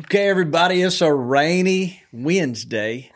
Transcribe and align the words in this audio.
Okay, 0.00 0.26
everybody, 0.26 0.80
it's 0.80 1.02
a 1.02 1.12
rainy 1.12 2.02
Wednesday 2.14 3.12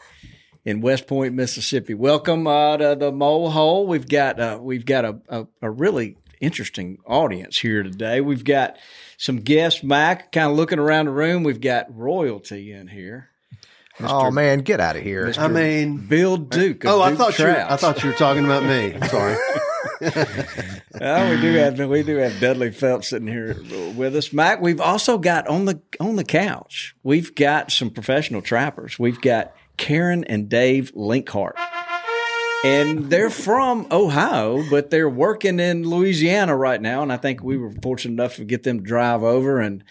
in 0.63 0.83
West 0.83 1.07
Point, 1.07 1.33
Mississippi. 1.33 1.95
Welcome 1.95 2.47
uh, 2.47 2.77
to 2.77 2.95
the 2.95 3.11
Mole 3.11 3.49
Hole. 3.49 3.87
We've 3.87 4.07
got 4.07 4.39
uh, 4.39 4.59
we've 4.61 4.85
got 4.85 5.07
a, 5.07 5.19
a, 5.31 5.47
a 5.63 5.71
really 5.71 6.19
interesting 6.39 6.99
audience 7.07 7.59
here 7.59 7.83
today. 7.83 8.21
We've 8.21 8.45
got 8.45 8.77
some 9.17 9.39
guests, 9.39 9.83
Mac, 9.83 10.31
kind 10.33 10.51
of 10.51 10.57
looking 10.59 10.79
around 10.79 11.07
the 11.07 11.13
room. 11.13 11.45
We've 11.45 11.63
got 11.63 11.97
royalty 11.97 12.73
in 12.73 12.89
here. 12.89 13.31
Oh 14.01 14.31
man, 14.31 14.61
get 14.61 14.81
out 14.81 14.97
of 14.97 15.03
here! 15.03 15.33
I 15.39 15.49
mean, 15.49 15.99
Bill 16.07 16.37
Duke. 16.37 16.85
Of 16.85 16.91
oh, 16.91 17.03
I 17.03 17.11
Duke 17.11 17.19
thought 17.19 17.39
you. 17.39 17.47
Were, 17.47 17.67
I 17.69 17.77
thought 17.77 18.03
you 18.03 18.11
were 18.11 18.17
talking 18.17 18.45
about 18.45 18.63
me. 18.63 18.95
I'm 18.95 19.09
sorry. 19.09 19.37
Oh, 20.99 21.31
we 21.31 21.41
do 21.41 21.53
have 21.55 21.79
we 21.79 22.03
do 22.03 22.17
have 22.17 22.41
Dudley 22.41 22.71
Phelps 22.71 23.09
sitting 23.09 23.29
here 23.29 23.57
with 23.97 24.17
us, 24.17 24.33
Mac. 24.33 24.63
We've 24.63 24.81
also 24.81 25.19
got 25.19 25.47
on 25.47 25.67
the 25.67 25.81
on 26.01 26.17
the 26.17 26.25
couch. 26.25 26.95
We've 27.03 27.35
got 27.35 27.71
some 27.71 27.91
professional 27.91 28.41
trappers. 28.41 28.99
We've 28.99 29.21
got 29.21 29.55
Karen 29.77 30.25
and 30.25 30.49
Dave 30.49 30.93
Linkhart, 30.95 31.59
and 32.65 33.11
they're 33.11 33.29
from 33.31 33.87
Ohio, 33.91 34.65
but 34.71 34.91
they're 34.91 35.09
working 35.09 35.61
in 35.61 35.89
Louisiana 35.89 36.57
right 36.57 36.81
now. 36.81 37.03
And 37.03 37.13
I 37.13 37.19
think 37.19 37.43
we 37.43 37.59
were 37.59 37.73
fortunate 37.83 38.15
enough 38.15 38.37
to 38.37 38.45
get 38.45 38.63
them 38.63 38.79
to 38.79 38.85
drive 38.85 39.23
over 39.23 39.61
and. 39.61 39.85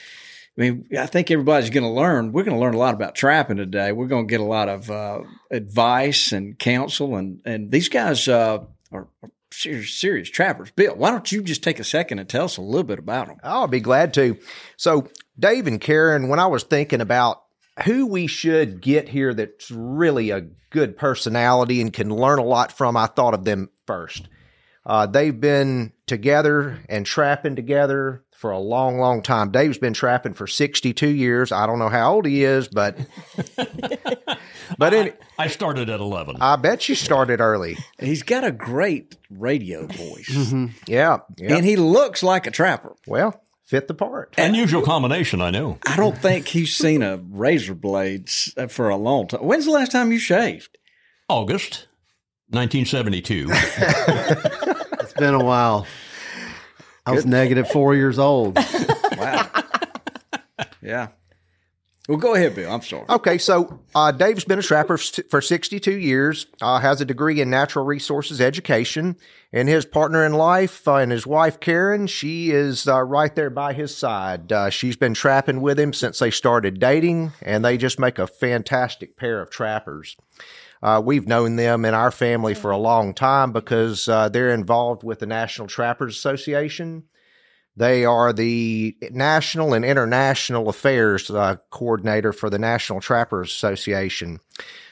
I 0.57 0.61
mean, 0.61 0.87
I 0.97 1.05
think 1.05 1.31
everybody's 1.31 1.69
going 1.69 1.83
to 1.83 1.89
learn. 1.89 2.31
We're 2.31 2.43
going 2.43 2.55
to 2.55 2.61
learn 2.61 2.75
a 2.75 2.79
lot 2.79 2.93
about 2.93 3.15
trapping 3.15 3.57
today. 3.57 3.91
We're 3.91 4.07
going 4.07 4.27
to 4.27 4.31
get 4.31 4.39
a 4.39 4.45
lot 4.45 4.69
of 4.69 4.89
uh, 4.89 5.21
advice 5.51 6.31
and 6.31 6.57
counsel, 6.57 7.17
and 7.17 7.41
and 7.45 7.71
these 7.71 7.89
guys 7.89 8.27
uh, 8.27 8.59
are, 8.91 9.07
are 9.21 9.31
serious, 9.51 9.93
serious 9.93 10.29
trappers. 10.29 10.71
Bill, 10.71 10.95
why 10.95 11.11
don't 11.11 11.31
you 11.31 11.41
just 11.41 11.63
take 11.63 11.79
a 11.79 11.83
second 11.83 12.19
and 12.19 12.29
tell 12.29 12.45
us 12.45 12.57
a 12.57 12.61
little 12.61 12.83
bit 12.83 12.99
about 12.99 13.27
them? 13.27 13.37
I'll 13.43 13.67
be 13.67 13.81
glad 13.81 14.13
to. 14.15 14.37
So, 14.77 15.09
Dave 15.37 15.67
and 15.67 15.81
Karen, 15.81 16.29
when 16.29 16.39
I 16.39 16.47
was 16.47 16.63
thinking 16.63 17.01
about 17.01 17.41
who 17.83 18.07
we 18.07 18.27
should 18.27 18.81
get 18.81 19.09
here 19.09 19.33
that's 19.33 19.69
really 19.69 20.29
a 20.29 20.47
good 20.69 20.97
personality 20.97 21.81
and 21.81 21.91
can 21.91 22.09
learn 22.09 22.39
a 22.39 22.43
lot 22.43 22.71
from, 22.71 22.95
I 22.95 23.07
thought 23.07 23.33
of 23.33 23.43
them 23.43 23.69
first. 23.85 24.29
Uh, 24.85 25.05
they've 25.07 25.39
been 25.39 25.91
together 26.05 26.79
and 26.87 27.05
trapping 27.05 27.55
together 27.55 28.23
for 28.35 28.51
a 28.51 28.59
long, 28.59 28.97
long 28.99 29.21
time. 29.21 29.51
Dave's 29.51 29.77
been 29.77 29.93
trapping 29.93 30.33
for 30.33 30.47
62 30.47 31.07
years. 31.07 31.51
I 31.51 31.65
don't 31.65 31.79
know 31.79 31.89
how 31.89 32.13
old 32.13 32.25
he 32.25 32.43
is, 32.43 32.67
but 32.67 32.97
but 34.77 34.93
any, 34.93 35.11
I 35.39 35.47
started 35.47 35.89
at 35.89 35.99
11. 35.99 36.37
I 36.41 36.55
bet 36.57 36.87
you 36.89 36.95
started 36.95 37.41
early. 37.41 37.77
He's 37.99 38.23
got 38.23 38.43
a 38.43 38.51
great 38.51 39.15
radio 39.29 39.87
voice, 39.87 40.29
mm-hmm. 40.29 40.67
Yeah, 40.87 41.19
yeah. 41.37 41.55
and 41.55 41.65
he 41.65 41.75
looks 41.75 42.21
like 42.23 42.45
a 42.45 42.51
trapper. 42.51 42.95
well, 43.07 43.41
fit 43.63 43.87
the 43.87 43.93
part. 43.93 44.33
Unusual 44.37 44.81
combination, 44.81 45.41
I 45.41 45.51
know. 45.51 45.79
I 45.87 45.95
don't 45.95 46.17
think 46.17 46.47
he's 46.47 46.75
seen 46.75 47.01
a 47.01 47.17
razor 47.17 47.75
blade 47.75 48.29
uh, 48.57 48.67
for 48.67 48.89
a 48.89 48.97
long 48.97 49.27
time. 49.27 49.41
When's 49.41 49.65
the 49.65 49.71
last 49.71 49.91
time 49.91 50.11
you 50.11 50.19
shaved? 50.19 50.77
August 51.29 51.87
1972. 52.49 53.49
It's 55.05 55.13
been 55.13 55.35
a 55.35 55.43
while. 55.43 55.85
I 57.05 57.11
was 57.11 57.25
negative 57.25 57.69
four 57.69 57.95
years 57.95 58.19
old. 58.19 58.57
Wow. 59.17 59.49
yeah. 60.81 61.07
Well, 62.09 62.17
go 62.17 62.35
ahead, 62.35 62.53
Bill. 62.53 62.71
I'm 62.71 62.81
sorry. 62.81 63.05
Okay, 63.09 63.37
so 63.37 63.79
uh, 63.95 64.11
Dave's 64.11 64.43
been 64.43 64.59
a 64.59 64.63
trapper 64.63 64.97
for 64.97 65.41
62 65.41 65.91
years, 65.97 66.45
uh, 66.61 66.79
has 66.79 66.99
a 67.01 67.05
degree 67.05 67.41
in 67.41 67.49
natural 67.49 67.85
resources 67.85 68.41
education, 68.41 69.15
and 69.53 69.67
his 69.69 69.85
partner 69.85 70.23
in 70.25 70.33
life 70.33 70.87
uh, 70.87 70.95
and 70.95 71.11
his 71.11 71.25
wife, 71.25 71.59
Karen, 71.59 72.07
she 72.07 72.51
is 72.51 72.87
uh, 72.87 73.01
right 73.01 73.33
there 73.35 73.49
by 73.49 73.73
his 73.73 73.95
side. 73.95 74.51
Uh, 74.51 74.69
she's 74.69 74.97
been 74.97 75.13
trapping 75.13 75.61
with 75.61 75.79
him 75.79 75.93
since 75.93 76.19
they 76.19 76.29
started 76.29 76.79
dating, 76.79 77.31
and 77.41 77.65
they 77.65 77.77
just 77.77 77.99
make 77.99 78.19
a 78.19 78.27
fantastic 78.27 79.15
pair 79.17 79.41
of 79.41 79.49
trappers. 79.49 80.15
Uh, 80.85 81.01
we've 81.03 81.27
known 81.27 81.55
them 81.55 81.83
in 81.83 81.95
our 81.95 82.11
family 82.11 82.53
for 82.53 82.69
a 82.69 82.77
long 82.77 83.11
time 83.11 83.51
because 83.51 84.07
uh, 84.07 84.29
they're 84.29 84.53
involved 84.53 85.01
with 85.01 85.17
the 85.17 85.25
National 85.25 85.67
Trappers 85.67 86.15
Association. 86.15 87.05
They 87.75 88.05
are 88.05 88.31
the 88.31 88.95
national 89.09 89.73
and 89.73 89.83
international 89.83 90.69
affairs 90.69 91.31
uh, 91.31 91.55
coordinator 91.71 92.31
for 92.31 92.51
the 92.51 92.59
National 92.59 93.01
Trappers 93.01 93.49
Association. 93.49 94.39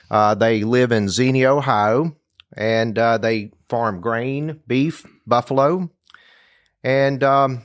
Uh, 0.09 0.34
they 0.34 0.64
live 0.64 0.92
in 0.92 1.09
Xenia, 1.09 1.54
Ohio, 1.54 2.16
and 2.58 2.98
uh, 2.98 3.20
they 3.20 3.52
farm 3.70 4.02
grain, 4.02 4.62
beef, 4.66 5.06
buffalo. 5.28 5.92
And 6.84 7.24
um, 7.24 7.62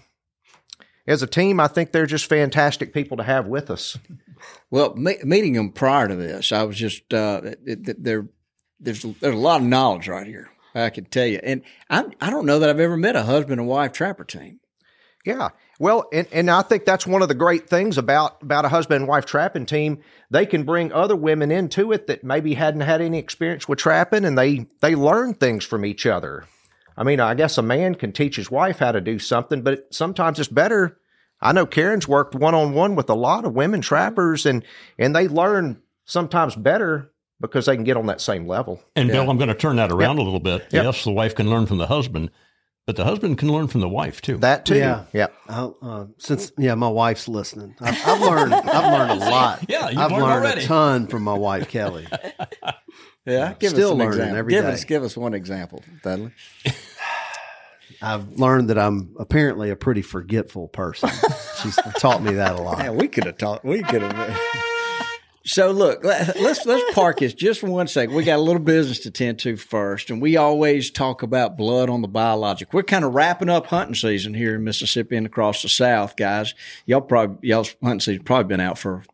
as 1.06 1.22
a 1.22 1.27
team, 1.27 1.60
I 1.60 1.66
think 1.66 1.93
they're 1.93 2.05
just 2.05 2.27
fantastic 2.27 2.93
people 2.93 3.16
to 3.16 3.22
have 3.22 3.47
with 3.47 3.71
us. 3.71 3.97
Well, 4.70 4.94
me- 4.94 5.19
meeting 5.25 5.54
them 5.54 5.72
prior 5.72 6.09
to 6.09 6.16
this, 6.16 6.53
I 6.53 6.62
was 6.64 6.76
just 6.76 7.12
uh, 7.12 7.41
it, 7.44 7.88
it, 7.88 8.04
there. 8.04 8.28
There's 8.81 9.03
there's 9.03 9.34
a 9.34 9.38
lot 9.38 9.60
of 9.60 9.66
knowledge 9.66 10.09
right 10.09 10.26
here. 10.26 10.50
I 10.75 10.91
can 10.91 11.06
tell 11.06 11.26
you, 11.26 11.41
and 11.42 11.62
I 11.91 12.04
I 12.20 12.31
don't 12.31 12.47
know 12.47 12.60
that 12.60 12.70
I've 12.70 12.81
ever 12.81 12.97
met 12.97 13.16
a 13.16 13.25
husband 13.25 13.60
and 13.60 13.69
wife 13.69 13.92
trapper 13.92 14.25
team. 14.25 14.60
Yeah. 15.25 15.50
Well, 15.78 16.09
and, 16.12 16.26
and 16.32 16.50
I 16.50 16.62
think 16.62 16.84
that's 16.84 17.06
one 17.06 17.20
of 17.22 17.28
the 17.28 17.34
great 17.34 17.69
things 17.69 17.98
about, 17.98 18.42
about 18.42 18.64
a 18.64 18.69
husband 18.69 19.03
and 19.03 19.09
wife 19.09 19.26
trapping 19.26 19.66
team. 19.66 20.00
They 20.31 20.47
can 20.47 20.65
bring 20.65 20.92
other 20.92 21.15
women 21.15 21.50
into 21.50 21.92
it 21.92 22.06
that 22.06 22.25
maybe 22.25 22.54
hadn't 22.54 22.80
had 22.80 23.03
any 23.03 23.19
experience 23.19 23.69
with 23.69 23.78
trapping 23.78 24.25
and 24.25 24.38
they, 24.38 24.66
they 24.80 24.94
learn 24.94 25.34
things 25.34 25.65
from 25.65 25.84
each 25.84 26.06
other. 26.06 26.47
I 26.97 27.04
mean, 27.04 27.20
I 27.20 27.34
guess 27.34 27.59
a 27.59 27.62
man 27.62 27.94
can 27.94 28.12
teach 28.12 28.36
his 28.36 28.50
wife 28.50 28.78
how 28.78 28.92
to 28.92 29.00
do 29.00 29.19
something, 29.19 29.62
but 29.62 29.94
sometimes 29.94 30.41
it's 30.41 30.48
better. 30.48 30.98
I 31.41 31.53
know 31.53 31.66
Karen's 31.66 32.09
worked 32.09 32.34
one 32.34 32.54
on 32.54 32.72
one 32.72 32.97
with 32.97 33.09
a 33.10 33.15
lot 33.15 33.44
of 33.44 33.54
women 33.54 33.81
trappers 33.81 34.44
and, 34.47 34.65
and 34.99 35.15
they 35.15 35.28
learn 35.28 35.81
sometimes 36.04 36.57
better 36.57 37.12
because 37.41 37.66
they 37.66 37.77
can 37.77 37.84
get 37.84 37.97
on 37.97 38.07
that 38.07 38.21
same 38.21 38.47
level. 38.48 38.83
And 38.97 39.09
Bill, 39.10 39.30
I'm 39.30 39.36
going 39.39 39.48
to 39.48 39.54
turn 39.54 39.77
that 39.77 39.92
around 39.92 40.18
a 40.18 40.22
little 40.22 40.41
bit. 40.41 40.66
Yep. 40.72 40.84
Yes, 40.84 41.04
the 41.04 41.12
wife 41.12 41.34
can 41.36 41.48
learn 41.48 41.66
from 41.66 41.78
the 41.78 41.86
husband, 41.86 42.30
but 42.86 42.97
the 42.97 43.04
husband 43.04 43.39
can 43.39 43.53
learn 43.53 43.68
from 43.68 43.80
the 43.83 43.89
wife 43.89 44.21
too. 44.21 44.39
That 44.39 44.66
too. 44.66 44.77
Yeah. 44.77 45.04
Yep. 45.12 45.34
I, 45.48 45.71
uh, 45.80 46.07
since 46.18 46.51
yeah, 46.59 46.74
my 46.74 46.89
wife's 46.89 47.28
listening. 47.28 47.77
I've, 47.80 47.97
I've 48.04 48.21
learned. 48.21 48.54
I've 48.54 48.92
learned 48.92 49.22
a 49.22 49.24
lot. 49.30 49.65
Yeah, 49.68 49.91
you've 49.91 49.98
I've 49.98 50.10
learned 50.10 50.22
learned 50.24 50.45
already. 50.45 50.65
a 50.65 50.66
ton 50.66 51.07
from 51.07 51.22
my 51.22 51.34
wife 51.34 51.68
Kelly. 51.68 52.07
Yeah, 53.27 53.53
give 53.59 53.72
Still 53.72 53.91
us 53.91 53.97
learning 53.98 54.09
example. 54.21 54.36
every 54.39 54.53
give 54.54 54.65
day. 54.65 54.72
us 54.72 54.84
give 54.84 55.03
us 55.03 55.15
one 55.15 55.34
example, 55.34 55.84
Dudley. 56.03 56.30
I've 58.00 58.39
learned 58.39 58.71
that 58.71 58.78
I'm 58.78 59.15
apparently 59.18 59.71
a 59.71 59.77
pretty 59.77 60.03
forgetful 60.03 60.68
person. 60.68 61.10
She's 61.62 61.77
taught 61.98 62.22
me 62.22 62.34
that 62.34 62.54
a 62.56 62.62
lot. 62.62 62.78
Yeah, 62.78 62.91
we 62.91 63.09
could 63.09 63.24
have 63.24 63.39
taught. 63.39 63.65
We 63.65 63.83
could 63.83 64.03
have. 64.03 64.41
So 65.45 65.71
look, 65.71 66.04
let- 66.04 66.39
let's 66.41 66.66
let's 66.66 66.95
park 66.95 67.21
this 67.21 67.33
just 67.33 67.60
for 67.60 67.68
one 67.71 67.89
second. 67.89 68.15
We 68.15 68.22
got 68.22 68.39
a 68.39 68.42
little 68.42 68.60
business 68.60 68.98
to 69.00 69.10
tend 69.10 69.39
to 69.41 69.56
first, 69.56 70.10
and 70.10 70.21
we 70.21 70.36
always 70.36 70.91
talk 70.91 71.22
about 71.22 71.56
blood 71.56 71.89
on 71.89 72.03
the 72.03 72.09
biologic. 72.09 72.74
We're 72.74 72.83
kind 72.83 73.04
of 73.04 73.15
wrapping 73.15 73.48
up 73.48 73.66
hunting 73.68 73.95
season 73.95 74.34
here 74.34 74.56
in 74.56 74.65
Mississippi 74.65 75.16
and 75.16 75.27
across 75.27 75.62
the 75.62 75.68
South, 75.71 76.16
guys. 76.16 76.54
Y'all 76.84 77.00
probably 77.00 77.48
y'all's 77.48 77.74
hunting 77.83 78.00
season 78.00 78.24
probably 78.24 78.45
been 78.48 78.60
out 78.60 78.78
for 78.78 79.04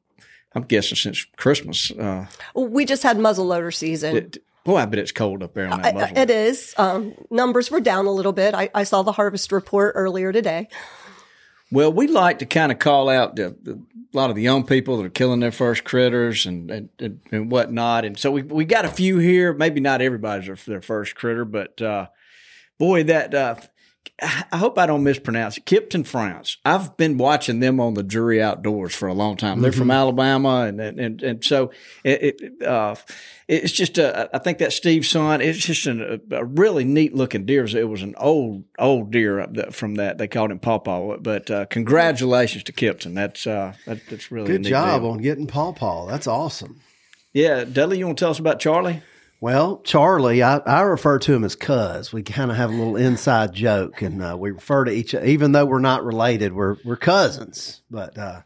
I'm 0.57 0.63
guessing 0.65 0.97
since 0.97 1.25
Christmas. 1.37 1.91
Uh, 1.93 2.27
We 2.55 2.85
just 2.85 3.03
had 3.05 3.17
muzzleloader 3.17 3.73
season. 3.73 4.17
it, 4.17 4.39
boy, 4.65 4.77
I 4.79 4.87
bet 4.87 4.99
it's 4.99 5.13
cold 5.13 5.43
up 5.43 5.55
there 5.55 5.69
on 5.69 5.83
that 5.83 5.97
I- 6.17 6.23
it 6.23 6.31
is. 6.31 6.75
Um, 6.77 7.15
numbers 7.31 7.71
were 7.71 7.81
down 7.81 8.07
a 8.07 8.11
little 8.11 8.33
bit. 8.33 8.55
I, 8.55 8.71
I 8.75 8.85
saw 8.85 9.03
the 9.03 9.13
harvest 9.13 9.53
report 9.53 9.93
earlier 9.95 10.33
today. 10.33 10.69
Well, 11.71 11.93
we 11.93 12.07
like 12.07 12.39
to 12.39 12.47
kind 12.47 12.71
of 12.71 12.79
call 12.79 13.09
out 13.09 13.37
the, 13.37 13.57
the, 13.61 13.73
a 13.73 14.17
lot 14.17 14.31
of 14.31 14.37
the 14.37 14.43
young 14.43 14.65
people 14.65 14.97
that 14.99 15.07
are 15.07 15.11
killing 15.11 15.41
their 15.41 15.51
first 15.51 15.83
critters 15.85 16.47
and 16.47 16.71
and, 16.71 16.89
and, 16.99 17.21
and 17.33 17.51
whatnot. 17.51 18.05
And 18.05 18.19
so 18.19 18.31
we 18.31 18.43
we 18.43 18.65
got 18.65 18.85
a 18.85 18.89
few 18.89 19.19
here. 19.19 19.53
Maybe 19.53 19.81
not 19.81 20.01
everybody's 20.01 20.47
their, 20.47 20.57
their 20.57 20.81
first 20.81 21.15
critter, 21.17 21.45
but 21.45 21.81
uh, 21.83 22.07
boy, 22.79 23.05
that 23.05 23.35
uh, 23.35 23.57
I 24.23 24.59
hope 24.59 24.79
I 24.79 24.87
don't 24.87 25.03
mispronounce 25.03 25.59
it. 25.59 25.67
Kipton 25.67 26.07
France. 26.07 26.59
I've 26.65 26.97
been 26.97 27.19
watching 27.19 27.61
them 27.61 27.81
on 27.81 27.95
the 27.95 28.03
Drury 28.03 28.41
Outdoors 28.41 28.95
for 28.95 29.09
a 29.09 29.15
long 29.15 29.37
time. 29.37 29.61
They're 29.61 29.73
from 29.73 29.91
Alabama, 29.91 30.67
and 30.67 30.81
and 30.81 31.23
and, 31.23 31.45
so 31.45 31.73
it, 32.05 32.41
it 32.41 32.63
uh, 32.67 32.95
it's 33.49 33.73
just 33.73 33.99
a, 33.99 34.31
I 34.35 34.39
think 34.39 34.59
that 34.59 34.73
Steve's 34.73 35.09
son. 35.09 35.41
It's 35.41 35.59
just 35.59 35.87
an, 35.87 36.23
a, 36.31 36.45
really 36.45 36.85
neat 36.85 37.15
looking 37.15 37.45
deer. 37.45 37.65
It 37.65 37.89
was 37.89 38.03
an 38.03 38.15
old 38.17 38.65
old 38.79 39.11
deer 39.11 39.41
up 39.41 39.55
there 39.55 39.73
from 39.73 39.97
that. 39.97 40.19
They 40.19 40.29
called 40.29 40.53
him 40.53 40.61
Pawpaw. 40.61 41.19
But 41.19 41.51
uh, 41.51 41.67
congratulations 41.67 42.65
to 42.65 42.73
Kipton. 42.73 43.15
That's 43.15 43.47
uh, 43.47 43.75
that, 43.87 44.01
that's 44.09 44.31
really 44.31 44.47
Good 44.47 44.65
job 44.65 45.03
deal. 45.03 45.11
on 45.11 45.19
getting 45.19 45.47
Paw 45.47 45.73
Paw. 45.73 46.07
That's 46.07 46.27
awesome. 46.27 46.81
Yeah, 47.33 47.65
Dudley, 47.65 47.99
you 47.99 48.07
want 48.07 48.19
to 48.19 48.23
tell 48.23 48.31
us 48.31 48.39
about 48.39 48.61
Charlie? 48.61 49.03
Well, 49.45 49.83
Charlie, 49.85 50.43
I, 50.43 50.57
I 50.57 50.81
refer 50.81 51.19
to 51.19 51.35
him 51.35 51.45
as 51.45 51.55
Cuz. 51.55 52.15
We 52.15 52.23
kind 52.23 52.51
of 52.51 52.57
have 52.57 52.71
a 52.71 52.73
little 52.75 52.97
inside 52.97 53.53
joke, 53.53 54.01
and 54.01 54.23
uh, 54.23 54.39
we 54.39 54.53
refer 54.53 54.85
to 54.87 54.91
each, 54.91 55.15
other, 55.15 55.27
even 55.27 55.53
though 55.53 55.67
we're 55.67 55.81
not 55.81 56.03
related, 56.03 56.55
we're 56.55 56.77
we're 56.83 56.97
cousins. 56.97 57.83
But 57.91 58.17
uh, 58.17 58.41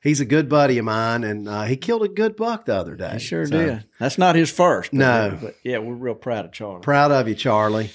he's 0.00 0.20
a 0.20 0.24
good 0.24 0.48
buddy 0.48 0.78
of 0.78 0.84
mine, 0.84 1.24
and 1.24 1.48
uh, 1.48 1.64
he 1.64 1.76
killed 1.76 2.04
a 2.04 2.08
good 2.08 2.36
buck 2.36 2.66
the 2.66 2.76
other 2.76 2.94
day. 2.94 3.14
He 3.14 3.18
sure 3.18 3.44
So, 3.46 3.50
did. 3.66 3.84
That's 3.98 4.16
not 4.16 4.36
his 4.36 4.48
first. 4.48 4.92
but- 4.92 4.96
No. 4.98 5.38
but 5.42 5.56
yeah, 5.64 5.78
we're 5.78 5.92
real 5.92 6.14
proud 6.14 6.44
of 6.44 6.52
Charlie. 6.52 6.82
Proud 6.82 7.10
of 7.10 7.26
you, 7.26 7.34
Charlie. 7.34 7.90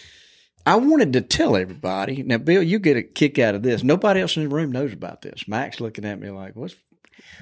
I 0.65 0.75
wanted 0.75 1.13
to 1.13 1.21
tell 1.21 1.55
everybody. 1.55 2.23
Now, 2.23 2.39
Bill, 2.39 2.61
you 2.61 2.77
get 2.77 2.97
a 2.97 3.03
kick 3.03 3.39
out 3.39 3.55
of 3.55 3.63
this. 3.63 3.83
Nobody 3.85 4.19
else 4.19 4.35
in 4.35 4.43
the 4.43 4.53
room 4.53 4.73
knows 4.73 4.91
about 4.91 5.21
this. 5.21 5.47
Mac's 5.47 5.79
looking 5.79 6.03
at 6.03 6.19
me 6.19 6.29
like, 6.29 6.57
"What's?" 6.57 6.75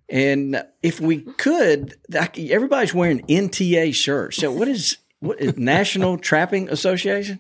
And 0.08 0.64
if 0.84 1.02
we 1.02 1.22
could, 1.22 1.96
everybody's 2.14 2.94
wearing 2.94 3.26
NTA 3.26 3.96
shirts. 3.96 4.38
So 4.38 4.52
what 4.52 4.68
is 4.68 5.00
what 5.20 5.42
is 5.42 5.58
National 5.58 6.20
Trapping 6.20 6.70
Association? 6.70 7.40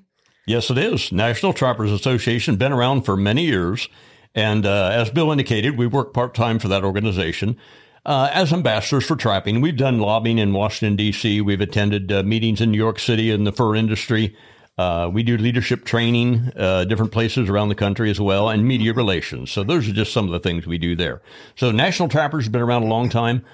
Yes, 0.49 0.71
it 0.71 0.79
is. 0.79 1.11
National 1.11 1.53
Trappers 1.53 1.91
Association, 1.91 2.55
been 2.55 2.71
around 2.71 3.03
for 3.03 3.15
many 3.15 3.45
years. 3.45 3.87
And 4.33 4.65
uh, 4.65 4.89
as 4.91 5.11
Bill 5.11 5.29
indicated, 5.29 5.77
we 5.77 5.85
work 5.85 6.11
part 6.11 6.33
time 6.33 6.57
for 6.57 6.67
that 6.69 6.83
organization. 6.83 7.55
Uh, 8.03 8.31
as 8.33 8.51
ambassadors 8.51 9.05
for 9.05 9.15
trapping, 9.15 9.61
we've 9.61 9.77
done 9.77 9.99
lobbying 9.99 10.39
in 10.39 10.51
Washington, 10.51 10.95
D.C., 10.95 11.39
we've 11.41 11.61
attended 11.61 12.11
uh, 12.11 12.23
meetings 12.23 12.61
in 12.61 12.71
New 12.71 12.79
York 12.79 12.97
City 12.97 13.29
in 13.29 13.43
the 13.43 13.51
fur 13.51 13.75
industry. 13.75 14.35
Uh, 14.75 15.07
we 15.13 15.21
do 15.21 15.37
leadership 15.37 15.85
training, 15.85 16.51
uh, 16.57 16.83
different 16.85 17.11
places 17.11 17.47
around 17.47 17.69
the 17.69 17.75
country 17.75 18.09
as 18.09 18.19
well, 18.19 18.49
and 18.49 18.67
media 18.67 18.91
relations. 18.91 19.51
So 19.51 19.63
those 19.63 19.87
are 19.87 19.93
just 19.93 20.11
some 20.11 20.25
of 20.25 20.31
the 20.31 20.39
things 20.39 20.65
we 20.65 20.79
do 20.79 20.95
there. 20.95 21.21
So 21.57 21.69
National 21.69 22.09
Trappers 22.09 22.45
have 22.45 22.51
been 22.51 22.63
around 22.63 22.81
a 22.81 22.87
long 22.87 23.09
time. 23.09 23.45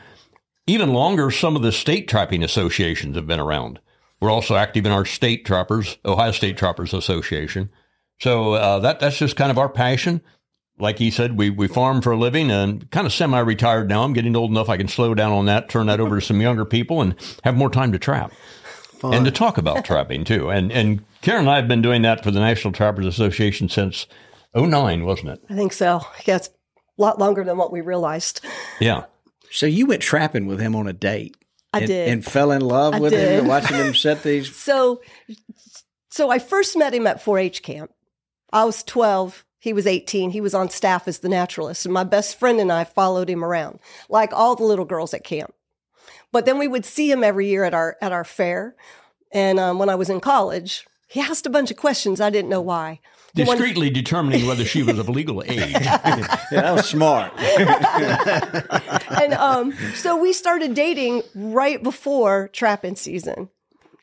Even 0.66 0.94
longer, 0.94 1.30
some 1.30 1.58
of 1.58 1.62
the 1.62 1.74
state 1.74 2.08
trapping 2.08 2.42
associations 2.42 3.18
have 3.18 3.28
been 3.28 3.42
around. 3.42 3.82
We're 4.26 4.32
also 4.32 4.56
active 4.56 4.88
in 4.88 4.92
our 4.92 5.06
state 5.06 5.46
trappers, 5.46 6.00
Ohio 6.04 6.32
State 6.32 6.58
Trappers 6.58 6.96
Association. 6.96 7.70
So 8.20 8.54
uh, 8.54 8.80
that 8.80 9.00
that's 9.00 9.20
just 9.20 9.36
kind 9.36 9.52
of 9.52 9.60
our 9.60 9.70
passion. 9.70 10.20
Like 10.80 10.98
he 10.98 11.12
said, 11.12 11.38
we 11.38 11.52
we 11.52 11.68
farm 11.68 12.02
for 12.02 12.12
a 12.12 12.18
living 12.18 12.50
and 12.50 12.90
kind 12.90 13.06
of 13.06 13.14
semi-retired 13.14 13.88
now. 13.88 14.04
I'm 14.04 14.14
getting 14.14 14.36
old 14.36 14.50
enough 14.50 14.68
I 14.68 14.78
can 14.78 14.88
slow 14.88 15.14
down 15.14 15.32
on 15.32 15.46
that, 15.46 15.70
turn 15.70 15.86
that 15.86 16.00
over 16.00 16.20
to 16.20 16.26
some 16.26 16.42
younger 16.42 16.66
people, 16.66 17.02
and 17.02 17.14
have 17.44 17.56
more 17.56 17.70
time 17.70 17.92
to 17.92 18.00
trap 18.00 18.32
and 19.04 19.26
to 19.26 19.32
talk 19.32 19.60
about 19.60 19.86
trapping 19.86 20.24
too. 20.24 20.50
And 20.50 20.72
and 20.72 21.06
Karen 21.22 21.42
and 21.42 21.50
I 21.52 21.58
have 21.58 21.68
been 21.68 21.84
doing 21.84 22.02
that 22.02 22.24
for 22.24 22.32
the 22.32 22.40
National 22.40 22.74
Trappers 22.74 23.06
Association 23.06 23.70
since 23.70 24.08
09, 24.56 25.06
wasn't 25.06 25.30
it? 25.30 25.42
I 25.52 25.56
think 25.56 25.72
so. 25.72 26.02
Yeah, 26.26 26.38
it's 26.38 26.48
a 26.48 26.52
lot 26.98 27.20
longer 27.20 27.44
than 27.44 27.58
what 27.58 27.72
we 27.72 27.82
realized. 27.82 28.42
Yeah. 28.80 29.06
So 29.52 29.68
you 29.68 29.86
went 29.86 30.02
trapping 30.02 30.48
with 30.48 30.60
him 30.60 30.76
on 30.76 30.88
a 30.88 30.94
date. 30.94 31.38
I 31.76 31.80
and, 31.80 31.88
did. 31.88 32.10
and 32.10 32.26
fell 32.26 32.52
in 32.52 32.62
love 32.62 32.94
I 32.94 33.00
with 33.02 33.12
him 33.12 33.20
did. 33.20 33.40
and 33.40 33.48
watching 33.50 33.76
him 33.76 33.94
set 33.94 34.24
these. 34.24 34.56
So, 34.56 35.02
so 36.10 36.30
I 36.30 36.40
first 36.40 36.78
met 36.78 36.94
him 36.94 37.06
at 37.06 37.22
4-H 37.22 37.62
camp. 37.64 37.92
I 38.54 38.64
was 38.64 38.82
12. 38.84 39.44
He 39.60 39.74
was 39.74 39.86
18. 39.86 40.32
He 40.32 40.40
was 40.40 40.54
on 40.54 40.70
staff 40.70 41.06
as 41.06 41.20
the 41.20 41.28
naturalist. 41.28 41.86
And 41.86 41.94
my 41.94 42.06
best 42.06 42.40
friend 42.40 42.62
and 42.62 42.72
I 42.72 42.86
followed 42.86 43.30
him 43.30 43.44
around 43.44 43.80
like 44.08 44.32
all 44.32 44.56
the 44.56 44.64
little 44.64 44.86
girls 44.86 45.14
at 45.14 45.26
camp. 45.26 45.54
But 46.32 46.46
then 46.46 46.60
we 46.60 46.68
would 46.70 46.86
see 46.86 47.12
him 47.12 47.24
every 47.24 47.48
year 47.48 47.66
at 47.66 47.74
our, 47.74 47.98
at 48.02 48.14
our 48.14 48.24
fair. 48.24 48.76
And 49.34 49.60
um, 49.60 49.78
when 49.78 49.90
I 49.90 49.96
was 49.96 50.10
in 50.10 50.22
college, 50.22 50.88
he 51.08 51.20
asked 51.20 51.46
a 51.46 51.50
bunch 51.50 51.72
of 51.72 51.78
questions. 51.78 52.22
I 52.22 52.30
didn't 52.30 52.50
know 52.50 52.62
why. 52.62 53.02
He 53.36 53.44
wanted- 53.44 53.60
Discreetly 53.60 53.90
determining 53.90 54.48
whether 54.48 54.64
she 54.66 54.82
was 54.84 54.98
of 54.98 55.10
legal 55.10 55.44
age. 55.44 55.60
Yeah, 56.52 56.62
that 56.62 56.76
was 56.76 56.88
smart. 56.88 57.34
and 59.22 59.34
um, 59.34 59.74
so 59.96 60.16
we 60.18 60.32
started 60.34 60.74
dating 60.74 61.24
right 61.34 61.82
before 61.82 62.50
trapping 62.50 62.96
season. 62.96 63.50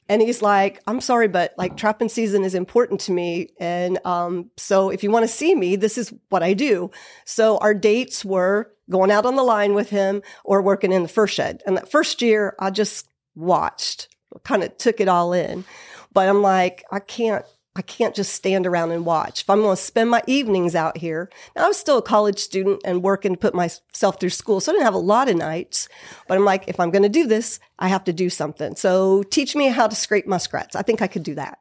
And 0.08 0.20
he's 0.20 0.42
like, 0.42 0.80
I'm 0.86 1.00
sorry, 1.00 1.28
but 1.28 1.54
like 1.56 1.76
trapping 1.76 2.08
season 2.08 2.44
is 2.44 2.54
important 2.54 3.00
to 3.02 3.12
me. 3.12 3.48
And 3.58 3.98
um, 4.04 4.50
so 4.56 4.90
if 4.90 5.02
you 5.02 5.10
want 5.10 5.22
to 5.22 5.28
see 5.32 5.54
me, 5.54 5.76
this 5.76 5.96
is 5.96 6.12
what 6.28 6.42
I 6.42 6.52
do. 6.52 6.90
So 7.24 7.56
our 7.58 7.72
dates 7.72 8.24
were 8.24 8.70
going 8.90 9.10
out 9.10 9.24
on 9.24 9.36
the 9.36 9.42
line 9.44 9.72
with 9.74 9.88
him 9.88 10.20
or 10.44 10.60
working 10.60 10.92
in 10.92 11.02
the 11.02 11.08
fur 11.08 11.26
shed. 11.26 11.62
And 11.66 11.76
that 11.76 11.90
first 11.90 12.20
year, 12.20 12.54
I 12.58 12.70
just 12.70 13.08
watched, 13.34 14.08
kind 14.44 14.62
of 14.62 14.76
took 14.76 15.00
it 15.00 15.08
all 15.08 15.32
in. 15.32 15.64
But 16.12 16.28
I'm 16.28 16.42
like, 16.42 16.84
I 16.90 16.98
can't. 16.98 17.44
I 17.74 17.80
can't 17.82 18.14
just 18.14 18.34
stand 18.34 18.66
around 18.66 18.90
and 18.90 19.06
watch. 19.06 19.42
If 19.42 19.50
I'm 19.50 19.62
going 19.62 19.74
to 19.76 19.82
spend 19.82 20.10
my 20.10 20.22
evenings 20.26 20.74
out 20.74 20.98
here, 20.98 21.30
now 21.56 21.64
I 21.64 21.68
was 21.68 21.78
still 21.78 21.98
a 21.98 22.02
college 22.02 22.38
student 22.38 22.82
and 22.84 23.02
working 23.02 23.32
to 23.32 23.38
put 23.38 23.54
myself 23.54 24.20
through 24.20 24.30
school, 24.30 24.60
so 24.60 24.70
I 24.70 24.74
didn't 24.74 24.84
have 24.84 24.94
a 24.94 24.98
lot 24.98 25.30
of 25.30 25.36
nights. 25.36 25.88
But 26.28 26.36
I'm 26.36 26.44
like, 26.44 26.64
if 26.68 26.78
I'm 26.78 26.90
going 26.90 27.02
to 27.02 27.08
do 27.08 27.26
this, 27.26 27.60
I 27.78 27.88
have 27.88 28.04
to 28.04 28.12
do 28.12 28.28
something. 28.28 28.76
So 28.76 29.22
teach 29.22 29.56
me 29.56 29.68
how 29.68 29.86
to 29.86 29.96
scrape 29.96 30.26
muskrats. 30.26 30.76
I 30.76 30.82
think 30.82 31.00
I 31.00 31.06
could 31.06 31.22
do 31.22 31.34
that. 31.36 31.60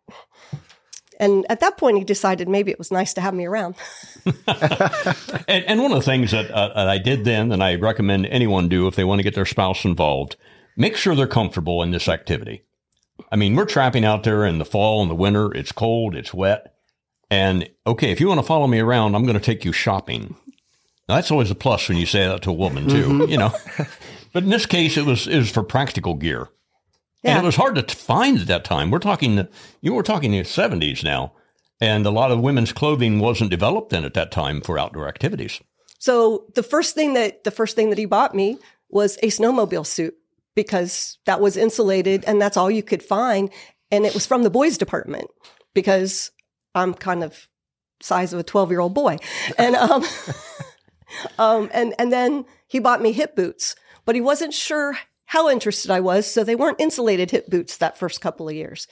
And 1.17 1.45
at 1.49 1.59
that 1.59 1.77
point, 1.77 1.99
he 1.99 2.03
decided 2.03 2.49
maybe 2.49 2.71
it 2.71 2.79
was 2.79 2.91
nice 2.91 3.13
to 3.13 3.21
have 3.21 3.33
me 3.33 3.45
around. 3.45 3.75
And, 5.47 5.65
and 5.65 5.81
one 5.81 5.91
of 5.91 5.97
the 5.97 6.05
things 6.05 6.31
that, 6.31 6.49
uh, 6.49 6.69
that 6.69 6.87
I 6.87 6.97
did 6.97 7.25
then, 7.25 7.51
and 7.51 7.61
I 7.61 7.75
recommend 7.75 8.25
anyone 8.27 8.69
do 8.69 8.87
if 8.87 8.95
they 8.95 9.03
want 9.03 9.19
to 9.19 9.23
get 9.23 9.35
their 9.35 9.45
spouse 9.45 9.83
involved, 9.83 10.37
make 10.77 10.95
sure 10.95 11.13
they're 11.13 11.27
comfortable 11.27 11.83
in 11.83 11.91
this 11.91 12.07
activity. 12.07 12.63
I 13.31 13.35
mean, 13.35 13.55
we're 13.55 13.65
trapping 13.65 14.05
out 14.05 14.23
there 14.23 14.45
in 14.45 14.59
the 14.59 14.65
fall 14.65 15.01
and 15.01 15.09
the 15.11 15.15
winter. 15.15 15.53
It's 15.53 15.71
cold, 15.71 16.15
it's 16.15 16.33
wet. 16.33 16.75
And 17.29 17.69
okay, 17.87 18.11
if 18.11 18.19
you 18.19 18.27
want 18.27 18.39
to 18.39 18.45
follow 18.45 18.67
me 18.67 18.79
around, 18.79 19.15
I'm 19.15 19.23
going 19.23 19.37
to 19.37 19.43
take 19.43 19.65
you 19.65 19.71
shopping. 19.71 20.35
Now, 21.07 21.15
that's 21.15 21.31
always 21.31 21.51
a 21.51 21.55
plus 21.55 21.89
when 21.89 21.97
you 21.97 22.05
say 22.05 22.27
that 22.27 22.41
to 22.43 22.49
a 22.49 22.53
woman, 22.53 22.87
too, 22.87 23.07
mm-hmm. 23.07 23.31
you 23.31 23.37
know. 23.37 23.53
But 24.33 24.43
in 24.43 24.49
this 24.49 24.65
case, 24.65 24.97
it 24.97 25.05
was, 25.05 25.27
it 25.27 25.37
was 25.37 25.51
for 25.51 25.63
practical 25.63 26.15
gear. 26.15 26.47
And 27.23 27.43
it 27.43 27.45
was 27.45 27.55
hard 27.55 27.75
to 27.75 27.95
find 27.95 28.39
at 28.39 28.47
that 28.47 28.63
time. 28.63 28.89
We're 28.89 28.99
talking, 28.99 29.47
you 29.81 29.93
were 29.93 30.03
talking 30.03 30.31
the 30.31 30.41
70s 30.41 31.03
now. 31.03 31.33
And 31.79 32.05
a 32.05 32.11
lot 32.11 32.31
of 32.31 32.39
women's 32.39 32.71
clothing 32.71 33.19
wasn't 33.19 33.51
developed 33.51 33.89
then 33.89 34.05
at 34.05 34.13
that 34.13 34.31
time 34.31 34.61
for 34.61 34.79
outdoor 34.79 35.07
activities. 35.07 35.59
So 35.99 36.45
the 36.55 36.63
first 36.63 36.95
thing 36.95 37.13
that 37.13 37.43
the 37.43 37.51
first 37.51 37.75
thing 37.75 37.89
that 37.89 37.97
he 37.97 38.05
bought 38.05 38.33
me 38.33 38.57
was 38.89 39.17
a 39.17 39.27
snowmobile 39.27 39.85
suit 39.85 40.15
because 40.55 41.17
that 41.25 41.39
was 41.39 41.57
insulated 41.57 42.23
and 42.25 42.41
that's 42.41 42.57
all 42.57 42.69
you 42.69 42.83
could 42.83 43.03
find 43.03 43.49
and 43.91 44.05
it 44.05 44.13
was 44.13 44.25
from 44.25 44.43
the 44.43 44.49
boys 44.49 44.77
department 44.77 45.27
because 45.73 46.31
I'm 46.73 46.93
kind 46.93 47.23
of 47.23 47.47
size 48.01 48.33
of 48.33 48.39
a 48.39 48.43
12 48.43 48.71
year 48.71 48.79
old 48.79 48.93
boy. 48.93 49.17
And, 49.57 49.75
um, 49.75 50.03
um, 51.39 51.69
and, 51.73 51.93
and 51.99 52.11
then 52.11 52.45
he 52.67 52.79
bought 52.79 53.01
me 53.01 53.11
hip 53.11 53.35
boots, 53.35 53.75
but 54.05 54.15
he 54.15 54.21
wasn't 54.21 54.53
sure 54.53 54.97
how 55.25 55.49
interested 55.49 55.91
I 55.91 55.99
was. 55.99 56.25
So 56.25 56.43
they 56.43 56.55
weren't 56.55 56.79
insulated 56.79 57.31
hip 57.31 57.47
boots 57.47 57.77
that 57.77 57.97
first 57.97 58.21
couple 58.21 58.47
of 58.47 58.55
years. 58.55 58.87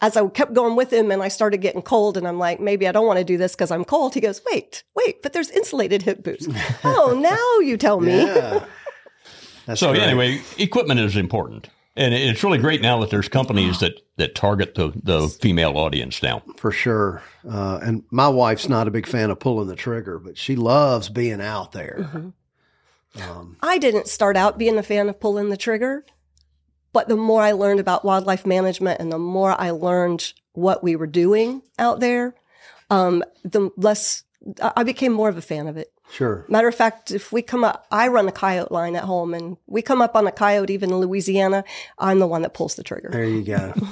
As 0.00 0.16
I 0.16 0.26
kept 0.28 0.54
going 0.54 0.76
with 0.76 0.92
him 0.92 1.10
and 1.10 1.22
I 1.22 1.28
started 1.28 1.58
getting 1.58 1.82
cold 1.82 2.16
and 2.16 2.28
I'm 2.28 2.38
like, 2.38 2.60
maybe 2.60 2.86
I 2.86 2.92
don't 2.92 3.06
want 3.06 3.18
to 3.18 3.24
do 3.24 3.38
this 3.38 3.54
because 3.54 3.70
I'm 3.70 3.84
cold. 3.84 4.14
He 4.14 4.20
goes, 4.20 4.42
wait, 4.50 4.84
wait, 4.94 5.22
but 5.22 5.32
there's 5.32 5.50
insulated 5.50 6.02
hip 6.02 6.22
boots. 6.22 6.46
oh, 6.84 7.18
now 7.18 7.64
you 7.66 7.76
tell 7.76 8.00
me. 8.00 8.24
Yeah. 8.24 8.64
That's 9.66 9.80
so 9.80 9.92
great. 9.92 10.02
anyway, 10.02 10.40
equipment 10.58 11.00
is 11.00 11.16
important, 11.16 11.68
and 11.96 12.14
it's 12.14 12.42
really 12.42 12.58
great 12.58 12.80
now 12.80 13.00
that 13.00 13.10
there's 13.10 13.28
companies 13.28 13.80
that 13.80 14.00
that 14.16 14.34
target 14.34 14.74
the 14.74 14.92
the 15.02 15.28
female 15.28 15.76
audience 15.76 16.22
now. 16.22 16.42
for 16.56 16.70
sure. 16.70 17.22
Uh, 17.48 17.78
and 17.82 18.04
my 18.10 18.28
wife's 18.28 18.68
not 18.68 18.88
a 18.88 18.90
big 18.90 19.06
fan 19.06 19.30
of 19.30 19.38
pulling 19.40 19.68
the 19.68 19.76
trigger, 19.76 20.18
but 20.18 20.38
she 20.38 20.56
loves 20.56 21.08
being 21.08 21.40
out 21.40 21.72
there. 21.72 22.32
Um, 23.20 23.56
I 23.62 23.78
didn't 23.78 24.08
start 24.08 24.36
out 24.36 24.58
being 24.58 24.78
a 24.78 24.82
fan 24.82 25.08
of 25.08 25.18
pulling 25.20 25.48
the 25.48 25.56
trigger, 25.56 26.04
but 26.92 27.08
the 27.08 27.16
more 27.16 27.42
I 27.42 27.52
learned 27.52 27.80
about 27.80 28.04
wildlife 28.04 28.46
management 28.46 29.00
and 29.00 29.10
the 29.10 29.18
more 29.18 29.58
I 29.58 29.70
learned 29.70 30.32
what 30.52 30.82
we 30.82 30.96
were 30.96 31.06
doing 31.06 31.62
out 31.78 32.00
there, 32.00 32.34
um, 32.90 33.24
the 33.42 33.70
less 33.76 34.22
I 34.62 34.72
I 34.76 34.82
became 34.84 35.12
more 35.12 35.28
of 35.28 35.36
a 35.36 35.42
fan 35.42 35.66
of 35.66 35.76
it. 35.76 35.92
Sure. 36.10 36.44
Matter 36.48 36.68
of 36.68 36.74
fact, 36.74 37.10
if 37.10 37.32
we 37.32 37.42
come 37.42 37.64
up, 37.64 37.86
I 37.90 38.08
run 38.08 38.26
the 38.26 38.32
coyote 38.32 38.72
line 38.72 38.96
at 38.96 39.04
home 39.04 39.34
and 39.34 39.56
we 39.66 39.82
come 39.82 40.00
up 40.02 40.16
on 40.16 40.26
a 40.26 40.32
coyote 40.32 40.72
even 40.72 40.90
in 40.90 40.98
Louisiana, 40.98 41.64
I'm 41.98 42.18
the 42.18 42.26
one 42.26 42.42
that 42.42 42.54
pulls 42.54 42.74
the 42.74 42.82
trigger. 42.82 43.10
There 43.10 43.24
you 43.24 43.42
go. 43.42 43.74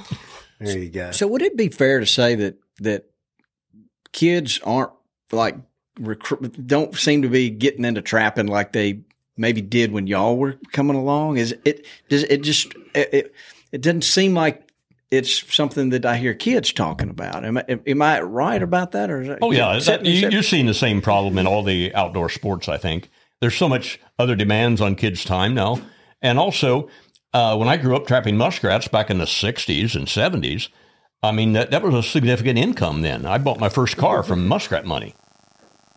There 0.61 0.79
you 0.79 0.89
go. 0.89 1.11
So 1.11 1.27
would 1.27 1.43
it 1.43 1.57
be 1.57 1.69
fair 1.69 2.01
to 2.01 2.07
say 2.07 2.35
that 2.37 2.57
that 2.81 3.11
kids 4.13 4.61
aren't 4.65 4.93
like 5.33 5.57
recruit 5.99 6.67
don't 6.67 6.97
seem 6.97 7.23
to 7.23 7.29
be 7.29 7.51
getting 7.51 7.85
into 7.85 8.03
trapping 8.03 8.47
like 8.47 8.73
they 8.73 9.01
maybe 9.37 9.61
did 9.61 9.93
when 9.93 10.07
y'all 10.07 10.37
were 10.37 10.59
coming 10.73 10.97
along? 10.97 11.37
Is 11.37 11.55
it 11.65 11.87
does 12.09 12.25
it 12.25 12.43
just 12.43 12.75
it 12.95 13.13
it, 13.13 13.35
it 13.73 13.81
doesn't 13.81 14.05
seem 14.05 14.35
like 14.35 14.64
it's 15.17 15.55
something 15.55 15.91
that 15.91 16.05
I 16.07 16.17
hear 16.17 16.35
kids 16.35 16.73
talking 16.73 17.11
about. 17.11 17.45
Am 17.45 17.59
I, 17.59 17.65
am 17.87 18.03
I 18.03 18.21
right 18.21 18.63
about 18.63 18.93
that? 18.93 19.11
Or 19.11 19.23
is 19.23 19.29
that, 19.29 19.39
Oh 19.43 19.51
yeah, 19.53 19.79
that- 19.79 20.05
you, 20.05 20.29
you're 20.29 20.43
seeing 20.43 20.67
the 20.67 20.75
same 20.75 21.01
problem 21.01 21.39
in 21.39 21.47
all 21.47 21.63
the 21.63 21.95
outdoor 21.95 22.29
sports. 22.29 22.69
I 22.69 22.79
think 22.79 23.11
there's 23.41 23.57
so 23.57 23.69
much 23.69 24.01
other 24.19 24.35
demands 24.37 24.81
on 24.81 24.95
kids' 24.95 25.25
time 25.25 25.55
now, 25.55 25.81
and 26.23 26.39
also 26.39 26.89
uh, 27.33 27.57
when 27.57 27.69
I 27.69 27.77
grew 27.77 27.97
up 27.97 28.07
trapping 28.07 28.37
muskrats 28.37 28.89
back 28.89 29.11
in 29.11 29.19
the 29.19 29.25
'60s 29.25 29.95
and 29.95 30.07
'70s, 30.07 30.69
I 31.23 31.33
mean 31.33 31.53
that 31.55 31.71
that 31.71 31.83
was 31.83 31.95
a 31.95 32.03
significant 32.03 32.59
income 32.59 33.03
then. 33.03 33.27
I 33.27 33.39
bought 33.39 33.59
my 33.61 33.69
first 33.69 33.97
car 33.97 34.23
from 34.23 34.47
muskrat 34.49 34.85
money, 34.85 35.15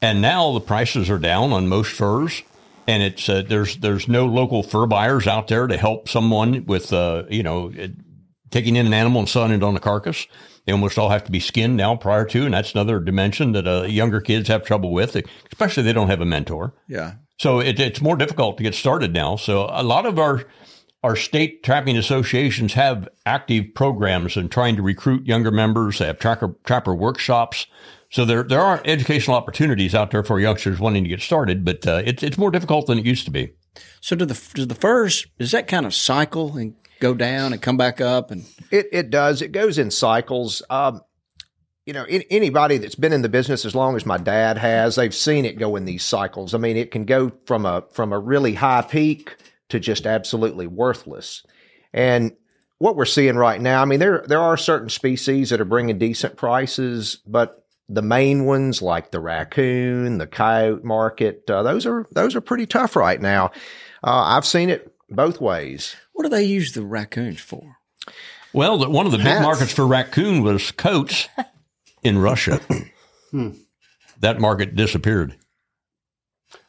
and 0.02 0.22
now 0.22 0.52
the 0.54 0.62
prices 0.62 1.10
are 1.10 1.20
down 1.20 1.52
on 1.54 1.68
most 1.68 1.92
furs. 1.92 2.44
And 2.90 3.04
it's 3.04 3.28
uh, 3.28 3.44
there's 3.46 3.76
there's 3.78 4.08
no 4.08 4.26
local 4.26 4.64
fur 4.64 4.86
buyers 4.86 5.28
out 5.28 5.50
there 5.50 5.68
to 5.68 5.76
help 5.76 6.08
someone 6.08 6.66
with 6.68 6.94
uh, 6.94 7.24
you 7.30 7.44
know 7.44 7.70
taking 8.52 8.76
in 8.76 8.86
an 8.86 8.94
animal 8.94 9.20
and 9.20 9.30
selling 9.30 9.52
it 9.52 9.64
on 9.64 9.76
a 9.76 9.80
carcass. 9.80 10.28
They 10.66 10.74
almost 10.74 10.98
all 10.98 11.10
have 11.10 11.24
to 11.24 11.32
be 11.32 11.40
skinned 11.40 11.78
now 11.78 11.96
prior 11.96 12.26
to, 12.26 12.46
and 12.46 12.54
that's 12.54 12.74
another 12.74 13.00
dimension 13.00 13.54
that 13.54 13.68
uh, 13.68 13.84
younger 13.84 14.20
kids 14.20 14.50
have 14.50 14.66
trouble 14.66 14.92
with, 14.92 15.16
especially 15.52 15.82
if 15.82 15.86
they 15.86 15.94
don't 15.94 16.10
have 16.10 16.22
a 16.22 16.26
mentor. 16.26 16.74
yeah. 16.88 17.14
So 17.40 17.60
it, 17.60 17.80
it's 17.80 18.02
more 18.02 18.16
difficult 18.16 18.58
to 18.58 18.64
get 18.64 18.74
started 18.74 19.14
now. 19.14 19.36
So 19.36 19.68
a 19.70 19.84
lot 19.84 20.06
of 20.06 20.18
our 20.18 20.46
our 21.04 21.16
state 21.16 21.64
trapping 21.64 21.98
associations 21.98 22.74
have 22.74 23.08
active 23.26 23.66
programs 23.76 24.36
and 24.36 24.52
trying 24.52 24.76
to 24.76 24.82
recruit 24.82 25.26
younger 25.26 25.52
members. 25.52 26.00
They 26.00 26.08
have 26.08 26.18
tracker, 26.18 26.56
trapper 26.64 26.96
workshops. 26.96 27.68
So 28.10 28.26
there 28.26 28.44
there 28.44 28.62
are 28.62 28.82
educational 28.86 29.38
opportunities 29.38 29.94
out 29.94 30.12
there 30.12 30.24
for 30.24 30.40
youngsters 30.40 30.80
wanting 30.80 31.04
to 31.04 31.10
get 31.10 31.22
started, 31.22 31.64
but 31.64 31.86
uh, 31.86 32.02
it's 32.06 32.24
it's 32.24 32.38
more 32.38 32.52
difficult 32.52 32.88
than 32.88 32.98
it 32.98 33.06
used 33.06 33.26
to 33.26 33.32
be. 33.32 33.54
So 34.02 34.16
do 34.16 34.26
the 34.26 34.42
do 34.54 34.66
the 34.66 34.76
furs 34.76 35.28
does 35.38 35.52
that 35.52 35.68
kind 35.68 35.86
of 35.86 35.94
cycle 35.94 36.58
and 36.58 36.74
go 37.00 37.14
down 37.14 37.54
and 37.54 37.62
come 37.62 37.78
back 37.78 38.02
up 38.02 38.32
and 38.32 38.46
It 38.72 38.88
it 38.92 39.10
does. 39.10 39.42
It 39.42 39.52
goes 39.52 39.78
in 39.78 39.92
cycles. 39.92 40.62
Um, 40.70 41.02
you 41.86 41.94
know, 41.94 42.04
an- 42.04 42.24
anybody 42.30 42.78
that's 42.78 42.96
been 42.96 43.14
in 43.14 43.22
the 43.22 43.30
business 43.30 43.64
as 43.66 43.74
long 43.74 43.96
as 43.96 44.06
my 44.06 44.18
dad 44.18 44.58
has, 44.58 44.96
they've 44.96 45.16
seen 45.16 45.46
it 45.46 45.58
go 45.58 45.76
in 45.78 45.86
these 45.86 46.04
cycles. 46.04 46.54
I 46.54 46.58
mean, 46.58 46.76
it 46.76 46.92
can 46.92 47.06
go 47.06 47.32
from 47.46 47.66
a 47.66 47.84
from 47.92 48.12
a 48.12 48.20
really 48.20 48.54
high 48.56 48.82
peak 48.82 49.38
to 49.70 49.80
just 49.80 50.06
absolutely 50.06 50.68
worthless. 50.68 51.46
And 51.94 52.34
what 52.80 52.96
we're 52.96 53.06
seeing 53.06 53.38
right 53.38 53.60
now, 53.60 53.82
I 53.82 53.86
mean, 53.86 54.00
there 54.00 54.24
there 54.28 54.42
are 54.42 54.58
certain 54.58 54.90
species 54.90 55.50
that 55.50 55.62
are 55.62 55.66
bringing 55.66 55.98
decent 55.98 56.36
prices, 56.36 57.20
but 57.26 57.64
the 57.90 58.02
main 58.02 58.46
ones 58.46 58.82
like 58.82 59.12
the 59.12 59.22
raccoon, 59.22 60.18
the 60.18 60.28
coyote 60.28 60.84
market, 60.84 61.50
uh, 61.50 61.64
those 61.64 61.86
are 61.86 62.06
those 62.12 62.36
are 62.36 62.42
pretty 62.42 62.66
tough 62.66 62.98
right 62.98 63.22
now. 63.22 63.52
Uh, 64.04 64.36
I've 64.36 64.46
seen 64.46 64.70
it 64.70 64.94
both 65.10 65.40
ways. 65.42 65.96
what 66.14 66.24
do 66.24 66.30
they 66.30 66.44
use 66.44 66.74
the 66.74 66.84
raccoons 66.86 67.40
for? 67.40 67.78
Well, 68.54 68.78
the, 68.78 68.90
one 68.90 69.06
of 69.06 69.12
the 69.12 69.18
big 69.18 69.42
markets 69.42 69.72
for 69.74 69.86
raccoon 69.86 70.42
was 70.42 70.72
coats 70.72 71.28
in 72.04 72.18
Russia. 72.18 72.60
Hmm. 73.32 73.50
That 74.20 74.40
market 74.40 74.76
disappeared. 74.76 75.36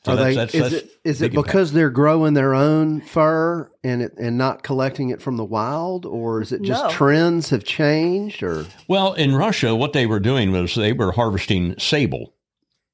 So 0.05 0.13
Are 0.13 0.17
that's- 0.17 0.35
they, 0.35 0.35
that's- 0.35 0.55
is 0.55 0.73
that's 0.73 0.85
it 0.85 1.01
is 1.05 1.23
it 1.23 1.31
big 1.31 1.35
impact. 1.39 1.47
because 1.47 1.73
they're 1.73 1.91
growing 1.91 2.35
their 2.35 2.55
own 2.55 3.01
fur 3.01 3.71
and 3.85 4.03
it, 4.03 4.13
and 4.19 4.37
not 4.37 4.63
collecting 4.63 5.11
it 5.11 5.23
from 5.23 5.37
the 5.37 5.45
wild, 5.45 6.05
or 6.05 6.43
is 6.43 6.53
it 6.53 6.63
just 6.63 6.85
No. 6.85 6.91
trends 6.91 7.51
have 7.51 7.65
changed? 7.65 8.43
Or 8.43 8.67
Well, 8.89 9.15
in 9.15 9.35
Russia, 9.35 9.75
what 9.75 9.93
they 9.93 10.07
were 10.07 10.21
doing 10.21 10.51
was 10.53 10.75
they 10.75 10.93
were 10.93 11.13
harvesting 11.13 11.79
sable, 11.79 12.35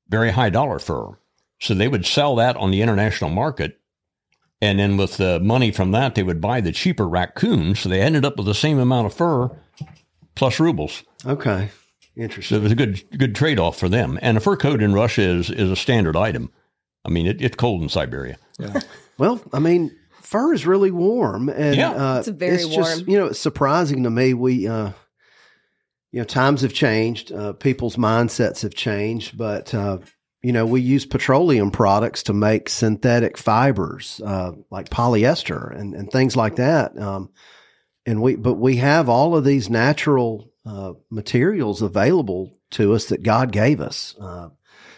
very 0.08 0.30
high 0.32 0.50
dollar 0.50 0.78
fur. 0.78 1.18
So 1.60 1.72
they 1.74 1.88
would 1.88 2.04
sell 2.06 2.36
that 2.36 2.56
on 2.56 2.70
the 2.70 2.82
international 2.82 3.30
market. 3.30 3.80
And 4.64 4.78
then 4.78 4.96
with 4.96 5.16
the 5.18 5.40
money 5.40 5.70
from 5.72 5.90
that, 5.92 6.14
they 6.14 6.22
would 6.22 6.40
buy 6.40 6.60
the 6.60 6.72
cheaper 6.72 7.06
raccoons. 7.08 7.80
So 7.80 7.88
they 7.88 8.00
ended 8.00 8.24
up 8.24 8.36
with 8.36 8.46
the 8.46 8.54
same 8.54 8.78
amount 8.78 9.06
of 9.06 9.14
fur 9.14 9.50
plus 10.34 10.58
rubles. 10.60 11.02
okay, 11.26 11.70
So 12.16 12.22
interesting. 12.22 12.56
it 12.58 12.62
was 12.62 12.72
a 12.72 12.76
good 12.76 13.02
good 13.18 13.34
trade 13.34 13.58
off 13.58 13.78
for 13.78 13.88
them. 13.88 14.18
And 14.22 14.36
a 14.36 14.40
fur 14.40 14.56
coat 14.56 14.82
in 14.82 14.92
Russia 14.94 15.22
is, 15.22 15.50
is 15.50 15.70
a 15.70 15.76
standard 15.76 16.16
item. 16.16 16.50
I 17.04 17.10
mean, 17.10 17.26
it, 17.26 17.42
it's 17.42 17.56
cold 17.56 17.82
in 17.82 17.88
Siberia. 17.88 18.36
Well, 19.16 19.40
I 19.52 19.60
mean, 19.60 19.94
fur 20.22 20.52
is 20.52 20.66
really 20.66 20.90
warm, 20.90 21.48
and 21.48 21.76
Yeah. 21.76 21.92
uh, 21.92 22.18
It's 22.18 22.26
very 22.28 22.56
just 22.56 22.70
warm. 22.76 23.08
you 23.08 23.16
know 23.16 23.26
it's 23.26 23.38
surprising 23.38 24.02
to 24.02 24.10
me. 24.10 24.34
We 24.34 24.66
uh, 24.66 24.90
you 26.10 26.18
know 26.20 26.24
times 26.24 26.62
have 26.62 26.72
changed, 26.74 27.30
uh, 27.30 27.52
people's 27.52 27.94
mindsets 27.94 28.62
have 28.62 28.74
changed, 28.74 29.38
but 29.38 29.72
uh, 29.72 29.98
you 30.44 30.52
know 30.52 30.66
we 30.66 30.80
use 30.80 31.06
petroleum 31.06 31.70
products 31.70 32.22
to 32.24 32.32
make 32.32 32.68
synthetic 32.68 33.38
fibers 33.38 34.20
uh, 34.24 34.52
like 34.70 34.90
polyester 34.90 35.74
and, 35.78 35.94
and 35.94 36.10
things 36.10 36.36
like 36.36 36.56
that. 36.56 36.96
Um, 36.98 37.30
and 38.06 38.20
we 38.20 38.36
but 38.36 38.54
we 38.54 38.76
have 38.76 39.08
all 39.08 39.34
of 39.34 39.44
these 39.44 39.70
natural 39.70 40.50
uh, 40.66 40.92
materials 41.10 41.82
available 41.82 42.58
to 42.72 42.92
us 42.92 43.06
that 43.06 43.22
God 43.22 43.52
gave 43.52 43.80
us. 43.80 44.14
Uh, 44.20 44.50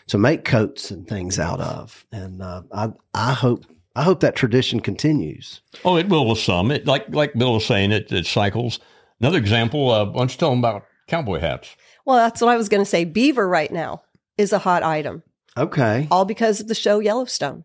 to 0.08 0.18
make 0.18 0.44
coats 0.44 0.92
and 0.92 1.08
things 1.08 1.36
out 1.36 1.60
of, 1.60 2.06
and 2.12 2.40
uh, 2.40 2.62
I 2.72 2.92
I 3.12 3.32
hope 3.32 3.64
I 3.96 4.02
hope 4.02 4.20
that 4.20 4.36
tradition 4.36 4.80
continues. 4.80 5.62
Oh, 5.84 5.96
it 5.96 6.08
will 6.08 6.28
with 6.28 6.38
some. 6.38 6.70
It, 6.70 6.86
like 6.86 7.08
like 7.08 7.34
Bill 7.34 7.54
was 7.54 7.66
saying, 7.66 7.92
it, 7.92 8.12
it 8.12 8.26
cycles. 8.26 8.78
Another 9.20 9.38
example, 9.38 9.90
uh, 9.90 10.04
why 10.04 10.18
don't 10.18 10.30
you 10.30 10.38
tell 10.38 10.50
them 10.50 10.58
about 10.58 10.84
cowboy 11.08 11.40
hats? 11.40 11.74
Well, 12.04 12.18
that's 12.18 12.40
what 12.40 12.50
I 12.50 12.56
was 12.56 12.68
going 12.68 12.82
to 12.82 12.88
say. 12.88 13.04
Beaver 13.04 13.48
right 13.48 13.72
now 13.72 14.02
is 14.36 14.52
a 14.52 14.58
hot 14.58 14.82
item, 14.82 15.22
Okay, 15.56 16.08
all 16.10 16.25
because 16.25 16.60
of 16.60 16.68
the 16.68 16.75
show 16.75 16.98
Yellowstone. 16.98 17.64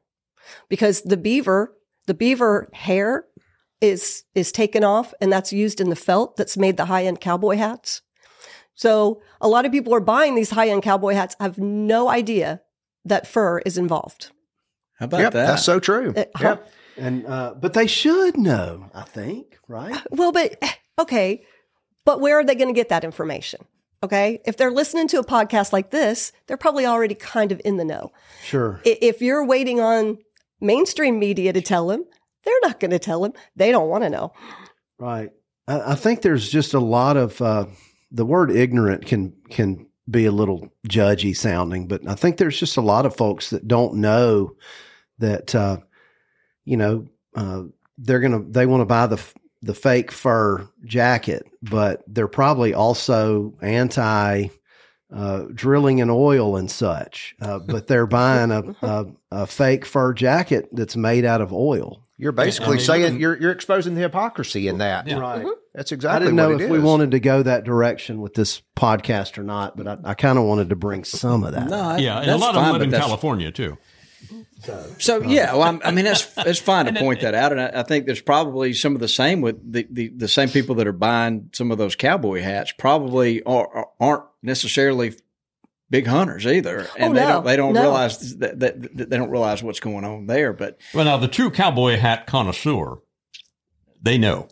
Because 0.70 1.02
the 1.02 1.18
beaver, 1.18 1.76
the 2.08 2.14
beaver 2.14 2.70
hair 2.74 3.26
is 3.80 4.24
is 4.36 4.52
taken 4.52 4.84
off 4.84 5.14
and 5.22 5.32
that's 5.32 5.52
used 5.54 5.82
in 5.82 5.90
the 5.90 5.96
felt 5.96 6.38
that's 6.38 6.58
made 6.58 6.78
the 6.78 6.86
high-end 6.86 7.20
cowboy 7.20 7.58
hats. 7.58 8.02
So, 8.76 9.22
a 9.40 9.48
lot 9.48 9.66
of 9.66 9.72
people 9.72 9.94
are 9.94 10.00
buying 10.00 10.36
these 10.36 10.52
high-end 10.52 10.84
cowboy 10.84 11.14
hats 11.14 11.36
have 11.40 11.58
no 11.58 12.10
idea 12.10 12.62
that 13.06 13.28
fur 13.28 13.60
is 13.60 13.78
involved. 13.78 14.32
How 14.98 15.06
about 15.06 15.20
yep, 15.20 15.34
that? 15.34 15.48
that's 15.48 15.64
so 15.64 15.80
true. 15.80 16.14
Uh, 16.16 16.26
Yep. 16.40 16.72
and 16.98 17.26
uh, 17.26 17.56
but 17.60 17.74
they 17.74 17.88
should 17.88 18.38
know. 18.38 18.90
I 18.94 19.04
think 19.04 19.58
right. 19.68 20.00
Well, 20.12 20.32
but 20.32 20.62
okay, 21.00 21.44
but 22.06 22.22
where 22.22 22.38
are 22.40 22.44
they 22.44 22.56
going 22.56 22.70
to 22.70 22.80
get 22.80 22.90
that 22.90 23.04
information? 23.04 23.66
Okay, 24.04 24.42
if 24.46 24.58
they're 24.58 24.72
listening 24.72 25.08
to 25.10 25.20
a 25.20 25.24
podcast 25.24 25.72
like 25.72 25.92
this, 25.92 26.32
they're 26.48 26.58
probably 26.58 26.86
already 26.86 27.14
kind 27.14 27.52
of 27.52 27.62
in 27.64 27.78
the 27.78 27.86
know. 27.86 28.12
Sure. 28.44 28.82
If 28.84 29.22
you're 29.22 29.46
waiting 29.46 29.80
on 29.80 30.18
mainstream 30.60 31.20
media 31.20 31.54
to 31.54 31.62
tell 31.62 31.88
them, 31.88 32.06
they're 32.44 32.54
not 32.64 32.80
going 32.80 32.92
to 32.92 33.00
tell 33.00 33.22
them. 33.22 33.34
They 33.56 33.72
don't 33.72 33.90
want 33.90 34.04
to 34.04 34.10
know. 34.10 34.34
Right. 34.98 35.30
I, 35.68 35.96
think 35.96 36.22
there's 36.22 36.50
just 36.50 36.74
a 36.74 36.80
lot 36.80 37.16
of 37.16 37.40
uh, 37.42 37.66
the 38.12 38.26
word 38.26 38.52
ignorant 38.52 39.06
can 39.06 39.34
can 39.50 39.88
be 40.10 40.26
a 40.26 40.32
little 40.32 40.70
judgy 40.90 41.36
sounding, 41.36 41.88
but 41.88 42.02
I 42.08 42.16
think 42.16 42.38
there's 42.38 42.60
just 42.60 42.78
a 42.78 42.82
lot 42.82 43.06
of 43.06 43.16
folks 43.16 43.52
that 43.52 43.68
don't 43.68 43.96
know 43.96 44.56
that 45.20 45.56
uh, 45.56 45.78
you 46.66 46.78
know 46.78 47.08
uh, 47.36 47.64
they're 47.98 48.20
gonna 48.20 48.44
they 48.44 48.66
want 48.66 48.82
to 48.82 48.86
buy 48.86 49.08
the 49.08 49.24
the 49.62 49.74
fake 49.74 50.12
fur 50.12 50.68
jacket, 50.84 51.46
but 51.62 52.04
they're 52.08 52.28
probably 52.28 52.74
also 52.74 53.54
anti 53.62 54.48
uh, 55.14 55.46
drilling 55.54 56.00
in 56.00 56.10
oil 56.10 56.56
and 56.56 56.72
such, 56.72 57.36
uh, 57.42 57.60
but 57.60 57.88
they're 57.88 58.08
buying 58.08 58.52
a, 58.52 58.76
a, 58.82 59.06
a 59.32 59.48
fake 59.48 59.86
fur 59.86 60.14
jacket 60.14 60.70
that's 60.72 60.96
made 60.96 61.26
out 61.26 61.42
of 61.42 61.52
oil. 61.52 62.02
You're 62.18 62.32
basically 62.32 62.80
saying 62.80 63.20
you're 63.20 63.36
you're 63.42 63.52
exposing 63.52 63.96
the 63.96 64.02
hypocrisy 64.02 64.68
in 64.68 64.78
that. 64.78 65.12
Right. 65.12 65.44
That's 65.74 65.92
exactly. 65.92 66.16
I 66.16 66.20
didn't 66.20 66.36
know 66.36 66.52
what 66.52 66.62
it 66.62 66.66
if 66.66 66.70
we 66.70 66.80
wanted 66.80 67.12
to 67.12 67.20
go 67.20 67.42
that 67.42 67.64
direction 67.64 68.22
with 68.22 68.34
this 68.36 68.62
podcast 68.76 69.38
or 69.38 69.44
not, 69.44 69.76
but 69.76 69.88
I, 69.88 69.98
I 70.04 70.14
kind 70.14 70.38
of 70.38 70.44
wanted 70.44 70.70
to 70.70 70.76
bring 70.76 71.04
some 71.04 71.44
of 71.44 71.54
that. 71.54 71.68
No, 71.68 71.96
Yeah, 71.96 72.18
and 72.18 72.26
a 72.26 72.32
that's 72.32 72.42
lot 72.42 72.56
of 72.56 72.64
them 72.64 72.74
live 72.74 72.82
in 72.82 72.92
California 72.92 73.52
too. 73.52 73.78
So 75.00 75.22
yeah, 75.24 75.54
well, 75.54 75.80
I'm, 75.84 75.96
mean 75.96 76.06
that's 76.06 76.32
it's 76.38 76.60
fine 76.60 76.86
to 76.86 76.94
point 76.94 77.22
that 77.22 77.34
out, 77.34 77.52
and 77.52 77.60
I, 77.60 77.80
I 77.80 77.84
think 77.84 78.06
there's 78.06 78.22
probably 78.22 78.74
some 78.74 78.94
of 78.94 79.02
the 79.02 79.08
same 79.08 79.42
with 79.42 79.74
the, 79.74 79.88
the, 79.90 80.10
the 80.10 80.28
same 80.28 80.50
people 80.50 80.76
that 80.76 80.88
are 80.88 80.92
buying 80.94 81.50
some 81.54 81.72
of 81.72 81.78
those 81.78 81.96
cowboy 81.96 82.42
hats 82.42 82.72
probably 82.78 83.42
are, 83.44 83.88
aren't 84.00 84.24
necessarily 84.44 85.14
big 85.90 86.08
hunters 86.08 86.46
either, 86.46 86.88
oh, 86.88 86.94
and 86.98 87.12
Oh, 87.12 87.16
they 87.16 87.26
no, 87.26 87.28
don't 87.28 87.46
they 87.46 87.56
don't 87.56 87.74
no. 87.74 87.82
realize 87.82 88.38
that, 88.38 88.60
that, 88.60 88.98
that 88.98 89.10
they 89.10 89.18
don't 89.18 89.32
realize 89.32 89.64
what's 89.64 89.80
going 89.80 90.06
on 90.06 90.28
there. 90.28 90.54
But 90.54 90.80
Well, 90.94 91.06
now 91.06 91.18
the 91.18 91.28
true 91.28 91.50
cowboy 91.52 91.98
hat 91.98 92.28
connoisseur, 92.28 93.00
they 94.02 94.18
know 94.18 94.48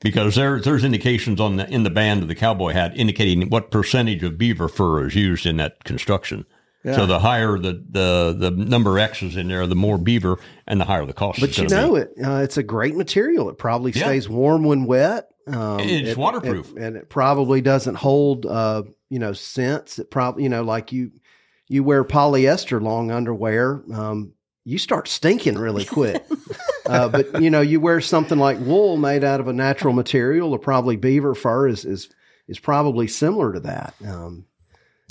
because 0.00 0.34
there 0.34 0.60
there's 0.60 0.84
indications 0.84 1.40
on 1.40 1.56
the 1.56 1.68
in 1.68 1.82
the 1.82 1.90
band 1.90 2.22
of 2.22 2.28
the 2.28 2.34
cowboy 2.34 2.72
hat 2.72 2.92
indicating 2.96 3.48
what 3.48 3.70
percentage 3.70 4.22
of 4.22 4.38
beaver 4.38 4.68
fur 4.68 5.06
is 5.06 5.14
used 5.14 5.46
in 5.46 5.58
that 5.58 5.84
construction. 5.84 6.44
So 6.84 7.06
the 7.06 7.18
higher 7.20 7.58
the, 7.58 7.82
the 7.90 8.34
the 8.36 8.50
number 8.50 8.98
X's 8.98 9.36
in 9.36 9.46
there, 9.48 9.66
the 9.68 9.76
more 9.76 9.98
beaver, 9.98 10.38
and 10.66 10.80
the 10.80 10.84
higher 10.84 11.06
the 11.06 11.12
cost. 11.12 11.40
But 11.40 11.56
you 11.56 11.68
know 11.68 11.94
be. 11.94 12.00
it. 12.00 12.12
Uh, 12.24 12.38
it's 12.42 12.56
a 12.56 12.62
great 12.62 12.96
material. 12.96 13.48
It 13.50 13.58
probably 13.58 13.92
Yeah. 13.92 14.04
stays 14.04 14.28
warm 14.28 14.64
when 14.64 14.84
wet. 14.86 15.28
Um, 15.46 15.78
It's 15.80 16.10
it- 16.10 16.16
waterproof. 16.16 16.72
it- 16.76 16.82
and 16.82 16.96
it 16.96 17.08
probably 17.08 17.60
doesn't 17.60 17.94
hold, 17.96 18.46
uh, 18.46 18.82
you 19.10 19.18
know, 19.20 19.32
scents. 19.32 19.98
It 20.00 20.10
probably, 20.10 20.42
you 20.42 20.48
know, 20.48 20.62
like 20.64 20.90
you, 20.92 21.10
you 21.68 21.84
wear 21.84 22.04
polyester 22.04 22.80
long 22.82 23.10
underwear, 23.12 23.82
um, 23.94 24.32
you 24.64 24.78
start 24.78 25.06
stinking 25.08 25.58
really 25.58 25.84
quick. 25.84 26.24
uh, 26.86 27.08
but 27.08 27.40
you 27.42 27.50
know, 27.50 27.60
you 27.60 27.80
wear 27.80 28.00
something 28.00 28.38
like 28.38 28.58
wool 28.60 28.96
made 28.96 29.22
out 29.24 29.40
of 29.40 29.46
a 29.48 29.52
natural 29.52 29.92
material, 29.94 30.52
or 30.52 30.58
probably 30.58 30.96
beaver 30.96 31.34
fur 31.34 31.68
is 31.68 31.84
is 31.84 32.08
is 32.48 32.58
probably 32.58 33.06
similar 33.08 33.52
to 33.52 33.60
that. 33.60 33.94
Um, 34.06 34.44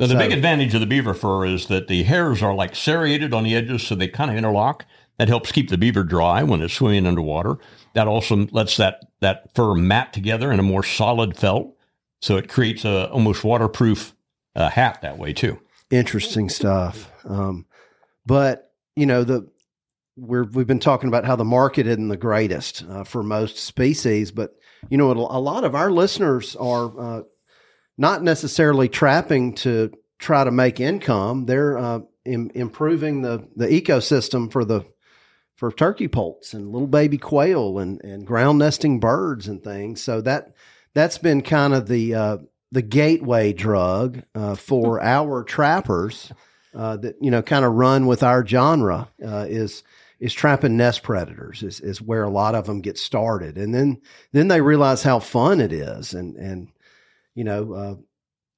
Now, 0.01 0.08
the 0.08 0.13
So- 0.13 0.20
big 0.20 0.31
advantage 0.31 0.74
of 0.74 0.81
the 0.81 0.88
beaver 0.88 1.13
fur 1.13 1.46
is 1.46 1.67
that 1.67 1.88
the 1.88 2.01
hairs 2.03 2.41
are 2.41 2.55
like 2.55 2.75
serrated 2.75 3.34
on 3.34 3.43
the 3.43 3.55
edges, 3.55 3.84
so 3.84 3.93
they 3.96 4.08
kind 4.08 4.31
of 4.31 4.36
interlock. 4.36 4.86
That 5.20 5.27
helps 5.27 5.51
keep 5.51 5.70
the 5.70 5.77
beaver 5.77 6.03
dry 6.03 6.41
when 6.41 6.62
it's 6.63 6.74
swimming 6.74 7.05
underwater. 7.05 7.58
That 7.93 8.08
also 8.08 8.48
lets 8.51 8.77
that, 8.77 9.01
that 9.20 9.53
fur 9.53 9.75
mat 9.75 10.12
together 10.12 10.51
in 10.51 10.60
a 10.60 10.63
more 10.63 10.81
solid 10.84 11.38
felt, 11.38 11.75
so 12.22 12.38
it 12.38 12.50
creates 12.50 12.84
a 12.84 13.08
almost 13.12 13.43
waterproof 13.43 14.15
uh, 14.55 14.70
hat 14.70 15.00
that 15.03 15.20
way 15.20 15.31
too. 15.34 15.60
interesting 15.91 16.50
stuff. 16.50 17.12
Um, 17.25 17.65
but 18.25 18.72
you 18.96 19.05
know 19.05 19.24
the 19.24 19.48
we're 20.17 20.46
we've 20.46 20.65
been 20.67 20.79
talking 20.79 21.10
about 21.10 21.25
how 21.25 21.36
the 21.36 21.46
market 21.46 21.86
isn't 21.86 22.08
the 22.08 22.17
greatest 22.17 22.84
uh, 22.89 23.03
for 23.03 23.22
most 23.22 23.58
species, 23.58 24.31
but 24.31 24.55
you 24.89 24.98
know 24.98 25.12
a 25.12 25.39
lot 25.39 25.63
of 25.63 25.75
our 25.75 25.91
listeners 25.91 26.55
are 26.55 27.00
uh, 27.00 27.22
not 28.01 28.24
necessarily 28.24 28.89
trapping 28.89 29.53
to 29.53 29.91
try 30.17 30.43
to 30.43 30.50
make 30.50 30.79
income. 30.79 31.46
They're 31.46 31.77
uh, 31.77 32.00
im- 32.25 32.50
improving 32.55 33.22
the 33.22 33.48
the 33.55 33.67
ecosystem 33.67 34.51
for 34.51 34.65
the 34.65 34.84
for 35.55 35.72
turkey 35.72 36.08
poults 36.08 36.55
and 36.55 36.72
little 36.72 36.88
baby 36.88 37.20
quail 37.20 37.77
and 37.77 38.03
and 38.03 38.25
ground 38.25 38.58
nesting 38.58 39.00
birds 39.00 39.48
and 39.48 39.63
things. 39.63 40.01
So 40.01 40.20
that 40.22 40.55
that's 40.96 41.20
been 41.20 41.43
kind 41.43 41.75
of 41.75 41.88
the 41.88 42.15
uh, 42.15 42.38
the 42.72 42.81
gateway 42.81 43.53
drug 43.53 44.24
uh, 44.34 44.55
for 44.55 45.00
our 45.00 45.43
trappers 45.43 46.31
uh, 46.74 46.98
that 46.98 47.17
you 47.22 47.29
know 47.29 47.43
kind 47.43 47.63
of 47.63 47.74
run 47.74 48.08
with 48.08 48.24
our 48.24 48.43
genre 48.43 49.10
uh, 49.24 49.46
is 49.48 49.84
is 50.20 50.34
trapping 50.34 50.75
nest 50.75 51.03
predators 51.03 51.62
is, 51.62 51.79
is 51.79 52.01
where 52.01 52.24
a 52.24 52.29
lot 52.29 52.55
of 52.55 52.66
them 52.66 52.81
get 52.81 52.98
started 52.98 53.57
and 53.57 53.75
then 53.75 54.01
then 54.31 54.48
they 54.48 54.61
realize 54.61 55.03
how 55.03 55.20
fun 55.20 55.59
it 55.59 55.72
is 55.72 56.14
and 56.14 56.35
and 56.35 56.68
you 57.35 57.44
know 57.44 57.74
uh, 57.74 57.96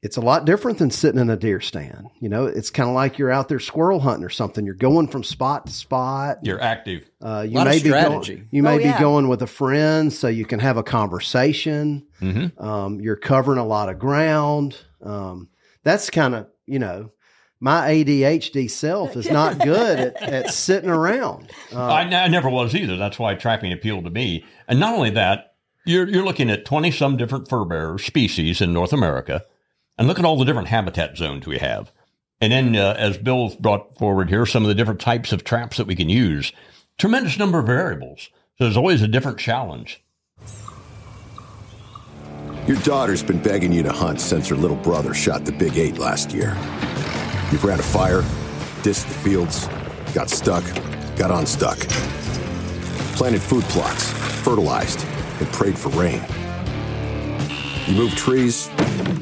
it's 0.02 0.18
a 0.18 0.22
lot 0.22 0.44
different 0.46 0.78
than 0.80 0.92
sitting 0.92 1.20
in 1.22 1.30
a 1.30 1.38
deer 1.38 1.62
stand 1.62 2.08
you 2.20 2.28
know 2.28 2.46
it's 2.46 2.70
kind 2.70 2.90
of 2.90 2.96
like 2.96 3.18
you're 3.18 3.32
out 3.32 3.48
there 3.50 3.60
squirrel 3.60 4.00
hunting 4.00 4.26
or 4.26 4.30
something 4.30 4.66
you're 4.66 4.76
going 4.76 5.08
from 5.08 5.24
spot 5.24 5.66
to 5.66 5.72
spot 5.72 6.38
You're 6.44 6.62
active. 6.62 7.10
uh, 7.22 7.46
you 7.48 7.56
Lot 7.56 7.68
of 7.68 7.74
may 7.74 7.80
be 7.80 7.90
strategy. 7.90 8.36
going, 8.36 8.48
you 8.52 8.64
may 8.64 8.76
Oh, 8.76 8.94
be 8.94 9.00
going 9.00 9.28
with 9.30 9.42
a 9.42 9.48
friend 9.48 10.12
so 10.12 10.28
you 10.28 10.46
can 10.46 10.60
have 10.60 10.78
a 10.78 10.84
conversation. 10.84 12.06
Mhm. 12.22 12.60
Um, 12.62 13.00
you're 13.02 13.16
covering 13.16 13.60
a 13.60 13.66
lot 13.66 13.90
of 13.90 13.98
ground. 14.00 14.78
Um, 15.02 15.50
that's 15.84 16.10
kind 16.10 16.36
of 16.36 16.48
you 16.66 16.80
know 16.80 17.12
my 17.60 17.88
ADHD 17.92 18.70
self 18.70 19.16
is 19.16 19.30
not 19.30 19.58
good 19.64 19.98
at, 20.00 20.22
at 20.22 20.50
sitting 20.50 20.90
around. 20.90 21.50
Uh, 21.74 21.82
I, 21.86 22.02
I 22.02 22.28
never 22.28 22.50
was 22.50 22.76
either. 22.76 22.98
That's 22.98 23.18
why 23.18 23.36
trapping 23.36 23.72
appealed 23.72 24.04
to 24.04 24.10
me. 24.10 24.44
And 24.68 24.80
not 24.82 24.96
only 24.96 25.12
that, 25.12 25.53
you're, 25.86 26.08
you're 26.08 26.26
looking 26.26 26.50
at 26.50 26.66
20 26.66 26.92
some 26.92 27.18
different 27.18 27.50
fur 27.50 27.66
bearer 27.66 27.98
species 27.98 28.62
in 28.62 28.74
North 28.74 28.94
America. 28.94 29.46
And 29.98 30.08
look 30.08 30.20
at 30.20 30.26
all 30.26 30.38
the 30.38 30.46
different 30.46 30.70
habitat 30.70 31.18
zones 31.18 31.46
we 31.46 31.60
have. 31.60 31.92
And 32.42 32.52
then, 32.52 32.76
uh, 32.76 32.96
as 32.98 33.18
Bill 33.18 33.56
brought 33.60 33.98
forward 33.98 34.30
here, 34.30 34.46
some 34.46 34.64
of 34.64 34.68
the 34.68 34.76
different 34.76 35.00
types 35.00 35.32
of 35.32 35.44
traps 35.44 35.78
that 35.78 35.88
we 35.88 35.96
can 35.96 36.10
use. 36.10 36.52
Tremendous 36.98 37.38
number 37.38 37.60
of 37.60 37.68
variables. 37.68 38.30
So 38.58 38.66
there's 38.66 38.78
always 38.78 39.02
a 39.02 39.08
different 39.08 39.40
challenge. 39.40 40.04
Your 42.68 42.78
daughter's 42.78 43.22
been 43.24 43.42
begging 43.42 43.74
you 43.74 43.84
to 43.84 43.92
hunt 43.92 44.22
since 44.22 44.48
her 44.48 44.56
little 44.56 44.78
brother 44.78 45.14
shot 45.14 45.46
the 45.46 45.52
big 45.52 45.78
eight 45.78 45.98
last 45.98 46.32
year. 46.32 46.56
You've 47.52 47.64
ran 47.64 47.80
a 47.80 47.84
fire, 47.84 48.22
dissed 48.84 49.08
the 49.08 49.14
fields, 49.14 49.68
got 50.14 50.30
stuck, 50.30 50.64
got 51.16 51.30
unstuck. 51.30 51.78
Planted 53.16 53.42
food 53.42 53.64
plots, 53.66 54.12
fertilized, 54.44 55.00
and 55.40 55.48
prayed 55.52 55.78
for 55.78 55.90
rain. 55.90 56.22
You 57.88 57.96
moved 57.96 58.18
trees, 58.18 58.70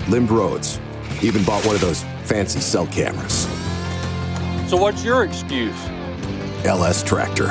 limbed 0.07 0.31
roads, 0.31 0.79
even 1.21 1.43
bought 1.43 1.65
one 1.65 1.75
of 1.75 1.81
those 1.81 2.03
fancy 2.23 2.59
cell 2.59 2.87
cameras. 2.87 3.47
So 4.69 4.77
what's 4.77 5.03
your 5.03 5.23
excuse? 5.23 5.75
LS 6.63 7.03
Tractor. 7.03 7.47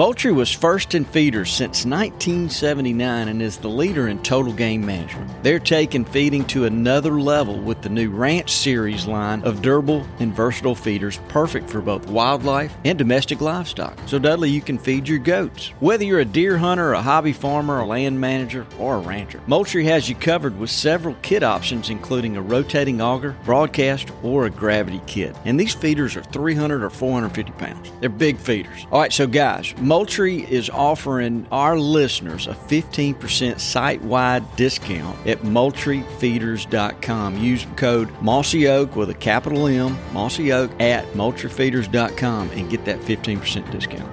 Moultrie 0.00 0.32
was 0.32 0.50
first 0.50 0.94
in 0.94 1.04
feeders 1.04 1.50
since 1.50 1.84
1979 1.84 3.28
and 3.28 3.42
is 3.42 3.58
the 3.58 3.68
leader 3.68 4.08
in 4.08 4.18
total 4.22 4.50
game 4.50 4.86
management. 4.86 5.30
They're 5.42 5.58
taking 5.58 6.06
feeding 6.06 6.46
to 6.46 6.64
another 6.64 7.20
level 7.20 7.60
with 7.60 7.82
the 7.82 7.90
new 7.90 8.08
Ranch 8.08 8.50
Series 8.50 9.06
line 9.06 9.42
of 9.42 9.60
durable 9.60 10.06
and 10.18 10.34
versatile 10.34 10.74
feeders 10.74 11.20
perfect 11.28 11.68
for 11.68 11.82
both 11.82 12.08
wildlife 12.08 12.74
and 12.86 12.96
domestic 12.96 13.42
livestock. 13.42 13.98
So, 14.06 14.18
Dudley, 14.18 14.48
you 14.48 14.62
can 14.62 14.78
feed 14.78 15.06
your 15.06 15.18
goats. 15.18 15.74
Whether 15.80 16.04
you're 16.04 16.20
a 16.20 16.24
deer 16.24 16.56
hunter, 16.56 16.94
a 16.94 17.02
hobby 17.02 17.34
farmer, 17.34 17.80
a 17.80 17.84
land 17.84 18.18
manager, 18.18 18.66
or 18.78 18.94
a 18.94 19.00
rancher, 19.00 19.42
Moultrie 19.46 19.84
has 19.84 20.08
you 20.08 20.14
covered 20.14 20.58
with 20.58 20.70
several 20.70 21.14
kit 21.20 21.42
options, 21.42 21.90
including 21.90 22.38
a 22.38 22.42
rotating 22.42 23.02
auger, 23.02 23.36
broadcast, 23.44 24.10
or 24.22 24.46
a 24.46 24.50
gravity 24.50 25.02
kit. 25.06 25.36
And 25.44 25.60
these 25.60 25.74
feeders 25.74 26.16
are 26.16 26.22
300 26.22 26.82
or 26.82 26.88
450 26.88 27.52
pounds. 27.52 27.92
They're 28.00 28.08
big 28.08 28.38
feeders. 28.38 28.86
All 28.90 28.98
right, 28.98 29.12
so 29.12 29.26
guys, 29.26 29.74
Moultrie 29.90 30.48
is 30.48 30.70
offering 30.70 31.48
our 31.50 31.76
listeners 31.76 32.46
a 32.46 32.54
15% 32.54 33.58
site 33.58 34.00
wide 34.02 34.44
discount 34.54 35.18
at 35.26 35.38
moultriefeeders.com. 35.38 37.38
Use 37.38 37.66
code 37.74 38.08
Mossy 38.22 38.68
Oak 38.68 38.94
with 38.94 39.10
a 39.10 39.14
capital 39.14 39.66
M, 39.66 39.98
Mossy 40.12 40.52
Oak, 40.52 40.70
at 40.80 41.04
moultriefeeders.com 41.14 42.50
and 42.50 42.70
get 42.70 42.84
that 42.84 43.00
15% 43.00 43.68
discount. 43.72 44.08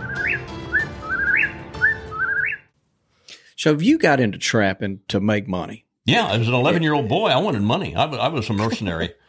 So, 3.56 3.76
if 3.76 3.84
you 3.84 4.00
got 4.00 4.20
into 4.20 4.40
trapping 4.40 5.02
to 5.10 5.20
make 5.20 5.48
money, 5.48 5.86
Yeah, 6.06 6.32
as 6.32 6.48
an 6.48 6.56
11 6.56 6.82
year 6.82 6.94
old 6.94 7.08
boy, 7.08 7.28
I 7.28 7.38
wanted 7.38 7.62
money. 7.62 7.96
I 7.96 8.06
was, 8.06 8.20
I 8.20 8.30
was 8.30 8.50
a 8.50 8.54
mercenary. 8.54 9.14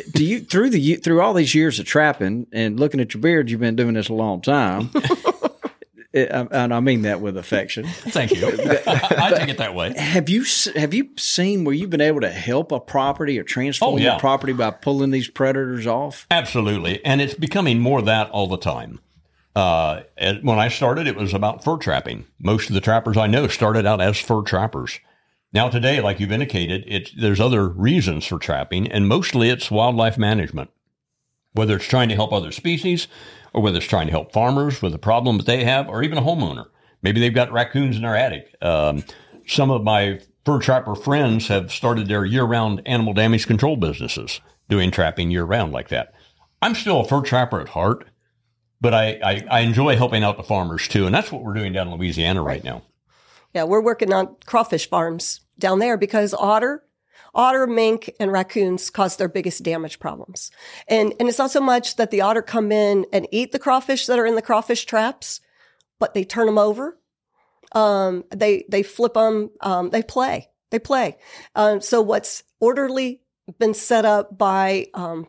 do 0.12 0.24
you 0.24 0.40
through 0.40 0.70
the 0.70 0.96
through 0.96 1.20
all 1.20 1.34
these 1.34 1.54
years 1.54 1.78
of 1.78 1.86
trapping 1.86 2.46
and 2.52 2.78
looking 2.78 3.00
at 3.00 3.14
your 3.14 3.20
beard, 3.20 3.50
you've 3.50 3.60
been 3.60 3.76
doing 3.76 3.94
this 3.94 4.08
a 4.08 4.14
long 4.14 4.40
time. 4.40 4.90
It- 6.12 6.28
and 6.30 6.74
I 6.74 6.80
mean 6.80 7.02
that 7.02 7.20
with 7.20 7.36
affection. 7.36 7.86
Thank 7.88 8.32
you. 8.32 8.46
I 8.86 9.32
take 9.36 9.48
it 9.48 9.58
that 9.58 9.74
way. 9.74 9.94
Have 9.96 10.28
you 10.28 10.44
have 10.74 10.92
you 10.92 11.10
seen 11.16 11.64
where 11.64 11.74
you've 11.74 11.90
been 11.90 12.00
able 12.00 12.20
to 12.22 12.30
help 12.30 12.72
a 12.72 12.80
property 12.80 13.38
or 13.38 13.44
transform 13.44 13.94
Oh, 13.94 13.98
yeah. 13.98 14.16
a 14.16 14.18
property 14.18 14.52
by 14.52 14.70
pulling 14.72 15.10
these 15.12 15.28
predators 15.28 15.86
off? 15.86 16.26
Absolutely. 16.30 17.04
And 17.04 17.20
it's 17.20 17.34
becoming 17.34 17.78
more 17.78 18.02
that 18.02 18.28
all 18.30 18.48
the 18.48 18.56
time. 18.58 18.98
Uh, 19.54 20.02
when 20.42 20.58
I 20.58 20.68
started, 20.68 21.06
it 21.06 21.16
was 21.16 21.34
about 21.34 21.62
fur 21.64 21.76
trapping. 21.76 22.24
Most 22.38 22.68
of 22.68 22.74
the 22.74 22.80
trappers 22.80 23.16
I 23.16 23.26
know 23.26 23.46
started 23.48 23.84
out 23.86 24.00
as 24.00 24.18
fur 24.18 24.42
trappers. 24.42 24.98
Now 25.52 25.68
today, 25.68 26.00
like 26.00 26.20
you've 26.20 26.30
indicated, 26.32 26.84
it's, 26.86 27.10
there's 27.12 27.40
other 27.40 27.68
reasons 27.68 28.24
for 28.26 28.38
trapping, 28.38 28.86
and 28.86 29.08
mostly 29.08 29.48
it's 29.50 29.68
wildlife 29.70 30.16
management. 30.16 30.70
Whether 31.52 31.76
it's 31.76 31.86
trying 31.88 32.08
to 32.10 32.14
help 32.14 32.32
other 32.32 32.52
species, 32.52 33.08
or 33.52 33.62
whether 33.62 33.78
it's 33.78 33.86
trying 33.86 34.06
to 34.06 34.12
help 34.12 34.32
farmers 34.32 34.82
with 34.82 34.94
a 34.94 34.98
problem 34.98 35.38
that 35.38 35.46
they 35.46 35.64
have, 35.64 35.88
or 35.88 36.02
even 36.02 36.18
a 36.18 36.22
homeowner. 36.22 36.66
Maybe 37.02 37.20
they've 37.20 37.34
got 37.34 37.52
raccoons 37.52 37.96
in 37.96 38.02
their 38.02 38.16
attic. 38.16 38.54
Um, 38.62 39.04
some 39.46 39.70
of 39.70 39.82
my 39.82 40.20
fur 40.44 40.58
trapper 40.58 40.94
friends 40.94 41.48
have 41.48 41.72
started 41.72 42.08
their 42.08 42.24
year-round 42.24 42.82
animal 42.86 43.12
damage 43.12 43.46
control 43.46 43.76
businesses, 43.76 44.40
doing 44.68 44.90
trapping 44.90 45.30
year-round 45.30 45.72
like 45.72 45.88
that. 45.88 46.12
I'm 46.62 46.74
still 46.74 47.00
a 47.00 47.08
fur 47.08 47.22
trapper 47.22 47.60
at 47.60 47.70
heart, 47.70 48.06
but 48.80 48.94
I, 48.94 49.20
I, 49.24 49.44
I 49.50 49.60
enjoy 49.60 49.96
helping 49.96 50.22
out 50.22 50.36
the 50.36 50.42
farmers 50.42 50.88
too, 50.88 51.06
and 51.06 51.14
that's 51.14 51.32
what 51.32 51.42
we're 51.42 51.54
doing 51.54 51.72
down 51.72 51.88
in 51.88 51.94
Louisiana 51.94 52.42
right 52.42 52.62
now. 52.62 52.82
Yeah, 53.54 53.64
we're 53.64 53.82
working 53.82 54.12
on 54.12 54.36
crawfish 54.46 54.88
farms 54.88 55.40
down 55.58 55.78
there 55.78 55.96
because 55.96 56.32
otter, 56.34 56.84
otter, 57.34 57.66
mink, 57.66 58.14
and 58.18 58.32
raccoons 58.32 58.90
cause 58.90 59.16
their 59.16 59.28
biggest 59.28 59.62
damage 59.62 59.98
problems. 59.98 60.50
And 60.88 61.14
and 61.18 61.28
it's 61.28 61.38
not 61.38 61.50
so 61.50 61.60
much 61.60 61.96
that 61.96 62.10
the 62.10 62.20
otter 62.20 62.42
come 62.42 62.72
in 62.72 63.06
and 63.12 63.26
eat 63.30 63.52
the 63.52 63.58
crawfish 63.58 64.06
that 64.06 64.18
are 64.18 64.26
in 64.26 64.34
the 64.34 64.42
crawfish 64.42 64.84
traps, 64.84 65.40
but 65.98 66.14
they 66.14 66.24
turn 66.24 66.46
them 66.46 66.58
over. 66.58 66.98
Um, 67.72 68.24
they 68.34 68.64
they 68.68 68.82
flip 68.82 69.14
them. 69.14 69.50
Um, 69.60 69.90
they 69.90 70.02
play. 70.02 70.48
They 70.70 70.78
play. 70.78 71.16
Um, 71.54 71.80
so 71.80 72.00
what's 72.00 72.42
orderly 72.60 73.22
been 73.58 73.74
set 73.74 74.04
up 74.04 74.36
by 74.36 74.86
um, 74.94 75.26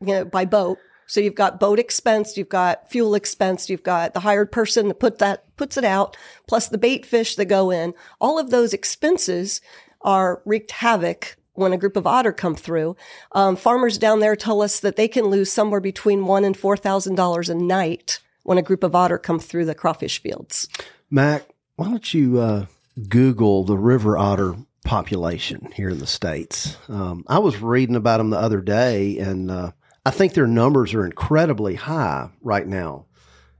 you 0.00 0.14
know 0.14 0.24
by 0.24 0.44
boat. 0.44 0.78
So 1.06 1.20
you've 1.20 1.34
got 1.34 1.58
boat 1.58 1.80
expense, 1.80 2.36
you've 2.36 2.48
got 2.48 2.88
fuel 2.88 3.16
expense, 3.16 3.68
you've 3.68 3.82
got 3.82 4.14
the 4.14 4.20
hired 4.20 4.52
person 4.52 4.86
that 4.86 5.00
put 5.00 5.18
that 5.18 5.56
puts 5.56 5.76
it 5.76 5.84
out, 5.84 6.16
plus 6.46 6.68
the 6.68 6.78
bait 6.78 7.04
fish 7.04 7.34
that 7.34 7.46
go 7.46 7.70
in. 7.70 7.94
All 8.20 8.38
of 8.38 8.50
those 8.50 8.72
expenses 8.72 9.60
are 10.02 10.42
wreaked 10.44 10.70
havoc 10.70 11.36
when 11.54 11.72
a 11.72 11.78
group 11.78 11.96
of 11.96 12.06
otter 12.06 12.32
come 12.32 12.54
through. 12.54 12.96
Um, 13.32 13.56
farmers 13.56 13.98
down 13.98 14.20
there 14.20 14.36
tell 14.36 14.62
us 14.62 14.80
that 14.80 14.96
they 14.96 15.08
can 15.08 15.26
lose 15.26 15.52
somewhere 15.52 15.80
between 15.80 16.26
one 16.26 16.44
and 16.44 16.56
four 16.56 16.76
thousand 16.76 17.16
dollars 17.16 17.48
a 17.48 17.54
night 17.54 18.20
when 18.42 18.58
a 18.58 18.62
group 18.62 18.82
of 18.82 18.94
otter 18.94 19.18
come 19.18 19.38
through 19.38 19.66
the 19.66 19.74
crawfish 19.74 20.20
fields. 20.20 20.68
Mac, 21.10 21.44
why 21.76 21.86
don't 21.86 22.14
you 22.14 22.38
uh, 22.40 22.66
Google 23.08 23.64
the 23.64 23.76
river 23.76 24.16
otter 24.16 24.56
population 24.84 25.70
here 25.74 25.90
in 25.90 25.98
the 25.98 26.06
states? 26.06 26.76
Um, 26.88 27.24
I 27.26 27.38
was 27.38 27.60
reading 27.60 27.96
about 27.96 28.18
them 28.18 28.30
the 28.30 28.38
other 28.38 28.60
day, 28.60 29.18
and 29.18 29.50
uh, 29.50 29.72
I 30.04 30.10
think 30.10 30.34
their 30.34 30.46
numbers 30.46 30.94
are 30.94 31.04
incredibly 31.04 31.74
high 31.74 32.30
right 32.40 32.66
now. 32.66 33.06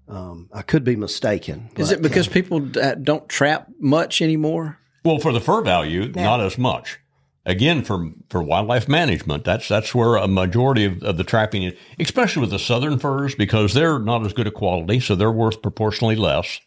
Um, 0.08 0.48
I 0.52 0.62
could 0.62 0.82
be 0.82 0.96
mistaken. 0.96 1.70
Is 1.76 1.90
but, 1.90 1.98
it 1.98 2.02
because 2.02 2.28
uh, 2.28 2.32
people 2.32 2.68
uh, 2.80 2.94
don't 2.94 3.28
trap 3.28 3.68
much 3.78 4.20
anymore? 4.20 4.78
Well, 5.04 5.18
for 5.18 5.32
the 5.32 5.40
fur 5.40 5.62
value, 5.62 6.12
not 6.14 6.40
as 6.40 6.58
much. 6.58 6.98
Again, 7.46 7.82
for 7.82 8.10
for 8.28 8.42
wildlife 8.42 8.86
management, 8.86 9.44
that's 9.44 9.66
that's 9.66 9.94
where 9.94 10.16
a 10.16 10.28
majority 10.28 10.84
of, 10.84 11.02
of 11.02 11.16
the 11.16 11.24
trapping 11.24 11.62
is, 11.62 11.74
especially 11.98 12.40
with 12.40 12.50
the 12.50 12.58
southern 12.58 12.98
furs, 12.98 13.34
because 13.34 13.72
they're 13.72 13.98
not 13.98 14.26
as 14.26 14.34
good 14.34 14.46
a 14.46 14.50
quality, 14.50 15.00
so 15.00 15.14
they're 15.14 15.32
worth 15.32 15.62
proportionally 15.62 16.16
less. 16.16 16.60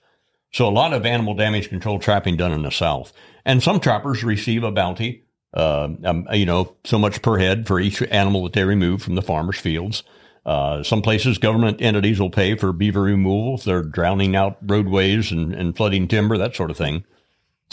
So 0.52 0.68
a 0.68 0.72
lot 0.72 0.94
of 0.94 1.06
animal 1.06 1.36
damage 1.36 1.70
control 1.70 2.00
trapping 2.00 2.38
done 2.38 2.52
in 2.52 2.64
the 2.64 2.72
south, 2.72 3.14
and 3.46 3.62
some 3.62 3.80
trappers 3.80 4.24
receive 4.24 4.64
a 4.64 4.72
bounty, 4.72 5.26
uh, 5.54 5.90
um, 6.04 6.28
you 6.34 6.46
know, 6.46 6.76
so 6.84 6.98
much 6.98 7.22
per 7.22 7.38
head 7.38 7.68
for 7.68 7.80
each 7.80 8.02
animal 8.02 8.44
that 8.44 8.54
they 8.54 8.64
remove 8.64 9.04
from 9.04 9.16
the 9.16 9.22
farmers' 9.22 9.60
fields. 9.60 10.04
Uh, 10.46 10.84
some 10.84 11.02
places, 11.02 11.38
government 11.38 11.82
entities 11.82 12.20
will 12.20 12.30
pay 12.30 12.56
for 12.56 12.74
beaver 12.74 13.02
removal 13.02 13.56
if 13.56 13.64
they're 13.64 13.84
drowning 13.84 14.36
out 14.36 14.58
roadways 14.62 15.32
and, 15.32 15.54
and 15.54 15.78
flooding 15.78 16.08
timber, 16.08 16.38
that 16.38 16.56
sort 16.56 16.72
of 16.72 16.78
thing. 16.78 17.06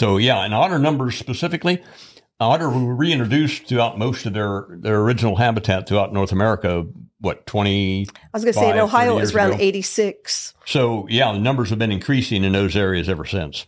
So 0.00 0.16
yeah, 0.16 0.44
and 0.44 0.54
otter 0.54 0.78
numbers 0.78 1.16
specifically, 1.18 1.82
otter 2.40 2.70
were 2.70 2.94
reintroduced 2.94 3.66
throughout 3.66 3.98
most 3.98 4.24
of 4.24 4.32
their, 4.32 4.66
their 4.70 4.98
original 5.02 5.36
habitat 5.36 5.86
throughout 5.86 6.14
North 6.14 6.32
America. 6.32 6.86
What 7.20 7.44
twenty? 7.44 8.06
I 8.08 8.18
was 8.32 8.42
going 8.44 8.54
to 8.54 8.58
say 8.58 8.70
in 8.70 8.78
Ohio 8.78 9.18
it 9.18 9.20
was 9.20 9.34
around 9.34 9.60
eighty 9.60 9.82
six. 9.82 10.54
So 10.64 11.06
yeah, 11.10 11.30
the 11.32 11.38
numbers 11.38 11.68
have 11.68 11.78
been 11.78 11.92
increasing 11.92 12.44
in 12.44 12.52
those 12.52 12.76
areas 12.76 13.10
ever 13.10 13.26
since. 13.26 13.66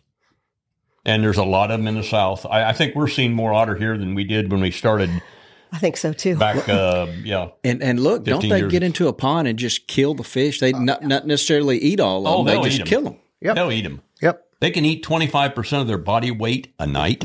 And 1.04 1.22
there's 1.22 1.36
a 1.36 1.44
lot 1.44 1.70
of 1.70 1.80
them 1.80 1.86
in 1.88 1.96
the 1.96 2.02
south. 2.02 2.46
I, 2.46 2.70
I 2.70 2.72
think 2.72 2.94
we're 2.94 3.08
seeing 3.08 3.34
more 3.34 3.52
otter 3.52 3.74
here 3.74 3.98
than 3.98 4.14
we 4.14 4.24
did 4.24 4.50
when 4.50 4.62
we 4.62 4.70
started 4.70 5.10
I 5.70 5.76
think 5.78 5.98
so 5.98 6.14
too. 6.14 6.36
back. 6.36 6.66
Uh, 6.66 7.08
yeah, 7.24 7.48
And 7.62 7.82
and 7.82 8.00
look, 8.00 8.24
don't 8.24 8.48
they 8.48 8.58
years. 8.60 8.72
get 8.72 8.82
into 8.82 9.06
a 9.08 9.12
pond 9.12 9.48
and 9.48 9.58
just 9.58 9.86
kill 9.86 10.14
the 10.14 10.24
fish? 10.24 10.60
They 10.60 10.72
not, 10.72 11.02
not 11.02 11.26
necessarily 11.26 11.76
eat 11.78 12.00
all 12.00 12.26
of 12.26 12.32
Oh, 12.32 12.42
them. 12.44 12.54
They 12.62 12.68
just 12.68 12.76
eat 12.76 12.80
'em. 12.82 12.86
kill 12.86 13.02
them. 13.02 13.16
Yep. 13.42 13.54
they'll 13.56 13.72
eat 13.72 13.82
them. 13.82 14.00
Yep. 14.62 14.68
They 14.68 14.70
can 14.70 14.84
eat 14.84 15.04
25% 15.04 15.80
of 15.80 15.86
their 15.86 15.98
body 15.98 16.30
weight 16.30 16.72
a 16.78 16.86
night. 16.86 17.24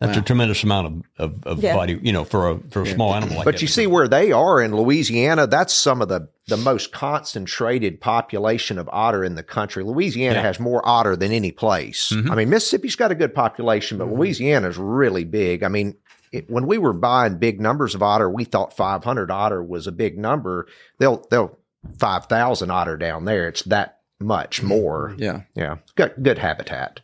That's 0.00 0.18
a 0.18 0.22
tremendous 0.22 0.64
amount 0.64 1.04
of, 1.16 1.30
of, 1.30 1.46
of 1.46 1.62
Yeah. 1.62 1.76
body, 1.76 1.96
you 2.02 2.12
know, 2.12 2.24
for 2.24 2.50
a 2.50 2.58
for 2.70 2.82
a 2.82 2.86
small 2.86 3.14
animal 3.14 3.36
like 3.36 3.44
But 3.44 3.54
that. 3.54 3.62
you 3.62 3.68
see 3.68 3.86
where 3.86 4.08
they 4.08 4.32
are 4.32 4.60
in 4.60 4.74
Louisiana, 4.74 5.46
that's 5.46 5.72
some 5.72 6.02
of 6.02 6.08
the, 6.08 6.28
the 6.48 6.56
most 6.56 6.90
concentrated 6.90 8.00
population 8.00 8.80
of 8.80 8.88
otter 8.92 9.22
in 9.22 9.36
the 9.36 9.44
country. 9.44 9.84
Louisiana 9.84 10.34
Yeah. 10.34 10.38
Mm-hmm. 10.40 10.46
has 10.46 10.58
more 10.58 10.82
otter 10.84 11.14
than 11.14 11.30
any 11.30 11.52
place. 11.52 12.12
I 12.12 12.34
mean, 12.34 12.50
Mississippi's 12.50 12.96
got 12.96 13.12
a 13.12 13.14
good 13.14 13.32
population, 13.32 13.96
but 13.96 14.08
Louisiana's 14.12 14.76
really 14.76 15.22
big. 15.22 15.62
I 15.62 15.68
mean, 15.68 15.94
it, 16.32 16.50
when 16.50 16.66
we 16.66 16.78
were 16.78 16.92
buying 16.94 17.38
big 17.38 17.60
numbers 17.60 17.94
of 17.94 18.02
otter, 18.02 18.28
we 18.28 18.42
thought 18.42 18.76
500 18.76 19.30
otter 19.30 19.62
was 19.62 19.86
a 19.86 19.92
big 19.92 20.18
number. 20.18 20.66
They'll, 20.98 21.24
they'll 21.30 21.56
5,000 22.00 22.70
otter 22.72 22.96
down 22.96 23.24
there. 23.24 23.46
It's 23.46 23.62
that 23.64 23.98
much 24.22 24.62
more. 24.62 25.14
Yeah. 25.18 25.42
Yeah. 25.54 25.76
Good, 25.96 26.14
good 26.22 26.38
habitat. 26.38 27.00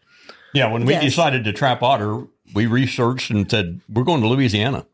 Yeah, 0.54 0.72
when 0.72 0.85
we 0.85 0.94
Yes. 0.94 1.02
decided 1.04 1.44
to 1.44 1.52
trap 1.52 1.83
otter, 1.83 2.24
we 2.54 2.66
researched 2.66 3.31
and 3.31 3.48
said 3.50 3.81
we're 3.88 4.04
going 4.04 4.22
to 4.22 4.28
Louisiana. 4.28 4.87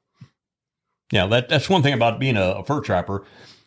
Yeah, 1.12 1.26
that 1.26 1.48
that's 1.48 1.68
one 1.68 1.82
thing 1.82 1.94
about 1.94 2.18
being 2.18 2.36
a, 2.36 2.42
a 2.58 2.64
fur 2.64 2.80
trapper. 2.80 3.24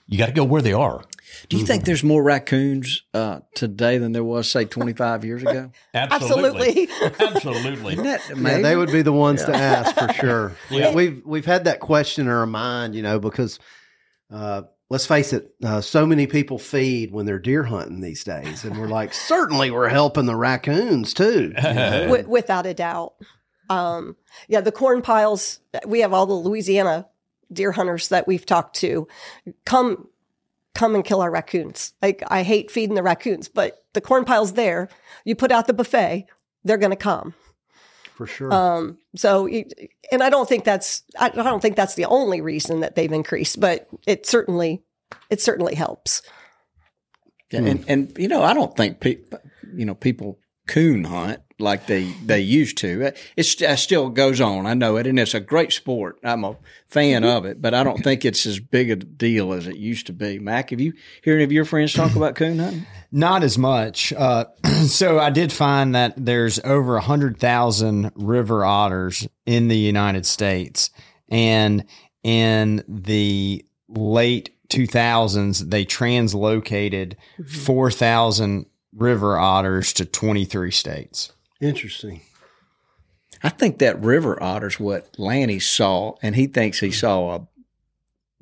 You 0.08 0.17
got 0.17 0.28
to 0.28 0.32
go 0.34 0.43
where 0.43 0.62
they 0.62 0.74
are. 0.74 1.04
Do 1.50 1.58
you 1.58 1.65
think 1.65 1.84
there's 1.86 2.04
more 2.04 2.24
raccoons 2.24 3.04
uh, 3.13 3.41
today 3.54 3.98
than 3.98 4.13
there 4.13 4.24
was, 4.24 4.50
say, 4.50 4.63
25 4.65 5.26
years 5.26 5.41
ago? 5.43 5.72
Absolutely, 5.93 6.89
Absolutely. 6.89 7.26
absolutely. 7.28 7.93
Isn't 7.93 8.04
that 8.06 8.22
Yeah, 8.38 8.62
they 8.62 8.76
would 8.76 8.91
be 8.91 9.02
the 9.02 9.12
ones 9.13 9.43
to 9.46 9.54
ask 9.54 9.96
for 9.96 10.13
sure. 10.13 10.56
Yeah. 10.72 10.93
We've 10.93 11.22
we've 11.26 11.46
had 11.46 11.65
that 11.65 11.80
question 11.80 12.28
in 12.28 12.32
our 12.34 12.46
mind, 12.48 12.96
you 12.96 13.02
know, 13.02 13.20
because 13.20 13.60
uh, 14.32 14.63
let's 14.89 15.06
face 15.06 15.34
it, 15.34 15.54
uh, 15.63 15.82
so 15.82 16.06
many 16.06 16.28
people 16.28 16.58
feed 16.58 17.12
when 17.12 17.26
they're 17.26 17.39
deer 17.39 17.63
hunting 17.63 18.02
these 18.02 18.23
days, 18.23 18.63
and 18.63 18.80
we're 18.80 18.88
like, 18.88 19.13
certainly 19.13 19.71
we're 19.71 19.89
helping 19.89 20.26
the 20.26 20.36
raccoons 20.36 21.13
too. 21.13 21.54
you 21.58 21.73
know? 21.73 22.08
Wi- 22.08 22.28
without 22.28 22.65
a 22.65 22.73
doubt. 22.73 23.13
Um, 23.69 24.15
yeah, 24.47 24.62
the 24.62 24.71
corn 24.71 25.02
piles, 25.02 25.60
we 25.86 26.00
have 26.00 26.13
all 26.13 26.26
the 26.26 26.34
Louisiana 26.34 27.08
deer 27.52 27.71
hunters 27.71 28.10
that 28.10 28.28
we've 28.28 28.45
talked 28.45 28.76
to 28.78 29.08
come 29.65 30.08
come 30.73 30.93
and 30.93 31.04
kill 31.04 31.21
our 31.21 31.32
raccoons. 31.32 31.93
Like 32.02 32.21
I 32.28 32.43
hate 32.43 32.69
feeding 32.69 32.95
the 32.95 33.04
raccoons, 33.04 33.47
but 33.47 33.84
the 33.93 34.02
corn 34.02 34.26
pile's 34.26 34.54
there. 34.54 34.89
You 35.26 35.36
put 35.36 35.52
out 35.52 35.65
the 35.67 35.73
buffet, 35.73 36.28
they're 36.63 36.78
going 36.78 36.91
to 36.91 36.95
come. 36.95 37.34
For 38.18 38.26
sure. 38.26 38.52
Um, 38.52 38.98
so, 39.16 39.48
and 39.48 40.24
I 40.24 40.32
don't 40.32 40.50
think 40.50 40.64
that's 40.64 41.04
I 41.20 41.28
I 41.28 41.30
don't 41.30 41.62
think 41.62 41.76
that's 41.76 41.94
the 41.94 42.06
only 42.06 42.42
reason 42.42 42.80
that 42.80 42.96
they've 42.96 43.12
increased, 43.12 43.60
but 43.60 43.88
it 44.08 44.26
certainly 44.26 44.84
it 45.30 45.40
certainly 45.40 45.76
helps. 45.76 46.24
Yeah, 47.52 47.60
and 47.62 47.86
and 47.88 48.18
you 48.18 48.28
know, 48.28 48.42
I 48.42 48.56
don't 48.56 48.76
think 48.76 49.00
people, 49.02 49.40
you 49.72 49.86
know, 49.86 49.94
people 49.94 50.40
coon 50.68 51.04
hunt 51.04 51.42
like 51.60 51.88
they 51.88 52.04
they 52.24 52.39
used 52.39 52.78
to. 52.80 53.13
It's 53.36 53.62
it 53.62 53.80
still 53.80 54.10
goes 54.10 54.39
on. 54.39 54.65
I 54.65 54.74
know 54.74 54.98
it, 54.98 55.08
and 55.08 55.20
it's 55.20 55.34
a 55.34 55.39
great 55.39 55.74
sport. 55.74 56.20
I'm 56.24 56.43
a 56.43 56.58
fan 56.86 57.24
of 57.24 57.46
it, 57.46 57.62
but 57.62 57.74
I 57.74 57.84
don't 57.84 58.04
think 58.04 58.26
it's 58.26 58.46
as 58.46 58.60
big 58.60 58.89
a 58.91 58.96
deal 58.96 59.54
as 59.54 59.67
it 59.67 59.78
used 59.78 60.08
to 60.08 60.13
be. 60.13 60.39
Mac, 60.39 60.70
have 60.70 60.80
you 60.80 60.93
heard 61.26 61.36
any 61.36 61.43
of 61.43 61.52
your 61.52 61.65
friends 61.65 61.93
talk 61.93 62.15
about 62.15 62.36
coon 62.36 62.60
hunting? 62.60 62.86
Not 63.12 63.43
as 63.43 63.58
much. 63.58 64.13
Uh, 64.13 64.46
so 64.86 65.20
I 65.20 65.30
did 65.30 65.52
find 65.52 65.96
that 65.96 66.13
there's 66.17 66.60
over 66.63 66.93
100,000 66.93 68.12
river 68.15 68.65
otters 68.65 69.28
in 69.46 69.67
the 69.67 69.78
United 69.78 70.26
States. 70.26 70.91
And 71.30 71.86
in 72.24 72.84
the 72.88 73.65
late 73.89 74.52
2000s, 74.70 75.70
they 75.70 75.86
translocated 75.86 77.15
4,000 77.48 78.65
river 78.93 79.38
otters 79.38 79.93
to 79.93 80.06
23 80.06 80.72
states. 80.72 81.32
Interesting. 81.60 82.22
I 83.43 83.50
think 83.50 83.80
that 83.80 84.00
river 84.02 84.41
otter's 84.41 84.80
what 84.80 85.08
Lanny 85.17 85.60
saw, 85.60 86.15
and 86.22 86.36
he 86.36 86.48
thinks 86.48 86.80
he 86.80 86.91
saw 86.91 87.36
a 87.36 87.48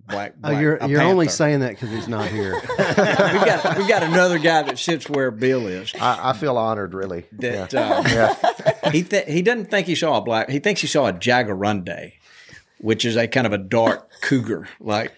black. 0.07 0.35
Oh, 0.43 0.51
you're 0.51 0.77
a 0.77 0.87
you're 0.87 1.01
only 1.01 1.27
saying 1.27 1.61
that 1.61 1.71
because 1.71 1.89
he's 1.89 2.07
not 2.07 2.29
here. 2.29 2.53
we 2.69 2.85
got 2.85 3.77
we 3.77 3.87
got 3.87 4.03
another 4.03 4.39
guy 4.39 4.63
that 4.63 4.79
sits 4.79 5.09
where 5.09 5.31
Bill 5.31 5.67
is. 5.67 5.93
I, 5.95 6.29
I 6.29 6.33
feel 6.33 6.57
honored, 6.57 6.93
really. 6.93 7.25
That 7.33 7.73
uh, 7.73 8.89
he 8.91 9.03
th- 9.03 9.27
he 9.27 9.41
doesn't 9.41 9.69
think 9.69 9.87
he 9.87 9.95
saw 9.95 10.17
a 10.17 10.21
black. 10.21 10.49
He 10.49 10.59
thinks 10.59 10.81
he 10.81 10.87
saw 10.87 11.07
a 11.07 11.13
jaguarundi, 11.13 12.13
which 12.79 13.05
is 13.05 13.15
a 13.15 13.27
kind 13.27 13.47
of 13.47 13.53
a 13.53 13.57
dark 13.57 14.09
cougar, 14.21 14.67
like 14.79 15.13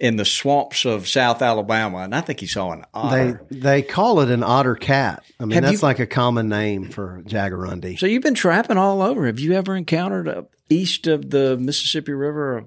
in 0.00 0.16
the 0.16 0.24
swamps 0.24 0.84
of 0.84 1.08
South 1.08 1.42
Alabama. 1.42 1.98
And 1.98 2.14
I 2.14 2.20
think 2.20 2.40
he 2.40 2.46
saw 2.46 2.70
an 2.72 2.80
they 2.80 2.86
otter. 2.94 3.46
they 3.50 3.82
call 3.82 4.20
it 4.20 4.30
an 4.30 4.42
otter 4.42 4.76
cat. 4.76 5.22
I 5.38 5.44
mean, 5.44 5.54
Have 5.54 5.64
that's 5.64 5.82
you- 5.82 5.86
like 5.86 5.98
a 5.98 6.06
common 6.06 6.48
name 6.48 6.88
for 6.90 7.22
jaguarundi. 7.26 7.98
so 7.98 8.06
you've 8.06 8.22
been 8.22 8.34
trapping 8.34 8.76
all 8.78 9.02
over. 9.02 9.26
Have 9.26 9.40
you 9.40 9.52
ever 9.54 9.74
encountered 9.76 10.28
a, 10.28 10.46
east 10.68 11.06
of 11.06 11.30
the 11.30 11.56
Mississippi 11.56 12.12
River 12.12 12.66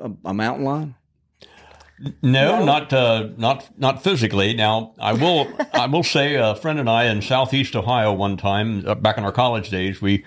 a, 0.00 0.04
a, 0.08 0.12
a 0.26 0.34
mountain 0.34 0.64
lion? 0.64 0.94
No, 2.22 2.64
not 2.64 2.92
uh, 2.92 3.28
not 3.36 3.68
not 3.78 4.02
physically. 4.02 4.52
Now, 4.54 4.94
I 4.98 5.12
will 5.12 5.46
I 5.72 5.86
will 5.86 6.02
say 6.02 6.34
a 6.34 6.56
friend 6.56 6.78
and 6.80 6.90
I 6.90 7.04
in 7.04 7.22
Southeast 7.22 7.76
Ohio 7.76 8.12
one 8.12 8.36
time 8.36 8.84
uh, 8.86 8.96
back 8.96 9.16
in 9.16 9.24
our 9.24 9.30
college 9.30 9.70
days 9.70 10.02
we 10.02 10.24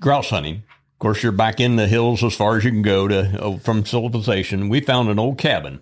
grouse 0.00 0.30
hunting. 0.30 0.62
Of 0.98 1.00
course, 1.00 1.22
you're 1.22 1.30
back 1.30 1.60
in 1.60 1.76
the 1.76 1.86
hills 1.86 2.24
as 2.24 2.34
far 2.34 2.56
as 2.56 2.64
you 2.64 2.72
can 2.72 2.82
go 2.82 3.06
to 3.06 3.40
uh, 3.40 3.58
from 3.58 3.86
civilization. 3.86 4.68
We 4.68 4.80
found 4.80 5.08
an 5.08 5.20
old 5.20 5.38
cabin, 5.38 5.80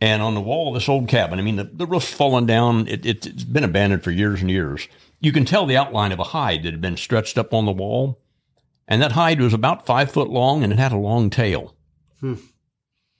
and 0.00 0.22
on 0.22 0.34
the 0.34 0.40
wall 0.40 0.68
of 0.68 0.74
this 0.80 0.88
old 0.88 1.08
cabin, 1.08 1.38
I 1.38 1.42
mean 1.42 1.56
the, 1.56 1.64
the 1.64 1.84
roof's 1.84 2.10
fallen 2.10 2.46
down. 2.46 2.88
It, 2.88 3.04
it, 3.04 3.26
it's 3.26 3.44
been 3.44 3.64
abandoned 3.64 4.02
for 4.02 4.10
years 4.10 4.40
and 4.40 4.50
years. 4.50 4.88
You 5.20 5.30
can 5.30 5.44
tell 5.44 5.66
the 5.66 5.76
outline 5.76 6.12
of 6.12 6.20
a 6.20 6.24
hide 6.24 6.62
that 6.62 6.72
had 6.72 6.80
been 6.80 6.96
stretched 6.96 7.36
up 7.36 7.52
on 7.52 7.66
the 7.66 7.72
wall, 7.72 8.18
and 8.86 9.02
that 9.02 9.12
hide 9.12 9.42
was 9.42 9.52
about 9.52 9.84
five 9.84 10.10
foot 10.10 10.30
long 10.30 10.64
and 10.64 10.72
it 10.72 10.78
had 10.78 10.92
a 10.92 10.96
long 10.96 11.28
tail. 11.28 11.74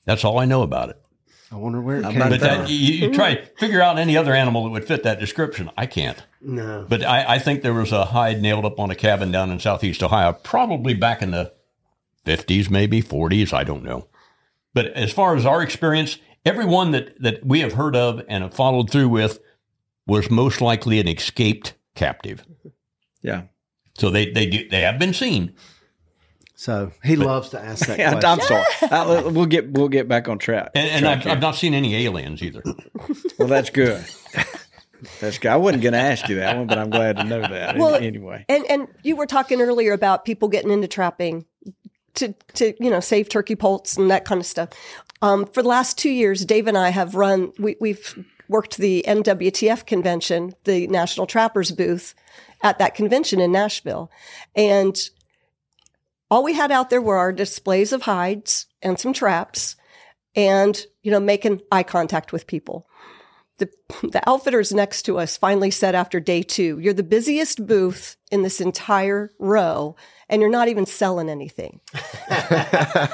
That's 0.06 0.24
all 0.24 0.38
I 0.38 0.46
know 0.46 0.62
about 0.62 0.88
it. 0.88 1.02
I 1.50 1.56
wonder 1.56 1.80
where 1.80 1.96
it 1.96 2.02
came 2.02 2.16
about 2.16 2.30
But 2.30 2.40
that, 2.40 2.68
you, 2.68 2.76
you 2.76 3.14
try 3.14 3.34
to 3.34 3.46
figure 3.56 3.80
out 3.80 3.98
any 3.98 4.16
other 4.16 4.34
animal 4.34 4.64
that 4.64 4.70
would 4.70 4.86
fit 4.86 5.02
that 5.04 5.18
description. 5.18 5.70
I 5.78 5.86
can't. 5.86 6.22
No. 6.42 6.84
But 6.86 7.02
I, 7.02 7.36
I 7.36 7.38
think 7.38 7.62
there 7.62 7.72
was 7.72 7.90
a 7.90 8.06
hide 8.06 8.42
nailed 8.42 8.66
up 8.66 8.78
on 8.78 8.90
a 8.90 8.94
cabin 8.94 9.30
down 9.30 9.50
in 9.50 9.58
southeast 9.58 10.02
Ohio, 10.02 10.34
probably 10.34 10.92
back 10.92 11.22
in 11.22 11.30
the 11.30 11.52
50s, 12.26 12.68
maybe 12.68 13.02
40s. 13.02 13.54
I 13.54 13.64
don't 13.64 13.82
know. 13.82 14.08
But 14.74 14.88
as 14.88 15.10
far 15.10 15.36
as 15.36 15.46
our 15.46 15.62
experience, 15.62 16.18
everyone 16.44 16.90
that, 16.90 17.20
that 17.22 17.44
we 17.44 17.60
have 17.60 17.72
heard 17.72 17.96
of 17.96 18.22
and 18.28 18.44
have 18.44 18.54
followed 18.54 18.90
through 18.90 19.08
with 19.08 19.40
was 20.06 20.30
most 20.30 20.60
likely 20.60 21.00
an 21.00 21.08
escaped 21.08 21.74
captive. 21.94 22.44
Yeah. 23.22 23.44
So 23.96 24.10
they, 24.10 24.30
they, 24.30 24.46
do, 24.46 24.68
they 24.68 24.82
have 24.82 24.98
been 24.98 25.14
seen. 25.14 25.54
So 26.58 26.90
he 27.04 27.14
loves 27.14 27.50
to 27.50 27.60
ask 27.60 27.86
that 27.86 28.00
Yeah, 28.00 28.18
question. 28.18 28.30
I'm 28.30 28.40
sorry. 28.40 28.64
I, 28.90 29.28
we'll 29.28 29.46
get 29.46 29.70
we'll 29.70 29.88
get 29.88 30.08
back 30.08 30.26
on 30.28 30.38
track. 30.38 30.72
And, 30.74 30.90
and 30.90 31.06
I've. 31.06 31.24
I've 31.24 31.40
not 31.40 31.54
seen 31.54 31.72
any 31.72 31.94
aliens 32.04 32.42
either. 32.42 32.64
well, 33.38 33.46
that's 33.46 33.70
good. 33.70 34.04
That's 35.20 35.38
good. 35.38 35.52
I 35.52 35.56
wasn't 35.56 35.84
going 35.84 35.92
to 35.92 36.00
ask 36.00 36.28
you 36.28 36.34
that 36.36 36.56
one, 36.56 36.66
but 36.66 36.76
I'm 36.76 36.90
glad 36.90 37.18
to 37.18 37.24
know 37.24 37.42
that. 37.42 37.78
Well, 37.78 37.94
anyway, 37.94 38.44
And 38.48 38.66
and 38.68 38.88
you 39.04 39.14
were 39.14 39.26
talking 39.26 39.60
earlier 39.60 39.92
about 39.92 40.24
people 40.24 40.48
getting 40.48 40.72
into 40.72 40.88
trapping 40.88 41.46
to 42.14 42.34
to 42.54 42.74
you 42.82 42.90
know 42.90 42.98
save 42.98 43.28
turkey 43.28 43.54
poults 43.54 43.96
and 43.96 44.10
that 44.10 44.24
kind 44.24 44.40
of 44.40 44.46
stuff. 44.46 44.70
Um, 45.22 45.46
for 45.46 45.62
the 45.62 45.68
last 45.68 45.96
two 45.96 46.10
years, 46.10 46.44
Dave 46.44 46.66
and 46.66 46.76
I 46.76 46.88
have 46.88 47.14
run. 47.14 47.52
We, 47.60 47.76
we've 47.80 48.26
worked 48.48 48.78
the 48.78 49.04
NWTF 49.06 49.86
convention, 49.86 50.54
the 50.64 50.88
National 50.88 51.28
Trappers 51.28 51.70
booth 51.70 52.16
at 52.62 52.80
that 52.80 52.96
convention 52.96 53.38
in 53.40 53.52
Nashville, 53.52 54.10
and 54.56 54.98
all 56.30 56.42
we 56.42 56.54
had 56.54 56.70
out 56.70 56.90
there 56.90 57.02
were 57.02 57.16
our 57.18 57.32
displays 57.32 57.92
of 57.92 58.02
hides 58.02 58.66
and 58.82 58.98
some 58.98 59.12
traps, 59.12 59.76
and 60.34 60.80
you 61.02 61.10
know 61.10 61.20
making 61.20 61.60
eye 61.70 61.82
contact 61.82 62.32
with 62.32 62.46
people 62.46 62.88
the 63.58 63.68
the 64.02 64.26
outfitters 64.28 64.72
next 64.72 65.02
to 65.02 65.18
us 65.18 65.36
finally 65.36 65.70
said 65.70 65.94
after 65.94 66.20
day 66.20 66.42
two, 66.42 66.78
"You're 66.78 66.94
the 66.94 67.02
busiest 67.02 67.66
booth 67.66 68.16
in 68.30 68.42
this 68.42 68.60
entire 68.60 69.30
row, 69.38 69.96
and 70.28 70.40
you're 70.40 70.50
not 70.50 70.68
even 70.68 70.86
selling 70.86 71.28
anything." 71.28 71.80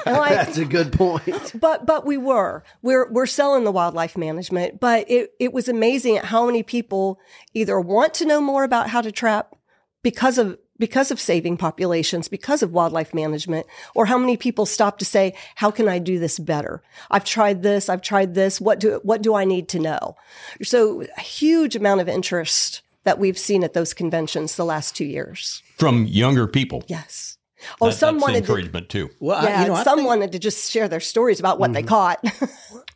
Like, 0.05 0.35
That's 0.35 0.57
a 0.57 0.65
good 0.65 0.93
point. 0.93 1.53
but 1.59 1.85
but 1.85 2.05
we 2.05 2.17
were 2.17 2.63
we're 2.81 3.11
we're 3.11 3.25
selling 3.25 3.63
the 3.63 3.71
wildlife 3.71 4.15
management, 4.17 4.79
but 4.79 5.09
it 5.09 5.31
it 5.39 5.51
was 5.51 5.67
amazing 5.67 6.17
at 6.17 6.25
how 6.25 6.45
many 6.45 6.63
people 6.63 7.19
either 7.53 7.79
want 7.79 8.13
to 8.15 8.25
know 8.25 8.39
more 8.39 8.63
about 8.63 8.89
how 8.89 9.01
to 9.01 9.11
trap 9.11 9.55
because 10.03 10.37
of 10.37 10.57
because 10.77 11.11
of 11.11 11.19
saving 11.19 11.57
populations, 11.57 12.27
because 12.27 12.61
of 12.61 12.73
wildlife 12.73 13.13
management, 13.13 13.65
or 13.93 14.05
how 14.05 14.17
many 14.17 14.37
people 14.37 14.65
stop 14.65 14.97
to 14.99 15.05
say, 15.05 15.33
how 15.55 15.71
can 15.71 15.87
I 15.87 15.99
do 15.99 16.19
this 16.19 16.39
better? 16.39 16.81
I've 17.09 17.25
tried 17.25 17.63
this, 17.63 17.89
I've 17.89 18.01
tried 18.01 18.35
this. 18.35 18.59
What 18.59 18.79
do, 18.79 18.99
what 19.03 19.21
do 19.21 19.35
I 19.35 19.45
need 19.45 19.69
to 19.69 19.79
know? 19.79 20.15
So 20.63 21.05
a 21.17 21.21
huge 21.21 21.75
amount 21.75 22.01
of 22.01 22.09
interest 22.09 22.81
that 23.03 23.19
we've 23.19 23.37
seen 23.37 23.63
at 23.63 23.73
those 23.73 23.93
conventions 23.93 24.55
the 24.55 24.65
last 24.65 24.95
two 24.95 25.05
years. 25.05 25.61
From 25.77 26.05
younger 26.05 26.47
people. 26.47 26.83
Yes. 26.87 27.34
Oh, 27.81 27.87
That- 27.87 27.93
some 27.95 28.15
that's 28.15 28.23
wanted 28.23 28.33
to, 28.45 28.51
encouragement 28.51 28.89
too. 28.89 29.09
well, 29.19 29.43
yeah, 29.43 29.59
I, 29.59 29.63
you 29.63 29.67
know, 29.69 29.83
some 29.83 29.97
think- 29.97 30.07
wanted 30.07 30.31
to 30.33 30.39
just 30.39 30.71
share 30.71 30.87
their 30.87 30.99
stories 30.99 31.39
about 31.39 31.59
what 31.59 31.73
they 31.73 31.83
caught. 31.83 32.23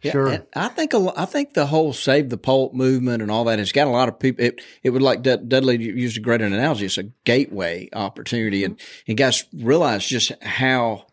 Yeah, 0.01 0.13
Sure. 0.13 0.27
and 0.29 0.45
I 0.55 0.69
think 0.69 0.93
a 0.93 0.97
lo- 0.97 1.13
I 1.17 1.25
think 1.25 1.55
the 1.55 1.65
whole 1.65 1.91
save 1.91 2.29
the 2.29 2.37
poult 2.37 2.73
movement 2.73 3.21
and 3.21 3.29
all 3.29 3.43
that 3.43 3.59
has 3.59 3.73
got 3.73 3.85
a 3.85 3.89
lot 3.89 4.07
of 4.07 4.17
people. 4.17 4.45
It, 4.45 4.61
it 4.81 4.91
would 4.91 5.01
like 5.01 5.23
Dud- 5.23 5.49
Dudley 5.49 5.75
used 5.77 6.15
a 6.15 6.21
great 6.21 6.39
analogy. 6.41 6.85
It's 6.85 6.97
a 6.97 7.03
gateway 7.25 7.89
opportunity, 7.91 8.63
and 8.63 8.79
and 9.09 9.17
guys 9.17 9.43
realize 9.53 10.05
just 10.05 10.31
how. 10.41 11.05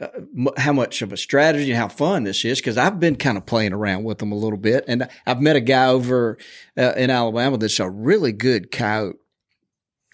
Uh, 0.00 0.06
m- 0.36 0.48
how 0.56 0.72
much 0.72 1.00
of 1.02 1.12
a 1.12 1.16
strategy 1.16 1.70
and 1.72 1.80
how 1.80 1.88
fun 1.88 2.22
this 2.24 2.44
is 2.44 2.60
because 2.60 2.76
I've 2.78 3.00
been 3.00 3.16
kind 3.16 3.36
of 3.36 3.44
playing 3.44 3.72
around 3.72 4.04
with 4.04 4.18
them 4.18 4.30
a 4.32 4.36
little 4.36 4.58
bit, 4.58 4.84
and 4.86 5.08
I've 5.26 5.40
met 5.40 5.56
a 5.56 5.60
guy 5.60 5.86
over 5.88 6.36
uh, 6.78 6.92
in 6.96 7.08
Alabama 7.10 7.56
that's 7.58 7.80
a 7.80 7.88
really 7.90 8.32
good 8.32 8.70
coyote 8.70 9.16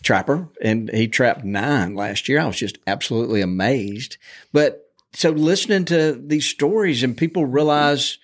trapper, 0.06 0.48
and 0.62 0.88
he 0.90 1.08
trapped 1.08 1.44
nine 1.44 1.94
last 1.94 2.28
year. 2.28 2.40
I 2.40 2.46
was 2.46 2.56
just 2.56 2.78
absolutely 2.86 3.42
amazed. 3.42 4.16
But 4.52 4.90
so 5.12 5.30
listening 5.30 5.84
to 5.86 6.12
these 6.12 6.46
stories 6.46 7.02
and 7.02 7.16
people 7.16 7.44
realize, 7.44 8.18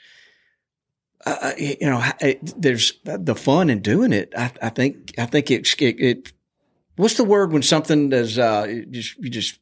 uh, 1.26 1.52
you 1.58 1.76
know, 1.80 2.02
it, 2.20 2.40
there's 2.56 2.92
the 3.04 3.34
fun 3.34 3.68
in 3.68 3.80
doing 3.80 4.12
it. 4.12 4.32
I, 4.36 4.52
I 4.62 4.68
think, 4.68 5.12
I 5.18 5.26
think 5.26 5.50
it's, 5.50 5.74
it, 5.74 6.00
it, 6.00 6.32
what's 6.96 7.16
the 7.16 7.24
word 7.24 7.52
when 7.52 7.62
something 7.62 8.12
is, 8.12 8.38
uh, 8.38 8.82
just, 8.90 9.18
you 9.18 9.30
just, 9.30 9.58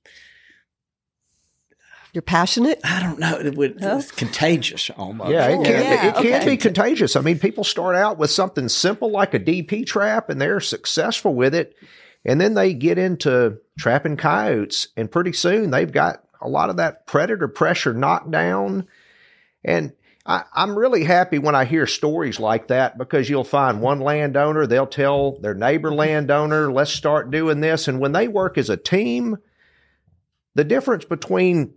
You're 2.12 2.22
passionate. 2.22 2.80
I 2.83 3.00
don't 3.02 3.20
know, 3.20 3.38
it 3.38 3.56
would, 3.56 3.76
it's 3.80 4.11
contagious 4.11 4.90
almost. 4.90 5.30
Yeah, 5.30 5.46
it 5.48 5.64
can, 5.64 5.64
Yeah, 5.64 6.06
it 6.09 6.14
can 6.16 6.26
okay. 6.40 6.44
be 6.44 6.56
contagious. 6.56 7.14
I 7.14 7.20
mean, 7.20 7.38
people 7.38 7.62
start 7.62 7.94
out 7.94 8.18
with 8.18 8.33
something 8.33 8.68
simple 8.68 9.11
like 9.12 9.33
a 9.33 9.38
DP 9.38 9.87
trap 9.87 10.28
and 10.28 10.40
they're 10.40 10.61
successful 10.61 11.35
with 11.35 11.54
it. 11.54 11.76
And 12.24 12.40
then 12.40 12.54
they 12.54 12.74
get 12.74 12.98
into 12.98 13.59
trapping 13.78 14.16
coyotes, 14.16 14.88
and 14.96 15.11
pretty 15.11 15.33
soon 15.33 15.70
they've 15.70 15.90
got 15.90 16.22
a 16.40 16.48
lot 16.48 16.70
of 16.70 16.76
that 16.76 17.06
predator 17.06 17.48
pressure 17.48 17.94
knocked 17.94 18.30
down. 18.30 18.87
And 19.64 19.92
I, 20.26 20.44
I'm 20.52 20.78
really 20.78 21.04
happy 21.04 21.38
when 21.38 21.54
I 21.54 21.64
hear 21.64 21.87
stories 21.87 22.38
like 22.38 22.68
that 22.68 22.98
because 22.98 23.28
you'll 23.28 23.44
find 23.44 23.80
one 23.80 24.00
landowner, 24.00 24.66
they'll 24.66 24.87
tell 24.87 25.38
their 25.40 25.54
neighbor 25.54 25.88
mm-hmm. 25.88 25.98
landowner, 25.98 26.72
let's 26.72 26.92
start 26.92 27.30
doing 27.30 27.61
this. 27.61 27.88
And 27.88 28.00
when 28.00 28.12
they 28.12 28.28
work 28.28 28.59
as 28.59 28.70
a 28.70 28.76
team, 28.76 29.38
the 30.54 30.64
difference 30.64 31.04
between 31.04 31.74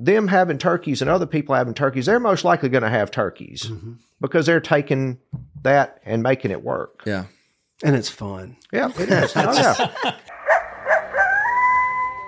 them 0.00 0.28
having 0.28 0.58
turkeys 0.58 1.00
and 1.00 1.10
other 1.10 1.26
people 1.26 1.54
having 1.54 1.74
turkeys, 1.74 2.06
they're 2.06 2.18
most 2.18 2.44
likely 2.44 2.68
going 2.68 2.82
to 2.82 2.88
have 2.90 3.10
turkeys 3.10 3.62
mm-hmm. 3.62 3.94
because 4.20 4.46
they're 4.46 4.60
taking 4.60 5.18
that 5.62 6.00
and 6.04 6.22
making 6.22 6.50
it 6.50 6.62
work. 6.62 7.02
Yeah. 7.06 7.24
And 7.82 7.94
it's 7.94 8.08
fun. 8.08 8.56
Yeah, 8.72 8.90
it 8.98 9.08
is. 9.10 9.32
Oh, 9.36 9.52
yeah. 9.52 10.16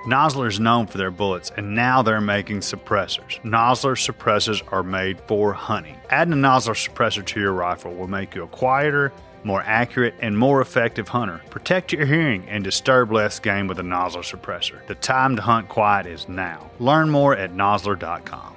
Nosler 0.07 0.49
is 0.49 0.59
known 0.59 0.87
for 0.87 0.97
their 0.97 1.11
bullets, 1.11 1.51
and 1.57 1.75
now 1.75 2.01
they're 2.01 2.21
making 2.21 2.61
suppressors. 2.61 3.41
Nosler 3.43 3.93
suppressors 3.95 4.63
are 4.73 4.83
made 4.83 5.21
for 5.23 5.53
hunting. 5.53 5.97
Adding 6.09 6.33
a 6.33 6.37
Nosler 6.37 6.75
suppressor 6.89 7.25
to 7.27 7.41
your 7.41 7.53
rifle 7.53 7.93
will 7.95 8.09
make 8.09 8.35
you 8.35 8.45
a 8.45 8.47
quieter, 8.47 9.13
more 9.45 9.61
accurate, 9.63 10.15
and 10.21 10.39
more 10.39 10.63
effective 10.63 11.09
hunter. 11.09 11.43
Protect 11.51 11.93
your 11.93 12.07
hearing 12.07 12.49
and 12.49 12.65
disturb 12.65 13.13
less 13.13 13.39
game 13.39 13.67
with 13.67 13.81
a 13.81 13.83
Nosler 13.83 14.25
suppressor. 14.25 14.87
The 14.87 14.95
time 14.95 15.37
to 15.37 15.43
hunt 15.43 15.69
quiet 15.69 16.07
is 16.07 16.27
now. 16.29 16.71
Learn 16.79 17.11
more 17.11 17.37
at 17.37 17.53
nosler.com. 17.53 18.55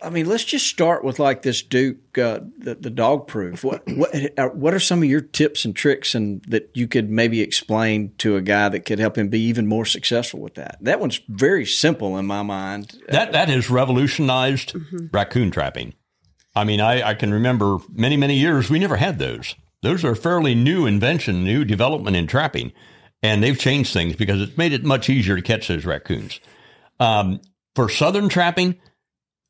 I 0.00 0.10
mean, 0.10 0.26
let's 0.26 0.44
just 0.44 0.66
start 0.66 1.02
with 1.02 1.18
like 1.18 1.42
this 1.42 1.60
Duke, 1.60 2.16
uh, 2.18 2.40
the, 2.58 2.76
the 2.76 2.90
dog 2.90 3.26
proof. 3.26 3.64
What 3.64 3.82
what 3.88 4.14
are, 4.38 4.50
what 4.50 4.72
are 4.72 4.80
some 4.80 5.02
of 5.02 5.08
your 5.08 5.20
tips 5.20 5.64
and 5.64 5.74
tricks 5.74 6.14
and 6.14 6.42
that 6.46 6.70
you 6.74 6.86
could 6.86 7.10
maybe 7.10 7.40
explain 7.40 8.14
to 8.18 8.36
a 8.36 8.40
guy 8.40 8.68
that 8.68 8.84
could 8.84 9.00
help 9.00 9.18
him 9.18 9.28
be 9.28 9.40
even 9.40 9.66
more 9.66 9.84
successful 9.84 10.38
with 10.40 10.54
that? 10.54 10.78
That 10.80 11.00
one's 11.00 11.20
very 11.28 11.66
simple 11.66 12.16
in 12.16 12.26
my 12.26 12.42
mind. 12.42 12.96
That 13.08 13.32
that 13.32 13.48
has 13.48 13.70
revolutionized 13.70 14.74
raccoon 15.12 15.50
trapping. 15.50 15.94
I 16.54 16.64
mean, 16.64 16.80
I, 16.80 17.10
I 17.10 17.14
can 17.14 17.32
remember 17.32 17.78
many 17.92 18.16
many 18.16 18.36
years 18.36 18.70
we 18.70 18.78
never 18.78 18.96
had 18.96 19.18
those. 19.18 19.56
Those 19.82 20.04
are 20.04 20.14
fairly 20.14 20.54
new 20.54 20.86
invention, 20.86 21.44
new 21.44 21.64
development 21.64 22.16
in 22.16 22.28
trapping, 22.28 22.72
and 23.22 23.42
they've 23.42 23.58
changed 23.58 23.92
things 23.92 24.14
because 24.14 24.40
it's 24.40 24.56
made 24.56 24.72
it 24.72 24.84
much 24.84 25.08
easier 25.10 25.34
to 25.34 25.42
catch 25.42 25.66
those 25.66 25.84
raccoons. 25.84 26.38
Um, 27.00 27.40
for 27.74 27.88
southern 27.88 28.28
trapping, 28.28 28.76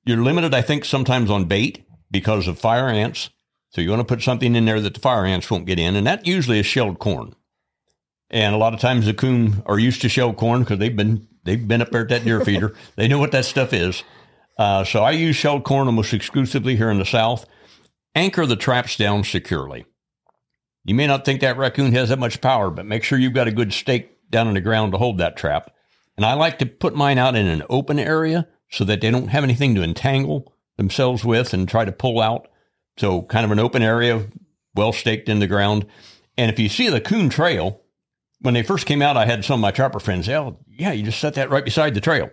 you're 0.09 0.23
limited, 0.23 0.55
I 0.55 0.63
think, 0.63 0.85
sometimes 0.85 1.31
on 1.31 1.45
bait 1.45 1.87
because 2.11 2.49
of 2.49 2.59
fire 2.59 2.89
ants. 2.89 3.29
So 3.71 3.83
you 3.83 3.91
want 3.91 4.01
to 4.01 4.05
put 4.05 4.23
something 4.23 4.57
in 4.57 4.65
there 4.65 4.81
that 4.81 4.95
the 4.95 5.01
fire 5.01 5.27
ants 5.27 5.51
won't 5.51 5.67
get 5.67 5.79
in, 5.79 5.97
and 5.97 6.07
that 6.07 6.27
usually 6.27 6.59
is 6.59 6.67
shelled 6.67 6.99
corn. 6.99 7.35
And 8.31 8.55
a 8.55 8.59
lot 8.59 8.73
of 8.73 8.81
times 8.81 9.05
the 9.05 9.13
coon 9.13 9.63
are 9.67 9.79
used 9.79 10.01
to 10.03 10.09
shelled 10.09 10.39
corn 10.39 10.61
because 10.61 10.79
they've 10.79 10.97
been 10.97 11.29
they've 11.45 11.69
been 11.69 11.83
up 11.83 11.91
there 11.91 12.03
at 12.03 12.09
that 12.09 12.25
deer 12.25 12.43
feeder. 12.43 12.75
they 12.97 13.07
know 13.07 13.19
what 13.19 13.33
that 13.33 13.45
stuff 13.45 13.75
is. 13.75 14.03
Uh, 14.59 14.83
so 14.85 15.03
I 15.03 15.11
use 15.11 15.37
shelled 15.37 15.65
corn 15.65 15.87
almost 15.87 16.15
exclusively 16.15 16.77
here 16.77 16.91
in 16.91 16.99
the 16.99 17.05
South. 17.05 17.47
Anchor 18.15 18.47
the 18.47 18.57
traps 18.57 18.97
down 18.97 19.25
securely. 19.25 19.85
You 20.85 20.95
may 20.95 21.07
not 21.07 21.27
think 21.27 21.43
that 21.43 21.59
raccoon 21.59 21.93
has 21.93 22.09
that 22.09 22.19
much 22.19 22.41
power, 22.41 22.71
but 22.71 22.87
make 22.87 23.05
sure 23.05 23.19
you've 23.19 23.35
got 23.35 23.47
a 23.47 23.53
good 23.53 23.75
stake 23.75 24.31
down 24.31 24.49
in 24.49 24.55
the 24.55 24.61
ground 24.63 24.93
to 24.93 24.99
hold 24.99 25.19
that 25.19 25.37
trap. 25.37 25.71
And 26.17 26.25
I 26.25 26.33
like 26.33 26.59
to 26.61 26.67
put 26.67 26.97
mine 26.97 27.19
out 27.19 27.37
in 27.37 27.47
an 27.47 27.63
open 27.69 27.99
area 27.99 28.49
so 28.71 28.85
that 28.85 29.01
they 29.01 29.11
don't 29.11 29.29
have 29.29 29.45
anything 29.45 29.75
to 29.75 29.83
entangle 29.83 30.53
themselves 30.77 31.25
with 31.25 31.53
and 31.55 31.69
try 31.69 31.85
to 31.85 31.93
pull 31.93 32.21
out. 32.21 32.49
So 32.97 33.23
kind 33.23 33.45
of 33.45 33.51
an 33.51 33.59
open 33.59 33.83
area, 33.83 34.27
well 34.75 34.93
staked 34.93 35.29
in 35.29 35.39
the 35.39 35.47
ground. 35.47 35.87
And 36.37 36.51
if 36.51 36.59
you 36.59 36.69
see 36.69 36.89
the 36.89 37.01
coon 37.01 37.29
trail, 37.31 37.81
when 38.41 38.55
they 38.55 38.63
first 38.63 38.87
came 38.87 39.03
out, 39.03 39.17
I 39.17 39.27
had 39.27 39.45
some 39.45 39.55
of 39.55 39.61
my 39.63 39.71
trapper 39.73 39.99
friends 40.01 40.27
say, 40.27 40.37
"Oh, 40.37 40.59
yeah, 40.69 40.93
you 40.93 41.03
just 41.05 41.19
set 41.21 41.35
that 41.35 41.51
right 41.51 41.65
beside 41.65 41.95
the 41.95 42.01
trail." 42.01 42.31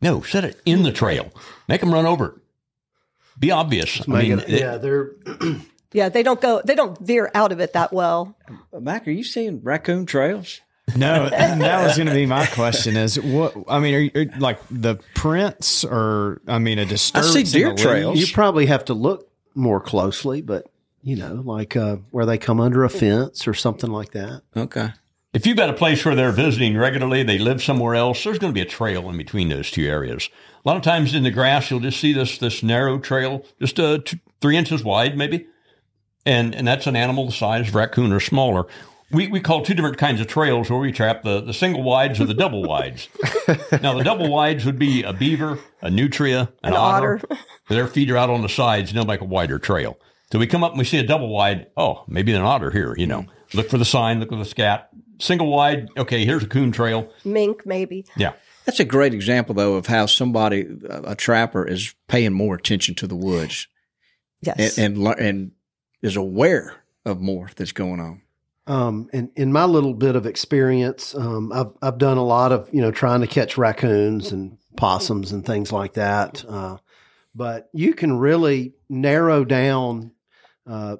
No, 0.00 0.22
set 0.22 0.44
it 0.44 0.60
in 0.64 0.82
the 0.82 0.92
trail. 0.92 1.32
Make 1.68 1.80
them 1.80 1.92
run 1.92 2.06
over 2.06 2.26
it. 2.26 2.34
Be 3.38 3.50
obvious. 3.50 4.00
I 4.00 4.04
Make 4.12 4.28
mean, 4.28 4.38
it- 4.40 4.48
it- 4.48 4.60
yeah, 4.60 4.76
they're 4.76 5.12
Yeah, 5.92 6.08
they 6.08 6.24
don't 6.24 6.40
go, 6.40 6.60
they 6.64 6.74
don't 6.74 6.98
veer 6.98 7.30
out 7.34 7.52
of 7.52 7.60
it 7.60 7.72
that 7.74 7.92
well. 7.92 8.36
Mac, 8.72 9.06
are 9.06 9.12
you 9.12 9.22
seeing 9.22 9.62
raccoon 9.62 10.06
trails? 10.06 10.60
No, 10.96 11.28
that 11.28 11.86
was 11.86 11.96
going 11.96 12.08
to 12.08 12.14
be 12.14 12.26
my 12.26 12.46
question. 12.46 12.96
Is 12.96 13.18
what 13.20 13.54
I 13.68 13.78
mean? 13.80 13.94
Are 13.94 13.98
you 13.98 14.10
are, 14.14 14.38
like 14.38 14.60
the 14.70 14.96
prints, 15.14 15.84
or 15.84 16.40
I 16.46 16.58
mean, 16.58 16.78
a 16.78 16.84
disturbance? 16.84 17.34
in 17.34 17.44
deer 17.44 17.70
the 17.70 17.82
trails. 17.82 18.18
you 18.18 18.32
probably 18.32 18.66
have 18.66 18.84
to 18.86 18.94
look 18.94 19.30
more 19.54 19.80
closely, 19.80 20.42
but 20.42 20.68
you 21.02 21.16
know, 21.16 21.42
like 21.44 21.76
uh, 21.76 21.96
where 22.10 22.26
they 22.26 22.38
come 22.38 22.60
under 22.60 22.84
a 22.84 22.90
fence 22.90 23.48
or 23.48 23.54
something 23.54 23.90
like 23.90 24.12
that. 24.12 24.42
Okay. 24.56 24.90
If 25.32 25.46
you've 25.46 25.56
got 25.56 25.68
a 25.68 25.74
place 25.74 26.04
where 26.04 26.14
they're 26.14 26.30
visiting 26.30 26.76
regularly, 26.76 27.24
they 27.24 27.38
live 27.38 27.60
somewhere 27.60 27.96
else, 27.96 28.22
there's 28.22 28.38
going 28.38 28.52
to 28.52 28.54
be 28.54 28.60
a 28.60 28.70
trail 28.70 29.10
in 29.10 29.16
between 29.16 29.48
those 29.48 29.68
two 29.68 29.84
areas. 29.84 30.30
A 30.64 30.68
lot 30.68 30.76
of 30.76 30.82
times 30.84 31.12
in 31.12 31.24
the 31.24 31.30
grass, 31.32 31.70
you'll 31.70 31.80
just 31.80 31.98
see 31.98 32.12
this 32.12 32.38
this 32.38 32.62
narrow 32.62 32.98
trail, 32.98 33.44
just 33.58 33.80
uh, 33.80 33.98
two, 33.98 34.18
three 34.40 34.56
inches 34.56 34.84
wide, 34.84 35.16
maybe, 35.16 35.46
and 36.24 36.54
and 36.54 36.66
that's 36.68 36.86
an 36.86 36.94
animal 36.94 37.26
the 37.26 37.32
size 37.32 37.68
of 37.68 37.74
raccoon 37.74 38.12
or 38.12 38.20
smaller. 38.20 38.66
We, 39.14 39.28
we 39.28 39.40
call 39.40 39.62
two 39.64 39.74
different 39.74 39.96
kinds 39.98 40.20
of 40.20 40.26
trails 40.26 40.68
where 40.68 40.78
we 40.80 40.90
trap 40.92 41.22
the, 41.22 41.40
the 41.40 41.54
single 41.54 41.82
wides 41.82 42.20
or 42.20 42.24
the 42.26 42.34
double 42.34 42.62
wides. 42.64 43.08
now, 43.80 43.94
the 43.96 44.02
double 44.04 44.28
wides 44.28 44.64
would 44.64 44.78
be 44.78 45.02
a 45.02 45.12
beaver, 45.12 45.58
a 45.80 45.90
nutria, 45.90 46.52
an, 46.62 46.72
An 46.72 46.74
otter. 46.74 47.20
otter. 47.30 47.40
Their 47.68 47.86
feet 47.86 48.10
are 48.10 48.16
out 48.16 48.28
on 48.30 48.42
the 48.42 48.48
sides, 48.48 48.90
and 48.90 48.98
they'll 48.98 49.06
make 49.06 49.20
a 49.20 49.24
wider 49.26 49.58
trail. 49.58 49.98
So 50.32 50.38
we 50.38 50.46
come 50.48 50.64
up 50.64 50.72
and 50.72 50.78
we 50.78 50.84
see 50.84 50.98
a 50.98 51.06
double 51.06 51.28
wide. 51.28 51.68
Oh, 51.76 52.04
maybe 52.08 52.32
an 52.34 52.42
otter 52.42 52.70
here, 52.70 52.94
you 52.98 53.06
know. 53.06 53.26
Look 53.54 53.70
for 53.70 53.78
the 53.78 53.84
sign, 53.84 54.18
look 54.20 54.30
for 54.30 54.36
the 54.36 54.44
scat. 54.44 54.88
Single 55.20 55.46
wide, 55.46 55.88
okay, 55.96 56.24
here's 56.24 56.42
a 56.42 56.48
coon 56.48 56.72
trail. 56.72 57.08
Mink, 57.24 57.64
maybe. 57.64 58.04
Yeah. 58.16 58.32
That's 58.66 58.80
a 58.80 58.84
great 58.84 59.14
example, 59.14 59.54
though, 59.54 59.74
of 59.74 59.86
how 59.86 60.06
somebody, 60.06 60.66
a 60.90 61.10
a 61.12 61.14
trapper, 61.14 61.64
is 61.64 61.94
paying 62.08 62.32
more 62.32 62.56
attention 62.56 62.94
to 62.96 63.06
the 63.06 63.14
woods 63.14 63.68
Yes. 64.40 64.76
and 64.76 64.96
and, 64.96 65.18
and 65.20 65.52
is 66.02 66.16
aware 66.16 66.74
of 67.04 67.20
more 67.20 67.48
that's 67.54 67.72
going 67.72 68.00
on. 68.00 68.22
Um, 68.66 69.10
and 69.12 69.30
in 69.36 69.52
my 69.52 69.64
little 69.64 69.92
bit 69.92 70.16
of 70.16 70.26
experience, 70.26 71.14
um, 71.14 71.52
I've 71.52 71.72
I've 71.82 71.98
done 71.98 72.16
a 72.16 72.24
lot 72.24 72.52
of 72.52 72.68
you 72.72 72.80
know 72.80 72.90
trying 72.90 73.20
to 73.20 73.26
catch 73.26 73.58
raccoons 73.58 74.32
and 74.32 74.56
possums 74.76 75.32
and 75.32 75.44
things 75.44 75.70
like 75.70 75.94
that. 75.94 76.44
Uh, 76.48 76.78
but 77.34 77.68
you 77.72 77.94
can 77.94 78.18
really 78.18 78.74
narrow 78.88 79.44
down, 79.44 80.12
uh, 80.66 80.96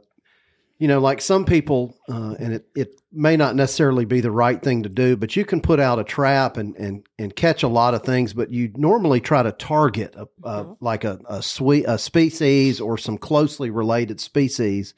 you 0.78 0.88
know, 0.88 0.98
like 1.00 1.20
some 1.20 1.44
people, 1.44 1.96
uh, 2.08 2.34
and 2.38 2.54
it, 2.54 2.66
it 2.74 3.00
may 3.12 3.36
not 3.36 3.54
necessarily 3.54 4.04
be 4.04 4.20
the 4.20 4.30
right 4.30 4.60
thing 4.60 4.82
to 4.82 4.88
do, 4.88 5.16
but 5.16 5.36
you 5.36 5.44
can 5.44 5.60
put 5.60 5.78
out 5.78 6.00
a 6.00 6.04
trap 6.04 6.56
and 6.56 6.76
and 6.76 7.06
and 7.18 7.34
catch 7.34 7.62
a 7.62 7.68
lot 7.68 7.94
of 7.94 8.02
things. 8.02 8.34
But 8.34 8.50
you 8.50 8.72
normally 8.74 9.20
try 9.20 9.42
to 9.42 9.52
target 9.52 10.14
a, 10.16 10.26
a 10.42 10.74
like 10.80 11.04
a 11.04 11.20
a, 11.28 11.42
sweet, 11.42 11.84
a 11.86 11.96
species 11.96 12.80
or 12.80 12.98
some 12.98 13.16
closely 13.16 13.70
related 13.70 14.20
species. 14.20 14.92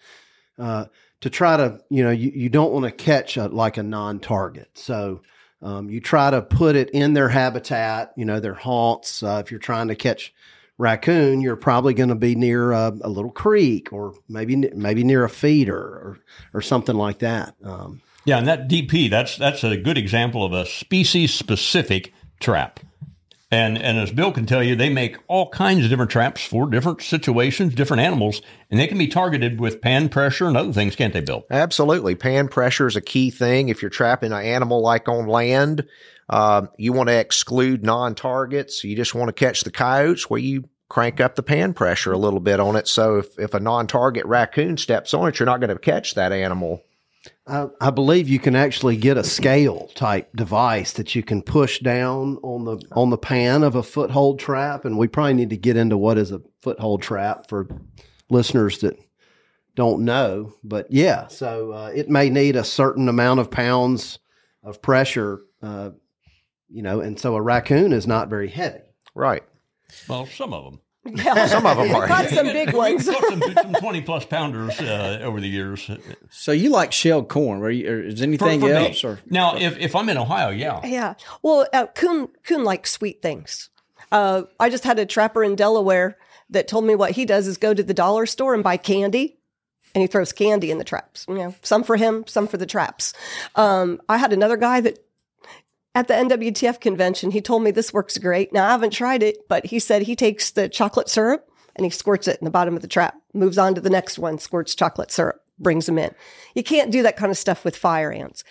Uh, 0.59 0.87
to 1.20 1.31
try 1.31 1.57
to 1.57 1.81
you 1.90 2.02
know 2.02 2.11
you, 2.11 2.31
you 2.35 2.48
don't 2.48 2.72
want 2.72 2.85
to 2.85 2.92
catch 2.92 3.37
a, 3.37 3.46
like 3.48 3.76
a 3.76 3.83
non-target. 3.83 4.70
So 4.74 5.22
um, 5.62 5.88
you 5.90 6.00
try 6.00 6.31
to 6.31 6.42
put 6.42 6.76
it 6.76 6.90
in 6.90 7.14
their 7.14 7.29
habitat 7.29 8.12
you 8.16 8.24
know 8.24 8.40
their 8.40 8.55
haunts. 8.55 9.22
Uh, 9.22 9.42
if 9.44 9.50
you're 9.50 9.61
trying 9.61 9.88
to 9.88 9.96
catch 9.96 10.33
raccoon 10.79 11.40
you're 11.40 11.57
probably 11.57 11.94
going 11.94 12.11
to 12.11 12.14
be 12.14 12.35
near 12.35 12.72
a, 12.72 12.92
a 13.00 13.09
little 13.09 13.31
creek 13.31 13.94
or 13.94 14.12
maybe 14.29 14.57
maybe 14.74 15.02
near 15.02 15.24
a 15.24 15.29
feeder 15.31 15.74
or 15.74 16.18
or 16.52 16.61
something 16.61 16.96
like 16.96 17.20
that 17.20 17.55
um, 17.64 18.02
Yeah, 18.26 18.38
and 18.38 18.48
that 18.48 18.68
DP, 18.68 19.09
that's 19.09 19.37
that's 19.37 19.62
a 19.62 19.76
good 19.76 19.96
example 19.96 20.44
of 20.44 20.52
a 20.52 20.66
species 20.66 21.33
specific 21.33 22.12
trap. 22.40 22.81
And 23.50 23.78
and 23.78 23.98
as 23.98 24.11
Bill 24.11 24.32
can 24.32 24.44
tell 24.44 24.62
you, 24.62 24.74
they 24.74 24.88
make 24.88 25.18
all 25.28 25.48
kinds 25.50 25.85
of 25.85 25.90
different 25.90 26.11
traps 26.11 26.44
for 26.44 26.68
different 26.68 27.00
situations, 27.00 27.74
different 27.74 28.02
animals, 28.02 28.42
and 28.70 28.80
they 28.80 28.88
can 28.88 28.98
be 28.98 29.06
targeted 29.06 29.61
with 29.61 29.80
pan 29.80 30.09
pressure 30.09 30.46
and 30.46 30.56
other 30.56 30.72
things, 30.72 30.96
can't 30.96 31.12
they, 31.12 31.20
Bill? 31.20 31.44
Absolutely. 31.50 32.16
Pan 32.16 32.48
pressure 32.48 32.88
is 32.88 32.96
a 32.96 33.00
key 33.00 33.30
thing. 33.30 33.68
If 33.68 33.82
you're 33.82 33.90
trapping 33.90 34.32
an 34.32 34.42
animal 34.42 34.82
like 34.82 35.09
on 35.09 35.28
land, 35.28 35.87
um, 36.28 36.70
you 36.76 36.92
want 36.92 37.09
to 37.09 37.16
exclude 37.16 37.85
non 37.85 38.16
targets. 38.16 38.82
You 38.82 38.96
just 38.96 39.14
want 39.14 39.28
to 39.28 39.32
catch 39.32 39.62
the 39.62 39.70
coyotes. 39.70 40.28
where 40.28 40.40
you 40.40 40.64
crank 40.88 41.20
up 41.20 41.35
the 41.35 41.42
pan 41.42 41.74
pressure 41.74 42.12
a 42.12 42.18
little 42.18 42.40
bit 42.40 42.61
on 42.61 42.76
it. 42.76 42.88
So 42.88 43.18
if, 43.18 43.38
if 43.38 43.54
a 43.54 43.61
non 43.61 43.87
target 43.87 44.26
raccoon 44.26 44.76
steps 44.76 45.14
on 45.14 45.28
it, 45.28 45.38
you're 45.38 45.46
not 45.46 45.61
going 45.61 45.70
to 45.70 45.78
catch 45.78 46.14
that 46.14 46.32
animal. 46.32 46.82
I, 47.47 47.69
I 47.81 47.91
believe 47.91 48.29
you 48.29 48.39
can 48.39 48.57
actually 48.57 48.97
get 48.97 49.17
a 49.17 49.25
scale 49.25 49.89
type 49.95 50.35
device 50.35 50.93
that 50.95 51.15
you 51.15 51.23
can 51.23 51.43
push 51.43 51.79
down 51.79 52.39
on 52.43 52.65
the 52.65 52.85
on 52.93 53.11
the 53.11 53.19
pan 53.19 53.62
of 53.62 53.75
a 53.75 53.83
foothold 53.83 54.39
trap, 54.39 54.85
and 54.85 54.99
we 54.99 55.09
probably 55.09 55.35
need 55.35 55.51
to 55.51 55.57
get 55.57 55.77
into 55.77 55.97
what 55.97 56.19
is 56.19 56.33
a 56.33 56.43
foothold 56.62 57.03
trap 57.03 57.49
for 57.49 57.69
listeners 58.29 58.79
that 58.79 58.99
don't 59.75 60.05
know. 60.05 60.55
But 60.65 60.91
yeah, 60.91 61.29
so 61.29 61.73
uh, 61.73 61.93
it 61.95 62.09
may 62.09 62.31
need 62.31 62.57
a 62.57 62.65
certain 62.65 63.09
amount 63.09 63.41
of 63.41 63.51
pounds 63.51 64.19
of 64.62 64.83
pressure, 64.83 65.43
uh, 65.62 65.91
you 66.69 66.83
know, 66.83 67.01
and 67.01 67.19
so 67.19 67.37
a 67.37 67.43
raccoon 67.43 67.93
is 67.93 68.07
not 68.07 68.29
very 68.29 68.49
heavy. 68.49 68.81
Right. 69.15 69.45
Well, 70.09 70.27
some 70.27 70.53
of 70.53 70.65
them. 70.65 70.81
Yeah. 71.14 71.47
Some 71.47 71.66
of 71.66 71.77
them 71.77 71.95
are. 71.95 72.07
Got 72.09 72.29
some 72.31 72.47
big 72.47 72.73
ones. 72.75 73.07
We've 73.07 73.16
caught 73.16 73.29
some, 73.31 73.42
some 73.55 73.73
twenty 73.75 74.01
plus 74.01 74.25
pounders 74.25 74.81
uh, 74.81 75.21
over 75.23 75.40
the 75.40 75.49
years. 75.49 75.90
So 76.31 76.53
you 76.53 76.71
like 76.71 76.92
shelled 76.92 77.29
corn? 77.29 77.61
Were 77.61 77.71
you, 77.71 77.90
or 77.90 78.01
is 78.03 78.19
For- 78.19 78.25
anything 78.25 78.61
for 78.61 78.66
me. 78.66 78.73
else? 78.73 79.05
Or 79.05 79.19
now, 79.31 79.57
if, 79.57 79.79
if 79.79 79.95
I'm 79.97 80.09
in 80.09 80.19
Ohio, 80.19 80.51
yeah, 80.51 80.81
Yeah. 80.85 81.14
Well, 81.42 81.66
uh, 81.73 81.87
coon 81.88 82.29
coon 82.45 82.64
likes 82.64 82.90
sweet 82.92 83.23
things. 83.23 83.71
Uh, 84.12 84.42
I 84.61 84.71
just 84.71 84.85
had 84.85 84.99
a 84.99 85.07
trapper 85.07 85.42
in 85.42 85.57
Delaware 85.57 86.16
that 86.51 86.69
told 86.69 86.85
me 86.85 86.95
what 86.95 87.11
he 87.12 87.25
does 87.25 87.47
is 87.49 87.57
go 87.57 87.75
to 87.75 87.83
the 87.83 87.95
dollar 87.95 88.25
store 88.27 88.55
and 88.55 88.62
buy 88.62 88.77
candy, 88.77 89.37
and 89.95 90.03
he 90.03 90.07
throws 90.07 90.33
candy 90.33 90.71
in 90.71 90.79
the 90.79 90.85
traps. 90.85 91.25
You 91.29 91.35
know, 91.35 91.55
some 91.62 91.83
for 91.83 91.97
him, 91.97 92.25
some 92.27 92.47
for 92.47 92.57
the 92.57 92.66
traps. 92.66 93.12
Um, 93.57 94.01
I 94.09 94.19
had 94.19 94.33
another 94.33 94.57
guy 94.57 94.81
that 94.83 94.99
at 95.96 96.09
the 96.09 96.14
NWTF 96.14 96.78
convention, 96.78 97.30
he 97.30 97.40
told 97.40 97.62
me 97.62 97.70
this 97.70 97.90
works 97.90 98.18
great. 98.18 98.52
Now 98.52 98.66
I 98.66 98.72
haven't 98.72 98.90
tried 98.90 99.22
it, 99.22 99.48
but 99.48 99.64
he 99.64 99.78
said 99.78 100.02
he 100.02 100.14
takes 100.14 100.50
the 100.50 100.68
chocolate 100.68 101.09
syrup 101.09 101.48
and 101.74 101.87
he 101.87 101.90
squirts 101.90 102.28
it 102.28 102.38
in 102.38 102.44
the 102.44 102.50
bottom 102.50 102.76
of 102.76 102.82
the 102.82 102.88
trap, 102.88 103.14
moves 103.32 103.56
on 103.56 103.74
to 103.74 103.80
the 103.80 103.88
next 103.88 104.18
one, 104.18 104.38
squirts 104.38 104.74
chocolate 104.74 105.11
syrup, 105.11 105.40
brings 105.59 105.87
them 105.87 105.96
in. 105.96 106.14
You 106.54 106.62
can't 106.62 106.92
do 106.92 107.02
that 107.02 107.16
kind 107.16 107.32
of 107.32 107.38
stuff 107.38 107.64
with 107.64 107.74
fire 107.74 108.12
ants. 108.12 108.44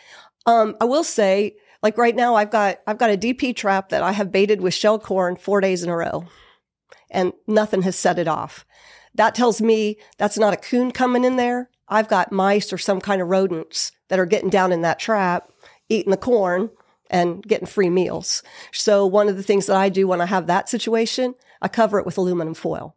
Um, 0.48 0.76
I 0.82 0.86
will 0.86 1.04
say, 1.04 1.56
like 1.84 2.00
right 2.00 2.16
now, 2.16 2.34
I've 2.34 2.50
got 2.50 2.80
I've 2.88 2.98
got 2.98 3.12
a 3.12 3.18
DP 3.18 3.56
trap 3.56 3.90
that 3.90 4.02
I 4.02 4.14
have 4.14 4.32
baited 4.32 4.60
with 4.60 4.74
shell 4.74 4.98
corn 4.98 5.36
four 5.36 5.62
days 5.62 5.84
in 5.84 5.90
a 5.90 5.96
row, 5.96 6.26
and 7.12 7.32
nothing 7.46 7.84
has 7.84 7.96
set 7.96 8.18
it 8.18 8.28
off. 8.28 8.66
That 9.14 9.36
tells 9.36 9.62
me 9.62 9.98
that's 10.18 10.40
not 10.40 10.54
a 10.56 10.58
coon 10.58 10.92
coming 10.92 11.24
in 11.24 11.36
there. 11.36 11.70
I've 11.88 12.08
got 12.08 12.32
mice 12.32 12.74
or 12.74 12.80
some 12.80 13.02
kind 13.02 13.22
of 13.22 13.28
rodents 13.28 13.92
that 14.08 14.18
are 14.18 14.26
getting 14.26 14.50
down 14.50 14.72
in 14.72 14.82
that 14.82 14.98
trap, 14.98 15.52
eating 15.90 16.10
the 16.10 16.18
corn 16.18 16.72
and 17.10 17.44
getting 17.44 17.68
free 17.68 17.90
meals. 17.90 18.44
So 18.72 19.06
one 19.06 19.28
of 19.28 19.38
the 19.38 19.44
things 19.44 19.68
that 19.68 19.78
I 19.78 19.90
do 19.90 20.08
when 20.08 20.22
I 20.22 20.26
have 20.26 20.48
that 20.48 20.70
situation, 20.70 21.36
I 21.62 21.68
cover 21.68 22.00
it 22.00 22.06
with 22.06 22.18
aluminum 22.18 22.54
foil, 22.54 22.96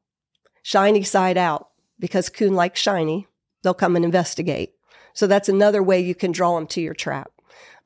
shiny 0.62 1.02
side 1.02 1.36
out, 1.36 1.68
because 1.98 2.28
coon 2.28 2.54
likes 2.54 2.80
shiny. 2.80 3.26
They'll 3.62 3.74
come 3.74 3.96
and 3.96 4.04
investigate. 4.04 4.74
So 5.12 5.26
that's 5.26 5.48
another 5.48 5.82
way 5.82 6.00
you 6.00 6.14
can 6.14 6.32
draw 6.32 6.54
them 6.54 6.66
to 6.68 6.80
your 6.80 6.94
trap. 6.94 7.32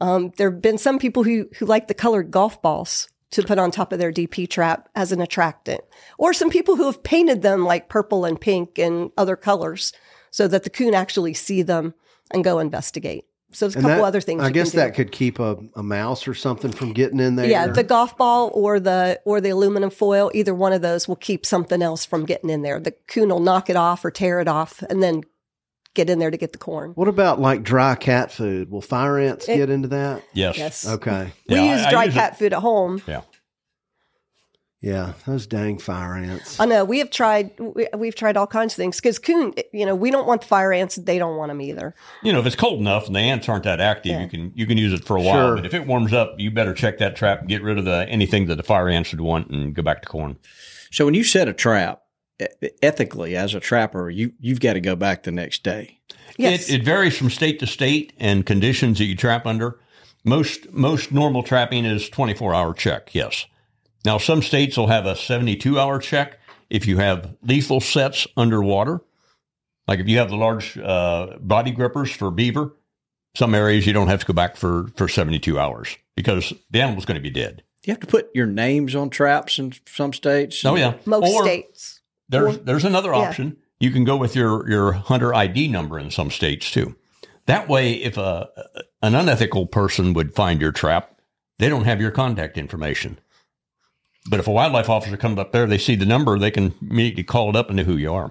Um, 0.00 0.32
there 0.36 0.50
have 0.50 0.60
been 0.60 0.78
some 0.78 0.98
people 0.98 1.22
who, 1.22 1.48
who 1.58 1.66
like 1.66 1.88
the 1.88 1.94
colored 1.94 2.30
golf 2.30 2.60
balls 2.60 3.08
to 3.30 3.42
put 3.42 3.58
on 3.58 3.70
top 3.70 3.92
of 3.92 3.98
their 3.98 4.12
DP 4.12 4.48
trap 4.48 4.88
as 4.94 5.12
an 5.12 5.20
attractant, 5.20 5.80
or 6.18 6.34
some 6.34 6.50
people 6.50 6.76
who 6.76 6.86
have 6.86 7.02
painted 7.02 7.42
them 7.42 7.64
like 7.64 7.88
purple 7.88 8.24
and 8.24 8.40
pink 8.40 8.78
and 8.78 9.10
other 9.16 9.36
colors 9.36 9.92
so 10.30 10.46
that 10.48 10.64
the 10.64 10.70
coon 10.70 10.94
actually 10.94 11.34
see 11.34 11.62
them 11.62 11.94
and 12.32 12.44
go 12.44 12.58
investigate. 12.58 13.24
So 13.52 13.66
there's 13.66 13.74
a 13.76 13.78
And 13.78 13.86
couple 13.86 14.02
that- 14.02 14.08
other 14.08 14.20
things. 14.20 14.42
I 14.42 14.48
you 14.48 14.52
guess 14.52 14.70
can 14.72 14.80
do. 14.80 14.86
that 14.86 14.94
could 14.94 15.12
keep 15.12 15.38
a, 15.38 15.56
a 15.76 15.82
mouse 15.82 16.26
or 16.26 16.34
something 16.34 16.72
from 16.72 16.92
getting 16.92 17.20
in 17.20 17.36
there. 17.36 17.46
Yeah, 17.46 17.66
the 17.66 17.82
golf 17.84 18.16
ball 18.16 18.50
or 18.54 18.80
the 18.80 19.20
or 19.24 19.40
the 19.40 19.50
aluminum 19.50 19.90
foil, 19.90 20.30
either 20.34 20.54
one 20.54 20.72
of 20.72 20.82
those 20.82 21.06
will 21.06 21.16
keep 21.16 21.44
something 21.46 21.82
else 21.82 22.04
from 22.04 22.24
getting 22.24 22.50
in 22.50 22.62
there. 22.62 22.80
The 22.80 22.92
coon 23.08 23.28
will 23.28 23.40
knock 23.40 23.68
it 23.70 23.76
off 23.76 24.04
or 24.04 24.10
tear 24.10 24.40
it 24.40 24.48
off 24.48 24.82
and 24.88 25.02
then 25.02 25.22
get 25.94 26.08
in 26.08 26.18
there 26.18 26.30
to 26.30 26.38
get 26.38 26.52
the 26.52 26.58
corn. 26.58 26.92
What 26.94 27.08
about 27.08 27.38
like 27.40 27.62
dry 27.62 27.94
cat 27.94 28.32
food? 28.32 28.70
Will 28.70 28.80
fire 28.80 29.18
ants 29.18 29.46
It- 29.48 29.56
get 29.58 29.68
into 29.68 29.88
that? 29.88 30.22
yes, 30.32 30.56
Yes. 30.56 30.88
Okay. 30.88 31.32
We 31.48 31.56
Yeah, 31.56 31.72
use 31.76 31.82
I- 31.84 31.88
I 31.88 31.90
dry 31.90 32.04
use 32.04 32.14
cat 32.14 32.38
food 32.38 32.54
at 32.54 32.60
home. 32.60 33.02
yeah. 33.06 33.20
Yeah, 34.82 35.12
those 35.26 35.46
dang 35.46 35.78
fire 35.78 36.16
ants. 36.16 36.58
I 36.58 36.64
know 36.66 36.84
we 36.84 36.98
have 36.98 37.08
tried. 37.10 37.52
We, 37.60 37.86
we've 37.96 38.16
tried 38.16 38.36
all 38.36 38.48
kinds 38.48 38.72
of 38.72 38.76
things 38.78 38.96
because 38.96 39.20
coon. 39.20 39.54
You 39.72 39.86
know, 39.86 39.94
we 39.94 40.10
don't 40.10 40.26
want 40.26 40.40
the 40.40 40.48
fire 40.48 40.72
ants. 40.72 40.96
They 40.96 41.18
don't 41.18 41.36
want 41.36 41.50
them 41.50 41.60
either. 41.60 41.94
You 42.24 42.32
know, 42.32 42.40
if 42.40 42.46
it's 42.46 42.56
cold 42.56 42.80
enough 42.80 43.06
and 43.06 43.14
the 43.14 43.20
ants 43.20 43.48
aren't 43.48 43.62
that 43.62 43.80
active, 43.80 44.10
Yeah. 44.10 44.22
you 44.22 44.28
can 44.28 44.52
you 44.56 44.66
can 44.66 44.76
use 44.78 44.92
it 44.92 45.04
for 45.04 45.16
a 45.16 45.22
while. 45.22 45.34
Sure. 45.50 45.56
But 45.56 45.66
if 45.66 45.72
it 45.72 45.86
warms 45.86 46.12
up, 46.12 46.34
you 46.38 46.50
better 46.50 46.74
check 46.74 46.98
that 46.98 47.14
trap 47.14 47.40
and 47.40 47.48
get 47.48 47.62
rid 47.62 47.78
of 47.78 47.84
the 47.84 48.06
anything 48.08 48.46
that 48.46 48.56
the 48.56 48.64
fire 48.64 48.88
ants 48.88 49.12
would 49.12 49.20
want 49.20 49.50
and 49.50 49.72
go 49.72 49.82
back 49.82 50.02
to 50.02 50.08
corn. 50.08 50.36
So 50.90 51.04
when 51.04 51.14
you 51.14 51.22
set 51.22 51.46
a 51.46 51.52
trap, 51.52 52.02
ethically 52.82 53.36
as 53.36 53.54
a 53.54 53.60
trapper, 53.60 54.10
you 54.10 54.32
you've 54.40 54.60
got 54.60 54.72
to 54.72 54.80
go 54.80 54.96
back 54.96 55.22
the 55.22 55.30
next 55.32 55.62
day. 55.62 56.00
Yes. 56.36 56.68
It, 56.68 56.80
it 56.80 56.84
varies 56.84 57.16
from 57.16 57.30
state 57.30 57.60
to 57.60 57.68
state 57.68 58.12
and 58.18 58.44
conditions 58.44 58.98
that 58.98 59.04
you 59.04 59.14
trap 59.14 59.46
under. 59.46 59.78
Most 60.24 60.72
most 60.72 61.12
normal 61.12 61.44
trapping 61.44 61.84
is 61.84 62.08
24 62.08 62.52
hour 62.52 62.74
check. 62.74 63.14
Yes. 63.14 63.46
Now 64.04 64.18
some 64.18 64.42
states 64.42 64.76
will 64.76 64.88
have 64.88 65.06
a 65.06 65.16
72 65.16 65.78
hour 65.78 65.98
check 65.98 66.38
if 66.70 66.86
you 66.86 66.98
have 66.98 67.36
lethal 67.42 67.80
sets 67.80 68.26
underwater. 68.36 69.00
Like 69.86 70.00
if 70.00 70.08
you 70.08 70.18
have 70.18 70.30
the 70.30 70.36
large 70.36 70.78
uh, 70.78 71.36
body 71.40 71.70
grippers 71.70 72.10
for 72.10 72.30
beaver, 72.30 72.72
some 73.36 73.54
areas 73.54 73.86
you 73.86 73.92
don't 73.92 74.08
have 74.08 74.20
to 74.20 74.26
go 74.26 74.32
back 74.32 74.56
for 74.56 74.88
for 74.96 75.08
72 75.08 75.58
hours 75.58 75.96
because 76.16 76.52
the 76.70 76.80
animal's 76.80 77.04
going 77.04 77.16
to 77.16 77.22
be 77.22 77.30
dead. 77.30 77.62
You 77.84 77.92
have 77.92 78.00
to 78.00 78.06
put 78.06 78.30
your 78.34 78.46
names 78.46 78.94
on 78.94 79.10
traps 79.10 79.58
in 79.58 79.72
some 79.86 80.12
states. 80.12 80.64
Oh 80.64 80.76
yeah. 80.76 80.94
Most 81.04 81.32
Or 81.32 81.42
states. 81.42 82.00
There's 82.28 82.58
there's 82.58 82.84
another 82.84 83.10
Yeah. 83.10 83.28
option. 83.28 83.56
You 83.80 83.90
can 83.90 84.04
go 84.04 84.16
with 84.16 84.36
your 84.36 84.68
your 84.70 84.92
hunter 84.92 85.34
ID 85.34 85.68
number 85.68 85.98
in 85.98 86.10
some 86.10 86.30
states 86.30 86.70
too. 86.70 86.94
That 87.46 87.68
way, 87.68 87.94
if 87.94 88.16
a 88.16 88.48
an 89.02 89.14
unethical 89.16 89.66
person 89.66 90.12
would 90.14 90.34
find 90.34 90.60
your 90.60 90.70
trap, 90.72 91.18
they 91.58 91.68
don't 91.68 91.84
have 91.84 92.00
your 92.00 92.12
contact 92.12 92.56
information. 92.56 93.18
But 94.28 94.38
if 94.40 94.46
a 94.46 94.52
wildlife 94.52 94.88
officer 94.88 95.16
comes 95.16 95.38
up 95.38 95.52
there, 95.52 95.66
they 95.66 95.78
see 95.78 95.96
the 95.96 96.06
number, 96.06 96.38
they 96.38 96.50
can 96.50 96.74
immediately 96.80 97.24
call 97.24 97.50
it 97.50 97.56
up 97.56 97.68
and 97.68 97.76
know 97.76 97.82
who 97.82 97.96
you 97.96 98.12
are. 98.12 98.30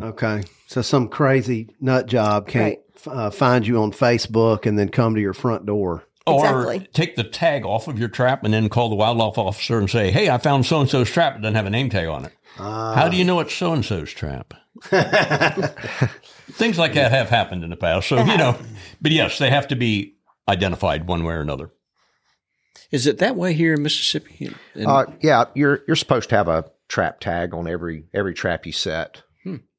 Okay, 0.00 0.42
so 0.66 0.82
some 0.82 1.08
crazy 1.08 1.68
nut 1.80 2.06
job 2.06 2.48
can't 2.48 2.78
Right. 3.06 3.14
uh, 3.16 3.30
find 3.30 3.66
you 3.66 3.80
on 3.82 3.92
Facebook 3.92 4.66
and 4.66 4.78
then 4.78 4.88
come 4.88 5.14
to 5.14 5.20
your 5.20 5.32
front 5.32 5.64
door. 5.66 6.04
Or 6.26 6.44
Exactly. 6.44 6.88
take 6.92 7.14
the 7.16 7.22
tag 7.24 7.64
off 7.64 7.86
of 7.88 7.98
your 7.98 8.08
trap 8.08 8.42
and 8.42 8.52
then 8.52 8.68
call 8.68 8.88
the 8.88 8.96
wildlife 8.96 9.38
officer 9.38 9.78
and 9.78 9.88
say, 9.88 10.10
"Hey, 10.10 10.28
I 10.28 10.38
found 10.38 10.66
so 10.66 10.80
and 10.80 10.90
so's 10.90 11.08
trap. 11.08 11.36
It 11.36 11.42
doesn't 11.42 11.54
have 11.54 11.66
a 11.66 11.70
name 11.70 11.88
tag 11.88 12.08
on 12.08 12.24
it. 12.24 12.32
How 12.56 13.08
do 13.08 13.16
you 13.16 13.24
know 13.24 13.38
it's 13.40 13.54
so 13.54 13.72
and 13.72 13.84
so's 13.84 14.12
trap?" 14.12 14.52
Things 16.52 16.78
like 16.78 16.94
that 16.94 17.12
have 17.12 17.28
happened 17.30 17.64
in 17.64 17.70
the 17.70 17.76
past. 17.76 18.08
So 18.08 18.18
you 18.24 18.36
know, 18.36 18.58
but 19.00 19.12
yes, 19.12 19.38
they 19.38 19.50
have 19.50 19.68
to 19.68 19.76
be 19.76 20.14
identified 20.48 21.06
one 21.06 21.22
way 21.24 21.34
or 21.34 21.40
another. 21.40 21.70
Is 22.90 23.06
it 23.06 23.18
that 23.18 23.36
way 23.36 23.52
here 23.52 23.74
in 23.74 23.82
Mississippi? 23.82 24.54
In- 24.74 24.86
Uh, 24.86 25.06
yeah, 25.20 25.44
you're 25.54 25.80
you're 25.86 25.96
supposed 25.96 26.28
to 26.30 26.36
have 26.36 26.48
a 26.48 26.64
trap 26.88 27.20
tag 27.20 27.52
on 27.54 27.66
every 27.68 28.04
every 28.14 28.34
trap 28.34 28.66
you 28.66 28.72
set. 28.72 29.22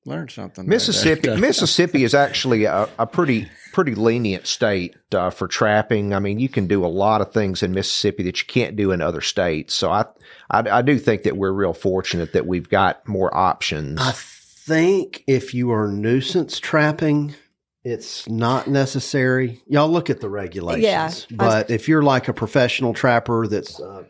learn 0.06 0.30
something. 0.30 0.66
there. 0.66 0.70
Mississippi 0.70 1.36
Mississippi 1.38 2.04
is 2.06 2.14
actually 2.14 2.64
a, 2.66 2.88
a 2.98 3.06
pretty 3.06 3.48
pretty 3.74 3.94
lenient 3.94 4.48
state 4.48 4.96
uh, 5.14 5.30
for 5.30 5.48
trapping. 5.48 6.14
I 6.14 6.20
mean, 6.20 6.40
you 6.40 6.48
can 6.50 6.66
do 6.68 6.86
a 6.86 6.88
lot 6.88 7.20
of 7.22 7.34
things 7.34 7.62
in 7.62 7.74
Mississippi 7.74 8.24
that 8.24 8.40
you 8.40 8.48
can't 8.48 8.76
do 8.78 8.92
in 8.92 9.02
other 9.02 9.22
states. 9.22 9.74
So 9.74 9.92
I 9.92 10.06
I, 10.50 10.60
I 10.80 10.82
do 10.82 10.98
think 10.98 11.24
that 11.24 11.36
we're 11.38 11.52
real 11.52 11.74
fortunate 11.74 12.34
that 12.34 12.46
we've 12.48 12.70
got 12.70 13.06
more 13.08 13.36
options. 13.36 14.00
I 14.02 14.14
think 14.14 15.24
if 15.28 15.54
you 15.54 15.72
are 15.72 15.88
nuisance 15.90 16.60
trapping, 16.60 17.36
it's 17.92 18.28
not 18.28 18.68
necessary. 18.68 19.62
Y'all 19.68 19.90
look 19.90 20.10
at 20.10 20.20
the 20.20 20.30
regulations. 20.30 20.84
Yeah, 20.84 21.12
I- 21.34 21.36
But 21.36 21.72
if 21.72 21.88
you're 21.88 22.04
like 22.04 22.28
a 22.28 22.34
professional 22.34 22.94
trapper 22.94 23.48
that's 23.48 23.80
uh, 23.80 24.04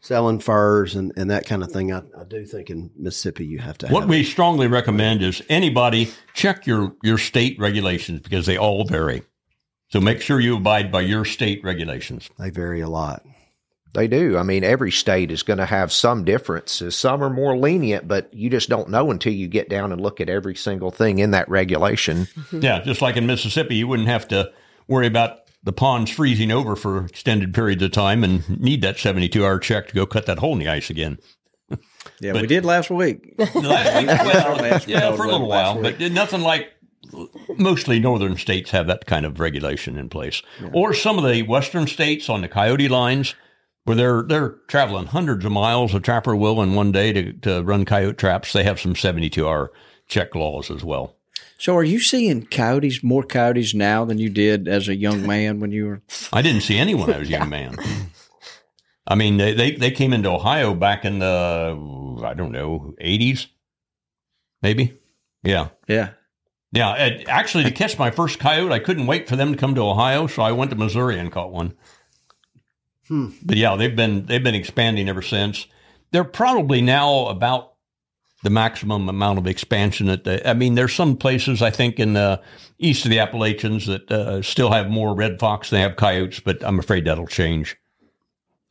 selling 0.00 0.38
furs 0.40 0.94
and, 0.94 1.12
and 1.16 1.30
that 1.30 1.46
kind 1.46 1.62
of 1.62 1.70
thing, 1.70 1.92
I, 1.92 1.98
I 2.18 2.24
do 2.28 2.44
think 2.46 2.70
in 2.70 2.90
Mississippi 2.96 3.44
you 3.44 3.58
have 3.58 3.76
to 3.78 3.88
What 3.88 4.02
have 4.02 4.10
we 4.10 4.24
strongly 4.24 4.66
recommend 4.66 5.22
is 5.22 5.42
anybody 5.48 6.10
check 6.34 6.66
your 6.66 6.94
your 7.02 7.18
state 7.18 7.58
regulations 7.58 8.20
because 8.20 8.46
they 8.46 8.56
all 8.56 8.84
vary. 8.84 9.22
So 9.90 10.00
make 10.00 10.20
sure 10.20 10.38
you 10.40 10.56
abide 10.56 10.90
by 10.92 11.00
your 11.02 11.24
state 11.24 11.62
regulations. 11.64 12.28
They 12.38 12.50
vary 12.50 12.80
a 12.80 12.88
lot. 12.88 13.22
They 13.94 14.06
do. 14.06 14.36
I 14.36 14.42
mean, 14.42 14.64
every 14.64 14.90
state 14.92 15.30
is 15.30 15.42
going 15.42 15.58
to 15.58 15.66
have 15.66 15.92
some 15.92 16.24
differences. 16.24 16.94
Some 16.94 17.22
are 17.24 17.30
more 17.30 17.56
lenient, 17.56 18.06
but 18.06 18.32
you 18.34 18.50
just 18.50 18.68
don't 18.68 18.90
know 18.90 19.10
until 19.10 19.32
you 19.32 19.48
get 19.48 19.68
down 19.70 19.92
and 19.92 20.00
look 20.00 20.20
at 20.20 20.28
every 20.28 20.54
single 20.54 20.90
thing 20.90 21.18
in 21.18 21.30
that 21.32 21.48
regulation. 21.48 22.28
Yeah, 22.52 22.80
just 22.82 23.02
like 23.02 23.16
in 23.16 23.26
Mississippi, 23.26 23.76
you 23.76 23.86
wouldn't 23.88 24.08
have 24.08 24.28
to 24.28 24.50
worry 24.88 25.06
about 25.06 25.40
the 25.64 25.72
ponds 25.72 26.10
freezing 26.10 26.50
over 26.50 26.76
for 26.76 27.04
extended 27.06 27.52
periods 27.54 27.82
of 27.82 27.92
time 27.92 28.24
and 28.24 28.60
need 28.60 28.82
that 28.82 28.98
72 28.98 29.44
hour 29.44 29.58
check 29.58 29.88
to 29.88 29.94
go 29.94 30.06
cut 30.06 30.26
that 30.26 30.38
hole 30.38 30.52
in 30.52 30.58
the 30.58 30.68
ice 30.68 30.90
again. 30.90 31.18
yeah, 32.20 32.32
but- 32.32 32.42
we 32.42 32.46
did 32.46 32.64
last 32.64 32.90
week. 32.90 33.34
Last 33.38 33.54
week, 33.54 34.06
well, 34.06 34.80
yeah, 34.86 35.14
for 35.16 35.24
a 35.24 35.28
little 35.30 35.48
while, 35.48 35.80
but 35.80 35.98
nothing 36.00 36.40
like 36.42 36.72
mostly 37.56 38.00
northern 38.00 38.36
states 38.36 38.70
have 38.70 38.86
that 38.86 39.06
kind 39.06 39.24
of 39.26 39.40
regulation 39.40 39.98
in 39.98 40.08
place. 40.08 40.42
Or 40.72 40.94
some 40.94 41.18
of 41.18 41.30
the 41.30 41.42
western 41.42 41.86
states 41.86 42.28
on 42.28 42.40
the 42.42 42.48
coyote 42.48 42.88
lines 42.88 43.34
where 43.88 43.96
they're 43.96 44.22
they're 44.22 44.50
traveling 44.68 45.06
hundreds 45.06 45.44
of 45.44 45.52
miles 45.52 45.94
a 45.94 46.00
trapper 46.00 46.36
will 46.36 46.62
in 46.62 46.74
one 46.74 46.92
day 46.92 47.12
to, 47.12 47.32
to 47.32 47.62
run 47.62 47.84
coyote 47.84 48.18
traps. 48.18 48.52
They 48.52 48.64
have 48.64 48.78
some 48.78 48.94
72 48.94 49.46
hour 49.46 49.72
check 50.06 50.34
laws 50.34 50.70
as 50.70 50.84
well. 50.84 51.16
So, 51.56 51.74
are 51.74 51.84
you 51.84 51.98
seeing 51.98 52.46
coyotes 52.46 53.02
more 53.02 53.24
coyotes 53.24 53.74
now 53.74 54.04
than 54.04 54.18
you 54.18 54.28
did 54.30 54.68
as 54.68 54.88
a 54.88 54.94
young 54.94 55.26
man 55.26 55.58
when 55.58 55.72
you 55.72 55.86
were? 55.86 56.02
I 56.32 56.42
didn't 56.42 56.60
see 56.60 56.76
any 56.76 56.94
when 56.94 57.12
I 57.12 57.18
was 57.18 57.28
a 57.28 57.32
young 57.32 57.48
man. 57.48 57.76
I 59.08 59.14
mean, 59.14 59.38
they, 59.38 59.54
they, 59.54 59.70
they 59.72 59.90
came 59.90 60.12
into 60.12 60.28
Ohio 60.28 60.74
back 60.74 61.04
in 61.06 61.18
the, 61.18 62.22
I 62.22 62.34
don't 62.34 62.52
know, 62.52 62.94
80s, 63.02 63.46
maybe. 64.60 64.98
Yeah. 65.42 65.68
Yeah, 65.88 66.10
Yeah. 66.72 66.90
Actually, 67.26 67.64
to 67.64 67.70
catch 67.70 67.98
my 67.98 68.10
first 68.10 68.38
coyote, 68.38 68.70
I 68.70 68.80
couldn't 68.80 69.06
wait 69.06 69.28
for 69.28 69.34
them 69.34 69.50
to 69.50 69.58
come 69.58 69.74
to 69.76 69.80
Ohio. 69.80 70.26
So 70.26 70.42
I 70.42 70.52
went 70.52 70.70
to 70.72 70.76
Missouri 70.76 71.18
and 71.18 71.32
caught 71.32 71.50
one. 71.50 71.74
Hmm. 73.08 73.28
But 73.42 73.56
yeah, 73.56 73.76
they've 73.76 73.94
been, 73.94 74.26
they've 74.26 74.42
been 74.42 74.54
expanding 74.54 75.08
ever 75.08 75.22
since. 75.22 75.66
They're 76.12 76.24
probably 76.24 76.80
now 76.80 77.26
about 77.26 77.72
the 78.42 78.50
maximum 78.50 79.08
amount 79.08 79.38
of 79.38 79.46
expansion 79.46 80.06
that 80.06 80.24
they, 80.24 80.42
I 80.44 80.54
mean, 80.54 80.74
there's 80.74 80.94
some 80.94 81.16
places 81.16 81.60
I 81.60 81.70
think 81.70 81.98
in 81.98 82.12
the 82.12 82.40
east 82.78 83.04
of 83.04 83.10
the 83.10 83.18
Appalachians 83.18 83.86
that 83.86 84.10
uh, 84.10 84.42
still 84.42 84.70
have 84.70 84.88
more 84.88 85.14
red 85.14 85.40
fox 85.40 85.70
than 85.70 85.78
they 85.78 85.82
have 85.82 85.96
coyotes, 85.96 86.40
but 86.40 86.62
I'm 86.64 86.78
afraid 86.78 87.04
that'll 87.04 87.26
change. 87.26 87.76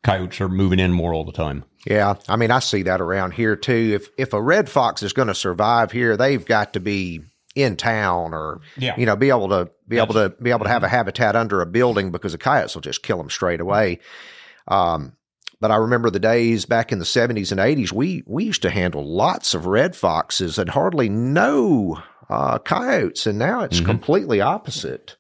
Coyotes 0.03 0.39
are 0.39 0.47
moving 0.47 0.79
in 0.79 0.93
more 0.93 1.13
all 1.13 1.25
the 1.25 1.33
time. 1.33 1.65
Yeah, 1.85 2.15
I 2.29 2.35
mean, 2.37 2.51
I 2.51 2.59
see 2.59 2.83
that 2.83 3.01
around 3.01 3.31
here 3.31 3.55
too. 3.55 3.91
If 3.95 4.09
if 4.17 4.33
a 4.33 4.41
red 4.41 4.69
fox 4.69 5.03
is 5.03 5.13
going 5.13 5.29
to 5.29 5.35
survive 5.35 5.91
here, 5.91 6.15
they've 6.15 6.45
got 6.45 6.73
to 6.73 6.79
be 6.79 7.21
in 7.57 7.75
town 7.75 8.33
or 8.33 8.61
Yeah. 8.77 8.95
you 8.97 9.05
know 9.05 9.15
be 9.15 9.29
able 9.29 9.49
to 9.49 9.69
be 9.87 9.97
able 9.97 10.13
to 10.13 10.29
be 10.41 10.51
able 10.51 10.65
to 10.65 10.69
have 10.69 10.83
a 10.83 10.87
habitat 10.87 11.35
under 11.35 11.61
a 11.61 11.65
building 11.65 12.11
because 12.11 12.31
the 12.31 12.37
coyotes 12.37 12.75
will 12.75 12.81
just 12.81 13.03
kill 13.03 13.17
them 13.17 13.29
straight 13.29 13.59
away. 13.59 13.99
Um, 14.67 15.13
but 15.59 15.71
I 15.71 15.77
remember 15.77 16.09
the 16.09 16.19
days 16.19 16.65
back 16.65 16.91
in 16.91 16.99
the 16.99 17.05
seventies 17.05 17.51
and 17.51 17.59
eighties. 17.59 17.91
We 17.91 18.23
we 18.27 18.43
used 18.45 18.61
to 18.61 18.69
handle 18.69 19.03
lots 19.03 19.53
of 19.53 19.65
red 19.65 19.95
foxes 19.95 20.59
and 20.59 20.69
hardly 20.69 21.09
no 21.09 22.01
uh, 22.29 22.59
coyotes, 22.59 23.25
and 23.25 23.39
now 23.39 23.61
it's 23.61 23.79
completely 23.81 24.39
opposite. 24.41 25.15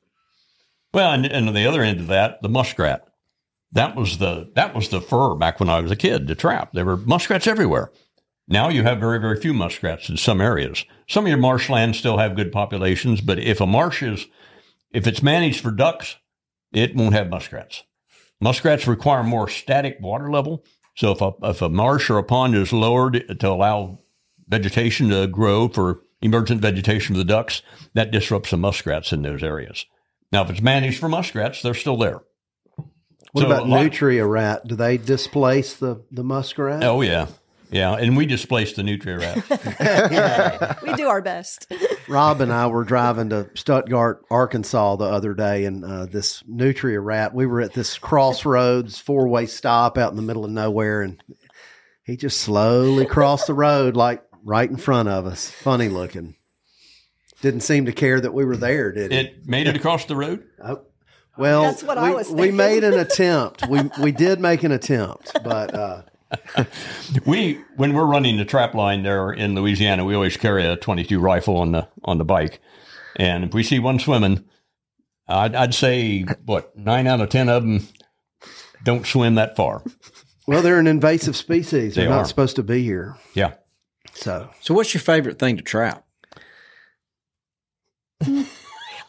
Well, 0.93 1.11
and, 1.11 1.25
and 1.25 1.47
on 1.47 1.53
the 1.53 1.65
other 1.65 1.81
end 1.81 1.99
of 1.99 2.07
that, 2.07 2.41
the 2.41 2.49
muskrat. 2.49 3.03
That 3.73 3.95
was 3.95 4.17
the 4.19 4.51
that 4.55 4.73
was 4.75 4.89
the 4.89 5.01
fur 5.01 5.35
back 5.35 5.59
when 5.59 5.69
I 5.69 5.81
was 5.81 5.91
a 5.91 5.95
kid. 5.95 6.27
The 6.27 6.35
trap. 6.35 6.71
There 6.73 6.85
were 6.85 6.97
muskrats 6.97 7.47
everywhere. 7.47 7.91
Now 8.47 8.69
you 8.69 8.83
have 8.83 8.99
very 8.99 9.19
very 9.19 9.39
few 9.39 9.53
muskrats 9.53 10.07
in 10.09 10.17
some 10.17 10.39
areas. 10.39 10.85
Some 11.07 11.25
of 11.25 11.29
your 11.29 11.37
marshlands 11.37 11.97
still 11.97 12.17
have 12.17 12.35
good 12.35 12.51
populations, 12.51 13.21
but 13.21 13.39
if 13.39 13.61
a 13.61 13.67
marsh 13.67 14.03
is 14.03 14.27
if 14.91 15.07
it's 15.07 15.23
managed 15.23 15.61
for 15.61 15.71
ducks, 15.71 16.17
it 16.73 16.95
won't 16.95 17.13
have 17.13 17.29
muskrats. 17.29 17.83
Muskrats 18.39 18.87
require 18.87 19.23
more 19.23 19.49
static 19.49 19.97
water 19.99 20.29
level. 20.29 20.63
So 20.95 21.11
if 21.11 21.21
a 21.21 21.31
if 21.43 21.61
a 21.61 21.69
marsh 21.69 22.09
or 22.09 22.17
a 22.17 22.23
pond 22.23 22.55
is 22.55 22.73
lowered 22.73 23.39
to 23.39 23.49
allow 23.49 23.99
vegetation 24.47 25.09
to 25.09 25.27
grow 25.27 25.67
for 25.67 26.01
emergent 26.21 26.61
vegetation 26.61 27.15
for 27.15 27.19
the 27.19 27.25
ducks, 27.25 27.61
that 27.93 28.11
disrupts 28.11 28.51
the 28.51 28.57
muskrats 28.57 29.11
in 29.11 29.21
those 29.21 29.43
areas. 29.43 29.85
Now, 30.31 30.43
if 30.43 30.49
it's 30.49 30.61
managed 30.61 30.99
for 30.99 31.07
muskrats, 31.07 31.61
they're 31.61 31.73
still 31.73 31.97
there. 31.97 32.21
What 33.31 33.41
So 33.41 33.47
about 33.47 33.67
nutria 33.67 34.25
rat? 34.25 34.67
Do 34.67 34.75
they 34.75 34.97
displace 34.97 35.75
the, 35.75 36.03
the 36.11 36.23
muskrat? 36.23 36.83
Oh 36.83 37.01
yeah, 37.01 37.27
yeah, 37.69 37.93
and 37.93 38.15
we 38.15 38.25
displaced 38.25 38.75
the 38.75 38.83
nutria 38.83 39.17
rat. 39.19 40.77
We 40.83 40.93
do 40.93 41.07
our 41.07 41.21
best. 41.21 41.71
Rob 42.07 42.41
and 42.41 42.51
I 42.51 42.67
were 42.67 42.83
driving 42.83 43.29
to 43.29 43.49
Stuttgart, 43.55 44.23
Arkansas 44.29 44.95
the 44.95 45.05
other 45.05 45.33
day, 45.33 45.65
and 45.65 45.83
uh, 45.83 46.05
this 46.05 46.43
nutria 46.47 46.99
rat. 46.99 47.33
We 47.33 47.45
were 47.45 47.61
at 47.61 47.73
this 47.73 47.97
crossroads 47.97 48.99
four 48.99 49.27
way 49.27 49.45
stop 49.45 49.97
out 49.97 50.11
in 50.11 50.15
the 50.15 50.21
middle 50.21 50.45
of 50.45 50.51
nowhere, 50.51 51.01
and 51.01 51.21
he 52.03 52.15
just 52.15 52.39
slowly 52.39 53.05
crossed 53.05 53.47
the 53.47 53.53
road, 53.53 53.95
like 53.95 54.23
right 54.43 54.69
in 54.69 54.77
front 54.77 55.09
of 55.09 55.25
us. 55.25 55.49
Funny 55.49 55.89
looking. 55.89 56.35
Didn't 57.41 57.61
seem 57.61 57.85
to 57.85 57.91
care 57.91 58.19
that 58.19 58.33
we 58.33 58.45
were 58.45 58.57
there, 58.57 58.91
did 58.91 59.11
he? 59.11 59.17
it 59.17 59.47
made 59.47 59.67
it 59.67 59.75
across 59.75 60.05
the 60.05 60.15
road. 60.15 60.43
Oh, 60.63 60.81
well, 61.37 61.63
That's 61.63 61.83
what 61.83 61.97
I 61.97 62.09
we, 62.09 62.15
was 62.15 62.31
we 62.31 62.51
made 62.51 62.83
an 62.83 62.97
attempt. 62.97 63.67
We 63.67 63.81
we 64.01 64.11
did 64.11 64.39
make 64.39 64.63
an 64.63 64.71
attempt, 64.71 65.33
but 65.43 65.73
uh, 65.73 66.01
we 67.25 67.61
when 67.75 67.93
we're 67.93 68.05
running 68.05 68.37
the 68.37 68.45
trap 68.45 68.73
line 68.73 69.03
there 69.03 69.31
in 69.31 69.55
Louisiana, 69.55 70.03
we 70.05 70.15
always 70.15 70.37
carry 70.37 70.65
a 70.65 70.75
22 70.75 71.19
rifle 71.19 71.57
on 71.57 71.71
the 71.71 71.87
on 72.03 72.17
the 72.17 72.25
bike, 72.25 72.59
and 73.15 73.43
if 73.43 73.53
we 73.53 73.63
see 73.63 73.79
one 73.79 73.99
swimming, 73.99 74.43
I'd, 75.27 75.55
I'd 75.55 75.73
say 75.73 76.23
what 76.45 76.77
nine 76.77 77.07
out 77.07 77.21
of 77.21 77.29
ten 77.29 77.49
of 77.49 77.63
them 77.63 77.87
don't 78.83 79.05
swim 79.05 79.35
that 79.35 79.55
far. 79.55 79.83
Well, 80.47 80.61
they're 80.61 80.79
an 80.79 80.87
invasive 80.87 81.35
species. 81.35 81.95
They 81.95 82.01
They're 82.01 82.09
not 82.09 82.21
are. 82.21 82.25
supposed 82.25 82.55
to 82.55 82.63
be 82.63 82.81
here. 82.83 83.17
Yeah, 83.33 83.53
So 84.13 84.49
So, 84.61 84.73
what's 84.73 84.93
your 84.93 85.01
favorite 85.01 85.39
thing 85.39 85.57
to 85.57 85.63
trap? 85.63 86.05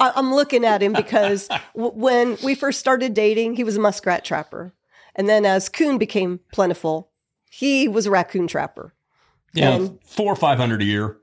I, 0.01 0.12
I'm 0.14 0.35
looking 0.35 0.64
at 0.64 0.83
him 0.83 0.93
because 0.93 1.49
when 1.75 2.37
we 2.45 2.55
first 2.55 2.79
started 2.81 3.14
dating, 3.14 3.55
he 3.57 3.64
was 3.64 3.77
a 3.77 3.81
muskrat 3.81 4.25
trapper. 4.25 4.73
And 5.19 5.29
then 5.29 5.45
as 5.45 5.69
coon 5.69 5.99
became 5.99 6.41
plentiful, 6.53 7.11
he 7.51 7.89
was 7.89 8.07
a 8.07 8.11
raccoon 8.11 8.47
trapper. 8.47 8.95
yeah, 9.53 9.75
And- 9.75 9.99
four 10.05 10.33
or 10.33 10.37
five 10.37 10.59
hundred 10.59 10.81
a 10.81 10.85
year. 10.87 11.16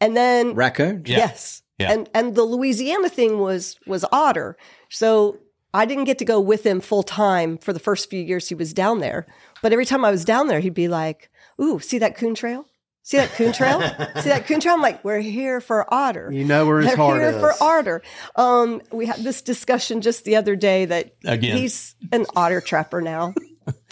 And 0.00 0.16
then 0.16 0.54
Raccoons? 0.54 1.08
Yeah. 1.08 1.18
Yes. 1.18 1.62
Yeah. 1.78 1.92
And 1.92 2.10
and 2.14 2.34
the 2.34 2.42
Louisiana 2.44 3.08
thing 3.08 3.38
was 3.38 3.76
was 3.86 4.04
otter. 4.12 4.56
So 4.90 5.38
I 5.72 5.86
didn't 5.86 6.04
get 6.04 6.18
to 6.18 6.24
go 6.24 6.38
with 6.40 6.64
him 6.66 6.80
full 6.80 7.02
time 7.04 7.56
for 7.58 7.72
the 7.72 7.78
first 7.80 8.10
few 8.10 8.20
years 8.22 8.48
he 8.48 8.54
was 8.54 8.72
down 8.74 8.98
there. 8.98 9.26
But 9.62 9.72
every 9.72 9.86
time 9.86 10.04
I 10.04 10.10
was 10.10 10.24
down 10.24 10.48
there, 10.48 10.60
he'd 10.60 10.74
be 10.74 10.88
like, 10.88 11.30
"Ooh, 11.60 11.78
see 11.80 11.98
that 11.98 12.16
coon 12.16 12.34
trail? 12.34 12.66
See 13.04 13.16
that 13.16 13.30
coon 13.32 13.52
trail? 13.52 13.80
see 14.20 14.28
that 14.30 14.46
coon 14.46 14.60
trail?" 14.60 14.74
I'm 14.74 14.80
like, 14.82 15.02
"We're 15.04 15.20
here 15.20 15.60
for 15.60 15.92
otter. 15.92 16.30
you 16.32 16.44
know 16.44 16.66
where 16.66 16.80
his 16.80 16.94
heart 16.94 17.20
is. 17.22 17.32
They're 17.32 17.32
heart 17.32 17.42
here 17.42 17.50
is. 17.50 17.58
for 17.58 17.64
otter." 17.64 18.02
Um, 18.36 18.80
we 18.92 19.06
had 19.06 19.16
this 19.24 19.42
discussion 19.42 20.00
just 20.02 20.24
the 20.24 20.36
other 20.36 20.54
day 20.56 20.84
that 20.84 21.14
Again. 21.24 21.56
he's 21.56 21.94
an 22.12 22.26
otter 22.36 22.60
trapper 22.60 23.00
now. 23.00 23.34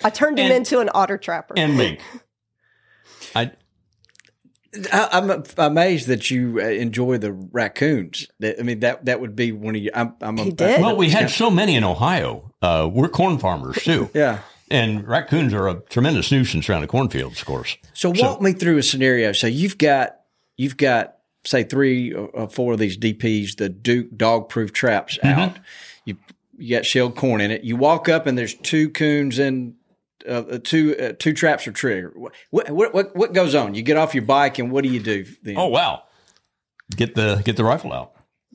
I 0.05 0.11
turned 0.11 0.39
him 0.39 0.47
And- 0.47 0.55
into 0.55 0.81
an 0.81 0.91
otter 0.95 1.19
trapper. 1.19 1.55
And 1.57 1.77
mink. 1.77 2.01
I 3.35 3.53
I, 4.93 5.09
I'm 5.13 5.43
amazed 5.59 6.07
that 6.07 6.31
you 6.31 6.61
uh, 6.61 6.65
enjoy 6.67 7.19
the 7.19 7.33
raccoons. 7.33 8.29
That- 8.39 8.61
I 8.61 8.63
mean, 8.63 8.81
that 8.81 9.05
that 9.07 9.21
would 9.21 9.35
be 9.35 9.51
one 9.51 9.75
of 9.75 9.83
you. 9.83 9.91
I'm, 9.93 10.15
I'm 10.21 10.37
He 10.37 10.51
a, 10.51 10.53
did? 10.53 10.81
well, 10.81 10.97
we 10.97 11.11
had 11.11 11.31
so 11.31 11.51
many 11.51 11.75
in 11.75 11.83
Ohio. 11.85 12.53
Uh, 12.63 12.89
we're 12.93 13.09
corn 13.09 13.39
farmers 13.39 13.77
too. 13.83 14.09
Yeah. 14.15 14.41
And 14.71 15.07
raccoons 15.07 15.53
are 15.53 15.69
a 15.69 15.81
tremendous 15.89 16.31
nuisance 16.31 16.69
around 16.69 16.83
the 16.83 16.87
cornfields, 16.87 17.41
of 17.41 17.47
course. 17.47 17.77
So 17.93 18.13
walk 18.15 18.41
me 18.41 18.53
through 18.53 18.79
a 18.79 18.83
scenario. 18.83 19.33
So 19.33 19.47
you've 19.49 19.79
got 19.79 20.21
you've 20.57 20.77
got 20.77 21.17
say 21.45 21.65
three 21.65 22.13
or 22.13 22.29
or 22.29 22.49
four 22.49 22.75
of 22.75 22.79
these 22.79 22.97
DPs, 22.97 23.57
the 23.57 23.69
Duke 23.69 24.17
dog 24.17 24.49
proof 24.49 24.73
traps 24.73 25.19
out. 25.25 25.59
You 26.05 26.17
you 26.57 26.77
got 26.77 26.87
shelled 26.87 27.17
corn 27.17 27.41
in 27.41 27.51
it. 27.51 27.65
You 27.65 27.77
walk 27.77 28.09
up 28.09 28.27
and 28.27 28.39
there's 28.39 28.55
two 28.55 28.91
coons 28.91 29.39
and 29.39 29.75
uh, 30.29 30.59
two 30.63 30.97
uh, 30.99 31.13
two 31.19 31.33
traps 31.33 31.67
are 31.67 31.73
triggered. 31.73 32.13
What, 32.51 32.71
what 32.71 32.95
what 32.95 33.17
what 33.17 33.33
goes 33.33 33.55
on? 33.55 33.75
You 33.75 33.83
get 33.83 33.97
off 33.97 34.15
your 34.15 34.25
bike 34.25 34.59
and 34.59 34.71
what 34.71 34.85
do 34.85 34.91
you 34.91 35.01
do? 35.01 35.25
Then? 35.43 35.57
Oh 35.57 35.69
wow! 35.69 36.03
Get 36.95 37.15
the 37.15 37.43
get 37.45 37.57
the 37.57 37.65
rifle 37.65 37.93
out. 37.93 38.13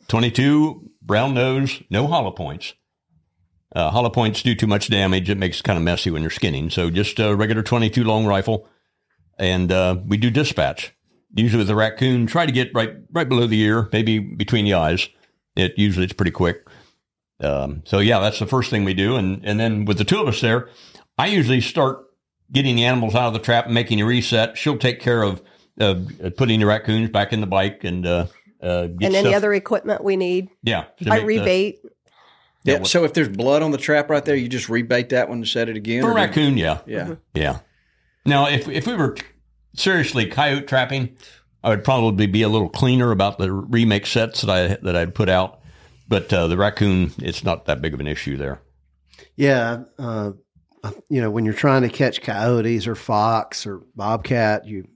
Twenty 0.08 0.32
two 0.32 0.92
round 1.06 1.34
nose, 1.36 1.82
no 1.90 2.08
hollow 2.08 2.32
points. 2.32 2.74
Uh, 3.76 3.92
hollow 3.92 4.10
points 4.10 4.42
do 4.42 4.56
too 4.56 4.68
much 4.68 4.90
damage. 4.90 5.30
It 5.30 5.38
makes 5.38 5.60
it 5.60 5.64
kind 5.64 5.78
of 5.78 5.84
messy 5.84 6.10
when 6.10 6.22
you're 6.22 6.32
skinning. 6.32 6.70
So 6.70 6.90
just 6.90 7.20
a 7.20 7.36
regular 7.36 7.62
twenty 7.62 7.90
two 7.90 8.06
long 8.06 8.26
rifle, 8.26 8.70
and 9.38 9.70
uh, 9.72 9.98
we 10.08 10.16
do 10.16 10.30
dispatch. 10.30 10.94
Usually 11.36 11.58
with 11.60 11.68
the 11.68 11.76
raccoon, 11.76 12.26
try 12.28 12.46
to 12.46 12.52
get 12.54 12.74
right 12.74 12.96
right 13.12 13.28
below 13.28 13.48
the 13.48 13.60
ear, 13.60 13.90
maybe 13.92 14.20
between 14.20 14.64
the 14.64 14.76
eyes. 14.76 15.10
It 15.58 15.74
usually 15.78 16.06
it's 16.06 16.14
pretty 16.14 16.32
quick. 16.32 16.66
Um, 17.42 17.84
so 17.86 18.00
yeah, 18.00 18.20
that's 18.22 18.40
the 18.40 18.46
first 18.48 18.70
thing 18.70 18.86
we 18.86 18.94
do, 18.94 19.18
and 19.18 19.44
and 19.46 19.60
then 19.60 19.84
with 19.84 19.98
the 19.98 20.06
two 20.06 20.22
of 20.22 20.28
us 20.30 20.40
there, 20.40 20.70
I 21.18 21.28
usually 21.28 21.60
start 21.60 22.00
getting 22.50 22.78
the 22.78 22.86
animals 22.86 23.14
out 23.16 23.28
of 23.28 23.34
the 23.34 23.40
trap, 23.40 23.66
and 23.66 23.74
making 23.74 24.00
a 24.00 24.06
reset. 24.06 24.58
She'll 24.58 24.78
take 24.78 25.02
care 25.02 25.22
of 25.22 25.42
uh, 25.82 25.96
putting 26.38 26.62
the 26.62 26.66
raccoons 26.66 27.10
back 27.10 27.34
in 27.34 27.42
the 27.42 27.48
bike 27.48 27.84
and 27.84 28.08
uh, 28.08 28.28
uh, 28.64 28.84
and 28.84 29.04
any 29.04 29.20
stuff- 29.20 29.36
other 29.36 29.54
equipment 29.54 30.02
we 30.02 30.16
need. 30.16 30.48
Yeah, 30.64 30.86
I 31.10 31.20
make 31.26 31.80
the- 32.66 32.72
rebait. 32.74 32.78
yeah. 32.80 32.84
So 32.84 33.04
if 33.06 33.14
there's 33.14 33.30
blood 33.30 33.62
on 33.64 33.72
the 33.72 33.78
trap 33.78 34.10
right 34.10 34.24
there, 34.26 34.36
you 34.36 34.48
just 34.50 34.68
rebait 34.68 35.10
that 35.10 35.30
one 35.30 35.38
and 35.40 35.48
set 35.48 35.70
it 35.70 35.78
again. 35.78 36.02
for 36.02 36.10
or 36.10 36.14
do- 36.14 36.18
raccoon. 36.18 36.58
Yeah, 36.58 36.80
Yeah. 36.86 37.16
yeah. 37.34 37.60
Now, 38.26 38.48
if 38.50 38.68
if 38.68 38.86
we 38.88 38.96
were 38.96 39.16
seriously 39.76 40.26
coyote 40.26 40.66
trapping, 40.68 41.16
I 41.64 41.70
would 41.70 41.84
probably 41.84 42.28
be 42.28 42.42
a 42.42 42.50
little 42.50 42.70
cleaner 42.70 43.12
about 43.12 43.38
the 43.38 43.52
remake 43.52 44.06
sets 44.08 44.42
that 44.42 44.50
I 44.50 44.78
that 44.84 44.96
I'd 44.96 45.16
put 45.16 45.30
out. 45.30 45.60
But 46.08 46.32
uh, 46.34 46.48
the 46.48 46.58
raccoon, 46.58 47.12
it's 47.20 47.44
not 47.44 47.66
that 47.66 47.82
big 47.82 47.94
of 47.94 48.00
an 48.00 48.08
issue 48.08 48.38
there. 48.38 48.62
Yeah, 49.36 49.84
uh, 49.98 50.32
you 51.10 51.20
know, 51.22 51.32
when 51.32 51.46
you're 51.46 51.54
trying 51.54 51.82
to 51.82 51.90
catch 51.90 52.22
coyotes 52.22 52.86
or 52.88 52.94
fox 52.96 53.66
or 53.66 53.82
bobcat, 53.96 54.66
you 54.68 54.88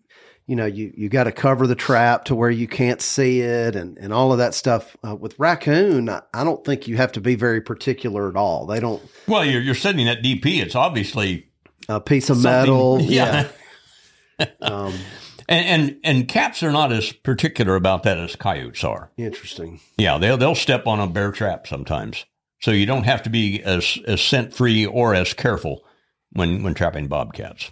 you 0.49 0.55
know 0.55 0.65
you 0.65 0.91
you 0.97 1.09
got 1.09 1.25
to 1.25 1.31
cover 1.31 1.67
the 1.67 1.75
trap 1.75 2.25
to 2.25 2.35
where 2.35 2.49
you 2.49 2.67
can't 2.67 3.01
see 3.01 3.41
it 3.41 3.75
and 3.75 3.97
and 3.97 4.11
all 4.11 4.31
of 4.31 4.39
that 4.39 4.53
stuff. 4.55 4.97
Uh, 5.07 5.15
with 5.15 5.37
raccoon, 5.39 6.09
I, 6.09 6.21
I 6.33 6.43
don't 6.43 6.65
think 6.65 6.87
you 6.87 6.97
have 6.97 7.11
to 7.13 7.21
be 7.21 7.35
very 7.35 7.61
particular 7.61 8.27
at 8.29 8.35
all. 8.35 8.65
They 8.65 8.79
don't 8.79 9.01
Well, 9.27 9.45
you're 9.45 9.61
you're 9.61 9.75
setting 9.75 10.05
that 10.07 10.23
DP. 10.23 10.61
It's 10.61 10.75
obviously 10.75 11.47
a 11.87 12.01
piece 12.01 12.29
of 12.29 12.37
something- 12.37 12.61
metal. 12.61 12.99
Yeah. 13.01 13.47
Um, 14.61 14.93
And, 15.49 15.65
and 15.81 15.99
and 16.03 16.27
cats 16.27 16.63
are 16.63 16.71
not 16.71 16.91
as 16.93 17.11
particular 17.11 17.75
about 17.75 18.03
that 18.03 18.17
as 18.17 18.35
coyotes 18.35 18.83
are. 18.83 19.11
interesting. 19.17 19.79
Yeah, 19.97 20.17
they'll 20.17 20.37
they'll 20.37 20.55
step 20.55 20.87
on 20.87 20.99
a 20.99 21.07
bear 21.07 21.31
trap 21.31 21.67
sometimes. 21.67 22.25
So 22.61 22.71
you 22.71 22.85
don't 22.85 23.03
have 23.05 23.23
to 23.23 23.29
be 23.29 23.61
as 23.63 23.97
as 24.07 24.21
scent 24.21 24.53
free 24.53 24.85
or 24.85 25.13
as 25.15 25.33
careful 25.33 25.83
when 26.31 26.63
when 26.63 26.73
trapping 26.73 27.07
bobcats. 27.07 27.71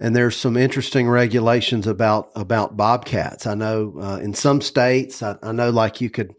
And 0.00 0.14
there's 0.16 0.36
some 0.36 0.56
interesting 0.56 1.08
regulations 1.08 1.86
about 1.86 2.30
about 2.34 2.76
bobcats. 2.76 3.46
I 3.46 3.54
know 3.54 3.94
uh, 4.00 4.18
in 4.22 4.34
some 4.34 4.60
states, 4.60 5.22
I, 5.22 5.36
I 5.42 5.52
know 5.52 5.70
like 5.70 6.00
you 6.00 6.08
could 6.10 6.34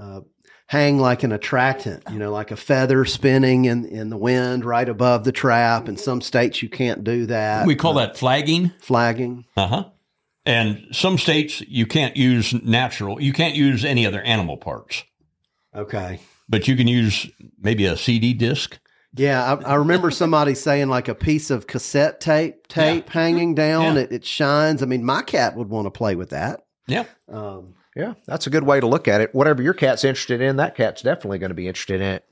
uh, 0.00 0.20
hang 0.66 0.98
like 0.98 1.22
an 1.22 1.32
attractant, 1.32 2.02
you 2.10 2.18
know, 2.18 2.32
like 2.32 2.50
a 2.50 2.56
feather 2.56 3.04
spinning 3.04 3.66
in 3.66 3.84
in 3.84 4.10
the 4.10 4.16
wind 4.16 4.64
right 4.64 4.88
above 4.88 5.24
the 5.24 5.32
trap. 5.32 5.88
In 5.88 5.96
some 5.96 6.20
states, 6.20 6.62
you 6.62 6.68
can't 6.68 7.04
do 7.04 7.26
that. 7.26 7.66
We 7.66 7.76
call 7.76 7.94
that 7.94 8.16
flagging. 8.16 8.72
flagging. 8.80 9.44
Uh 9.56 9.66
huh. 9.66 9.84
And 10.44 10.88
some 10.90 11.18
states 11.18 11.60
you 11.68 11.86
can't 11.86 12.16
use 12.16 12.52
natural. 12.64 13.22
You 13.22 13.32
can't 13.32 13.54
use 13.54 13.84
any 13.84 14.04
other 14.06 14.20
animal 14.22 14.56
parts, 14.56 15.04
Okay. 15.72 16.18
but 16.48 16.66
you 16.66 16.74
can 16.74 16.88
use 16.88 17.30
maybe 17.60 17.84
a 17.84 17.96
CD 17.96 18.32
disc. 18.34 18.76
Yeah, 19.14 19.44
I, 19.44 19.72
I 19.72 19.74
remember 19.74 20.10
somebody 20.10 20.54
saying 20.54 20.88
like 20.88 21.08
a 21.08 21.14
piece 21.14 21.50
of 21.50 21.66
cassette 21.66 22.20
tape 22.20 22.66
tape 22.68 23.08
hanging 23.08 23.54
down. 23.54 23.96
Yeah. 23.96 24.02
It, 24.02 24.12
it 24.12 24.24
shines. 24.24 24.82
I 24.82 24.86
mean, 24.86 25.04
my 25.04 25.22
cat 25.22 25.56
would 25.56 25.68
want 25.68 25.86
to 25.86 25.90
play 25.90 26.14
with 26.14 26.30
that. 26.30 26.64
Yeah. 26.86 27.04
Um, 27.28 27.74
Yeah, 27.94 28.14
that's 28.26 28.46
a 28.46 28.50
good 28.50 28.64
way 28.64 28.80
to 28.80 28.86
look 28.86 29.08
at 29.08 29.20
it. 29.20 29.34
Whatever 29.34 29.62
your 29.62 29.74
cat's 29.74 30.04
interested 30.04 30.40
in, 30.40 30.56
that 30.56 30.74
cat's 30.74 31.02
definitely 31.02 31.38
going 31.38 31.50
to 31.50 31.54
be 31.54 31.68
interested 31.68 32.00
in 32.00 32.06
it. 32.06 32.24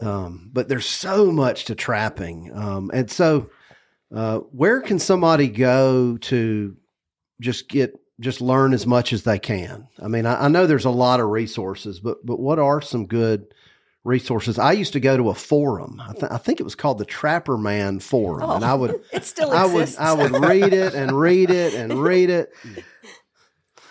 Um, 0.00 0.50
but 0.52 0.68
there's 0.68 0.86
so 0.86 1.30
much 1.30 1.66
to 1.66 1.74
trapping. 1.74 2.50
Um, 2.54 2.90
and 2.94 3.10
so, 3.10 3.50
uh, 4.14 4.38
where 4.38 4.80
can 4.80 4.98
somebody 4.98 5.48
go 5.48 6.16
to 6.16 6.76
just 7.40 7.68
get, 7.68 8.00
just 8.20 8.40
learn 8.40 8.72
as 8.72 8.86
much 8.86 9.12
as 9.12 9.24
they 9.24 9.38
can? 9.38 9.88
I 10.02 10.08
mean, 10.08 10.24
I, 10.24 10.46
I 10.46 10.48
know 10.48 10.66
there's 10.66 10.86
a 10.86 10.90
lot 10.90 11.20
of 11.20 11.28
resources, 11.28 12.00
but, 12.00 12.24
but 12.24 12.40
what 12.40 12.58
are 12.58 12.80
some 12.80 13.06
good 13.06 13.52
resources? 14.08 14.58
I 14.58 14.72
used 14.72 14.92
to 14.94 15.00
go 15.00 15.16
to 15.16 15.30
a 15.30 15.34
forum. 15.34 16.02
I, 16.04 16.12
th- 16.12 16.32
I 16.32 16.38
think 16.38 16.58
it 16.58 16.64
was 16.64 16.74
called 16.74 16.98
the 16.98 17.06
Trapperman 17.06 18.02
Forum. 18.02 18.50
and 18.50 18.64
I 18.64 18.72
oh, 18.72 18.76
would, 18.78 19.00
It 19.12 19.24
still 19.24 19.52
I 19.52 19.66
would. 19.66 19.94
I 19.96 20.12
would 20.14 20.32
read 20.32 20.72
it 20.72 20.94
and 20.94 21.12
read 21.12 21.50
it 21.50 21.74
and 21.74 21.94
read 22.02 22.30
it. 22.30 22.52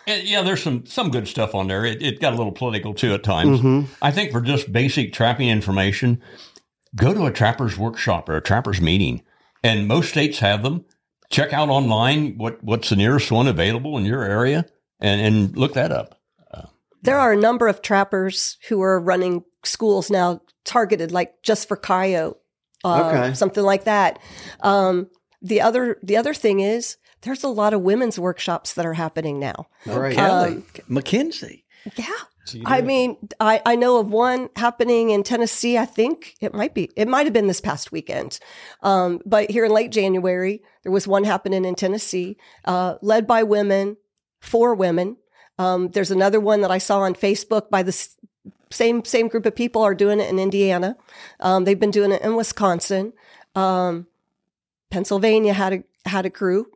And, 0.10 0.24
yeah, 0.24 0.42
there's 0.42 0.64
some 0.64 0.86
some 0.86 1.12
good 1.12 1.28
stuff 1.28 1.54
on 1.54 1.68
there. 1.68 1.84
It, 1.84 2.02
it 2.02 2.22
got 2.22 2.32
a 2.32 2.38
little 2.38 2.54
political 2.54 2.94
too 2.94 3.14
at 3.14 3.24
times. 3.24 3.60
Mm-hmm. 3.60 3.92
I 4.02 4.10
think 4.10 4.32
for 4.32 4.40
just 4.40 4.72
basic 4.72 5.12
trapping 5.12 5.50
information, 5.50 6.22
go 6.96 7.14
to 7.14 7.26
a 7.26 7.32
trapper's 7.32 7.78
workshop 7.78 8.30
or 8.30 8.38
a 8.38 8.42
trapper's 8.42 8.80
meeting, 8.80 9.22
and 9.66 9.86
most 9.86 10.08
states 10.08 10.40
have 10.40 10.64
them. 10.64 10.86
Check 11.30 11.52
out 11.52 11.68
online 11.68 12.38
what 12.38 12.64
what's 12.64 12.90
the 12.90 12.96
nearest 12.96 13.34
one 13.34 13.48
available 13.48 13.98
in 13.98 14.06
your 14.06 14.24
area, 14.24 14.66
and 15.02 15.20
and 15.20 15.58
look 15.58 15.74
that 15.74 15.92
up. 15.92 16.17
There 17.04 17.20
are 17.20 17.32
a 17.34 17.38
number 17.38 17.68
of 17.68 17.82
trappers 17.82 18.58
who 18.70 18.82
are 18.82 19.00
running 19.00 19.44
schools 19.64 20.10
now 20.10 20.42
targeted 20.66 21.12
like 21.12 21.34
just 21.44 21.68
for 21.68 21.78
coyote, 21.78 22.38
uh, 22.84 23.04
Okay. 23.10 23.34
something 23.34 23.64
like 23.64 23.84
that. 23.86 24.20
Um, 24.62 25.10
the 25.42 25.62
other 25.62 25.98
the 26.04 26.18
other 26.18 26.34
thing 26.34 26.60
is 26.60 26.98
there's 27.22 27.44
a 27.44 27.48
lot 27.50 27.74
of 27.74 27.82
women's 27.82 28.18
workshops 28.20 28.74
that 28.74 28.86
are 28.86 28.94
happening 28.94 29.40
now. 29.40 29.68
Great. 29.84 30.16
Kelly, 30.16 30.64
Mackenzie. 30.88 31.66
Yeah. 31.96 32.08
I 32.66 32.82
mean, 32.82 33.18
I, 33.42 33.62
I 33.66 33.76
know 33.76 34.00
of 34.00 34.08
one 34.08 34.50
happening 34.56 35.10
in 35.10 35.24
Tennessee. 35.24 35.78
I 35.78 35.86
think 35.86 36.36
it 36.40 36.54
might 36.54 36.74
be, 36.74 36.90
it 36.96 37.08
might 37.08 37.26
have 37.26 37.34
been 37.34 37.48
this 37.48 37.60
past 37.60 37.92
weekend. 37.92 38.40
Um, 38.82 39.20
but 39.26 39.52
here 39.52 39.66
in 39.66 39.72
late 39.72 39.92
January, 39.92 40.62
there 40.84 40.92
was 40.92 41.08
one 41.08 41.26
happening 41.26 41.66
in 41.66 41.76
Tennessee, 41.76 42.38
uh, 42.64 42.96
led 43.02 43.28
by 43.28 43.44
women, 43.44 43.98
for 44.40 44.74
women. 44.76 45.18
Um, 45.58 45.90
there's 45.90 46.12
another 46.12 46.40
one 46.40 46.62
that 46.62 46.72
I 46.72 46.78
saw 46.78 47.02
on 47.02 47.16
Facebook 47.16 47.70
by 47.70 47.84
the 47.84 48.08
same, 48.70 49.04
same 49.06 49.28
group 49.28 49.46
of 49.46 49.56
people 49.56 49.82
are 49.82 49.96
doing 49.96 50.20
it 50.20 50.30
in 50.30 50.40
Indiana. 50.40 50.98
Um, 51.40 51.64
they've 51.64 51.80
been 51.80 51.92
doing 51.92 52.12
it 52.12 52.22
in 52.22 52.36
Wisconsin. 52.36 53.14
Um, 53.56 54.08
Pennsylvania 54.90 55.54
had 55.54 55.74
a 55.74 55.84
had 56.06 56.26
a 56.26 56.30
crew. 56.30 56.68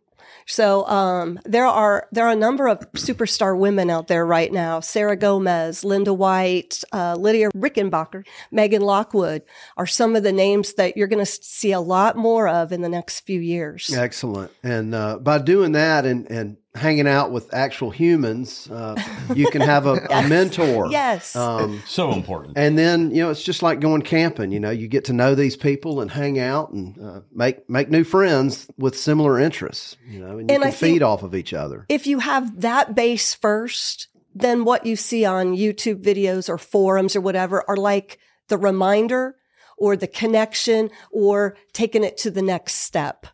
So 0.46 0.86
um, 0.88 1.40
there 1.46 1.66
are 1.66 2.08
there 2.12 2.26
are 2.26 2.32
a 2.32 2.36
number 2.36 2.68
of 2.68 2.80
superstar 2.94 3.58
women 3.58 3.90
out 3.90 4.08
there 4.08 4.26
right 4.26 4.52
now: 4.52 4.80
Sarah 4.80 5.16
Gomez, 5.16 5.84
Linda 5.84 6.14
White, 6.14 6.84
uh, 6.92 7.16
Lydia 7.16 7.52
Rickenbacker, 7.52 8.26
Megan 8.52 8.82
Lockwood 8.82 9.44
are 9.78 9.88
some 9.88 10.16
of 10.16 10.24
the 10.24 10.32
names 10.32 10.74
that 10.74 10.98
you're 10.98 11.08
going 11.08 11.24
to 11.24 11.32
see 11.32 11.72
a 11.72 11.80
lot 11.80 12.18
more 12.18 12.48
of 12.48 12.72
in 12.72 12.82
the 12.82 12.90
next 12.90 13.22
few 13.22 13.40
years. 13.40 13.94
Excellent. 13.94 14.52
And 14.64 14.96
uh, 14.96 15.20
by 15.20 15.38
doing 15.38 15.74
that 15.74 16.06
and, 16.06 16.30
and 16.30 16.58
hanging 16.76 17.08
out 17.08 17.32
with 17.32 17.54
actual 17.54 17.92
humans, 17.92 18.70
uh, 18.72 18.96
you 19.36 19.50
can 19.52 19.62
have 19.62 19.86
a, 19.86 19.94
a 20.10 20.28
mentor. 20.28 20.88
Yes. 20.90 21.36
Um, 21.36 21.82
So 21.86 22.12
important. 22.14 22.58
and 22.58 22.78
then 22.78 23.12
you 23.12 23.22
know 23.24 23.30
it's 23.30 23.44
just 23.44 23.62
like 23.62 23.80
going 23.80 24.02
camping. 24.04 24.52
You 24.52 24.60
know, 24.60 24.70
you 24.72 24.88
get 24.88 25.06
to 25.06 25.14
know 25.14 25.36
these 25.36 25.58
people 25.58 26.02
and 26.02 26.10
hang 26.12 26.40
out 26.40 26.72
and 26.72 26.98
uh, 27.04 27.22
make 27.34 27.70
make 27.70 27.90
new 27.90 28.04
friends 28.04 28.68
with 28.78 28.98
similar 28.98 29.40
interests. 29.40 29.98
You 30.08 30.20
know, 30.20 30.38
and 30.38 30.50
you 30.50 30.56
And 30.56 30.64
can 30.64 30.64
I 30.64 30.72
feed 30.72 31.04
off 31.04 31.24
of 31.24 31.36
each 31.36 31.54
other. 31.54 31.86
if 31.90 32.08
you 32.08 32.20
have 32.20 32.62
that 32.62 32.96
base 32.96 33.34
first, 33.34 34.08
then 34.34 34.64
what 34.64 34.86
you 34.86 34.96
see 34.96 35.26
on 35.26 35.56
YouTube 35.58 36.02
videos 36.02 36.48
or 36.48 36.58
forums 36.58 37.16
or 37.16 37.22
whatever 37.22 37.64
are 37.70 37.76
like 37.78 38.18
the 38.48 38.58
reminder 38.58 39.36
or 39.78 39.98
the 39.98 40.08
connection 40.08 40.90
or 41.12 41.56
taking 41.74 42.04
it 42.04 42.16
to 42.16 42.32
the 42.32 42.42
next 42.42 42.76
step. 42.76 43.28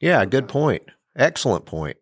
Yeah, 0.00 0.24
good 0.24 0.48
point. 0.48 0.82
Excellent 1.16 1.64
point. 1.64 1.96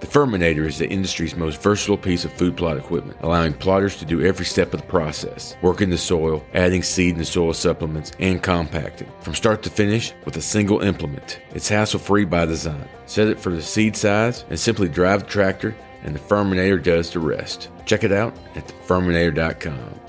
The 0.00 0.10
Firminator 0.10 0.66
is 0.66 0.78
the 0.78 0.88
industry's 0.88 1.36
most 1.36 1.62
versatile 1.62 1.96
piece 1.96 2.24
of 2.24 2.32
food 2.32 2.56
plot 2.56 2.76
equipment, 2.76 3.18
allowing 3.22 3.54
plotters 3.54 3.96
to 3.98 4.04
do 4.04 4.20
every 4.20 4.44
step 4.44 4.74
of 4.74 4.80
the 4.80 4.86
process, 4.86 5.56
working 5.62 5.90
the 5.90 5.98
soil, 5.98 6.44
adding 6.54 6.82
seed 6.82 7.16
and 7.16 7.26
soil 7.26 7.54
supplements, 7.54 8.12
and 8.18 8.42
compacting. 8.42 9.08
From 9.20 9.34
start 9.34 9.62
to 9.62 9.70
finish 9.70 10.12
with 10.24 10.36
a 10.36 10.42
single 10.42 10.80
implement. 10.80 11.40
It's 11.54 11.68
hassle-free 11.68 12.26
by 12.26 12.46
design. 12.46 12.88
Set 13.06 13.28
it 13.28 13.38
for 13.38 13.50
the 13.50 13.62
seed 13.62 13.96
size 13.96 14.44
and 14.50 14.58
simply 14.58 14.88
drive 14.88 15.20
the 15.20 15.30
tractor 15.30 15.74
and 16.02 16.14
the 16.14 16.20
Firminator 16.20 16.82
does 16.82 17.10
the 17.10 17.20
rest. 17.20 17.70
Check 17.86 18.04
it 18.04 18.12
out 18.12 18.36
at 18.54 18.66
theferminator.com. 18.66 20.00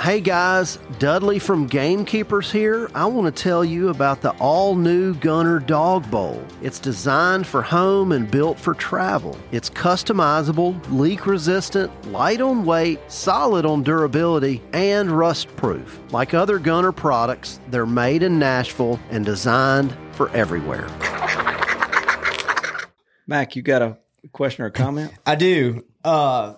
Hey 0.00 0.20
guys, 0.20 0.78
Dudley 0.98 1.38
from 1.38 1.66
Gamekeepers 1.66 2.52
here. 2.52 2.90
I 2.94 3.06
want 3.06 3.34
to 3.34 3.42
tell 3.42 3.64
you 3.64 3.88
about 3.88 4.20
the 4.20 4.32
all 4.32 4.74
new 4.74 5.14
Gunner 5.14 5.58
Dog 5.58 6.08
Bowl. 6.10 6.44
It's 6.60 6.78
designed 6.78 7.46
for 7.46 7.62
home 7.62 8.12
and 8.12 8.30
built 8.30 8.58
for 8.58 8.74
travel. 8.74 9.38
It's 9.52 9.70
customizable, 9.70 10.78
leak 10.90 11.26
resistant, 11.26 12.12
light 12.12 12.42
on 12.42 12.66
weight, 12.66 13.00
solid 13.10 13.64
on 13.64 13.82
durability, 13.82 14.62
and 14.74 15.10
rust 15.10 15.48
proof. 15.56 15.98
Like 16.12 16.34
other 16.34 16.58
Gunner 16.58 16.92
products, 16.92 17.58
they're 17.70 17.86
made 17.86 18.22
in 18.22 18.38
Nashville 18.38 19.00
and 19.10 19.24
designed 19.24 19.96
for 20.12 20.28
everywhere. 20.30 20.88
Mac, 23.26 23.56
you 23.56 23.62
got 23.62 23.80
a 23.80 23.96
question 24.32 24.62
or 24.62 24.68
a 24.68 24.72
comment? 24.72 25.12
I 25.24 25.36
do. 25.36 25.84
Uh, 26.04 26.54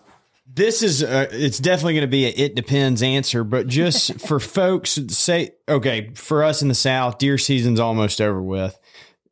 this 0.50 0.82
is 0.82 1.02
uh, 1.02 1.28
it's 1.30 1.58
definitely 1.58 1.94
going 1.94 2.02
to 2.02 2.08
be 2.08 2.26
a 2.26 2.30
it 2.30 2.54
depends 2.54 3.02
answer, 3.02 3.44
but 3.44 3.66
just 3.66 4.20
for 4.26 4.40
folks 4.40 4.98
say 5.08 5.50
okay, 5.68 6.10
for 6.14 6.42
us 6.42 6.62
in 6.62 6.68
the 6.68 6.74
South, 6.74 7.18
deer 7.18 7.38
season's 7.38 7.80
almost 7.80 8.20
over 8.20 8.42
with. 8.42 8.78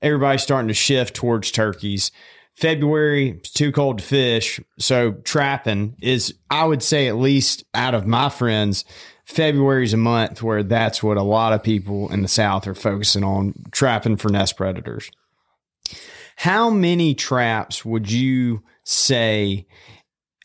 Everybody's 0.02 0.42
starting 0.42 0.68
to 0.68 0.74
shift 0.74 1.14
towards 1.14 1.50
turkeys. 1.50 2.12
February 2.54 3.30
it's 3.30 3.50
too 3.50 3.72
cold 3.72 3.98
to 3.98 4.04
fish, 4.04 4.60
so 4.78 5.12
trapping 5.12 5.96
is 6.00 6.34
I 6.50 6.64
would 6.64 6.82
say 6.82 7.08
at 7.08 7.16
least 7.16 7.64
out 7.74 7.94
of 7.94 8.06
my 8.06 8.28
friends, 8.28 8.84
February's 9.24 9.94
a 9.94 9.98
month 9.98 10.42
where 10.42 10.62
that's 10.62 11.02
what 11.02 11.16
a 11.16 11.22
lot 11.22 11.52
of 11.52 11.62
people 11.62 12.10
in 12.12 12.22
the 12.22 12.28
South 12.28 12.66
are 12.66 12.74
focusing 12.74 13.24
on 13.24 13.54
trapping 13.72 14.16
for 14.16 14.30
nest 14.30 14.56
predators. 14.56 15.10
How 16.36 16.68
many 16.68 17.14
traps 17.14 17.84
would 17.84 18.10
you 18.10 18.62
say? 18.84 19.66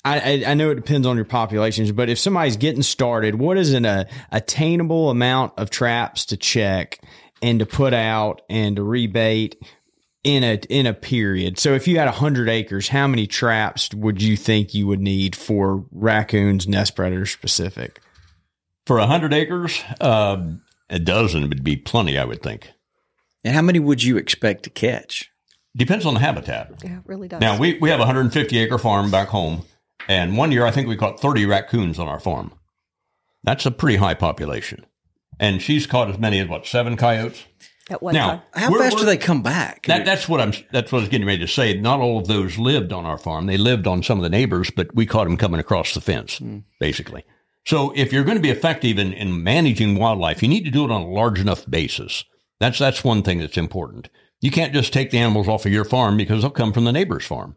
I, 0.04 0.20
I, 0.20 0.52
I 0.52 0.54
know 0.56 0.72
it 0.72 0.76
depends 0.76 1.06
on 1.06 1.16
your 1.16 1.26
populations, 1.26 1.92
but 1.92 2.10
if 2.10 2.18
somebody's 2.18 2.58
getting 2.58 2.82
started, 2.82 3.36
what 3.36 3.58
is 3.58 3.74
an 3.74 3.86
uh, 3.86 4.06
attainable 4.32 5.10
amount 5.10 5.54
of 5.58 5.70
traps 5.70 6.26
to 6.28 6.38
check 6.38 7.00
and 7.42 7.60
to 7.60 7.66
put 7.66 7.94
out 7.94 8.42
and 8.50 8.76
to 8.78 8.82
rebait 8.82 9.56
in 10.24 10.44
a 10.44 10.56
in 10.70 10.88
a 10.88 10.94
period? 10.94 11.60
So 11.60 11.74
if 11.74 11.88
you 11.88 12.00
had 12.00 12.08
hundred 12.08 12.50
acres, 12.50 12.88
how 12.88 13.08
many 13.08 13.28
traps 13.28 13.94
would 13.94 14.22
you 14.22 14.36
think 14.36 14.74
you 14.74 14.88
would 14.88 15.02
need 15.02 15.36
for 15.36 15.86
raccoons, 15.92 16.68
nest 16.68 16.96
predators 16.96 17.32
specific? 17.32 18.02
For 18.88 18.98
100 18.98 19.32
acres, 19.34 19.84
um, 20.02 20.62
a 20.90 20.98
dozen 20.98 21.48
would 21.50 21.64
be 21.64 21.78
plenty, 21.78 22.18
I 22.18 22.26
would 22.26 22.42
think. 22.42 22.72
And 23.44 23.56
how 23.56 23.62
many 23.62 23.80
would 23.80 24.02
you 24.02 24.18
expect 24.18 24.64
to 24.64 24.70
catch? 24.70 25.32
Depends 25.78 26.06
on 26.06 26.16
the 26.16 26.20
habitat. 26.20 26.82
Yeah, 26.84 26.98
it 26.98 27.04
really 27.06 27.28
does. 27.28 27.40
Now, 27.42 27.58
we, 27.58 27.78
we 27.80 27.90
have 27.90 28.00
a 28.00 28.04
150 28.04 28.58
acre 28.58 28.78
farm 28.78 29.10
back 29.10 29.30
home, 29.30 29.64
and 30.08 30.38
one 30.38 30.52
year 30.52 30.66
I 30.66 30.72
think 30.72 30.88
we 30.88 30.98
caught 30.98 31.20
30 31.20 31.46
raccoons 31.46 32.00
on 32.00 32.08
our 32.08 32.20
farm. 32.20 32.54
That's 33.44 33.66
a 33.66 33.72
pretty 33.72 33.98
high 33.98 34.14
population. 34.14 34.86
And 35.40 35.62
she's 35.62 35.88
caught 35.88 36.10
as 36.10 36.20
many 36.20 36.40
as 36.40 36.48
what, 36.48 36.66
seven 36.68 36.98
coyotes? 36.98 37.44
At 37.90 38.02
one 38.02 38.14
Now, 38.14 38.28
time. 38.28 38.42
How 38.54 38.78
fast 38.78 38.98
do 38.98 39.06
they 39.06 39.18
come 39.18 39.42
back? 39.42 39.86
That, 39.88 40.06
that's 40.06 40.30
what 40.30 40.40
I'm. 40.40 40.54
That's 40.72 40.92
what 40.92 41.00
I 41.00 41.02
was 41.02 41.10
getting 41.10 41.28
ready 41.28 41.40
to 41.40 41.48
say. 41.48 41.74
Not 41.74 42.00
all 42.00 42.20
of 42.20 42.28
those 42.28 42.58
lived 42.58 42.94
on 42.94 43.06
our 43.06 43.18
farm. 43.18 43.48
They 43.48 43.58
lived 43.58 43.88
on 43.88 44.04
some 44.04 44.20
of 44.20 44.24
the 44.24 44.30
neighbors, 44.30 44.70
but 44.70 44.94
we 44.96 45.06
caught 45.06 45.26
them 45.26 45.36
coming 45.36 45.60
across 45.60 45.94
the 45.94 46.00
fence, 46.00 46.38
hmm. 46.38 46.60
basically. 46.80 47.26
So 47.66 47.92
if 47.96 48.14
you're 48.14 48.24
going 48.24 48.38
to 48.38 48.42
be 48.42 48.50
effective 48.50 48.98
in, 48.98 49.14
in 49.14 49.44
managing 49.44 49.96
wildlife, 49.96 50.42
you 50.42 50.48
need 50.48 50.66
to 50.66 50.72
do 50.72 50.86
it 50.86 50.92
on 50.92 51.02
a 51.02 51.10
large 51.10 51.40
enough 51.40 51.70
basis. 51.70 52.24
That's 52.60 52.80
that's 52.80 53.04
one 53.04 53.24
thing 53.24 53.40
that's 53.40 53.58
important. 53.58 54.10
You 54.40 54.52
can't 54.52 54.74
just 54.74 54.94
take 54.94 55.12
the 55.12 55.20
animals 55.20 55.48
off 55.48 55.66
of 55.66 55.72
your 55.72 55.86
farm 55.86 56.18
because 56.18 56.42
they'll 56.42 56.52
come 56.52 56.74
from 56.74 56.86
the 56.86 56.92
neighbor's 56.92 57.26
farm. 57.26 57.56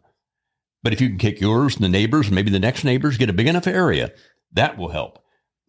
But 0.85 0.93
if 0.93 1.01
you 1.01 1.09
can 1.09 1.17
kick 1.17 1.41
yours 1.41 1.73
and 1.73 1.83
the 1.83 1.89
neighbors, 1.89 2.29
maybe 2.29 2.51
the 2.51 2.59
next 2.59 2.83
neighbors, 2.83 3.17
get 3.17 3.27
a 3.27 3.33
big 3.33 3.47
enough 3.47 3.65
area, 3.65 4.11
that 4.53 4.77
will 4.77 4.89
help. 4.89 5.17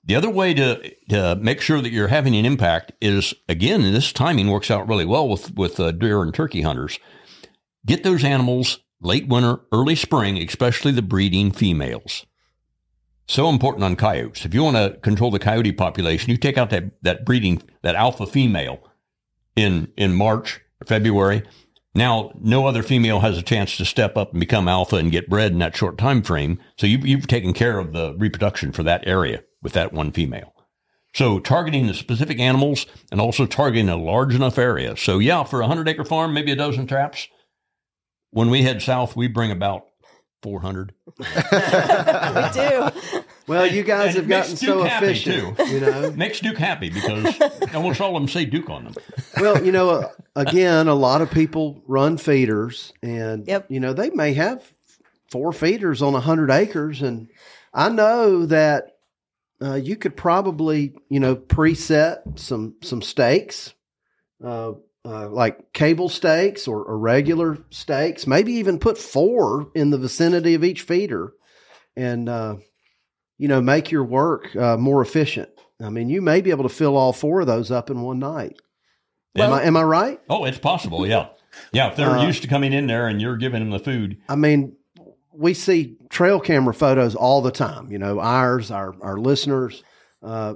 The 0.04 0.14
other 0.14 0.28
way 0.28 0.52
to, 0.52 0.94
to 1.08 1.36
make 1.36 1.62
sure 1.62 1.80
that 1.80 1.90
you're 1.90 2.08
having 2.08 2.36
an 2.36 2.44
impact 2.44 2.92
is, 3.00 3.32
again, 3.48 3.80
this 3.80 4.12
timing 4.12 4.48
works 4.48 4.70
out 4.70 4.86
really 4.86 5.06
well 5.06 5.26
with, 5.26 5.54
with 5.56 5.80
uh, 5.80 5.92
deer 5.92 6.20
and 6.20 6.34
turkey 6.34 6.60
hunters. 6.60 6.98
Get 7.86 8.02
those 8.02 8.24
animals 8.24 8.80
late 9.00 9.26
winter, 9.26 9.60
early 9.72 9.94
spring, 9.94 10.36
especially 10.36 10.92
the 10.92 11.00
breeding 11.00 11.50
females. 11.50 12.26
So 13.26 13.48
important 13.48 13.84
on 13.84 13.96
coyotes. 13.96 14.44
If 14.44 14.52
you 14.52 14.64
want 14.64 14.76
to 14.76 15.00
control 15.00 15.30
the 15.30 15.38
coyote 15.38 15.72
population, 15.72 16.30
you 16.30 16.36
take 16.36 16.58
out 16.58 16.68
that, 16.68 17.02
that 17.02 17.24
breeding, 17.24 17.62
that 17.80 17.94
alpha 17.94 18.26
female 18.26 18.86
in, 19.56 19.90
in 19.96 20.14
March 20.14 20.60
February. 20.84 21.42
Now, 21.96 22.30
no 22.38 22.66
other 22.66 22.82
female 22.82 23.20
has 23.20 23.38
a 23.38 23.42
chance 23.42 23.78
to 23.78 23.86
step 23.86 24.18
up 24.18 24.32
and 24.32 24.40
become 24.40 24.68
alpha 24.68 24.96
and 24.96 25.10
get 25.10 25.30
bred 25.30 25.52
in 25.52 25.60
that 25.60 25.74
short 25.74 25.96
time 25.96 26.20
frame. 26.20 26.60
So 26.76 26.86
you, 26.86 26.98
you've 26.98 27.26
taken 27.26 27.54
care 27.54 27.78
of 27.78 27.94
the 27.94 28.14
reproduction 28.18 28.70
for 28.70 28.82
that 28.82 29.06
area 29.08 29.42
with 29.62 29.72
that 29.72 29.94
one 29.94 30.12
female. 30.12 30.52
So 31.14 31.40
targeting 31.40 31.86
the 31.86 31.94
specific 31.94 32.38
animals 32.38 32.84
and 33.10 33.18
also 33.18 33.46
targeting 33.46 33.88
a 33.88 33.96
large 33.96 34.34
enough 34.34 34.58
area. 34.58 34.94
So 34.98 35.18
yeah, 35.18 35.42
for 35.44 35.62
a 35.62 35.66
hundred 35.66 35.88
acre 35.88 36.04
farm, 36.04 36.34
maybe 36.34 36.52
a 36.52 36.56
dozen 36.56 36.86
traps. 36.86 37.28
When 38.30 38.50
we 38.50 38.60
head 38.60 38.82
south, 38.82 39.16
we 39.16 39.26
bring 39.26 39.50
about 39.50 39.86
400. 40.42 40.92
we 41.18 41.24
do. 42.52 42.90
Well, 43.46 43.66
you 43.66 43.82
guys 43.82 44.16
And 44.16 44.16
have 44.16 44.24
it 44.24 44.28
makes 44.28 44.48
gotten 44.48 44.56
so 44.56 44.78
Duke 44.78 44.86
happy, 44.88 45.06
efficient, 45.06 45.56
too. 45.58 45.64
you 45.66 45.80
know. 45.80 46.10
Makes 46.16 46.40
Duke 46.40 46.58
happy 46.58 46.90
because 46.90 47.40
almost 47.74 48.00
all 48.00 48.16
of 48.16 48.22
them 48.22 48.28
say 48.28 48.44
Duke 48.44 48.68
on 48.70 48.84
them. 48.84 48.94
Well, 49.40 49.64
you 49.64 49.72
know, 49.72 49.90
uh, 49.90 50.08
again, 50.34 50.88
a 50.88 50.94
lot 50.94 51.22
of 51.22 51.30
people 51.30 51.82
run 51.86 52.16
feeders, 52.18 52.92
and 53.02 53.46
Yep. 53.46 53.66
you 53.70 53.80
know 53.80 53.92
they 53.92 54.10
may 54.10 54.34
have 54.34 54.72
four 55.30 55.52
feeders 55.52 56.02
on 56.02 56.14
a 56.14 56.20
hundred 56.20 56.50
acres, 56.50 57.02
and 57.02 57.28
I 57.72 57.88
know 57.88 58.46
that 58.46 58.96
uh, 59.62 59.74
you 59.74 59.96
could 59.96 60.16
probably, 60.16 60.92
you 61.08 61.20
know, 61.20 61.34
preset 61.36 62.38
some 62.38 62.74
some 62.82 63.00
stakes, 63.00 63.74
uh, 64.44 64.72
uh, 65.06 65.28
like 65.28 65.72
cable 65.72 66.08
stakes 66.08 66.66
or, 66.66 66.82
or 66.82 66.98
regular 66.98 67.58
stakes. 67.70 68.26
Maybe 68.26 68.54
even 68.54 68.78
put 68.80 68.98
four 68.98 69.70
in 69.74 69.90
the 69.90 69.98
vicinity 69.98 70.54
of 70.54 70.64
each 70.64 70.82
feeder, 70.82 71.32
and 71.96 72.28
uh, 72.28 72.56
you 73.38 73.46
know, 73.48 73.60
make 73.60 73.90
your 73.92 74.04
work 74.04 74.54
uh, 74.56 74.76
more 74.76 75.00
efficient. 75.02 75.48
I 75.80 75.90
mean, 75.90 76.08
you 76.08 76.22
may 76.22 76.40
be 76.40 76.50
able 76.50 76.64
to 76.64 76.74
fill 76.74 76.96
all 76.96 77.12
four 77.12 77.42
of 77.42 77.46
those 77.46 77.70
up 77.70 77.90
in 77.90 78.00
one 78.02 78.18
night. 78.18 78.56
am 79.36 79.52
I 79.52 79.62
am 79.62 79.76
I 79.76 79.82
right? 79.82 80.20
Oh, 80.28 80.44
it's 80.44 80.58
possible. 80.58 81.06
Yeah. 81.06 81.28
Yeah. 81.72 81.90
If 81.90 81.96
they're 81.96 82.10
Uh, 82.10 82.26
used 82.26 82.42
to 82.42 82.48
coming 82.48 82.72
in 82.72 82.86
there 82.86 83.06
and 83.06 83.20
you're 83.20 83.36
giving 83.36 83.60
them 83.60 83.70
the 83.70 83.78
food. 83.78 84.18
I 84.28 84.36
mean, 84.36 84.76
we 85.32 85.54
see 85.54 85.98
trail 86.10 86.40
camera 86.40 86.74
photos 86.74 87.14
all 87.14 87.42
the 87.42 87.50
time. 87.50 87.92
You 87.92 87.98
know, 87.98 88.18
ours, 88.20 88.70
our 88.70 88.94
our 89.00 89.18
listeners. 89.18 89.84
Uh, 90.22 90.54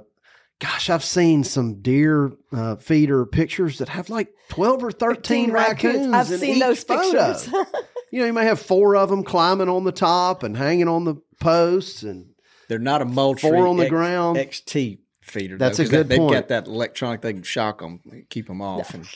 gosh, 0.61 0.89
I've 0.89 1.03
seen 1.03 1.43
some 1.43 1.81
deer 1.81 2.31
uh, 2.53 2.75
feeder 2.77 3.25
pictures 3.25 3.79
that 3.79 3.89
have 3.89 4.09
like 4.09 4.29
twelve 4.47 4.83
or 4.83 4.91
thirteen 4.91 5.51
raccoons. 5.51 6.13
I've 6.13 6.31
in 6.31 6.39
seen 6.39 6.55
each 6.55 6.61
those 6.61 6.83
photo. 6.83 7.33
pictures. 7.33 7.47
you 8.11 8.19
know, 8.21 8.25
you 8.27 8.33
may 8.33 8.45
have 8.45 8.61
four 8.61 8.95
of 8.95 9.09
them 9.09 9.23
climbing 9.23 9.67
on 9.69 9.83
the 9.83 9.91
top 9.91 10.43
and 10.43 10.55
hanging 10.55 10.87
on 10.87 11.03
the 11.03 11.15
posts, 11.41 12.03
and 12.03 12.29
They're 12.69 12.79
not 12.79 13.01
a 13.01 13.05
Moultrie 13.05 13.49
Four 13.49 13.67
on 13.67 13.75
the 13.77 13.83
X- 13.83 13.89
ground. 13.89 14.37
XT 14.37 14.99
feeder. 15.21 15.57
That's 15.57 15.77
though, 15.77 15.83
a 15.83 15.85
'cause 15.85 15.91
good 15.91 16.09
They've 16.09 16.17
got 16.29 16.47
that 16.49 16.67
electronic; 16.67 17.21
they 17.21 17.33
can 17.33 17.43
shock 17.43 17.79
them, 17.81 17.99
keep 18.29 18.47
them 18.47 18.61
off. 18.61 18.93
And, 18.93 19.07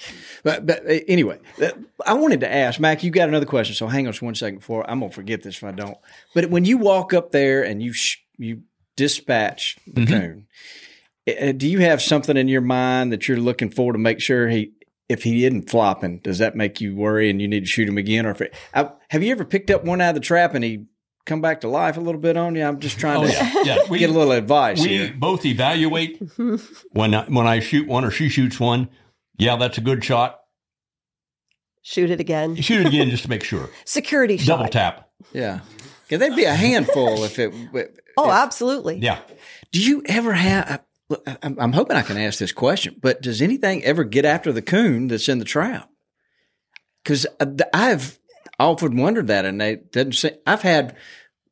but 0.44 0.66
but 0.66 0.84
anyway, 0.88 1.40
uh, 1.62 1.70
I 2.06 2.14
wanted 2.14 2.40
to 2.42 2.52
ask 2.54 2.80
Mac. 2.80 3.04
You 3.04 3.12
got 3.12 3.28
another 3.30 3.46
question, 3.46 3.76
so 3.76 3.88
hang 3.88 4.08
on 4.08 4.14
just 4.14 4.22
one 4.24 4.34
second 4.36 4.60
before 4.60 4.90
I'm 4.90 5.00
gonna 5.00 5.12
forget 5.12 5.44
this 5.44 5.58
if 5.58 5.64
I 5.64 5.72
don't. 5.72 5.98
But 6.34 6.50
when 6.50 6.66
you 6.66 6.78
walk 6.78 7.14
up 7.14 7.32
there 7.32 7.64
and 7.64 7.82
you 7.84 7.94
sh- 7.94 8.18
you 8.38 8.62
dispatch 8.96 9.78
the 9.86 10.02
Mm-hmm. 10.02 10.14
coon, 10.14 10.48
Uh, 11.28 11.52
do 11.52 11.68
you 11.68 11.80
have 11.80 12.02
something 12.02 12.38
in 12.38 12.48
your 12.48 12.62
mind 12.62 13.12
that 13.12 13.28
you're 13.28 13.38
looking 13.38 13.70
for 13.70 13.92
to 13.94 14.00
make 14.00 14.22
sure 14.22 14.48
he? 14.50 14.72
If 15.08 15.22
he 15.22 15.46
isn't 15.46 15.70
flopping, 15.70 16.18
does 16.20 16.40
that 16.40 16.56
make 16.56 16.82
you 16.82 16.96
worry 16.96 17.30
and 17.30 17.40
you 17.40 17.48
need 17.48 17.60
to 17.60 17.66
shoot 17.68 17.88
him 17.88 17.98
again? 18.00 18.26
Or 18.26 18.32
if 18.32 18.42
it, 18.42 18.56
I, 18.74 18.90
have 19.12 19.22
you 19.22 19.32
ever 19.32 19.46
picked 19.46 19.70
up 19.70 19.84
one 19.86 20.02
out 20.02 20.10
of 20.10 20.16
the 20.16 20.20
trap 20.22 20.56
and 20.56 20.64
he 20.64 20.86
come 21.28 21.42
back 21.42 21.62
to 21.62 21.68
life 21.68 21.96
a 21.98 22.00
little 22.02 22.20
bit 22.20 22.36
on 22.38 22.56
you? 22.56 22.64
I'm 22.66 22.80
just 22.80 22.98
trying 22.98 23.18
Oh, 23.24 23.28
to 23.28 23.32
yeah. 23.32 23.54
Yeah. 23.64 23.78
We- 23.88 24.00
get 24.00 24.10
a 24.10 24.14
little 24.14 24.32
advice 24.32 24.82
we 24.82 24.88
here. 24.90 25.14
both 25.16 25.46
evaluate 25.46 26.20
when 26.92 27.14
I, 27.14 27.26
when 27.26 27.46
I 27.46 27.60
shoot 27.60 27.88
one 27.88 28.04
or 28.04 28.10
she 28.10 28.30
shoots 28.30 28.60
one. 28.60 28.90
Yeah, 29.38 29.58
that's 29.58 29.78
a 29.78 29.82
good 29.82 30.04
shot. 30.04 30.40
Shoot 31.84 32.10
it 32.10 32.20
again. 32.20 32.56
Shoot 32.56 32.82
it 32.82 32.88
again 32.88 33.12
just 33.12 33.24
to 33.24 33.30
make 33.30 33.44
sure. 33.44 33.70
Security 33.86 34.38
shot. 34.38 34.58
Double 34.58 34.70
tap. 34.72 35.10
Yeah. 35.34 35.60
Yeah, 36.10 36.18
they'd 36.18 36.36
be 36.36 36.46
a 36.46 36.54
handful 36.56 37.24
if 37.24 37.38
it. 37.38 37.54
If, 37.74 37.90
Oh, 38.18 38.32
absolutely. 38.32 38.98
Yeah. 39.00 39.20
do 39.72 39.82
you 39.84 40.02
ever 40.08 40.34
have? 40.34 40.82
I'm, 41.44 41.60
I'm 41.60 41.74
hoping 41.74 41.98
I 41.98 42.02
can 42.02 42.18
ask 42.18 42.40
this 42.40 42.52
question, 42.52 42.96
but 43.00 43.22
does 43.22 43.42
anything 43.42 43.84
ever 43.84 44.04
get 44.04 44.26
after 44.26 44.52
the 44.52 44.62
coon 44.62 45.08
that's 45.08 45.30
in 45.30 45.40
the 45.40 45.46
trap? 45.46 45.90
Because 47.04 47.28
I've 47.74 48.18
often 48.60 48.98
wondered 48.98 49.28
that, 49.28 49.46
and 49.46 49.62
they 49.62 49.76
doesn't 49.76 50.14
say. 50.14 50.38
I've 50.48 50.64
had 50.64 50.96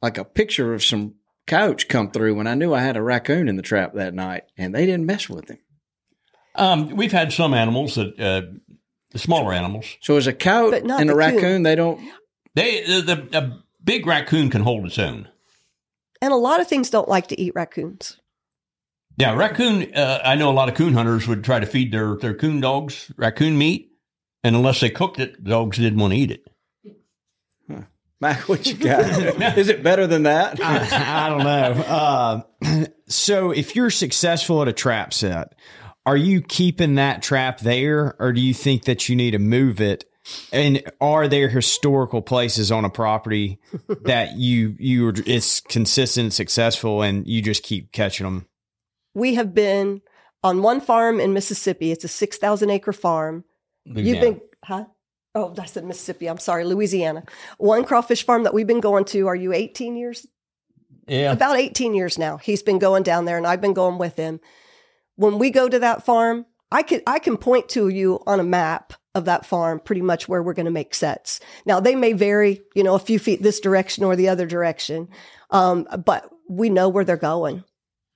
like 0.01 0.17
a 0.17 0.25
picture 0.25 0.73
of 0.73 0.83
some 0.83 1.15
coyotes 1.45 1.83
come 1.83 2.09
through 2.09 2.35
when 2.35 2.47
I 2.47 2.55
knew 2.55 2.73
I 2.73 2.81
had 2.81 2.97
a 2.97 3.03
raccoon 3.03 3.47
in 3.47 3.55
the 3.55 3.61
trap 3.61 3.93
that 3.93 4.15
night, 4.15 4.45
and 4.57 4.73
they 4.73 4.87
didn't 4.87 5.05
mess 5.05 5.29
with 5.29 5.49
him. 5.49 5.59
Um, 6.55 6.95
we've 6.95 7.11
had 7.11 7.31
some 7.31 7.53
animals 7.53 7.95
that 7.95 8.19
uh, 8.19 8.53
the 9.11 9.19
smaller 9.19 9.53
animals. 9.53 9.97
So 10.01 10.17
as 10.17 10.25
a 10.25 10.33
coyote 10.33 10.81
and 10.81 10.91
a 10.91 10.97
the 10.97 11.05
coon. 11.05 11.15
raccoon, 11.15 11.63
they 11.63 11.75
don't. 11.75 12.01
They 12.55 12.83
the, 12.83 13.01
the 13.01 13.37
a 13.37 13.63
big 13.83 14.07
raccoon 14.07 14.49
can 14.49 14.61
hold 14.61 14.85
its 14.85 14.97
own. 14.97 15.29
And 16.21 16.31
a 16.31 16.37
lot 16.37 16.61
of 16.61 16.67
things 16.67 16.89
don't 16.89 17.09
like 17.09 17.27
to 17.27 17.39
eat 17.39 17.53
raccoons. 17.53 18.17
Yeah, 19.17 19.35
raccoon. 19.35 19.93
Uh, 19.93 20.21
I 20.23 20.35
know 20.35 20.49
a 20.49 20.53
lot 20.53 20.69
of 20.69 20.75
coon 20.75 20.93
hunters 20.93 21.27
would 21.27 21.43
try 21.43 21.59
to 21.59 21.65
feed 21.65 21.91
their 21.91 22.15
their 22.15 22.33
coon 22.33 22.59
dogs 22.61 23.11
raccoon 23.15 23.57
meat, 23.57 23.91
and 24.43 24.55
unless 24.55 24.79
they 24.79 24.89
cooked 24.89 25.19
it, 25.19 25.43
dogs 25.43 25.77
didn't 25.77 25.99
want 25.99 26.13
to 26.13 26.19
eat 26.19 26.31
it. 26.31 26.47
Mac, 28.23 28.47
what 28.47 28.65
you 28.65 28.75
got? 28.75 29.01
Is 29.57 29.67
it 29.67 29.83
better 29.83 30.07
than 30.07 30.23
that? 30.23 30.57
I 30.63 31.27
don't 31.27 31.43
know. 31.43 31.83
Uh, 32.63 32.85
so, 33.09 33.51
if 33.51 33.75
you're 33.75 33.89
successful 33.89 34.61
at 34.61 34.69
a 34.69 34.73
trap 34.73 35.13
set, 35.13 35.55
are 36.05 36.15
you 36.15 36.41
keeping 36.41 36.95
that 36.95 37.21
trap 37.21 37.59
there, 37.59 38.15
or 38.19 38.31
do 38.31 38.39
you 38.39 38.53
think 38.53 38.85
that 38.85 39.09
you 39.09 39.17
need 39.17 39.31
to 39.31 39.39
move 39.39 39.81
it? 39.81 40.05
And 40.53 40.81
are 41.01 41.27
there 41.27 41.49
historical 41.49 42.21
places 42.21 42.71
on 42.71 42.85
a 42.85 42.89
property 42.89 43.59
that 44.05 44.37
you 44.37 44.77
you 44.79 45.11
it's 45.25 45.59
consistent, 45.59 46.31
successful, 46.31 47.01
and 47.01 47.27
you 47.27 47.41
just 47.41 47.61
keep 47.63 47.91
catching 47.91 48.23
them? 48.23 48.47
We 49.13 49.35
have 49.35 49.53
been 49.53 50.01
on 50.43 50.61
one 50.61 50.81
farm 50.81 51.19
in 51.19 51.33
Mississippi. 51.33 51.91
It's 51.91 52.03
a 52.03 52.09
6,000 52.09 52.69
acre 52.69 52.93
farm. 52.93 53.43
You've 53.85 54.21
been, 54.21 54.41
huh? 54.63 54.85
Oh, 55.35 55.53
I 55.57 55.65
said 55.65 55.85
Mississippi. 55.85 56.27
I'm 56.27 56.37
sorry, 56.37 56.63
Louisiana. 56.63 57.23
One 57.57 57.83
crawfish 57.83 58.25
farm 58.25 58.43
that 58.43 58.53
we've 58.53 58.67
been 58.67 58.81
going 58.81 59.05
to. 59.05 59.27
Are 59.27 59.35
you 59.35 59.53
18 59.53 59.95
years? 59.95 60.27
Yeah, 61.07 61.31
About 61.31 61.57
18 61.57 61.93
years 61.93 62.17
now. 62.17 62.37
He's 62.37 62.63
been 62.63 62.79
going 62.79 63.03
down 63.03 63.25
there 63.25 63.37
and 63.37 63.47
I've 63.47 63.61
been 63.61 63.73
going 63.73 63.97
with 63.97 64.15
him. 64.15 64.39
When 65.15 65.37
we 65.37 65.49
go 65.49 65.67
to 65.67 65.79
that 65.79 66.05
farm, 66.05 66.45
I 66.71 66.81
can, 66.81 67.01
I 67.05 67.19
can 67.19 67.37
point 67.37 67.69
to 67.69 67.89
you 67.89 68.21
on 68.25 68.39
a 68.39 68.43
map 68.43 68.93
of 69.15 69.25
that 69.25 69.45
farm 69.45 69.79
pretty 69.79 70.01
much 70.01 70.27
where 70.27 70.41
we're 70.41 70.53
going 70.53 70.65
to 70.65 70.71
make 70.71 70.95
sets. 70.95 71.39
Now 71.65 71.79
they 71.79 71.95
may 71.95 72.13
vary, 72.13 72.61
you 72.73 72.83
know, 72.83 72.95
a 72.95 72.99
few 72.99 73.19
feet 73.19 73.43
this 73.43 73.59
direction 73.59 74.03
or 74.03 74.15
the 74.15 74.29
other 74.29 74.47
direction. 74.47 75.09
Um, 75.51 75.87
but 76.05 76.29
we 76.49 76.69
know 76.69 76.89
where 76.89 77.05
they're 77.05 77.17
going. 77.17 77.63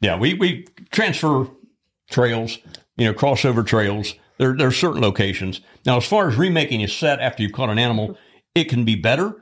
Yeah. 0.02 0.18
We 0.18 0.34
we 0.34 0.68
transfer 0.92 1.48
trails, 2.10 2.58
you 2.98 3.06
know, 3.06 3.14
crossover 3.14 3.66
trails. 3.66 4.16
There 4.38 4.56
there 4.56 4.68
are 4.68 4.72
certain 4.72 5.02
locations. 5.02 5.62
Now, 5.86 5.98
as 5.98 6.06
far 6.06 6.30
as 6.30 6.36
remaking 6.36 6.84
a 6.84 6.88
set 6.88 7.20
after 7.20 7.44
you've 7.44 7.54
caught 7.54 7.70
an 7.70 7.80
animal, 7.80 8.18
it 8.56 8.66
can 8.66 8.86
be 8.86 8.96
better 8.96 9.36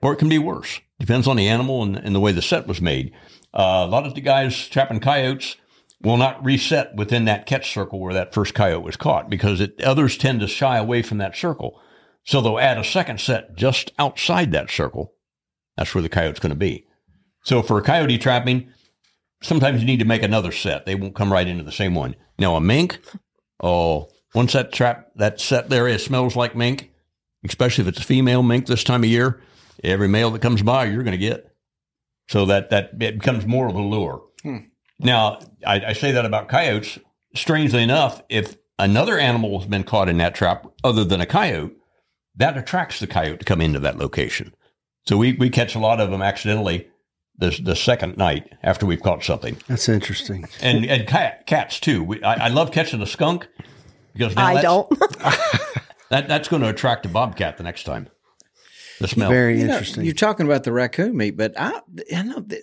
or 0.00 0.12
it 0.12 0.16
can 0.16 0.28
be 0.28 0.38
worse. 0.38 0.80
Depends 0.98 1.26
on 1.26 1.36
the 1.36 1.48
animal 1.48 1.82
and, 1.82 1.96
and 1.96 2.14
the 2.14 2.20
way 2.20 2.32
the 2.32 2.42
set 2.42 2.66
was 2.66 2.80
made. 2.80 3.12
Uh, 3.54 3.84
a 3.84 3.88
lot 3.88 4.06
of 4.06 4.14
the 4.14 4.20
guys 4.20 4.68
trapping 4.68 5.00
coyotes 5.00 5.56
will 6.00 6.16
not 6.16 6.44
reset 6.44 6.94
within 6.96 7.24
that 7.26 7.46
catch 7.46 7.72
circle 7.72 8.00
where 8.00 8.14
that 8.14 8.34
first 8.34 8.54
coyote 8.54 8.84
was 8.84 8.96
caught 8.96 9.30
because 9.30 9.60
it, 9.60 9.80
others 9.82 10.16
tend 10.16 10.40
to 10.40 10.48
shy 10.48 10.76
away 10.76 11.02
from 11.02 11.18
that 11.18 11.36
circle. 11.36 11.80
So 12.24 12.40
they'll 12.40 12.58
add 12.58 12.78
a 12.78 12.84
second 12.84 13.20
set 13.20 13.56
just 13.56 13.92
outside 13.98 14.52
that 14.52 14.70
circle. 14.70 15.14
That's 15.76 15.94
where 15.94 16.02
the 16.02 16.08
coyote's 16.08 16.40
going 16.40 16.50
to 16.50 16.56
be. 16.56 16.86
So 17.44 17.62
for 17.62 17.80
coyote 17.82 18.18
trapping, 18.18 18.68
sometimes 19.42 19.80
you 19.80 19.86
need 19.86 19.98
to 19.98 20.04
make 20.04 20.22
another 20.22 20.52
set. 20.52 20.86
They 20.86 20.94
won't 20.94 21.14
come 21.14 21.32
right 21.32 21.46
into 21.46 21.64
the 21.64 21.72
same 21.72 21.94
one. 21.94 22.16
Now 22.38 22.56
a 22.56 22.60
mink, 22.60 23.00
oh, 23.60 24.08
once 24.34 24.54
that 24.54 24.72
trap 24.72 25.10
that 25.16 25.40
set 25.40 25.68
there 25.68 25.86
is 25.86 26.04
smells 26.04 26.36
like 26.36 26.56
mink, 26.56 26.90
especially 27.44 27.82
if 27.82 27.88
it's 27.88 27.98
a 27.98 28.04
female 28.04 28.42
mink 28.42 28.66
this 28.66 28.84
time 28.84 29.04
of 29.04 29.10
year, 29.10 29.42
every 29.84 30.08
male 30.08 30.30
that 30.30 30.42
comes 30.42 30.62
by 30.62 30.84
you're 30.84 31.02
going 31.02 31.12
to 31.12 31.18
get. 31.18 31.54
So 32.28 32.46
that 32.46 32.70
that 32.70 32.90
it 33.00 33.18
becomes 33.18 33.46
more 33.46 33.68
of 33.68 33.74
a 33.74 33.82
lure. 33.82 34.22
Hmm. 34.42 34.58
Now 34.98 35.40
I, 35.66 35.86
I 35.86 35.92
say 35.92 36.12
that 36.12 36.24
about 36.24 36.48
coyotes. 36.48 36.98
Strangely 37.34 37.82
enough, 37.82 38.22
if 38.28 38.56
another 38.78 39.18
animal 39.18 39.58
has 39.58 39.68
been 39.68 39.84
caught 39.84 40.08
in 40.08 40.18
that 40.18 40.34
trap 40.34 40.66
other 40.84 41.04
than 41.04 41.20
a 41.20 41.26
coyote, 41.26 41.74
that 42.36 42.58
attracts 42.58 43.00
the 43.00 43.06
coyote 43.06 43.38
to 43.38 43.44
come 43.44 43.60
into 43.60 43.78
that 43.80 43.98
location. 43.98 44.54
So 45.06 45.16
we, 45.16 45.32
we 45.32 45.50
catch 45.50 45.74
a 45.74 45.80
lot 45.80 46.00
of 46.00 46.10
them 46.10 46.22
accidentally 46.22 46.88
the, 47.42 47.60
the 47.62 47.76
second 47.76 48.16
night 48.16 48.48
after 48.62 48.86
we've 48.86 49.02
caught 49.02 49.24
something. 49.24 49.56
That's 49.66 49.88
interesting. 49.88 50.46
And 50.60 50.86
and 50.86 51.06
cat, 51.08 51.46
cats 51.46 51.80
too. 51.80 52.04
We, 52.04 52.22
I, 52.22 52.46
I 52.46 52.48
love 52.48 52.70
catching 52.70 53.02
a 53.02 53.06
skunk 53.06 53.48
because 54.12 54.36
now 54.36 54.46
I 54.46 54.54
that's, 54.54 54.64
don't. 54.64 54.98
That, 56.12 56.28
that's 56.28 56.46
going 56.46 56.60
to 56.60 56.68
attract 56.68 57.06
a 57.06 57.08
bobcat 57.08 57.56
the 57.56 57.62
next 57.62 57.84
time. 57.84 58.06
The 59.00 59.08
smell. 59.08 59.30
Very 59.30 59.58
You 59.58 59.66
know, 59.66 59.72
interesting. 59.72 60.04
you're 60.04 60.12
talking 60.12 60.44
about 60.44 60.62
the 60.62 60.70
raccoon 60.70 61.16
meat, 61.16 61.38
but 61.38 61.58
I, 61.58 61.80
I 62.14 62.22
know 62.22 62.40
that 62.40 62.62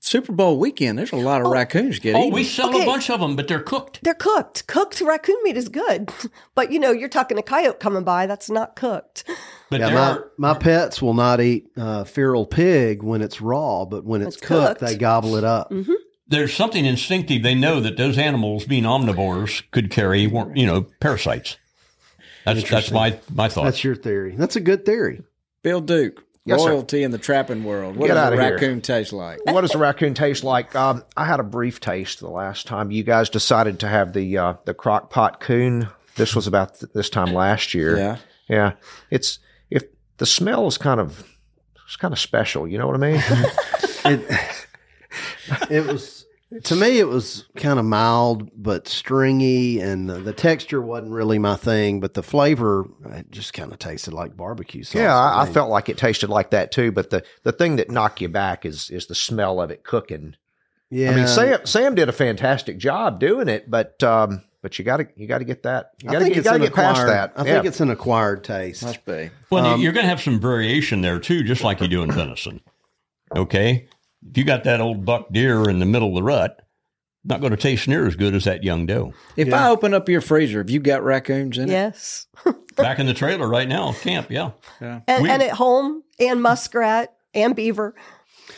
Super 0.00 0.32
Bowl 0.32 0.58
weekend, 0.58 0.98
there's 0.98 1.12
a 1.12 1.16
lot 1.16 1.40
of 1.42 1.48
raccoons 1.48 1.98
get 1.98 2.14
oh, 2.14 2.20
eaten. 2.20 2.32
we 2.32 2.44
sell 2.44 2.68
Okay. 2.70 2.82
a 2.82 2.86
bunch 2.86 3.10
of 3.10 3.20
them, 3.20 3.34
but 3.36 3.48
they're 3.48 3.60
cooked. 3.60 3.98
They're 4.02 4.14
cooked. 4.14 4.66
Cooked 4.68 5.00
raccoon 5.00 5.36
meat 5.42 5.56
is 5.56 5.68
good. 5.68 6.10
But 6.54 6.72
you 6.72 6.78
know, 6.80 6.90
you're 6.92 7.08
talking 7.08 7.38
a 7.38 7.42
coyote 7.42 7.78
coming 7.78 8.02
by, 8.04 8.26
that's 8.26 8.48
not 8.50 8.74
cooked. 8.74 9.24
But 9.70 9.80
yeah, 9.80 9.90
my, 9.94 10.10
are, 10.10 10.30
my 10.38 10.54
pets 10.54 11.00
will 11.02 11.14
not 11.14 11.40
eat 11.40 11.68
uh, 11.76 12.02
feral 12.04 12.46
pig 12.46 13.02
when 13.02 13.22
it's 13.22 13.40
raw, 13.40 13.84
but 13.84 14.04
when 14.04 14.22
it's, 14.22 14.36
It's 14.36 14.46
cooked, 14.46 14.80
cooked. 14.80 14.80
they 14.80 14.96
gobble 14.96 15.36
it 15.36 15.44
up. 15.44 15.72
there's 16.26 16.52
something 16.54 16.84
instinctive. 16.84 17.42
They 17.42 17.54
know 17.54 17.78
that 17.80 17.96
those 17.96 18.18
animals, 18.18 18.64
being 18.64 18.84
omnivores, 18.84 19.62
could 19.70 19.90
carry, 19.90 20.22
you 20.22 20.66
know, 20.66 20.86
parasites. 21.00 21.58
That's 22.44 22.68
that's 22.68 22.90
my 22.90 23.18
my 23.32 23.48
thought. 23.48 23.64
That's 23.64 23.84
your 23.84 23.94
theory. 23.94 24.34
That's 24.36 24.56
a 24.56 24.60
good 24.60 24.84
theory. 24.86 25.22
Bill 25.62 25.80
Duke, 25.80 26.24
Yes, 26.48 26.62
sir. 26.62 26.98
in 26.98 27.10
the 27.10 27.18
trapping 27.18 27.64
world. 27.64 27.96
What 27.96 28.06
Get 28.08 28.14
does 28.14 28.22
a 28.22 28.26
outta 28.26 28.42
here. 28.42 28.52
raccoon 28.54 28.80
taste 28.80 29.12
like? 29.12 29.44
what 29.44 29.60
does 29.60 29.74
a 29.74 29.78
raccoon 29.78 30.14
taste 30.14 30.44
like? 30.44 30.74
Um, 30.74 31.04
I 31.16 31.24
had 31.24 31.40
a 31.40 31.44
brief 31.44 31.80
taste 31.80 32.20
the 32.20 32.28
last 32.30 32.66
time 32.66 32.90
you 32.90 33.02
guys 33.02 33.28
decided 33.30 33.80
to 33.80 33.88
have 33.88 34.12
the 34.12 34.38
uh, 34.38 34.54
the 34.64 34.74
crock 34.74 35.10
pot 35.10 35.40
coon. 35.40 35.88
This 36.16 36.34
was 36.34 36.46
about 36.46 36.78
th- 36.78 36.92
this 36.92 37.10
time 37.10 37.32
last 37.32 37.74
year. 37.74 37.96
Yeah. 37.96 38.16
yeah. 38.48 38.72
It's 39.10 39.38
if 39.70 39.84
the 40.16 40.26
smell 40.26 40.66
is 40.66 40.78
kind 40.78 41.00
of 41.00 41.28
it's 41.84 41.96
kind 41.96 42.12
of 42.12 42.18
special. 42.18 42.66
You 42.66 42.78
know 42.78 42.86
what 42.86 42.96
I 42.96 43.12
mean? 43.12 43.22
It, 44.04 44.24
it 45.70 45.86
was 45.86 46.17
to 46.64 46.76
me. 46.76 46.98
It 46.98 47.08
was 47.08 47.44
kind 47.56 47.78
of 47.78 47.84
mild 47.84 48.50
but 48.56 48.88
stringy, 48.88 49.80
and 49.80 50.08
the, 50.08 50.14
the 50.18 50.32
texture 50.32 50.80
wasn't 50.80 51.12
really 51.12 51.38
my 51.38 51.56
thing. 51.56 52.00
But 52.00 52.14
the 52.14 52.22
flavor, 52.22 52.86
it 53.10 53.30
just 53.30 53.52
kind 53.52 53.72
of 53.72 53.78
tasted 53.78 54.14
like 54.14 54.36
barbecue 54.36 54.82
sauce. 54.82 54.94
yeah, 55.00 55.16
I, 55.16 55.42
I 55.42 55.44
mean, 55.44 55.52
felt 55.54 55.70
like 55.70 55.88
it 55.88 55.96
tasted 55.98 56.30
like 56.30 56.50
that 56.50 56.72
too. 56.72 56.92
But 56.92 57.10
the 57.10 57.24
the 57.42 57.52
thing 57.52 57.76
that 57.76 57.90
knocked 57.90 58.20
you 58.20 58.28
back 58.28 58.64
is 58.64 58.90
is 58.90 59.06
the 59.06 59.14
smell 59.14 59.60
of 59.60 59.70
it 59.70 59.84
cooking. 59.84 60.36
Yeah, 60.90 61.10
I 61.10 61.16
mean, 61.16 61.26
Sam 61.26 61.60
Sam 61.66 61.94
did 61.94 62.08
a 62.08 62.12
fantastic 62.12 62.78
job 62.78 63.20
doing 63.20 63.48
it, 63.48 63.70
but 63.70 64.02
um, 64.02 64.42
but 64.62 64.78
you 64.78 64.84
got 64.86 64.96
to 64.96 65.08
you 65.16 65.26
got 65.26 65.38
to 65.38 65.44
get 65.44 65.64
that. 65.64 65.90
You 66.02 66.08
I 66.08 66.12
got 66.14 66.18
to 66.20 66.24
think 66.24 66.34
you 66.36 66.40
it's 66.40 66.46
got 66.48 66.52
to 66.56 66.56
an 66.56 66.62
get 66.64 66.74
past 66.74 67.06
that. 67.06 67.32
I 67.36 67.44
Yeah. 67.44 67.52
think 67.54 67.66
it's 67.66 67.80
an 67.80 67.90
acquired 67.90 68.42
taste. 68.42 68.82
Must 68.84 69.04
be. 69.04 69.28
Well, 69.50 69.66
Um, 69.74 69.80
you're 69.82 69.92
going 69.92 70.04
to 70.04 70.08
have 70.08 70.22
some 70.22 70.40
variation 70.40 71.02
there 71.02 71.20
too, 71.20 71.42
just 71.44 71.62
like 71.62 71.80
you 71.82 71.88
do 71.88 72.02
in 72.02 72.10
venison. 72.10 72.62
Okay, 73.36 73.86
if 74.28 74.36
you 74.38 74.44
got 74.44 74.64
that 74.64 74.80
old 74.80 75.04
buck 75.04 75.26
deer 75.32 75.68
in 75.68 75.78
the 75.78 75.86
middle 75.86 76.08
of 76.08 76.14
the 76.14 76.22
rut, 76.22 76.60
not 77.24 77.40
going 77.40 77.50
to 77.50 77.56
taste 77.56 77.88
near 77.88 78.06
as 78.06 78.16
good 78.16 78.34
as 78.34 78.44
that 78.44 78.64
young 78.64 78.86
doe. 78.86 79.12
If 79.36 79.52
I 79.52 79.68
open 79.68 79.92
up 79.94 80.08
your 80.08 80.20
freezer, 80.20 80.58
have 80.58 80.70
you 80.70 80.80
got 80.80 81.02
raccoons 81.02 81.58
in 81.58 81.68
it? 81.68 81.72
Yes. 81.72 82.26
Back 82.76 82.98
in 83.00 83.06
the 83.06 83.14
trailer 83.14 83.48
right 83.48 83.68
now, 83.68 83.92
camp. 83.92 84.30
Yeah, 84.30 84.52
And, 84.80 85.22
We- 85.22 85.30
and 85.30 85.42
at 85.42 85.50
home, 85.52 86.02
and 86.20 86.40
muskrat, 86.42 87.12
and 87.34 87.54
beaver. 87.54 87.94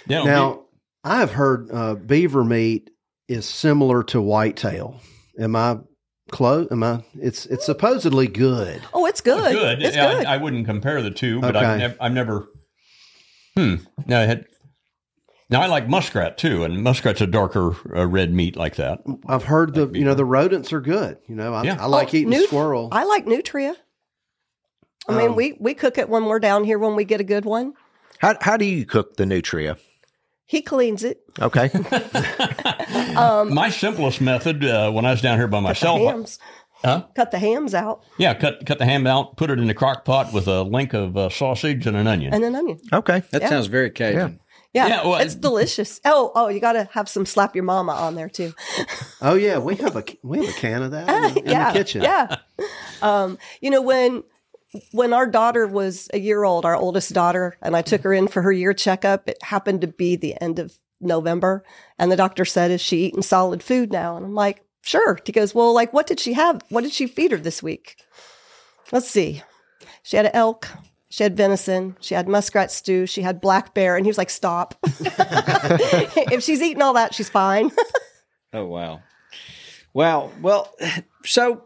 yeah. 0.07 0.23
Now, 0.25 0.65
I 1.05 1.19
have 1.21 1.33
heard 1.33 1.69
uh, 1.73 1.95
beaver 1.95 2.45
meat 2.45 2.91
is 3.29 3.47
similar 3.47 4.03
to 4.05 4.21
whitetail. 4.21 5.01
Am 5.39 5.57
I 5.57 5.79
close? 6.31 6.69
Am 6.71 6.83
I? 6.83 7.03
It's 7.15 7.47
it's 7.47 7.65
supposedly 7.65 8.27
good. 8.29 8.83
Oh, 8.93 9.07
it's 9.07 9.21
good. 9.23 9.53
Good. 9.53 9.83
It's 9.83 9.97
Yeah, 9.97 10.13
good. 10.13 10.27
I, 10.27 10.35
I 10.35 10.37
wouldn't 10.37 10.67
compare 10.67 11.01
the 11.03 11.11
two, 11.11 11.41
but 11.41 11.57
Okay. 11.57 11.65
I've, 11.67 11.79
nev- 11.79 11.97
I've 12.01 12.13
never. 12.13 12.49
Hmm. 13.57 13.77
No, 14.07 14.21
I 14.21 14.25
had. 14.27 14.45
Now 15.51 15.61
I 15.63 15.67
like 15.67 15.89
muskrat 15.89 16.39
too, 16.39 16.63
and 16.65 16.83
muskrat's 16.83 17.21
a 17.21 17.27
darker 17.27 17.75
uh, 17.97 18.07
red 18.07 18.33
meat 18.33 18.57
like 18.57 18.77
that. 18.77 19.01
I've 19.27 19.45
heard 19.45 19.75
the 19.75 19.89
you 19.93 20.05
know 20.05 20.15
the 20.15 20.25
rodents 20.25 20.73
are 20.73 20.81
good. 20.81 21.19
You 21.27 21.35
know, 21.35 21.53
I, 21.55 21.65
Yeah. 21.65 21.77
I 21.81 21.87
like 21.87 22.09
Oh, 22.15 22.17
eating 22.17 22.31
nu- 22.31 22.47
squirrel. 22.47 22.89
I 22.93 23.05
like 23.05 23.27
nutria. 23.27 23.75
I 25.09 25.17
mean, 25.17 25.31
Um, 25.31 25.37
we 25.37 25.57
we 25.59 25.75
cook 25.75 25.99
it 25.99 26.09
when 26.09 26.27
we're 26.27 26.39
down 26.39 26.63
here 26.65 26.79
when 26.79 26.95
we 26.95 27.05
get 27.05 27.21
a 27.21 27.25
good 27.25 27.45
one. 27.45 27.73
How 28.19 28.37
how 28.41 28.57
do 28.57 28.65
you 28.65 28.85
cook 28.87 29.17
the 29.17 29.27
nutria? 29.27 29.77
He 30.47 30.63
cleans 30.63 31.03
it. 31.05 31.21
Okay. 31.41 31.71
Um, 33.17 33.55
My 33.55 33.71
simplest 33.71 34.21
method 34.21 34.65
uh, 34.65 34.91
when 34.91 35.05
I 35.05 35.11
was 35.13 35.21
down 35.21 35.39
here 35.39 35.47
by 35.49 35.61
myself. 35.61 36.39
Huh? 36.85 37.05
Cut 37.15 37.31
the 37.31 37.39
hams 37.39 37.75
out 37.75 38.03
yeah, 38.19 38.33
cut 38.35 38.65
cut 38.67 38.79
the 38.79 38.85
ham 38.87 39.07
out, 39.07 39.37
put 39.37 39.51
it 39.51 39.59
in 39.59 39.67
the 39.67 39.75
crock 39.75 40.05
pot 40.05 40.33
with 40.33 40.49
a 40.49 40.63
link 40.63 40.95
of 40.95 41.17
uh, 41.17 41.29
sausage 41.29 41.87
and 41.87 41.95
an 41.97 42.07
onion. 42.07 42.33
and 42.33 42.43
an 42.43 42.55
onion. 42.55 42.79
Okay. 42.93 43.23
That 43.33 43.43
Yeah. 43.43 43.49
sounds 43.51 43.67
very 43.67 43.91
Cajun. 43.91 44.39
Yeah, 44.41 44.50
Yeah, 44.73 45.05
well, 45.05 45.21
it's 45.21 45.35
delicious. 45.35 46.01
Oh, 46.05 46.31
oh, 46.35 46.49
you 46.49 46.61
got 46.61 46.75
to 46.75 46.89
have 46.93 47.09
some 47.09 47.27
slap 47.27 47.57
your 47.57 47.65
mama 47.65 47.93
on 47.93 48.15
there 48.15 48.29
too. 48.29 48.55
oh 49.21 49.35
yeah, 49.35 49.59
we 49.59 49.75
have 49.77 49.97
a 49.97 50.05
we 50.23 50.45
have 50.47 50.55
a 50.57 50.59
can 50.59 50.83
of 50.83 50.91
that 50.93 51.09
in, 51.09 51.35
the- 51.35 51.41
in 51.41 51.47
yeah, 51.51 51.73
the 51.73 51.79
kitchen. 51.79 52.03
Yeah. 52.03 52.37
Um, 53.03 53.37
you 53.61 53.71
know 53.71 53.83
when 53.83 54.23
when 54.93 55.13
our 55.13 55.27
daughter 55.27 55.67
was 55.67 56.09
a 56.15 56.19
year 56.21 56.45
old, 56.45 56.65
our 56.65 56.77
oldest 56.77 57.13
daughter, 57.13 57.57
and 57.61 57.77
I 57.77 57.83
took 57.83 58.03
her 58.03 58.13
in 58.13 58.29
for 58.29 58.43
her 58.43 58.53
year 58.53 58.73
checkup. 58.73 59.29
It 59.29 59.43
happened 59.43 59.81
to 59.81 59.89
be 59.89 60.15
the 60.15 60.41
end 60.41 60.61
of 60.61 60.73
November, 61.01 61.65
and 61.99 62.13
the 62.13 62.17
doctor 62.17 62.45
said, 62.45 62.71
"Is 62.71 62.81
she 62.81 62.99
eating 63.07 63.23
solid 63.23 63.63
food 63.65 63.91
now?" 63.91 64.17
And 64.17 64.25
I'm 64.25 64.35
like, 64.35 64.63
"Sure." 64.83 65.19
He 65.25 65.33
goes, 65.33 65.53
"Well, 65.55 65.75
like 65.75 65.93
what 65.93 66.07
did 66.07 66.21
she 66.21 66.35
have? 66.35 66.63
What 66.69 66.85
did 66.85 66.93
she 66.93 67.09
feed 67.09 67.33
her 67.33 67.39
this 67.39 67.61
week?" 67.63 67.97
Let's 68.93 69.09
see. 69.11 69.43
She 70.05 70.17
had 70.17 70.27
an 70.27 70.33
elk. 70.35 70.69
She 71.11 71.23
had 71.25 71.37
venison. 71.37 71.97
She 72.01 72.15
had 72.15 72.29
muskrat 72.29 72.71
stew. 72.71 73.05
She 73.05 73.23
had 73.23 73.41
black 73.41 73.75
bear. 73.75 73.97
And 73.97 74.07
he 74.07 74.09
was 74.11 74.17
like, 74.17 74.31
stop. 74.31 74.75
if 74.85 76.43
she's 76.43 76.63
eating 76.63 76.83
all 76.83 76.95
that, 76.95 77.15
she's 77.15 77.29
fine. 77.29 77.71
Oh 78.53 78.65
wow. 78.65 79.01
Wow. 79.95 80.33
Well, 80.43 80.75
so 81.25 81.63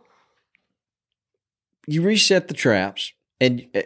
you 1.87 2.03
reset 2.03 2.49
the 2.49 2.53
traps, 2.53 3.15
and 3.41 3.67
uh, 3.75 3.81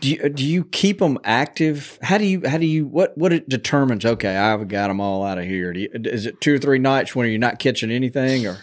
do 0.00 0.08
you, 0.10 0.28
do 0.30 0.42
you 0.42 0.64
keep 0.64 0.98
them 0.98 1.18
active? 1.24 1.98
How 2.00 2.16
do 2.16 2.24
you 2.24 2.40
how 2.48 2.56
do 2.56 2.64
you 2.64 2.86
what 2.86 3.18
what 3.18 3.34
it 3.34 3.50
determines? 3.50 4.06
Okay, 4.06 4.34
I've 4.34 4.66
got 4.68 4.88
them 4.88 4.98
all 4.98 5.24
out 5.24 5.36
of 5.36 5.44
here. 5.44 5.74
Do 5.74 5.80
you, 5.80 5.90
is 5.92 6.24
it 6.24 6.40
two 6.40 6.54
or 6.54 6.58
three 6.58 6.78
nights 6.78 7.14
when 7.14 7.28
you're 7.28 7.38
not 7.38 7.58
catching 7.58 7.90
anything, 7.90 8.46
or 8.46 8.56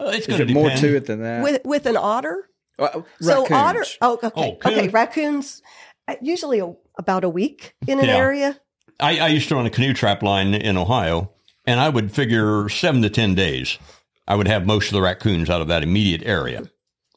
Uh, 0.00 0.06
it's 0.14 0.26
is 0.28 0.40
it 0.40 0.46
to 0.46 0.52
more 0.52 0.70
to 0.70 0.96
it 0.96 1.06
than 1.06 1.22
that? 1.22 1.44
with, 1.44 1.60
with 1.64 1.86
an 1.86 1.96
otter. 1.96 2.47
Uh, 2.78 3.02
So 3.20 3.42
raccoons. 3.42 3.50
otter. 3.50 3.84
Oh, 4.00 4.14
okay. 4.14 4.30
Oh, 4.36 4.42
okay. 4.52 4.82
coon. 4.82 4.90
Raccoons, 4.90 5.62
uh, 6.06 6.14
usually 6.22 6.60
a, 6.60 6.72
about 6.98 7.24
a 7.24 7.28
week 7.28 7.74
in 7.86 7.98
an 7.98 8.06
Yeah. 8.06 8.16
area. 8.16 8.60
I, 9.00 9.18
I 9.18 9.28
used 9.28 9.48
to 9.48 9.54
run 9.56 9.66
a 9.66 9.70
canoe 9.70 9.92
trap 9.94 10.22
line 10.22 10.54
in 10.54 10.76
Ohio, 10.76 11.30
and 11.66 11.78
I 11.80 11.88
would 11.88 12.10
figure 12.12 12.68
seven 12.68 13.02
to 13.02 13.10
10 13.10 13.34
days, 13.34 13.78
I 14.26 14.34
would 14.34 14.48
have 14.48 14.66
most 14.66 14.86
of 14.88 14.92
the 14.92 15.02
raccoons 15.02 15.48
out 15.48 15.60
of 15.60 15.68
that 15.68 15.82
immediate 15.82 16.22
area. 16.24 16.64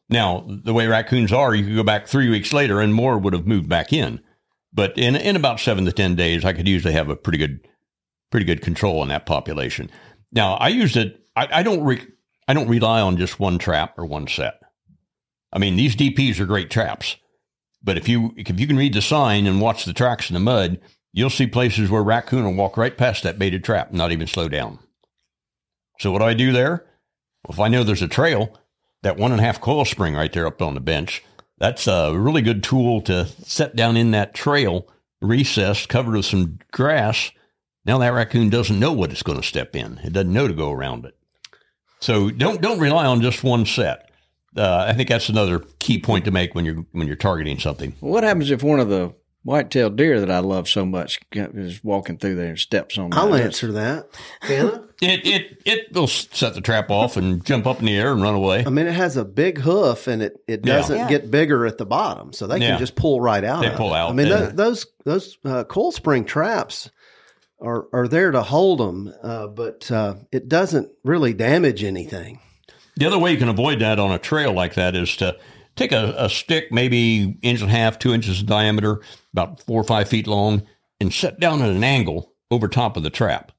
Now, 0.10 0.46
the 0.48 0.74
way 0.74 0.88
raccoons 0.88 1.32
are, 1.34 1.56
you 1.56 1.64
could 1.66 1.76
go 1.76 1.84
back 1.84 2.06
three 2.08 2.30
weeks 2.30 2.54
later 2.54 2.80
and 2.82 2.94
more 2.94 3.18
would 3.18 3.34
have 3.34 3.48
moved 3.48 3.68
back 3.70 3.92
in. 3.94 4.22
But 4.74 4.98
in, 4.98 5.16
in 5.16 5.36
about 5.36 5.60
seven 5.60 5.86
to 5.86 5.92
10 5.92 6.16
days, 6.16 6.46
I 6.46 6.54
could 6.54 6.68
usually 6.68 6.94
have 6.94 7.10
a 7.10 7.16
pretty 7.16 7.38
good, 7.38 7.68
pretty 8.30 8.46
good 8.46 8.62
control 8.62 9.00
on 9.02 9.08
that 9.10 9.26
population. 9.26 9.90
Now, 10.32 10.54
I 10.56 10.68
used 10.70 10.96
it, 10.98 11.26
I, 11.36 11.48
I 11.60 11.64
don't, 11.64 11.84
re, 11.84 12.02
I 12.48 12.54
don't 12.54 12.68
rely 12.70 13.02
on 13.02 13.18
just 13.18 13.40
one 13.40 13.58
trap 13.58 13.98
or 13.98 14.06
one 14.06 14.28
set. 14.28 14.61
I 15.54 15.60
mean, 15.60 15.76
these 15.76 15.96
DPs 15.96 16.40
are 16.40 16.46
great 16.46 16.70
traps. 16.70 17.18
But 17.84 17.98
if 17.98 18.08
you 18.08 18.34
if 18.38 18.60
you 18.60 18.68
can 18.68 18.78
read 18.78 18.94
the 18.94 19.02
sign 19.02 19.48
and 19.48 19.60
watch 19.60 19.86
the 19.86 19.94
tracks 19.94 20.30
in 20.30 20.36
the 20.36 20.40
mud, 20.40 20.80
you'll 21.14 21.30
see 21.30 21.48
places 21.48 21.90
where 21.90 22.04
raccoon 22.04 22.46
will 22.46 22.54
walk 22.54 22.78
right 22.78 22.96
past 22.96 23.24
that 23.24 23.40
baited 23.40 23.64
trap 23.64 23.90
and 23.90 23.98
not 23.98 24.12
even 24.12 24.28
slow 24.28 24.48
down. 24.48 24.80
So 26.00 26.12
what 26.12 26.20
do 26.20 26.26
I 26.26 26.34
do 26.34 26.52
there? 26.52 26.86
Well, 27.44 27.54
if 27.54 27.60
I 27.60 27.68
know 27.68 27.84
there's 27.84 28.02
a 28.02 28.08
trail, 28.08 28.56
that 29.02 29.18
one 29.18 29.32
and 29.32 29.42
a 29.42 29.44
half 29.44 29.62
coil 29.62 29.86
spring 29.86 30.14
right 30.14 30.32
there 30.32 30.46
up 30.46 30.62
on 30.62 30.76
the 30.76 30.80
bench, 30.80 31.24
that's 31.58 31.88
a 31.88 32.16
really 32.16 32.42
good 32.42 32.64
tool 32.64 33.02
to 33.02 33.26
set 33.44 33.76
down 33.76 33.98
in 33.98 34.12
that 34.12 34.34
trail, 34.34 34.88
recess 35.22 35.86
covered 35.86 36.16
with 36.16 36.26
some 36.26 36.60
grass. 36.72 37.32
Now 37.84 37.98
that 37.98 38.14
raccoon 38.14 38.50
doesn't 38.50 38.80
know 38.80 38.94
what 38.94 39.12
it's 39.12 39.24
going 39.24 39.42
to 39.42 39.48
step 39.48 39.76
in. 39.76 40.00
It 40.04 40.14
doesn't 40.14 40.34
know 40.34 40.48
to 40.48 40.54
go 40.54 40.72
around 40.72 41.06
it. 41.06 41.16
So 42.00 42.30
don't 42.30 42.62
don't 42.62 42.80
rely 42.80 43.06
on 43.06 43.22
just 43.22 43.44
one 43.44 43.66
set. 43.66 44.11
Uh, 44.56 44.86
I 44.88 44.94
think 44.94 45.08
that's 45.10 45.30
another 45.30 45.60
key 45.80 46.00
point 46.00 46.26
to 46.26 46.32
make 46.32 46.54
when 46.56 46.66
you're 46.66 46.86
when 46.92 47.08
you're 47.08 47.16
targeting 47.16 47.58
something. 47.60 47.96
What 48.02 48.24
happens 48.24 48.52
if 48.52 48.64
one 48.64 48.80
of 48.80 48.90
the 48.90 49.14
white-tailed 49.44 49.96
deer 49.96 50.20
that 50.20 50.30
I 50.30 50.38
love 50.40 50.70
so 50.70 50.86
much 50.86 51.20
is 51.34 51.84
walking 51.84 52.18
through 52.18 52.36
there 52.36 52.50
and 52.50 52.60
steps 52.60 52.98
on? 52.98 53.14
I'll 53.14 53.30
my- 53.30 53.42
answer 53.42 53.72
that. 53.72 54.08
Can 54.42 54.88
It 55.02 55.26
it 55.26 55.62
it 55.66 55.94
will 55.96 56.06
set 56.06 56.54
the 56.54 56.62
trap 56.62 56.92
off 56.92 57.18
and 57.18 57.44
jump 57.44 57.66
up 57.66 57.80
in 57.80 57.86
the 57.88 57.98
air 57.98 58.12
and 58.12 58.22
run 58.22 58.36
away. 58.36 58.64
I 58.64 58.70
mean, 58.70 58.86
it 58.86 58.94
has 58.94 59.18
a 59.18 59.26
big 59.26 59.58
hoof, 59.58 60.06
and 60.08 60.22
it, 60.22 60.34
it 60.48 60.62
doesn't 60.62 60.96
Yeah. 60.96 61.10
get 61.10 61.32
bigger 61.32 61.66
at 61.66 61.80
the 61.80 61.88
bottom, 61.88 62.34
so 62.34 62.46
they 62.46 62.60
Yeah. 62.60 62.72
can 62.72 62.80
just 62.80 62.96
pull 62.96 63.20
right 63.20 63.44
out. 63.44 63.62
They 63.62 63.70
of 63.70 63.78
pull 63.78 63.96
it. 63.96 63.98
out, 63.98 64.12
I 64.12 64.14
mean, 64.14 64.28
and- 64.32 64.50
tho- 64.50 64.64
those 64.66 64.86
those 65.06 65.38
uh, 65.44 65.64
coil 65.64 65.92
spring 65.92 66.24
traps 66.24 66.92
are 67.60 67.88
are 67.94 68.08
there 68.08 68.30
to 68.30 68.44
hold 68.44 68.80
them, 68.80 69.12
uh, 69.24 69.48
but 69.48 69.90
uh, 69.90 70.16
it 70.32 70.48
doesn't 70.48 70.90
really 71.04 71.34
damage 71.34 71.84
anything. 71.84 72.40
The 72.96 73.06
other 73.06 73.20
way 73.20 73.32
you 73.32 73.38
can 73.38 73.50
avoid 73.50 73.80
that 73.80 74.00
on 74.00 74.12
a 74.12 74.20
trail 74.20 74.54
like 74.54 74.76
that 74.76 74.96
is 74.96 75.16
to 75.18 75.38
take 75.76 75.92
a, 75.92 76.14
a 76.18 76.30
stick, 76.30 76.72
maybe 76.72 77.38
inch 77.42 77.62
and 77.62 77.70
a 77.70 77.74
half, 77.74 78.00
two 78.00 78.14
inches 78.14 78.42
in 78.42 78.46
diameter, 78.46 79.02
about 79.34 79.62
four 79.62 79.82
or 79.82 79.86
five 79.86 80.10
feet 80.10 80.28
long, 80.28 80.64
and 81.00 81.14
set 81.14 81.40
down 81.40 81.62
at 81.62 81.70
an 81.70 81.84
angle 81.84 82.34
over 82.50 82.68
top 82.68 82.98
of 82.98 83.04
the 83.04 83.10
trap. 83.10 83.52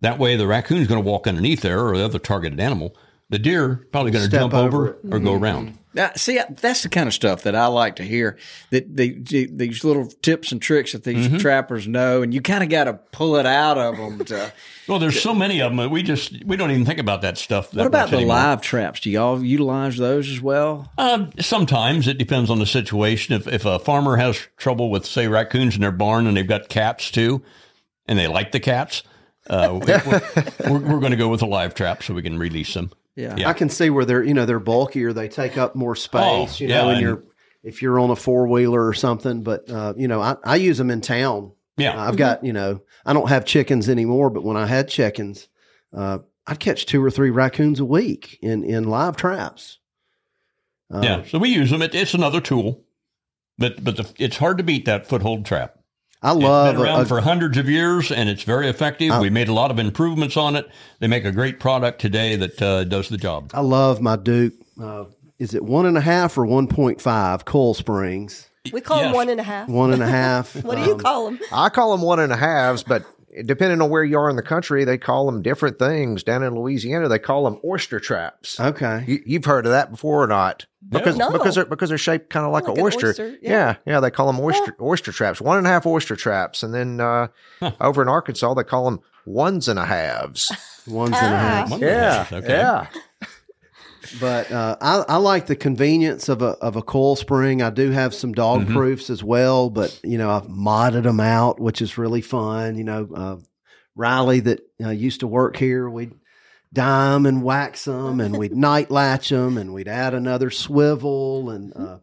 That 0.00 0.18
way, 0.18 0.36
the 0.36 0.48
raccoon's 0.48 0.88
going 0.88 1.02
to 1.02 1.08
walk 1.08 1.26
underneath 1.26 1.60
there, 1.60 1.86
or 1.86 1.96
the 1.96 2.04
other 2.04 2.18
targeted 2.18 2.58
animal. 2.58 2.96
The 3.30 3.38
deer 3.38 3.86
probably 3.92 4.10
going 4.10 4.28
to 4.28 4.30
jump 4.30 4.52
over 4.52 4.66
over, 4.66 4.98
or 5.10 5.20
go 5.20 5.32
mm-hmm. 5.32 5.44
around. 5.44 5.78
Now, 5.94 6.12
see, 6.16 6.40
that's 6.50 6.82
the 6.82 6.88
kind 6.88 7.06
of 7.06 7.14
stuff 7.14 7.42
that 7.42 7.54
I 7.54 7.66
like 7.66 7.96
to 7.96 8.02
hear. 8.02 8.38
That 8.70 8.96
the, 8.96 9.18
the, 9.20 9.46
these 9.52 9.84
little 9.84 10.06
tips 10.06 10.52
and 10.52 10.60
tricks 10.60 10.92
that 10.92 11.04
these 11.04 11.40
trappers 11.40 11.86
know, 11.86 12.22
and 12.22 12.32
you 12.32 12.40
kind 12.40 12.62
of 12.62 12.70
got 12.70 12.84
to 12.84 12.94
pull 12.94 13.36
it 13.36 13.46
out 13.46 13.78
of 13.78 13.96
them. 13.96 14.24
To, 14.26 14.52
Well, 14.88 14.98
there's 14.98 15.20
so 15.20 15.34
many 15.34 15.60
of 15.60 15.70
them. 15.70 15.76
that 15.76 15.90
We 15.90 16.02
just 16.02 16.44
we 16.44 16.56
don't 16.56 16.70
even 16.70 16.84
think 16.84 16.98
about 16.98 17.22
that 17.22 17.38
stuff. 17.38 17.70
That 17.70 17.78
what 17.78 17.86
about 17.86 18.10
the 18.10 18.16
anymore. 18.16 18.36
live 18.36 18.62
traps? 18.62 19.00
Do 19.00 19.10
y'all 19.10 19.42
utilize 19.42 19.96
those 19.96 20.28
as 20.28 20.40
well? 20.40 20.90
Uh, 20.98 21.26
sometimes 21.38 22.08
it 22.08 22.18
depends 22.18 22.50
on 22.50 22.58
the 22.58 22.66
situation. 22.66 23.34
If 23.34 23.46
if 23.46 23.64
a 23.64 23.78
farmer 23.78 24.16
has 24.16 24.36
trouble 24.56 24.90
with 24.90 25.06
say 25.06 25.28
raccoons 25.28 25.76
in 25.76 25.82
their 25.82 25.92
barn 25.92 26.26
and 26.26 26.36
they've 26.36 26.46
got 26.46 26.68
cats 26.68 27.10
too, 27.10 27.42
and 28.06 28.18
they 28.18 28.26
like 28.26 28.50
the 28.50 28.60
cats, 28.60 29.04
uh, 29.48 29.78
we're, 29.86 30.22
we're, 30.68 30.80
we're 30.80 31.00
going 31.00 31.12
to 31.12 31.16
go 31.16 31.28
with 31.28 31.42
a 31.42 31.46
live 31.46 31.74
trap 31.74 32.02
so 32.02 32.12
we 32.14 32.22
can 32.22 32.38
release 32.38 32.74
them. 32.74 32.90
Yeah. 33.16 33.36
Yeah. 33.36 33.48
I 33.48 33.52
can 33.52 33.68
see 33.68 33.90
where 33.90 34.04
they're 34.04 34.22
you 34.22 34.34
know 34.34 34.46
they're 34.46 34.60
bulkier, 34.60 35.12
they 35.12 35.28
take 35.28 35.58
up 35.58 35.74
more 35.74 35.94
space. 35.96 36.20
Oh, 36.22 36.56
you 36.58 36.68
know, 36.68 36.86
when 36.86 36.96
and- 36.96 37.02
you're 37.02 37.24
if 37.62 37.80
you're 37.82 38.00
on 38.00 38.10
a 38.10 38.16
four 38.16 38.46
wheeler 38.48 38.86
or 38.86 38.94
something. 38.94 39.42
But 39.42 39.70
uh, 39.70 39.94
you 39.96 40.08
know, 40.08 40.20
I, 40.20 40.36
I 40.44 40.56
use 40.56 40.78
them 40.78 40.90
in 40.90 41.00
town. 41.00 41.52
Yeah. 41.76 42.00
I've 42.00 42.16
got 42.16 42.44
you 42.44 42.52
know 42.52 42.82
I 43.04 43.12
don't 43.12 43.28
have 43.28 43.44
chickens 43.44 43.88
anymore, 43.88 44.30
but 44.30 44.44
when 44.44 44.56
I 44.56 44.66
had 44.66 44.88
chickens, 44.88 45.48
uh, 45.92 46.18
I'd 46.46 46.60
catch 46.60 46.86
two 46.86 47.02
or 47.02 47.10
three 47.10 47.30
raccoons 47.30 47.80
a 47.80 47.84
week 47.84 48.38
in 48.42 48.64
in 48.64 48.84
live 48.84 49.16
traps. 49.16 49.78
Uh, 50.92 51.00
yeah, 51.02 51.22
so 51.24 51.38
we 51.38 51.48
use 51.48 51.70
them. 51.70 51.80
It, 51.80 51.94
it's 51.94 52.12
another 52.12 52.40
tool, 52.40 52.84
but 53.56 53.82
but 53.82 53.96
the, 53.96 54.12
it's 54.18 54.36
hard 54.36 54.58
to 54.58 54.64
beat 54.64 54.84
that 54.84 55.06
foothold 55.06 55.46
trap. 55.46 55.78
I 56.22 56.32
It's 56.34 56.40
love 56.42 56.74
been 56.76 56.84
around 56.84 56.98
a- 57.00 57.02
a- 57.02 57.06
for 57.06 57.20
hundreds 57.20 57.58
of 57.58 57.68
years, 57.68 58.12
and 58.12 58.28
it's 58.28 58.44
very 58.44 58.68
effective. 58.68 59.10
I- 59.10 59.20
we 59.20 59.30
made 59.30 59.48
a 59.48 59.52
lot 59.52 59.70
of 59.70 59.78
improvements 59.78 60.36
on 60.36 60.54
it. 60.56 60.68
They 61.00 61.08
make 61.08 61.24
a 61.24 61.32
great 61.32 61.58
product 61.58 62.00
today 62.00 62.36
that 62.36 62.62
uh, 62.62 62.84
does 62.84 63.08
the 63.08 63.16
job. 63.18 63.50
I 63.54 63.60
love 63.60 64.00
my 64.00 64.16
Duke. 64.16 64.52
Uh, 64.80 65.04
is 65.38 65.54
it 65.54 65.64
one 65.64 65.86
and 65.86 65.98
a 65.98 66.00
half 66.00 66.38
or 66.38 66.46
one 66.46 66.68
point 66.68 67.00
five 67.00 67.44
coil 67.44 67.74
springs? 67.74 68.48
We 68.72 68.80
call 68.80 68.98
them 68.98 69.06
Yes. 69.08 69.14
one 69.16 69.28
and 69.28 69.40
a 69.40 69.42
half. 69.42 69.68
One 69.68 69.92
and 69.92 70.02
a 70.02 70.06
half. 70.20 70.54
What 70.64 70.76
do 70.78 70.84
you 70.84 70.92
Um, 70.92 71.00
call 71.00 71.24
them? 71.24 71.40
I 71.52 71.68
call 71.68 71.90
them 71.90 72.02
one 72.02 72.20
and 72.20 72.32
a 72.32 72.36
halves, 72.36 72.84
but 72.84 73.04
depending 73.44 73.80
on 73.80 73.88
where 73.90 74.04
you 74.04 74.18
are 74.18 74.28
in 74.30 74.36
the 74.36 74.42
country, 74.42 74.84
they 74.84 74.98
call 74.98 75.26
them 75.26 75.42
different 75.42 75.78
things. 75.78 76.22
Down 76.22 76.42
in 76.42 76.54
Louisiana, 76.54 77.08
they 77.08 77.18
call 77.18 77.44
them 77.44 77.58
oyster 77.64 77.98
traps. 78.00 78.58
Okay. 78.60 79.04
You, 79.06 79.22
you've 79.24 79.44
heard 79.44 79.66
of 79.66 79.72
that 79.72 79.90
before 79.90 80.22
or 80.22 80.26
not? 80.26 80.66
Because 80.88 81.16
No. 81.16 81.30
because 81.30 81.54
they're 81.54 81.64
because 81.64 81.88
they're 81.88 81.98
shaped 81.98 82.28
kind 82.30 82.44
of 82.44 82.52
like, 82.52 82.64
Like 82.64 82.72
an 82.74 82.78
an 82.80 82.84
oyster. 82.84 83.08
oyster, 83.08 83.28
yeah. 83.40 83.50
yeah. 83.50 83.76
yeah, 83.86 84.00
They 84.00 84.10
call 84.10 84.26
them 84.26 84.40
oyster 84.40 84.76
oyster 84.80 85.12
traps. 85.12 85.40
One 85.40 85.58
and 85.58 85.66
a 85.66 85.70
half 85.70 85.86
oyster 85.86 86.16
traps, 86.16 86.62
and 86.62 86.74
then 86.74 87.00
uh, 87.00 87.28
over 87.80 88.02
in 88.02 88.08
Arkansas 88.08 88.54
they 88.54 88.64
call 88.64 88.84
them 88.84 89.00
ones 89.24 89.68
and 89.68 89.78
a 89.78 89.84
halves. 89.86 90.50
Ones 90.86 91.14
and 91.16 91.34
a 91.34 91.38
half. 91.38 91.70
Yeah, 91.80 92.26
okay. 92.32 92.48
yeah. 92.48 92.86
But 94.20 94.50
uh, 94.50 94.76
I, 94.80 95.04
I 95.08 95.16
like 95.16 95.46
the 95.46 95.56
convenience 95.56 96.28
of 96.28 96.42
a 96.42 96.50
of 96.60 96.76
a 96.76 96.82
coil 96.82 97.16
spring. 97.16 97.62
I 97.62 97.70
do 97.70 97.90
have 97.90 98.14
some 98.14 98.32
dog 98.32 98.62
Mm-hmm. 98.62 98.74
proofs 98.74 99.10
as 99.10 99.22
well, 99.22 99.70
but 99.70 99.98
you 100.02 100.18
know 100.18 100.30
I've 100.30 100.46
modded 100.48 101.04
them 101.04 101.20
out, 101.20 101.60
which 101.60 101.80
is 101.82 101.98
really 101.98 102.20
fun. 102.20 102.76
You 102.76 102.84
know, 102.84 103.08
uh, 103.14 103.36
Riley 103.94 104.40
that 104.40 104.60
uh, 104.82 104.90
used 104.90 105.20
to 105.20 105.26
work 105.26 105.56
here, 105.56 105.88
we'd 105.88 106.12
dime 106.72 107.26
and 107.26 107.42
wax 107.42 107.84
them, 107.84 108.20
and 108.20 108.36
we'd 108.36 108.56
night 108.56 108.90
latch 108.90 109.28
them, 109.28 109.56
and 109.58 109.72
we'd 109.74 109.88
add 109.88 110.14
another 110.14 110.50
swivel. 110.50 111.50
And 111.50 111.72
uh, 111.76 111.98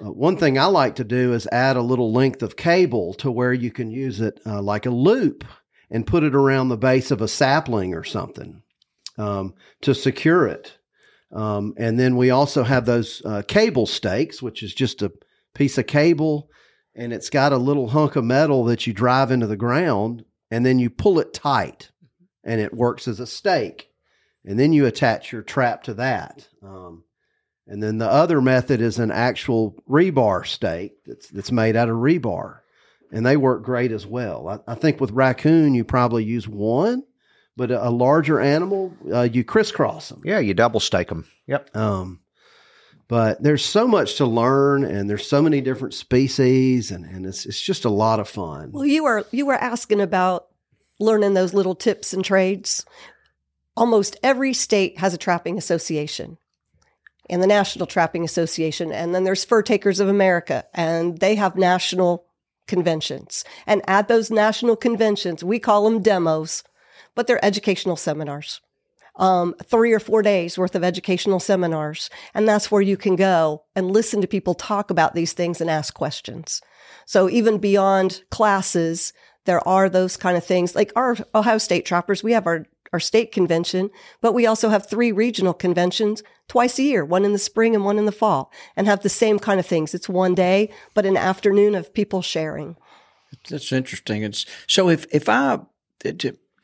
uh, 0.00 0.12
one 0.12 0.36
thing 0.36 0.58
I 0.58 0.66
like 0.66 0.96
to 0.96 1.04
do 1.04 1.32
is 1.32 1.48
add 1.50 1.76
a 1.76 1.82
little 1.82 2.12
length 2.12 2.42
of 2.42 2.56
cable 2.56 3.14
to 3.14 3.30
where 3.30 3.52
you 3.52 3.70
can 3.70 3.90
use 3.90 4.20
it 4.20 4.40
uh, 4.46 4.62
like 4.62 4.86
a 4.86 4.90
loop 4.90 5.44
and 5.90 6.06
put 6.06 6.22
it 6.22 6.34
around 6.34 6.68
the 6.68 6.76
base 6.76 7.10
of 7.10 7.20
a 7.20 7.28
sapling 7.28 7.94
or 7.94 8.04
something 8.04 8.62
um, 9.16 9.54
to 9.80 9.94
secure 9.94 10.46
it. 10.46 10.77
Um, 11.32 11.74
and 11.76 11.98
then 11.98 12.16
we 12.16 12.30
also 12.30 12.62
have 12.62 12.86
those 12.86 13.22
uh, 13.24 13.42
cable 13.46 13.86
stakes, 13.86 14.40
which 14.40 14.62
is 14.62 14.74
just 14.74 15.02
a 15.02 15.12
piece 15.54 15.76
of 15.76 15.86
cable 15.86 16.50
and 16.98 17.12
it's 17.12 17.30
got 17.30 17.52
a 17.52 17.58
little 17.58 17.88
hunk 17.88 18.16
of 18.16 18.24
metal 18.24 18.64
that 18.64 18.86
you 18.86 18.92
drive 18.92 19.30
into 19.30 19.46
the 19.46 19.56
ground 19.56 20.24
and 20.50 20.66
then 20.66 20.80
you 20.80 20.90
pull 20.90 21.20
it 21.20 21.32
tight 21.32 21.92
and 22.42 22.60
it 22.60 22.74
works 22.74 23.06
as 23.06 23.20
a 23.20 23.26
stake. 23.26 23.90
And 24.44 24.58
then 24.58 24.72
you 24.72 24.84
attach 24.84 25.30
your 25.30 25.42
trap 25.42 25.84
to 25.84 25.94
that. 25.94 26.48
Um, 26.60 27.04
and 27.68 27.80
then 27.80 27.98
the 27.98 28.10
other 28.10 28.40
method 28.40 28.80
is 28.80 28.98
an 28.98 29.12
actual 29.12 29.76
rebar 29.88 30.44
stake 30.44 30.94
that's, 31.06 31.28
that's 31.28 31.52
made 31.52 31.76
out 31.76 31.88
of 31.88 31.96
rebar. 31.96 32.60
And 33.12 33.24
they 33.24 33.36
work 33.36 33.62
great 33.62 33.92
as 33.92 34.04
well. 34.04 34.48
I, 34.66 34.72
I 34.72 34.74
think 34.74 35.00
with 35.00 35.12
raccoon, 35.12 35.74
you 35.74 35.84
probably 35.84 36.24
use 36.24 36.48
one, 36.48 37.04
but 37.58 37.70
a, 37.72 37.88
a 37.88 37.90
larger 37.90 38.40
animal, 38.40 38.94
uh, 39.12 39.22
you 39.22 39.44
crisscross 39.44 40.08
them. 40.08 40.22
Yeah, 40.24 40.38
you 40.38 40.54
double 40.54 40.80
stake 40.80 41.08
them. 41.08 41.26
Yep. 41.48 41.76
Um, 41.76 42.20
but 43.08 43.42
there's 43.42 43.64
so 43.64 43.88
much 43.88 44.16
to 44.16 44.26
learn 44.26 44.84
and 44.84 45.10
there's 45.10 45.26
so 45.26 45.42
many 45.42 45.60
different 45.60 45.94
species 45.94 46.90
and, 46.90 47.04
and 47.04 47.26
it's, 47.26 47.44
it's 47.44 47.60
just 47.60 47.84
a 47.84 47.90
lot 47.90 48.20
of 48.20 48.28
fun. 48.28 48.70
Well, 48.72 48.86
you 48.86 49.02
were 49.04 49.26
you 49.32 49.44
were 49.44 49.54
asking 49.54 50.00
about 50.00 50.46
learning 51.00 51.34
those 51.34 51.52
little 51.52 51.74
tips 51.74 52.12
and 52.12 52.24
trades. 52.24 52.84
Almost 53.76 54.16
every 54.22 54.54
state 54.54 54.98
has 54.98 55.12
a 55.12 55.18
trapping 55.18 55.58
association 55.58 56.38
and 57.28 57.42
the 57.42 57.46
National 57.46 57.86
Trapping 57.86 58.24
Association. 58.24 58.92
And 58.92 59.14
then 59.14 59.24
there's 59.24 59.44
Fur 59.44 59.62
Takers 59.62 60.00
of 60.00 60.08
America, 60.08 60.64
and 60.74 61.18
they 61.18 61.34
have 61.34 61.56
national 61.56 62.24
conventions. 62.66 63.44
And 63.66 63.82
at 63.86 64.08
those 64.08 64.30
national 64.30 64.76
conventions, 64.76 65.44
we 65.44 65.58
call 65.58 65.84
them 65.84 66.02
demos, 66.02 66.62
but 67.18 67.26
they're 67.26 67.44
educational 67.44 67.96
seminars. 67.96 68.60
Um, 69.16 69.56
three 69.64 69.92
or 69.92 69.98
four 69.98 70.22
days 70.22 70.56
worth 70.56 70.76
of 70.76 70.84
educational 70.84 71.40
seminars. 71.40 72.10
And 72.32 72.48
that's 72.48 72.70
where 72.70 72.80
you 72.80 72.96
can 72.96 73.16
go 73.16 73.64
and 73.74 73.90
listen 73.90 74.20
to 74.20 74.28
people 74.28 74.54
talk 74.54 74.88
about 74.88 75.16
these 75.16 75.32
things 75.32 75.60
and 75.60 75.68
ask 75.68 75.92
questions. 75.94 76.62
So 77.06 77.28
even 77.28 77.58
beyond 77.58 78.22
classes, 78.30 79.12
there 79.46 79.66
are 79.66 79.88
those 79.88 80.16
kind 80.16 80.36
of 80.36 80.44
things 80.44 80.76
like 80.76 80.92
our 80.94 81.16
Ohio 81.34 81.58
State 81.58 81.84
Trappers. 81.84 82.22
We 82.22 82.34
have 82.34 82.46
our, 82.46 82.66
our 82.92 83.00
state 83.00 83.32
convention, 83.32 83.90
but 84.20 84.32
we 84.32 84.46
also 84.46 84.68
have 84.68 84.88
three 84.88 85.10
regional 85.10 85.54
conventions 85.54 86.22
twice 86.46 86.78
a 86.78 86.84
year, 86.84 87.04
one 87.04 87.24
in 87.24 87.32
the 87.32 87.38
spring 87.40 87.74
and 87.74 87.84
one 87.84 87.98
in 87.98 88.06
the 88.06 88.12
fall, 88.12 88.52
and 88.76 88.86
have 88.86 89.02
the 89.02 89.08
same 89.08 89.40
kind 89.40 89.58
of 89.58 89.66
things. 89.66 89.92
It's 89.92 90.08
one 90.08 90.36
day, 90.36 90.72
but 90.94 91.04
an 91.04 91.16
afternoon 91.16 91.74
of 91.74 91.92
people 91.92 92.22
sharing. 92.22 92.76
That's 93.50 93.72
interesting. 93.72 94.22
It's 94.22 94.46
so 94.68 94.88
if 94.88 95.04
if 95.12 95.28
I 95.28 95.58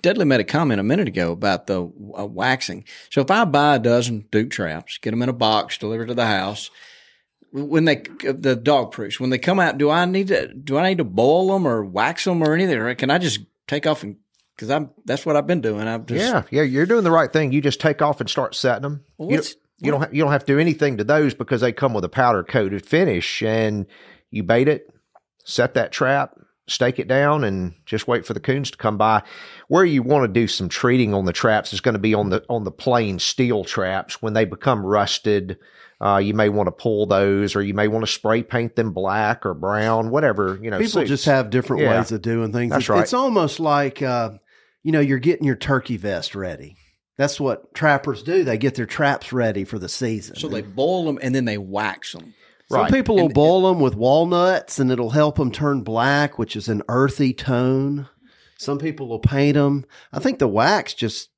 Dudley 0.05 0.27
made 0.27 0.41
a 0.41 0.45
comment 0.45 0.81
a 0.81 0.85
minute 0.85 1.09
ago 1.09 1.33
about 1.33 1.67
the 1.67 1.81
uh, 1.83 2.27
waxing. 2.27 2.85
So 3.09 3.23
if 3.23 3.31
I 3.31 3.47
buy 3.47 3.77
a 3.77 3.79
dozen 3.79 4.27
Duke 4.31 4.51
traps, 4.51 4.99
get 4.99 5.13
them 5.13 5.23
in 5.23 5.31
a 5.31 5.33
box, 5.33 5.79
delivered 5.79 6.09
to 6.09 6.15
the 6.15 6.27
house, 6.27 6.71
when 7.53 7.87
they 7.87 8.03
the 8.23 8.55
dog 8.55 8.93
proofs 8.93 9.19
when 9.19 9.31
they 9.31 9.39
come 9.39 9.59
out, 9.59 9.79
do 9.79 9.89
I 9.89 10.05
need 10.05 10.29
to 10.29 10.53
do 10.53 10.77
I 10.77 10.91
need 10.91 10.99
to 10.99 11.05
boil 11.05 11.49
them 11.49 11.67
or 11.67 11.83
wax 11.83 12.25
them 12.25 12.43
or 12.43 12.53
anything? 12.53 12.77
Or 12.77 12.95
can 12.95 13.11
I 13.11 13.17
just 13.17 13.41
take 13.67 13.87
off 13.87 14.03
and 14.03 14.17
because 14.55 14.71
I'm 14.71 14.91
that's 15.07 15.25
what 15.25 15.37
I've 15.37 15.47
been 15.47 15.63
doing. 15.63 15.89
I've 15.89 16.05
just 16.05 16.21
yeah 16.21 16.43
yeah 16.51 16.63
you're 16.63 16.85
doing 16.85 17.05
the 17.05 17.11
right 17.11 17.33
thing. 17.33 17.53
You 17.53 17.63
just 17.63 17.81
take 17.81 18.03
off 18.03 18.21
and 18.21 18.29
start 18.29 18.55
setting 18.55 18.83
them. 18.83 19.05
Well, 19.17 19.31
you, 19.31 19.37
don't, 19.39 19.57
you 19.79 19.91
don't 19.91 20.15
you 20.15 20.23
don't 20.23 20.33
have 20.33 20.45
to 20.45 20.53
do 20.53 20.59
anything 20.59 20.99
to 20.99 21.05
those 21.05 21.33
because 21.33 21.63
they 21.63 21.73
come 21.73 21.95
with 21.95 22.05
a 22.05 22.11
powder 22.11 22.45
coated 22.45 22.85
finish, 22.85 23.43
and 23.43 23.87
you 24.31 24.43
bait 24.43 24.69
it, 24.69 24.93
set 25.45 25.75
that 25.75 25.93
trap, 25.93 26.37
stake 26.67 26.99
it 26.99 27.09
down, 27.09 27.45
and 27.45 27.75
just 27.87 28.09
wait 28.09 28.25
for 28.27 28.33
the 28.35 28.41
coons 28.41 28.71
to 28.71 28.79
come 28.79 28.97
by. 28.97 29.23
Where 29.69 29.85
you 29.85 30.03
want 30.03 30.25
to 30.25 30.41
do 30.41 30.47
some 30.47 30.69
treating 30.69 31.13
on 31.15 31.25
the 31.25 31.33
traps 31.33 31.73
is 31.73 31.81
going 31.81 31.95
to 31.95 31.99
be 31.99 32.15
on 32.15 32.31
the 32.31 32.45
on 32.49 32.65
the 32.65 32.71
plain 32.71 33.19
steel 33.19 33.65
traps 33.65 34.21
when 34.23 34.33
they 34.33 34.45
become 34.45 34.85
rusted. 34.85 35.59
Uh, 36.01 36.19
you 36.19 36.35
may 36.35 36.49
want 36.49 36.67
to 36.67 36.73
pull 36.73 37.07
those, 37.07 37.55
or 37.57 37.63
you 37.63 37.73
may 37.73 37.89
want 37.89 38.05
to 38.05 38.11
spray 38.11 38.43
paint 38.43 38.77
them 38.77 38.93
black 38.93 39.47
or 39.47 39.55
brown, 39.55 40.11
whatever 40.11 40.59
you 40.63 40.71
know. 40.71 40.79
People 40.79 41.01
suits. 41.01 41.09
just 41.09 41.25
have 41.27 41.51
different 41.51 41.83
Yeah. 41.83 41.99
ways 41.99 42.13
of 42.13 42.21
doing 42.21 42.53
things. 42.53 42.71
That's 42.73 42.85
It's- 42.85 42.89
right. 42.91 43.03
It's 43.03 43.15
almost 43.15 43.61
like, 43.61 44.03
uh, 44.03 44.31
you 44.83 44.93
know, 44.93 45.01
you're 45.01 45.19
getting 45.19 45.47
your 45.47 45.55
turkey 45.57 45.97
vest 45.97 46.35
ready. 46.35 46.77
That's 47.17 47.39
what 47.39 47.73
trappers 47.75 48.23
do. 48.25 48.43
They 48.43 48.59
get 48.59 48.75
their 48.75 48.87
traps 48.87 49.33
ready 49.33 49.65
for 49.65 49.79
the 49.79 49.89
season. 49.89 50.35
so 50.37 50.49
they 50.49 50.63
boil 50.63 51.05
them 51.05 51.19
and 51.23 51.33
then 51.35 51.45
they 51.45 51.59
wax 51.59 52.13
them. 52.13 52.35
Some 52.71 52.89
people 52.89 53.17
will 53.17 53.29
boil 53.29 53.69
them 53.69 53.81
with 53.81 53.95
walnuts 53.95 54.79
and 54.79 54.91
it'll 54.91 55.11
help 55.11 55.37
them 55.37 55.53
turn 55.53 55.83
black, 55.83 56.39
which 56.39 56.57
is 56.57 56.69
an 56.69 56.83
earthy 56.89 57.33
tone. 57.33 58.09
Some 58.59 58.79
people 58.79 59.09
will 59.09 59.19
paint 59.19 59.55
them. 59.55 59.85
I 60.13 60.21
think 60.21 60.39
the 60.39 60.49
wax 60.49 60.95
just, 60.95 61.31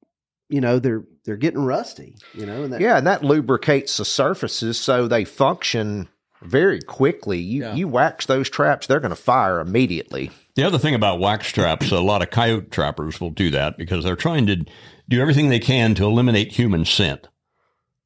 you 0.49 0.61
know, 0.61 0.79
they're 0.79 1.05
they're 1.25 1.37
getting 1.37 1.65
rusty, 1.65 2.17
you 2.35 2.47
know. 2.47 2.65
And 2.65 2.73
that, 2.73 2.81
Yeah, 2.81 2.99
and 2.99 3.07
that 3.07 3.25
lubricates 3.25 3.97
the 3.97 4.05
surfaces 4.05 4.79
so 4.79 5.09
they 5.09 5.25
function 5.25 6.09
very 6.43 6.81
quickly. 6.81 7.39
You 7.39 7.73
you 7.73 7.89
wax 7.89 8.27
those 8.27 8.49
traps, 8.49 8.87
they're 8.87 9.01
going 9.01 9.11
to 9.11 9.17
fire 9.17 9.59
immediately. 9.61 10.31
The 10.55 10.63
other 10.63 10.79
thing 10.79 10.95
about 10.95 11.21
wax 11.21 11.51
traps, 11.51 11.91
a 11.91 12.01
lot 12.01 12.23
of 12.23 12.31
coyote 12.31 12.71
trappers 12.71 13.21
will 13.21 13.31
do 13.31 13.51
that 13.51 13.77
because 13.77 14.05
they're 14.05 14.17
trying 14.17 14.47
to 14.47 14.65
do 15.09 15.21
everything 15.21 15.49
they 15.49 15.59
can 15.59 15.95
to 15.97 16.05
eliminate 16.05 16.53
human 16.53 16.85
scent. 16.85 17.29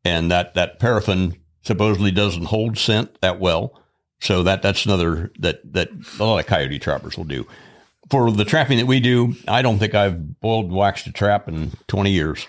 And 0.04 0.30
that, 0.30 0.54
that 0.54 0.78
paraffin 0.78 1.39
supposedly 1.62 2.10
doesn't 2.10 2.44
hold 2.44 2.78
scent 2.78 3.20
that 3.20 3.40
well. 3.40 3.80
So 4.20 4.42
that, 4.42 4.62
that's 4.62 4.84
another 4.84 5.32
that, 5.38 5.60
that 5.72 5.88
a 6.18 6.24
lot 6.24 6.38
of 6.38 6.46
coyote 6.46 6.78
trappers 6.78 7.16
will 7.16 7.24
do. 7.24 7.46
For 8.10 8.30
the 8.30 8.44
trapping 8.44 8.78
that 8.78 8.86
we 8.86 9.00
do, 9.00 9.34
I 9.46 9.62
don't 9.62 9.78
think 9.78 9.94
I've 9.94 10.40
boiled 10.40 10.66
and 10.66 10.74
waxed 10.74 11.06
a 11.06 11.12
trap 11.12 11.48
in 11.48 11.72
20 11.86 12.10
years. 12.10 12.46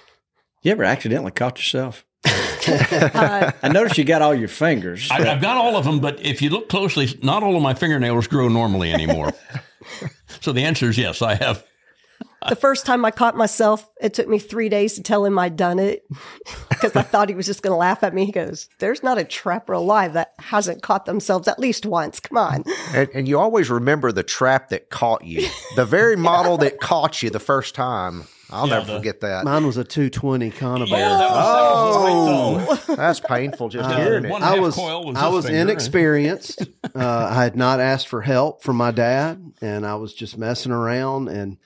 You 0.64 0.72
ever 0.72 0.84
accidentally 0.84 1.32
caught 1.32 1.58
yourself? 1.58 2.06
I 2.26 3.70
noticed 3.72 3.98
you 3.98 4.04
got 4.04 4.22
all 4.22 4.36
your 4.36 4.48
fingers. 4.48 5.10
I, 5.10 5.32
I've 5.32 5.42
got 5.42 5.58
all 5.58 5.76
of 5.76 5.86
them, 5.86 6.00
but 6.00 6.20
if 6.24 6.42
you 6.42 6.50
look 6.50 6.70
closely, 6.70 7.08
not 7.24 7.44
all 7.44 7.56
of 7.56 7.64
my 7.64 7.74
fingernails 7.74 8.28
grow 8.28 8.48
normally 8.48 8.94
anymore. 8.94 9.34
so 10.42 10.52
the 10.52 10.64
answer 10.64 10.90
is 10.90 10.98
yes, 10.98 11.22
I 11.22 11.36
have. 11.36 11.64
The 12.50 12.56
first 12.56 12.86
time 12.88 13.06
I 13.06 13.12
caught 13.12 13.38
myself, 13.38 13.88
it 14.02 14.14
took 14.16 14.28
me 14.28 14.40
three 14.40 14.68
days 14.68 14.96
to 14.96 15.04
tell 15.04 15.24
him 15.26 15.38
I'd 15.38 15.56
done 15.56 15.78
it 15.78 16.04
because 16.70 16.96
I 16.96 17.04
thought 17.04 17.30
he 17.30 17.36
was 17.36 17.46
just 17.46 17.62
going 17.62 17.72
to 17.72 17.78
laugh 17.78 18.04
at 18.04 18.14
me. 18.16 18.26
He 18.26 18.32
goes, 18.32 18.68
There's 18.80 19.04
not 19.04 19.18
a 19.20 19.24
trapper 19.24 19.74
alive 19.74 20.14
that 20.14 20.34
hasn't 20.40 20.82
caught 20.82 21.06
themselves 21.06 21.48
at 21.48 21.60
least 21.60 21.86
once. 21.86 22.20
Come 22.20 22.38
on. 22.38 22.64
And, 22.96 23.10
and 23.14 23.28
you 23.28 23.38
always 23.40 23.70
remember 23.70 24.12
the 24.12 24.24
trap 24.24 24.70
that 24.70 24.90
caught 24.90 25.24
you, 25.24 25.48
the 25.76 25.86
very 25.86 26.16
model 26.32 26.58
that 26.60 26.80
caught 26.80 27.22
you 27.22 27.30
the 27.30 27.40
first 27.40 27.76
time. 27.76 28.24
I'll 28.50 28.68
Yeah, 28.68 28.80
never 28.80 28.86
the- 28.88 28.98
forget 28.98 29.22
that. 29.22 29.46
Mine 29.46 29.66
was 29.66 29.78
a 29.78 29.84
220 29.84 30.52
Conibear. 30.52 31.18
oh, 31.76 32.84
that's 32.96 33.20
painful 33.20 33.70
just 33.70 33.90
Uh, 33.90 33.96
hearing 33.98 34.26
it. 34.26 34.32
I 34.32 34.60
was, 34.60 34.78
I 34.78 35.28
was 35.30 35.48
inexperienced. 35.48 36.62
uh, 36.96 37.28
I 37.32 37.44
had 37.44 37.56
not 37.56 37.80
asked 37.80 38.08
for 38.08 38.22
help 38.22 38.64
from 38.64 38.76
my 38.78 38.92
dad, 38.92 39.54
and 39.62 39.86
I 39.86 39.96
was 39.96 40.14
just 40.14 40.38
messing 40.38 40.72
around 40.72 41.30
and 41.30 41.58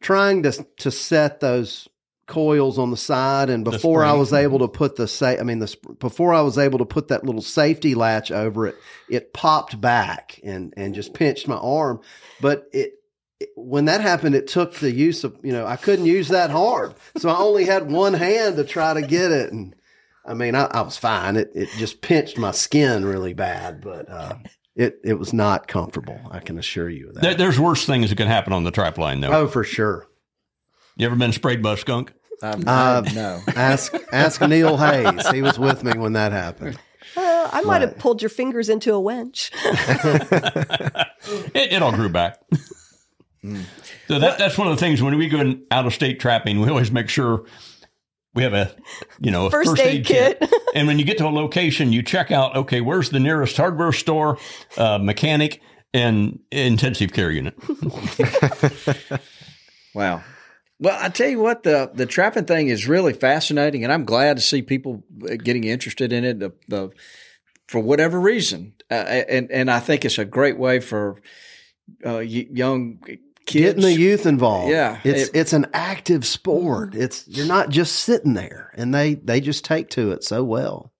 trying 0.00 0.42
to 0.44 0.66
to 0.78 0.90
set 0.90 1.40
those 1.40 1.88
coils 2.26 2.78
on 2.78 2.90
the 2.90 2.96
side. 2.96 3.48
And 3.50 3.64
before 3.64 4.04
I 4.04 4.12
was 4.12 4.32
able 4.32 4.58
to 4.60 4.68
put 4.68 4.96
the 4.96 5.08
sa- 5.08 5.36
I 5.40 5.42
mean, 5.44 5.60
the 5.60 5.74
before 5.98 6.34
I 6.34 6.42
was 6.42 6.58
able 6.58 6.78
to 6.78 6.84
put 6.84 7.08
that 7.08 7.24
little 7.24 7.40
safety 7.42 7.94
latch 7.94 8.30
over 8.30 8.66
it, 8.66 8.76
it 9.08 9.32
popped 9.32 9.80
back 9.80 10.38
and 10.44 10.74
and 10.76 10.94
just 10.94 11.14
pinched 11.14 11.48
my 11.48 11.56
arm. 11.56 12.00
But 12.40 12.68
it. 12.72 12.92
it- 13.40 13.48
When 13.56 13.84
that 13.84 14.00
happened, 14.00 14.34
it 14.34 14.48
took 14.48 14.74
the 14.74 14.90
use 14.90 15.22
of, 15.22 15.32
you 15.44 15.52
know, 15.52 15.64
I 15.64 15.76
couldn't 15.76 16.06
use 16.06 16.26
that 16.28 16.50
hard. 16.50 16.94
So 17.18 17.28
I 17.28 17.36
only 17.38 17.64
had 17.66 17.88
one 17.88 18.14
hand 18.14 18.56
to 18.56 18.64
try 18.64 18.94
to 18.94 19.02
get 19.02 19.30
it. 19.30 19.52
And 19.52 19.76
I 20.26 20.34
mean, 20.34 20.56
I, 20.56 20.64
I 20.64 20.80
was 20.82 20.96
fine. 20.96 21.36
It 21.36 21.52
it 21.54 21.68
just 21.78 22.00
pinched 22.00 22.36
my 22.36 22.50
skin 22.50 23.04
really 23.04 23.34
bad, 23.34 23.80
but 23.80 24.10
uh, 24.10 24.34
it 24.78 25.00
it 25.04 25.14
was 25.14 25.32
not 25.32 25.66
comfortable. 25.66 26.18
I 26.30 26.38
can 26.38 26.56
assure 26.58 26.88
you 26.88 27.08
of 27.08 27.14
that. 27.14 27.22
There, 27.22 27.34
there's 27.34 27.58
worse 27.60 27.84
things 27.84 28.10
that 28.10 28.16
can 28.16 28.28
happen 28.28 28.52
on 28.52 28.64
the 28.64 28.70
trap 28.70 28.96
line, 28.96 29.20
though. 29.20 29.32
Oh, 29.32 29.46
for 29.48 29.64
sure. 29.64 30.06
You 30.96 31.06
ever 31.06 31.16
been 31.16 31.32
sprayed 31.32 31.62
by 31.62 31.74
a 31.74 31.76
skunk? 31.76 32.12
Uh, 32.40 33.02
no. 33.14 33.42
Ask 33.56 33.92
ask 34.12 34.40
Neil 34.40 34.76
Hayes. 34.76 35.28
He 35.30 35.42
was 35.42 35.58
with 35.58 35.82
me 35.82 35.98
when 35.98 36.12
that 36.12 36.30
happened. 36.30 36.78
Uh, 37.16 37.48
I 37.52 37.62
might 37.62 37.80
have 37.82 37.98
pulled 37.98 38.22
your 38.22 38.28
fingers 38.28 38.68
into 38.68 38.94
a 38.94 39.00
wench. 39.00 39.50
It, 41.52 41.72
it 41.72 41.82
all 41.82 41.92
grew 41.92 42.08
back. 42.08 42.40
So 44.06 44.18
that, 44.18 44.38
that's 44.38 44.56
one 44.56 44.68
of 44.68 44.76
the 44.76 44.80
things 44.80 45.02
when 45.02 45.18
we 45.18 45.28
go 45.28 45.40
in 45.40 45.64
out 45.70 45.84
of 45.84 45.92
state 45.92 46.20
trapping, 46.20 46.60
we 46.60 46.68
always 46.68 46.90
make 46.92 47.08
sure 47.08 47.44
we 48.38 48.44
have 48.44 48.54
a 48.54 48.72
you 49.18 49.32
know 49.32 49.46
a 49.46 49.50
First 49.50 49.80
aid 49.80 50.06
kit. 50.06 50.48
and 50.74 50.86
when 50.86 51.00
you 51.00 51.04
get 51.04 51.18
to 51.18 51.26
a 51.26 51.28
location, 51.28 51.92
you 51.92 52.04
check 52.04 52.30
out 52.30 52.54
okay, 52.54 52.80
where's 52.80 53.10
the 53.10 53.18
nearest 53.18 53.56
hardware 53.56 53.90
store, 53.90 54.38
uh, 54.76 54.96
mechanic, 54.98 55.60
and 55.92 56.38
intensive 56.52 57.12
care 57.12 57.32
unit. 57.32 57.58
Wow. 59.94 60.22
Well, 60.78 60.96
I 61.00 61.08
tell 61.08 61.28
you 61.28 61.40
what, 61.40 61.64
the 61.64 61.90
the 61.92 62.06
trapping 62.06 62.44
thing 62.44 62.68
is 62.68 62.86
really 62.86 63.12
fascinating, 63.12 63.82
and 63.82 63.92
I'm 63.92 64.04
glad 64.04 64.36
to 64.36 64.42
see 64.42 64.62
people 64.62 65.02
uh, 65.24 65.34
getting 65.34 65.64
interested 65.64 66.12
in 66.12 66.24
it. 66.24 66.38
The, 66.38 66.52
the 66.68 66.90
for 67.66 67.80
whatever 67.80 68.20
reason, 68.20 68.74
uh, 68.88 68.94
and 68.94 69.50
and 69.50 69.70
I 69.72 69.80
think 69.80 70.04
it's 70.04 70.18
a 70.18 70.24
great 70.24 70.56
way 70.56 70.78
for 70.78 71.20
uh, 72.06 72.18
young 72.18 73.00
kids 73.48 73.64
getting 73.64 73.82
the 73.82 73.92
youth 73.92 74.26
involved. 74.26 74.70
Yeah, 74.70 74.98
it's 75.04 75.28
it- 75.28 75.36
it's 75.36 75.52
an 75.52 75.66
active 75.74 76.24
sport. 76.26 76.94
It's 76.94 77.26
you're 77.26 77.46
not 77.46 77.70
just 77.70 77.96
sitting 77.96 78.34
there, 78.34 78.70
and 78.76 78.94
they 78.94 79.14
they 79.14 79.40
just 79.40 79.64
take 79.64 79.90
to 79.90 80.12
it 80.12 80.22
so 80.22 80.44
well. 80.44 80.92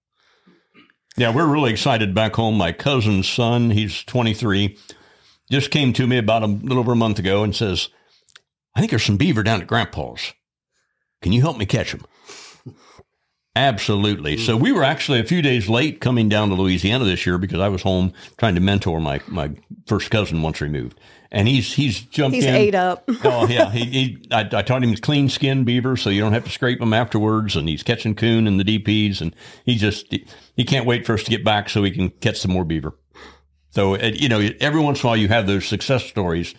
Yeah, 1.16 1.34
we're 1.34 1.46
really 1.46 1.70
excited 1.72 2.14
back 2.14 2.34
home. 2.36 2.56
My 2.56 2.70
cousin's 2.72 3.28
son, 3.28 3.70
he's 3.70 4.04
23, 4.04 4.76
just 5.50 5.72
came 5.72 5.92
to 5.94 6.06
me 6.06 6.16
about 6.16 6.44
a 6.44 6.46
little 6.46 6.78
over 6.78 6.92
a 6.92 6.96
month 6.96 7.18
ago 7.18 7.42
and 7.42 7.56
says, 7.56 7.88
I 8.76 8.78
think 8.80 8.90
there's 8.90 9.02
some 9.04 9.16
beaver 9.16 9.42
down 9.42 9.60
at 9.60 9.66
Grandpa's. 9.66 10.32
Can 11.20 11.32
you 11.32 11.40
help 11.40 11.56
me 11.56 11.66
catch 11.66 11.90
them? 11.90 12.04
Absolutely. 13.56 14.36
So 14.36 14.56
we 14.56 14.70
were 14.70 14.84
actually 14.84 15.18
a 15.18 15.24
few 15.24 15.42
days 15.42 15.68
late 15.68 16.00
coming 16.00 16.28
down 16.28 16.50
to 16.50 16.54
Louisiana 16.54 17.04
this 17.04 17.26
year 17.26 17.38
because 17.38 17.58
I 17.58 17.68
was 17.68 17.82
home 17.82 18.12
trying 18.36 18.54
to 18.54 18.60
mentor 18.60 19.00
my, 19.00 19.20
my 19.26 19.50
first 19.86 20.12
cousin 20.12 20.42
once 20.42 20.60
removed. 20.60 21.00
And 21.30 21.46
he's 21.46 21.74
he's 21.74 22.00
jumped 22.00 22.34
He's 22.36 22.46
in. 22.46 22.54
ate 22.54 22.74
up. 22.74 23.04
oh 23.24 23.46
yeah, 23.48 23.70
he, 23.70 23.84
he 23.84 24.18
I, 24.30 24.40
I 24.50 24.62
taught 24.62 24.82
him 24.82 24.94
clean 24.96 25.28
skin 25.28 25.64
beaver, 25.64 25.94
so 25.96 26.08
you 26.08 26.22
don't 26.22 26.32
have 26.32 26.44
to 26.44 26.50
scrape 26.50 26.80
them 26.80 26.94
afterwards. 26.94 27.54
And 27.54 27.68
he's 27.68 27.82
catching 27.82 28.14
coon 28.14 28.46
and 28.46 28.58
the 28.58 28.64
DPs, 28.64 29.20
and 29.20 29.36
he 29.66 29.74
just 29.76 30.06
he, 30.10 30.26
he 30.56 30.64
can't 30.64 30.86
wait 30.86 31.04
for 31.04 31.12
us 31.12 31.22
to 31.24 31.30
get 31.30 31.44
back 31.44 31.68
so 31.68 31.82
he 31.84 31.90
can 31.90 32.08
catch 32.08 32.38
some 32.38 32.50
more 32.52 32.64
beaver. 32.64 32.94
So 33.70 33.94
uh, 33.96 34.12
you 34.14 34.28
know, 34.30 34.40
every 34.60 34.80
once 34.80 35.02
in 35.02 35.06
a 35.06 35.08
while 35.10 35.16
you 35.18 35.28
have 35.28 35.46
those 35.46 35.66
success 35.68 36.04
stories, 36.04 36.54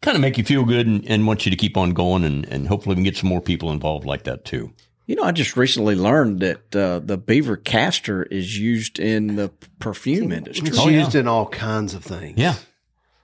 kind 0.00 0.14
of 0.16 0.22
make 0.22 0.38
you 0.38 0.44
feel 0.44 0.64
good 0.64 0.86
and, 0.86 1.06
and 1.06 1.26
want 1.26 1.44
you 1.44 1.50
to 1.50 1.56
keep 1.56 1.76
on 1.76 1.90
going, 1.90 2.24
and 2.24 2.46
and 2.46 2.68
hopefully 2.68 2.94
we 2.94 2.96
can 2.96 3.04
get 3.04 3.16
some 3.18 3.28
more 3.28 3.42
people 3.42 3.70
involved 3.70 4.06
like 4.06 4.24
that 4.24 4.46
too. 4.46 4.72
You 5.06 5.14
know, 5.14 5.22
I 5.24 5.30
just 5.32 5.56
recently 5.58 5.94
learned 5.94 6.40
that 6.40 6.74
uh, 6.74 6.98
the 6.98 7.16
beaver 7.18 7.56
castor 7.56 8.24
is 8.24 8.58
used 8.58 8.98
in 8.98 9.36
the 9.36 9.50
perfume 9.78 10.32
industry. 10.32 10.66
It's 10.68 10.78
Oh, 10.80 10.88
yeah. 10.88 11.00
used 11.04 11.14
in 11.14 11.28
all 11.28 11.46
kinds 11.46 11.94
of 11.94 12.02
things. 12.02 12.36
Yeah. 12.38 12.54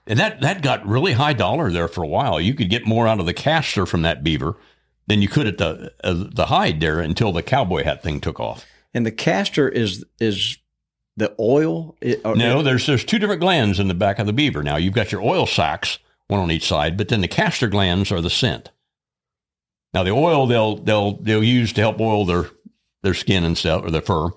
And 0.05 0.19
that, 0.19 0.41
that 0.41 0.61
got 0.61 0.85
really 0.85 1.13
high 1.13 1.33
dollar 1.33 1.71
there 1.71 1.87
for 1.87 2.03
a 2.03 2.07
while. 2.07 2.39
You 2.41 2.53
could 2.53 2.69
get 2.69 2.85
more 2.85 3.07
out 3.07 3.19
of 3.19 3.25
the 3.25 3.33
castor 3.33 3.85
from 3.85 4.01
that 4.01 4.23
beaver 4.23 4.57
than 5.07 5.21
you 5.21 5.27
could 5.27 5.47
at 5.47 5.57
the 5.57 5.93
uh, 6.03 6.25
the 6.33 6.47
hide 6.47 6.79
there 6.79 6.99
until 6.99 7.31
the 7.31 7.43
cowboy 7.43 7.83
hat 7.83 8.03
thing 8.03 8.19
took 8.19 8.39
off. 8.39 8.65
And 8.93 9.05
the 9.05 9.11
castor 9.11 9.67
is 9.69 10.05
is 10.19 10.57
the 11.15 11.33
oil. 11.39 11.95
It, 12.01 12.21
or- 12.25 12.35
No, 12.35 12.61
there's 12.61 12.85
there's 12.85 13.05
two 13.05 13.19
different 13.19 13.41
glands 13.41 13.79
in 13.79 13.87
the 13.87 13.93
back 13.93 14.19
of 14.19 14.25
the 14.25 14.33
beaver. 14.33 14.61
Now 14.63 14.75
you've 14.77 14.93
got 14.93 15.11
your 15.11 15.21
oil 15.21 15.45
sacs, 15.45 15.99
one 16.27 16.39
on 16.41 16.51
each 16.51 16.67
side, 16.67 16.97
but 16.97 17.07
then 17.09 17.21
the 17.21 17.27
castor 17.27 17.67
glands 17.67 18.11
are 18.11 18.21
the 18.21 18.29
scent. 18.29 18.71
Now 19.93 20.03
the 20.03 20.11
oil 20.11 20.47
they'll 20.47 20.77
they'll 20.77 21.17
they'll 21.17 21.43
use 21.43 21.71
to 21.73 21.81
help 21.81 21.99
oil 22.01 22.25
their 22.25 22.49
their 23.03 23.13
skin 23.13 23.43
and 23.45 23.57
stuff 23.57 23.83
or 23.85 23.91
their 23.91 24.01
fur, 24.01 24.29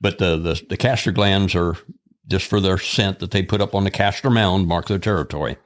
but 0.00 0.18
the 0.18 0.36
the, 0.36 0.62
the 0.70 0.76
castor 0.76 1.12
glands 1.12 1.54
are 1.54 1.76
just 2.28 2.46
for 2.46 2.60
their 2.60 2.78
scent 2.78 3.18
that 3.20 3.30
they 3.30 3.42
put 3.42 3.60
up 3.60 3.74
on 3.74 3.84
the 3.84 3.90
castor 3.90 4.30
mound, 4.30 4.66
mark 4.66 4.86
their 4.88 4.98
territory. 4.98 5.56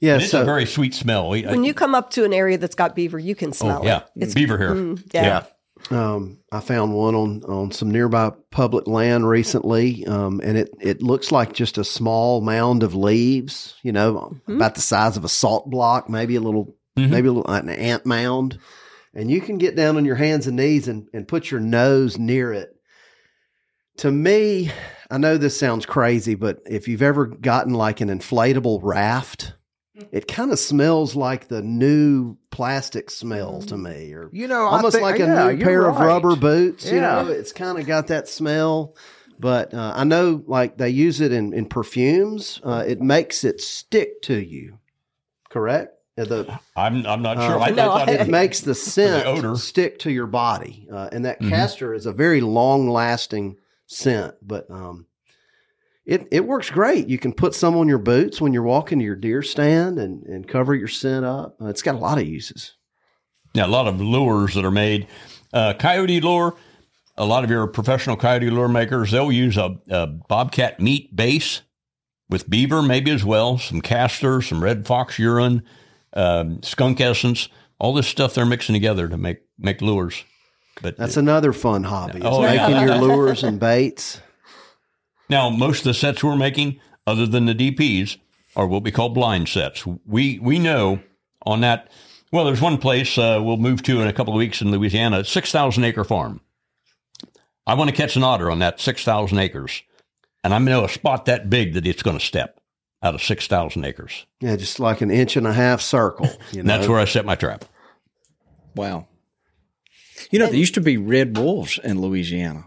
Yeah, 0.00 0.14
And 0.14 0.22
it's 0.22 0.30
so 0.32 0.42
a 0.42 0.44
very 0.44 0.66
sweet 0.66 0.94
smell. 0.94 1.28
We- 1.28 1.42
When 1.44 1.64
you 1.64 1.74
come 1.74 1.94
up 1.94 2.10
to 2.10 2.24
an 2.24 2.32
area 2.32 2.56
that's 2.58 2.74
got 2.74 2.94
beaver, 2.96 3.18
you 3.18 3.34
can 3.34 3.52
smell 3.52 3.80
oh, 3.82 3.86
yeah, 3.86 3.98
it. 4.16 4.24
It's 4.24 4.34
beaver 4.34 4.56
hair. 4.58 4.74
mm, 4.74 5.02
yeah. 5.12 5.44
Um, 5.90 6.38
I 6.52 6.60
found 6.60 6.92
one 6.94 7.14
on, 7.14 7.42
on 7.44 7.70
some 7.72 7.90
nearby 7.90 8.32
public 8.50 8.86
land 8.86 9.26
recently, 9.26 10.06
um, 10.06 10.40
and 10.44 10.58
it, 10.58 10.70
it 10.78 11.02
looks 11.02 11.32
like 11.32 11.54
just 11.54 11.78
a 11.78 11.84
small 11.84 12.42
mound 12.42 12.82
of 12.82 12.94
leaves, 12.94 13.74
you 13.82 13.90
know, 13.92 14.36
about 14.46 14.74
the 14.74 14.82
size 14.82 15.16
of 15.16 15.24
a 15.24 15.28
salt 15.28 15.70
block, 15.70 16.08
maybe 16.10 16.36
a 16.36 16.40
little, 16.40 16.76
maybe 16.96 17.28
a 17.28 17.32
little, 17.32 17.50
an 17.50 17.70
ant 17.70 18.04
mound. 18.04 18.58
And 19.14 19.30
you 19.30 19.40
can 19.40 19.56
get 19.56 19.74
down 19.74 19.96
on 19.96 20.04
your 20.04 20.16
hands 20.16 20.46
and 20.46 20.56
knees 20.56 20.86
and, 20.86 21.08
and 21.14 21.26
put 21.26 21.50
your 21.50 21.60
nose 21.60 22.18
near 22.18 22.52
it. 22.52 22.76
To 23.98 24.10
me, 24.10 24.70
I 25.10 25.18
know 25.18 25.36
this 25.36 25.58
sounds 25.58 25.86
crazy, 25.86 26.34
but 26.34 26.60
if 26.66 26.86
you've 26.88 27.02
ever 27.02 27.26
gotten 27.26 27.74
like 27.74 28.00
an 28.00 28.08
inflatable 28.08 28.80
raft, 28.82 29.54
it 30.12 30.28
kind 30.28 30.52
of 30.52 30.58
smells 30.58 31.14
like 31.16 31.48
the 31.48 31.62
new 31.62 32.36
plastic 32.50 33.10
smell 33.10 33.60
to 33.62 33.76
me, 33.76 34.12
or 34.12 34.30
You 34.32 34.48
know, 34.48 34.62
almost 34.66 34.94
think- 34.94 35.02
like 35.02 35.20
a 35.20 35.24
yeah, 35.26 35.50
new 35.50 35.56
you're 35.58 35.66
pair 35.66 35.86
of 35.88 35.98
rubber 35.98 36.36
boots. 36.36 36.86
You 36.90 36.96
Yeah. 37.00 37.22
know, 37.22 37.28
it's 37.28 37.52
kind 37.52 37.78
of 37.78 37.86
got 37.86 38.06
that 38.08 38.28
smell. 38.28 38.94
But 39.38 39.72
uh, 39.72 39.92
I 39.96 40.04
know, 40.04 40.42
like 40.46 40.76
they 40.76 40.90
use 40.90 41.20
it 41.22 41.32
in, 41.32 41.52
in 41.54 41.66
perfumes. 41.66 42.60
Uh, 42.62 42.84
it 42.86 43.00
makes 43.00 43.42
it 43.42 43.60
stick 43.60 44.20
to 44.22 44.34
you. 44.38 44.78
Correct? 45.48 45.94
Uh, 46.18 46.24
The, 46.24 46.60
I'm 46.76 47.06
I'm 47.06 47.22
not 47.22 47.38
sure. 47.38 47.58
uh, 47.58 47.60
I, 47.60 47.66
I 47.68 47.72
thought 47.74 48.08
it 48.10 48.20
it, 48.22 48.28
makes 48.28 48.60
the 48.60 48.74
scent 48.74 49.26
odor. 49.26 49.56
stick 49.56 49.98
to 50.00 50.12
your 50.12 50.26
body, 50.26 50.86
uh, 50.92 51.08
and 51.12 51.24
that 51.24 51.40
Mhm. 51.40 51.48
castor 51.48 51.94
is 51.94 52.04
a 52.06 52.12
very 52.12 52.40
long 52.42 52.88
lasting 52.90 53.56
scent. 53.90 54.36
But 54.40 54.70
um, 54.70 55.06
it 56.06 56.26
it 56.30 56.46
works 56.46 56.70
great. 56.70 57.08
You 57.08 57.18
can 57.18 57.32
put 57.32 57.54
some 57.54 57.76
on 57.76 57.88
your 57.88 57.98
boots 57.98 58.40
when 58.40 58.52
you're 58.52 58.62
walking 58.62 58.98
to 59.00 59.04
your 59.04 59.16
deer 59.16 59.42
stand 59.42 59.98
and 59.98 60.24
and 60.24 60.48
cover 60.48 60.74
your 60.74 60.88
scent 60.88 61.24
up. 61.24 61.56
Uh, 61.60 61.66
it's 61.66 61.82
got 61.82 61.94
a 61.94 61.98
lot 61.98 62.18
of 62.18 62.26
uses. 62.26 62.76
yeah, 63.52 63.66
a 63.66 63.68
lot 63.68 63.86
of 63.86 64.00
lures 64.00 64.54
that 64.54 64.64
are 64.64 64.70
made. 64.70 65.06
Uh, 65.52 65.74
coyote 65.78 66.20
lure. 66.20 66.56
A 67.16 67.24
lot 67.24 67.44
of 67.44 67.50
your 67.50 67.66
professional 67.66 68.16
coyote 68.16 68.48
lure 68.48 68.68
makers 68.68 69.10
they'll 69.10 69.30
use 69.32 69.58
a, 69.58 69.76
a 69.90 70.06
bobcat 70.06 70.80
meat 70.80 71.14
base 71.14 71.60
with 72.30 72.48
beaver 72.48 72.80
maybe 72.80 73.10
as 73.10 73.24
well, 73.24 73.58
some 73.58 73.82
castor, 73.82 74.40
some 74.40 74.62
red 74.62 74.86
fox 74.86 75.18
urine, 75.18 75.62
um, 76.14 76.62
skunk 76.62 76.98
essence, 77.00 77.48
all 77.78 77.92
this 77.92 78.06
stuff 78.06 78.32
they're 78.34 78.46
mixing 78.46 78.72
together 78.72 79.08
to 79.08 79.18
make 79.18 79.40
make 79.58 79.82
lures. 79.82 80.24
But 80.82 80.96
That's 80.96 81.16
another 81.16 81.52
fun 81.52 81.84
hobby. 81.84 82.18
Is 82.18 82.24
Oh, 82.24 82.42
yeah. 82.42 82.68
making 82.68 82.88
your 82.88 82.96
lures 82.98 83.42
and 83.42 83.60
baits. 83.60 84.20
Now, 85.28 85.50
most 85.50 85.80
of 85.80 85.84
the 85.84 85.94
sets 85.94 86.24
we're 86.24 86.36
making, 86.36 86.80
other 87.06 87.26
than 87.26 87.46
the 87.46 87.54
DPs, 87.54 88.16
are 88.56 88.66
what 88.66 88.82
we 88.82 88.90
call 88.90 89.10
blind 89.10 89.48
sets. 89.48 89.86
We 89.86 90.38
we 90.40 90.58
know 90.58 91.00
on 91.46 91.60
that. 91.60 91.90
Well, 92.32 92.44
there's 92.44 92.60
one 92.60 92.78
place 92.78 93.16
uh, 93.18 93.40
we'll 93.42 93.56
move 93.56 93.82
to 93.84 94.00
in 94.00 94.08
a 94.08 94.12
couple 94.12 94.32
of 94.32 94.38
weeks 94.38 94.60
in 94.60 94.70
Louisiana, 94.70 95.24
six 95.24 95.52
thousand 95.52 95.84
acre 95.84 96.04
farm. 96.04 96.40
I 97.66 97.74
want 97.74 97.90
to 97.90 97.96
catch 97.96 98.16
an 98.16 98.24
otter 98.24 98.50
on 98.50 98.58
that 98.60 98.80
six 98.80 99.04
thousand 99.04 99.38
acres, 99.38 99.82
and 100.42 100.52
I 100.52 100.58
know 100.58 100.84
a 100.84 100.88
spot 100.88 101.26
that 101.26 101.48
big 101.50 101.74
that 101.74 101.86
it's 101.86 102.02
going 102.02 102.18
to 102.18 102.24
step 102.24 102.60
out 103.02 103.14
of 103.14 103.22
six 103.22 103.46
thousand 103.46 103.84
acres. 103.84 104.26
Yeah, 104.40 104.56
just 104.56 104.80
like 104.80 105.00
an 105.00 105.10
inch 105.10 105.36
and 105.36 105.46
a 105.46 105.52
half 105.52 105.80
circle. 105.80 106.28
You 106.52 106.60
And 106.60 106.68
that's 106.68 106.88
where 106.88 106.98
I 106.98 107.04
set 107.04 107.24
my 107.24 107.36
trap. 107.36 107.64
Wow. 108.74 109.06
You 110.30 110.38
know, 110.38 110.46
there 110.46 110.54
used 110.56 110.74
to 110.74 110.80
be 110.80 110.96
red 110.96 111.36
wolves 111.36 111.78
in 111.82 112.00
Louisiana. 112.00 112.64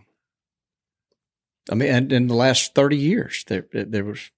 I 1.71 1.75
mean, 1.75 1.89
and 1.89 2.11
in 2.11 2.27
the 2.27 2.35
last 2.35 2.75
30 2.75 2.97
years, 2.97 3.45
there, 3.47 3.65
there 3.71 4.03
was 4.03 4.29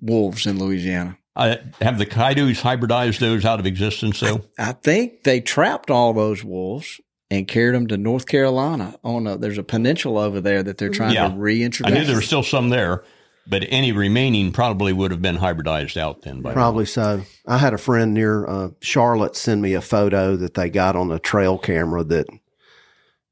wolves 0.00 0.46
in 0.46 0.58
Louisiana. 0.58 1.16
I 1.34 1.58
have 1.80 1.98
the 1.98 2.04
coyotes 2.04 2.60
hybridized 2.60 3.18
those 3.18 3.46
out 3.46 3.58
of 3.58 3.64
existence, 3.66 4.20
though. 4.20 4.42
I 4.58 4.72
think 4.72 5.22
they 5.22 5.40
trapped 5.40 5.90
all 5.90 6.12
those 6.12 6.44
wolves 6.44 7.00
and 7.30 7.48
carried 7.48 7.74
them 7.74 7.86
to 7.86 7.96
North 7.96 8.26
Carolina 8.26 8.96
on 9.02 9.26
a, 9.26 9.38
there's 9.38 9.56
a 9.56 9.62
peninsula 9.62 10.26
over 10.26 10.42
there 10.42 10.62
that 10.62 10.76
they're 10.76 10.90
trying 10.90 11.14
Yeah. 11.14 11.28
to 11.28 11.34
reintroduce. 11.34 11.90
I 11.90 11.98
knew 11.98 12.04
there 12.04 12.16
were 12.16 12.20
still 12.20 12.42
some 12.42 12.68
there, 12.68 13.02
but 13.46 13.64
any 13.70 13.92
remaining 13.92 14.52
probably 14.52 14.92
would 14.92 15.10
have 15.10 15.22
been 15.22 15.38
hybridized 15.38 15.96
out 15.96 16.20
then. 16.20 16.42
By 16.42 16.50
now. 16.50 16.54
Probably 16.54 16.84
so. 16.84 17.22
I 17.46 17.56
had 17.56 17.72
a 17.72 17.78
friend 17.78 18.12
near 18.12 18.46
uh, 18.46 18.68
Charlotte 18.80 19.34
send 19.34 19.62
me 19.62 19.72
a 19.72 19.80
photo 19.80 20.36
that 20.36 20.52
they 20.52 20.68
got 20.68 20.96
on 20.96 21.10
a 21.10 21.18
trail 21.18 21.56
camera 21.56 22.04
that 22.04 22.26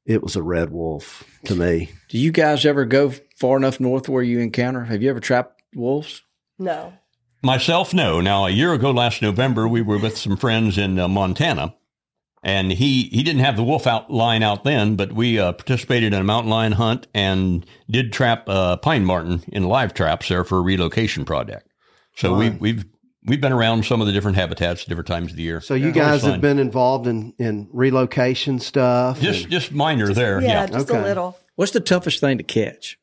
it 0.05 0.23
was 0.23 0.35
a 0.35 0.43
red 0.43 0.71
wolf 0.71 1.23
to 1.45 1.55
me. 1.55 1.91
Do 2.09 2.17
you 2.17 2.31
guys 2.31 2.65
ever 2.65 2.85
go 2.85 3.13
far 3.37 3.57
enough 3.57 3.79
north 3.79 4.09
where 4.09 4.23
you 4.23 4.39
encounter? 4.39 4.85
Have 4.85 5.01
you 5.01 5.09
ever 5.09 5.19
trapped 5.19 5.61
wolves? 5.75 6.21
No. 6.57 6.93
Myself, 7.43 7.93
no. 7.93 8.21
Now, 8.21 8.45
a 8.45 8.51
year 8.51 8.73
ago, 8.73 8.91
last 8.91 9.21
November, 9.21 9.67
we 9.67 9.81
were 9.81 9.97
with 9.97 10.17
some 10.17 10.37
friends 10.37 10.77
in 10.77 10.99
uh, 10.99 11.07
Montana, 11.07 11.75
and 12.43 12.71
he 12.71 13.03
he 13.03 13.23
didn't 13.23 13.41
have 13.41 13.55
the 13.55 13.63
wolf 13.63 13.87
out 13.87 14.11
line 14.11 14.43
out 14.43 14.63
then, 14.63 14.95
but 14.95 15.13
we 15.13 15.39
uh, 15.39 15.51
participated 15.53 16.13
in 16.13 16.21
a 16.21 16.23
mountain 16.23 16.51
lion 16.51 16.73
hunt 16.73 17.07
and 17.15 17.65
did 17.89 18.13
trap 18.13 18.47
uh, 18.47 18.77
pine 18.77 19.05
marten 19.05 19.43
in 19.47 19.63
live 19.63 19.93
traps 19.93 20.29
there 20.29 20.43
for 20.43 20.59
a 20.59 20.61
relocation 20.61 21.25
project. 21.25 21.67
So 22.15 22.35
we, 22.35 22.49
we've 22.49 22.85
we've 23.25 23.41
been 23.41 23.51
around 23.51 23.85
some 23.85 24.01
of 24.01 24.07
the 24.07 24.13
different 24.13 24.37
habitats, 24.37 24.85
different 24.85 25.07
times 25.07 25.31
of 25.31 25.37
the 25.37 25.43
year. 25.43 25.61
So 25.61 25.73
you 25.73 25.89
It's 25.89 25.97
always 25.97 26.21
guys 26.23 26.31
have 26.31 26.41
been 26.41 26.59
involved 26.59 27.07
in, 27.07 27.33
in 27.37 27.69
relocation 27.71 28.59
stuff. 28.59 29.19
just 29.19 29.43
and- 29.43 29.51
just 29.51 29.71
minor 29.71 30.13
there, 30.13 30.41
Yeah, 30.41 30.47
yeah. 30.47 30.65
just 30.67 30.89
Okay. 30.89 30.99
a 30.99 31.03
little. 31.03 31.37
What's 31.55 31.71
the 31.71 31.79
toughest 31.79 32.19
thing 32.19 32.37
to 32.37 32.43
catch? 32.43 32.97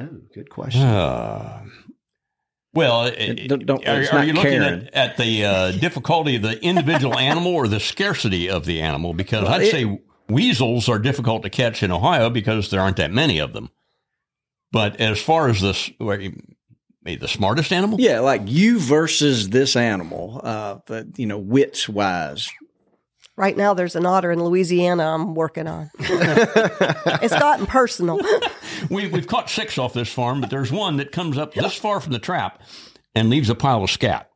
oh, 0.00 0.08
good 0.34 0.48
question. 0.50 0.82
Uh, 0.82 1.62
well, 2.74 3.04
it- 3.06 3.48
Don't- 3.48 3.66
don't- 3.66 3.86
are, 3.86 4.04
are 4.18 4.24
you 4.24 4.32
looking 4.32 4.62
at, 4.62 4.94
at 4.94 5.16
the 5.18 5.44
uh, 5.44 5.70
difficulty 5.72 6.36
of 6.36 6.42
the 6.42 6.58
individual 6.64 7.18
animal 7.18 7.52
or 7.54 7.68
the 7.68 7.80
scarcity 7.80 8.48
of 8.48 8.64
the 8.64 8.80
animal? 8.80 9.12
Because 9.12 9.44
Well, 9.44 9.52
I'd 9.52 9.62
it- 9.62 9.70
say 9.70 10.00
weasels 10.30 10.88
are 10.88 10.98
difficult 10.98 11.42
to 11.42 11.50
catch 11.50 11.82
in 11.82 11.90
Ohio 11.92 12.30
because 12.30 12.70
there 12.70 12.80
aren't 12.80 12.96
that 12.96 13.10
many 13.12 13.38
of 13.38 13.52
them. 13.52 13.68
But 14.70 14.98
as 14.98 15.20
far 15.20 15.50
as 15.50 15.60
this, 15.60 15.90
Maybe 17.04 17.20
the 17.20 17.28
smartest 17.28 17.72
animal? 17.72 18.00
Yeah, 18.00 18.20
like 18.20 18.42
you 18.44 18.78
versus 18.78 19.48
this 19.48 19.74
animal, 19.76 20.40
uh, 20.44 20.78
but 20.86 21.18
you 21.18 21.26
know, 21.26 21.38
wits 21.38 21.88
wise. 21.88 22.48
Right 23.36 23.56
now, 23.56 23.72
there's 23.74 23.96
an 23.96 24.04
otter 24.06 24.30
in 24.30 24.42
Louisiana 24.44 25.04
I'm 25.14 25.34
working 25.34 25.66
on. 25.66 25.90
it's 25.98 27.32
gotten 27.36 27.66
personal. 27.66 28.20
we, 28.90 29.08
we've 29.08 29.26
caught 29.26 29.48
six 29.48 29.78
off 29.78 29.94
this 29.94 30.12
farm, 30.12 30.40
but 30.42 30.50
there's 30.50 30.70
one 30.70 30.98
that 30.98 31.12
comes 31.12 31.38
up 31.38 31.54
this 31.54 31.74
far 31.74 32.00
from 32.00 32.12
the 32.12 32.18
trap 32.18 32.60
and 33.14 33.30
leaves 33.30 33.48
a 33.50 33.54
pile 33.54 33.82
of 33.82 33.90
scat. 33.90 34.28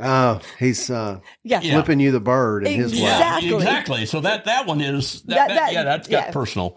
Oh, 0.00 0.40
he's 0.58 0.90
uh, 0.90 1.20
Yeah. 1.44 1.60
Yeah. 1.62 1.72
flipping 1.74 1.98
you 1.98 2.12
the 2.12 2.20
bird 2.20 2.66
in 2.66 2.74
his 2.74 2.92
way. 2.92 2.98
Exactly. 3.02 3.54
exactly. 3.54 4.06
So 4.06 4.20
that 4.20 4.44
that 4.44 4.66
one 4.66 4.80
is 4.80 5.22
that, 5.22 5.34
That- 5.34 5.48
that- 5.48 5.54
that- 5.56 5.72
yeah, 5.72 5.82
that's 5.84 6.06
got 6.08 6.26
yeah. 6.26 6.30
personal. 6.30 6.76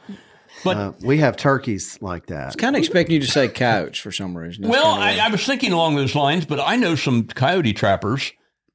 But 0.64 0.78
Uh, 0.78 0.92
we 1.02 1.20
have 1.20 1.38
turkeys 1.38 1.98
like 2.02 2.28
that. 2.28 2.44
I 2.44 2.46
was 2.48 2.56
kind 2.56 2.76
of 2.76 2.80
expecting 2.80 3.14
you 3.16 3.22
to 3.22 3.28
say 3.28 3.48
couch 3.48 4.02
for 4.02 4.12
some 4.12 4.38
reason. 4.38 4.64
That's 4.64 4.72
well, 4.72 4.98
kinda 4.98 5.22
I, 5.24 5.28
I 5.28 5.30
was 5.30 5.46
thinking 5.46 5.72
along 5.72 5.96
those 5.96 6.16
lines, 6.16 6.46
but 6.46 6.60
I 6.60 6.76
know 6.76 6.96
some 6.96 7.26
coyote 7.26 7.74
trappers 7.74 8.32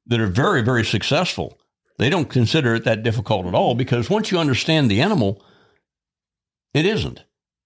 that 0.07 0.19
are 0.19 0.27
very, 0.27 0.61
very 0.61 0.85
successful. 0.85 1.59
They 1.97 2.09
don't 2.09 2.29
consider 2.29 2.75
it 2.75 2.83
that 2.85 3.03
difficult 3.03 3.45
at 3.45 3.53
all 3.53 3.75
because 3.75 4.09
once 4.09 4.31
you 4.31 4.39
understand 4.39 4.89
the 4.89 5.01
animal, 5.01 5.43
it 6.73 6.85
isn't. 6.85 7.23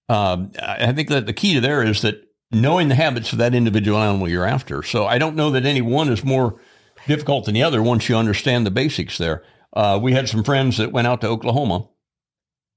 Um, 0.08 0.52
I 0.60 0.88
I 0.88 0.92
think 0.92 1.08
that 1.08 1.26
the 1.26 1.32
key 1.32 1.54
to 1.54 1.60
there 1.60 1.82
is 1.82 2.02
that 2.02 2.22
knowing 2.50 2.88
the 2.88 2.94
habits 2.94 3.32
of 3.32 3.38
that 3.38 3.54
individual 3.54 3.98
animal 3.98 4.28
you're 4.28 4.46
after. 4.46 4.82
So 4.82 5.06
I 5.06 5.18
don't 5.18 5.36
know 5.36 5.50
that 5.50 5.64
any 5.66 5.82
one 5.82 6.10
is 6.10 6.24
more 6.24 6.60
difficult 7.06 7.44
than 7.44 7.54
the 7.54 7.62
other 7.62 7.82
once 7.82 8.08
you 8.08 8.16
understand 8.16 8.66
the 8.66 8.70
basics 8.70 9.18
there. 9.18 9.42
Uh, 9.74 9.98
we 10.02 10.12
had 10.12 10.28
some 10.28 10.42
friends 10.42 10.78
that 10.78 10.92
went 10.92 11.06
out 11.06 11.20
to 11.20 11.28
Oklahoma 11.28 11.88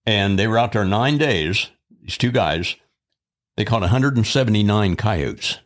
and 0.06 0.38
they 0.38 0.48
were 0.48 0.58
out 0.58 0.72
there 0.72 0.86
nine 0.86 1.18
days. 1.18 1.70
These 2.02 2.18
two 2.18 2.32
guys, 2.32 2.76
they 3.58 3.66
caught 3.66 3.82
179 3.82 4.96
coyotes. 4.96 5.58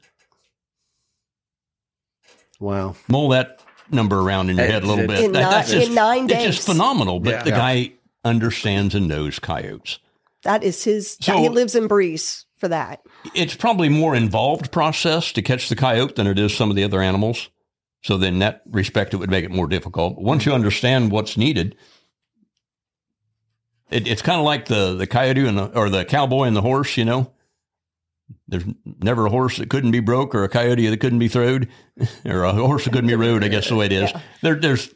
Wow. 2.60 2.96
Mull 3.08 3.30
that 3.30 3.62
number 3.92 4.20
around 4.20 4.50
in 4.50 4.58
your 4.58 4.66
Hey, 4.66 4.72
head 4.74 4.84
a 4.84 4.88
little 4.88 5.04
it- 5.04 5.08
bit. 5.08 5.20
In 5.26 5.32
That- 5.34 5.42
nine- 5.42 5.52
that's 5.52 5.72
in 5.74 5.94
nine 5.94 6.30
It's 6.30 6.44
just 6.44 6.66
phenomenal. 6.66 7.20
But 7.20 7.30
Yeah. 7.32 7.44
the 7.44 7.50
Yeah. 7.52 7.58
guy 7.58 7.92
understands 8.24 8.96
and 8.96 9.08
knows 9.08 9.40
coyotes. 9.40 10.00
That 10.44 10.64
is 10.64 10.84
his. 10.84 11.18
So- 11.22 11.38
he 11.42 11.50
lives 11.50 11.76
and 11.76 11.90
breathes 11.90 12.46
for 12.58 12.68
that. 12.70 13.02
It's 13.34 13.56
probably 13.56 13.90
more 13.90 14.16
involved 14.16 14.72
process 14.72 15.32
to 15.34 15.42
catch 15.42 15.70
the 15.70 15.76
coyote 15.76 16.16
than 16.16 16.28
it 16.28 16.40
is 16.40 16.56
some 16.56 16.70
of 16.70 16.76
the 16.76 16.84
other 16.84 17.02
animals. 17.02 17.50
So 18.04 18.18
then, 18.18 18.34
in 18.34 18.40
that 18.40 18.62
respect, 18.70 19.14
it 19.14 19.18
would 19.18 19.32
make 19.32 19.44
it 19.44 19.52
more 19.52 19.68
difficult. 19.68 20.16
But 20.16 20.24
once 20.24 20.46
you 20.46 20.54
understand 20.54 21.12
what's 21.12 21.38
needed, 21.38 21.76
it, 23.92 24.08
it's 24.08 24.22
kind 24.22 24.40
of 24.40 24.46
like 24.46 24.66
the 24.66 24.96
the 24.96 25.08
coyote 25.08 25.46
and 25.48 25.58
the, 25.58 25.66
or 25.78 25.90
the 25.90 26.06
cowboy 26.06 26.44
and 26.44 26.56
the 26.56 26.62
horse. 26.62 26.98
You 26.98 27.06
know, 27.06 27.32
there's 28.48 28.64
never 29.02 29.26
a 29.26 29.30
horse 29.30 29.58
that 29.58 29.70
couldn't 29.70 29.92
be 29.92 30.00
broke 30.00 30.34
or 30.36 30.44
a 30.44 30.50
coyote 30.50 30.88
that 30.88 31.00
couldn't 31.00 31.20
be 31.20 31.28
throwed 31.28 31.70
or 32.26 32.44
a 32.44 32.54
horse 32.54 32.86
that 32.86 32.94
couldn't 32.94 33.08
be 33.10 33.16
rode. 33.16 33.44
I 33.44 33.48
guess 33.48 33.70
the 33.70 33.76
way 33.76 33.86
it 33.88 33.92
is. 33.92 34.12
There, 34.42 34.56
there's 34.56 34.94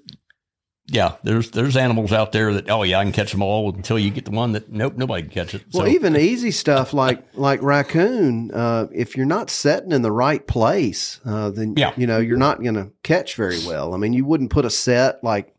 yeah, 0.92 1.18
there's 1.24 1.52
there's 1.52 1.78
animals 1.78 2.12
out 2.12 2.32
there 2.32 2.52
that 2.56 2.68
oh 2.72 2.82
yeah 2.82 2.98
I 2.98 3.04
can 3.04 3.12
catch 3.12 3.32
them 3.32 3.44
all 3.44 3.72
until 3.76 4.00
you 4.00 4.10
get 4.10 4.26
the 4.26 4.32
one 4.32 4.54
that 4.54 4.72
nope 4.72 4.96
nobody 4.98 5.22
can 5.22 5.32
catch 5.32 5.54
it. 5.54 5.64
Well, 5.72 5.86
So- 5.86 5.92
even 5.92 6.16
easy 6.16 6.50
stuff 6.50 6.94
like 6.94 7.24
like 7.36 7.62
raccoon, 7.62 8.50
uh, 8.52 8.88
if 8.92 9.16
you're 9.16 9.28
not 9.28 9.52
setting 9.52 9.92
in 9.92 10.02
the 10.02 10.12
right 10.12 10.46
place, 10.48 11.20
uh, 11.26 11.52
then 11.52 11.76
Yeah. 11.78 11.94
you 11.96 12.08
know 12.08 12.18
you're 12.18 12.38
not 12.38 12.64
going 12.64 12.74
to 12.74 12.90
catch 13.04 13.36
very 13.36 13.60
well. 13.68 13.94
I 13.94 13.98
mean, 13.98 14.14
you 14.14 14.26
wouldn't 14.26 14.50
put 14.50 14.66
a 14.66 14.72
set 14.72 15.24
like 15.24 15.54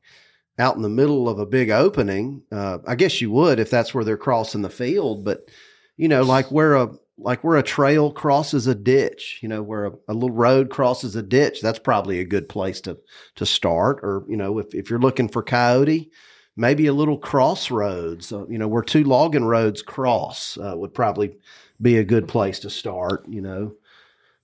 out 0.61 0.77
in 0.77 0.83
the 0.83 0.89
middle 0.89 1.29
of 1.29 1.39
a 1.39 1.47
big 1.47 1.71
opening. 1.71 2.43
Uh, 2.53 2.79
I 2.87 2.95
guess 2.95 3.21
you 3.21 3.31
would 3.33 3.59
if 3.59 3.71
that's 3.71 3.93
where 3.93 4.05
they're 4.05 4.17
crossing 4.17 4.63
the 4.63 4.71
field, 4.71 5.25
but 5.25 5.49
you 5.97 6.09
know, 6.09 6.23
like 6.23 6.51
where 6.53 6.77
a 6.77 6.91
like 7.19 7.45
where 7.45 7.59
a 7.59 7.63
trail 7.63 8.11
crosses 8.13 8.67
a 8.67 8.75
ditch, 8.75 9.41
you 9.43 9.49
know, 9.49 9.63
where 9.63 9.87
a, 9.87 9.93
a 10.09 10.15
little 10.15 10.31
road 10.31 10.71
crosses 10.71 11.17
a 11.17 11.23
ditch, 11.23 11.61
that's 11.61 11.79
probably 11.79 12.21
a 12.21 12.25
good 12.25 12.49
place 12.49 12.81
to 12.83 12.99
to 13.37 13.45
start. 13.45 14.01
Or 14.03 14.25
you 14.29 14.37
know, 14.37 14.59
if 14.59 14.75
if 14.75 14.89
you're 14.89 15.01
looking 15.01 15.29
for 15.29 15.43
coyote, 15.43 16.11
maybe 16.57 16.87
a 16.87 16.93
little 16.93 17.19
crossroads, 17.19 18.33
uh, 18.33 18.47
you 18.47 18.59
know, 18.59 18.69
where 18.69 18.83
two 18.83 19.05
logging 19.05 19.45
roads 19.45 19.83
cross 19.83 20.57
uh, 20.59 20.75
would 20.77 20.95
probably 20.95 21.37
be 21.81 21.97
a 21.99 22.05
good 22.05 22.29
place 22.29 22.61
to 22.61 22.71
start. 22.71 23.25
You 23.29 23.41
know, 23.41 23.75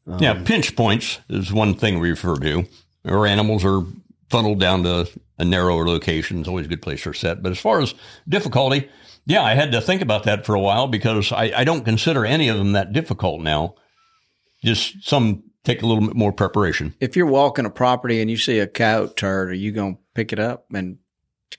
Um, 0.06 0.18
Yeah, 0.20 0.42
pinch 0.44 0.76
points 0.76 1.20
is 1.28 1.52
one 1.52 1.74
thing 1.74 1.98
we 1.98 2.10
refer 2.10 2.36
to. 2.36 2.66
Or 3.04 3.26
animals 3.26 3.64
are 3.64 3.82
funneled 4.30 4.60
down 4.60 4.82
to 4.84 5.08
a 5.38 5.44
narrower 5.44 5.86
location. 5.86 6.40
It's 6.40 6.48
always 6.48 6.66
a 6.66 6.68
good 6.68 6.82
place 6.82 7.00
for 7.00 7.12
set. 7.12 7.42
But 7.42 7.52
as 7.52 7.58
far 7.58 7.80
as 7.80 7.94
difficulty, 8.28 8.88
yeah, 9.26 9.42
I 9.42 9.54
had 9.54 9.72
to 9.72 9.80
think 9.80 10.02
about 10.02 10.24
that 10.24 10.46
for 10.46 10.54
a 10.54 10.60
while 10.60 10.86
because 10.86 11.32
I, 11.32 11.52
I 11.56 11.64
don't 11.64 11.84
consider 11.84 12.24
any 12.24 12.48
of 12.48 12.56
them 12.56 12.72
that 12.72 12.92
difficult 12.92 13.40
now. 13.40 13.74
Just 14.64 15.04
some 15.04 15.44
take 15.64 15.82
a 15.82 15.86
little 15.86 16.06
bit 16.06 16.16
more 16.16 16.32
preparation. 16.32 16.94
If 17.00 17.16
you're 17.16 17.26
walking 17.26 17.66
a 17.66 17.70
property 17.70 18.20
and 18.20 18.30
you 18.30 18.36
see 18.36 18.58
a 18.60 18.66
coyote 18.66 19.16
turd, 19.16 19.50
are 19.50 19.54
you 19.54 19.72
going 19.72 19.96
to 19.96 20.00
pick 20.14 20.32
it 20.32 20.38
up 20.38 20.66
and 20.72 20.98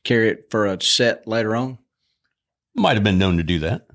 carry 0.04 0.30
it 0.30 0.48
for 0.50 0.66
a 0.66 0.82
set 0.82 1.28
later 1.28 1.56
on? 1.56 1.78
Might 2.76 2.96
have 2.96 3.04
been 3.04 3.18
known 3.18 3.38
to 3.38 3.44
do 3.44 3.60
that. 3.60 3.87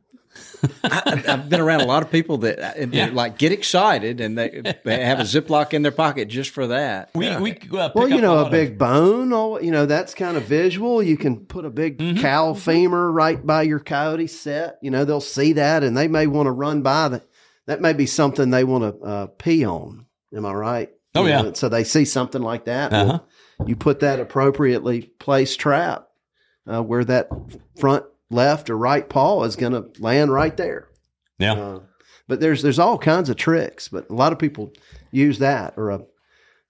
I, 0.84 1.22
I've 1.28 1.48
been 1.48 1.60
around 1.60 1.80
a 1.82 1.86
lot 1.86 2.02
of 2.02 2.10
people 2.10 2.39
that 2.39 2.59
uh, 2.80 2.86
Yeah. 2.90 3.10
like 3.12 3.39
get 3.39 3.52
excited 3.52 4.20
and 4.20 4.36
they, 4.39 4.62
they 4.84 5.05
have 5.05 5.18
a 5.20 5.24
Ziploc 5.24 5.72
in 5.74 5.82
their 5.82 5.93
pocket 5.93 6.28
just 6.28 6.51
for 6.51 6.68
that. 6.68 7.10
We, 7.14 7.34
we 7.36 7.52
uh, 7.76 7.90
well, 7.94 8.09
you 8.09 8.20
know, 8.20 8.34
lot 8.34 8.43
a 8.43 8.47
of- 8.47 8.51
big 8.52 8.78
bone, 8.78 9.32
oh, 9.32 9.59
you 9.60 9.70
know, 9.70 9.86
that's 9.86 10.14
kind 10.14 10.36
of 10.36 10.44
visual. 10.44 11.02
You 11.02 11.16
can 11.16 11.44
put 11.47 11.64
a 11.64 11.70
big 11.70 11.98
Mm-hmm. 11.98 12.20
cow 12.20 12.55
femur 12.55 13.10
right 13.12 13.44
by 13.44 13.62
your 13.62 13.78
coyote 13.80 14.26
set. 14.26 14.78
You 14.82 14.90
know, 14.90 15.05
they'll 15.05 15.20
see 15.20 15.52
that 15.55 15.82
and 15.84 15.97
they 15.97 16.09
may 16.09 16.26
want 16.26 16.47
to 16.47 16.51
run 16.52 16.82
by 16.82 17.09
that. 17.09 17.26
That 17.66 17.80
may 17.80 17.93
be 17.93 18.06
something 18.06 18.51
they 18.51 18.64
want 18.64 19.01
to 19.01 19.06
uh, 19.06 19.26
pee 19.26 19.64
on. 19.64 20.06
Am 20.34 20.47
I 20.47 20.52
right? 20.52 20.90
Oh, 21.14 21.22
You 21.24 21.28
yeah. 21.28 21.43
know, 21.43 21.52
so 21.52 21.68
they 21.68 21.84
see 21.84 22.05
something 22.05 22.40
like 22.43 22.64
that. 22.64 22.93
Uh-huh. 22.93 23.18
you 23.66 23.76
put 23.76 24.01
that 24.01 24.18
appropriately 24.18 25.02
placed 25.18 25.60
trap 25.60 26.09
uh, 26.66 26.82
where 26.82 27.05
that 27.05 27.28
front 27.78 28.05
left 28.32 28.70
or 28.70 28.76
right 28.76 29.09
paw 29.09 29.44
is 29.44 29.56
going 29.56 29.72
to 29.72 29.90
land 30.00 30.32
right 30.32 30.56
there. 30.56 30.88
yeah. 31.38 31.54
Uh, 31.54 31.80
but 32.28 32.40
there's 32.40 32.62
there's 32.62 32.78
all 32.78 32.98
kinds 32.98 33.28
of 33.28 33.36
tricks, 33.36 33.88
but 33.88 34.09
a 34.09 34.14
lot 34.14 34.32
of 34.32 34.38
people 34.38 34.72
use 35.10 35.38
that 35.40 35.74
or 35.76 35.90
a 35.90 36.00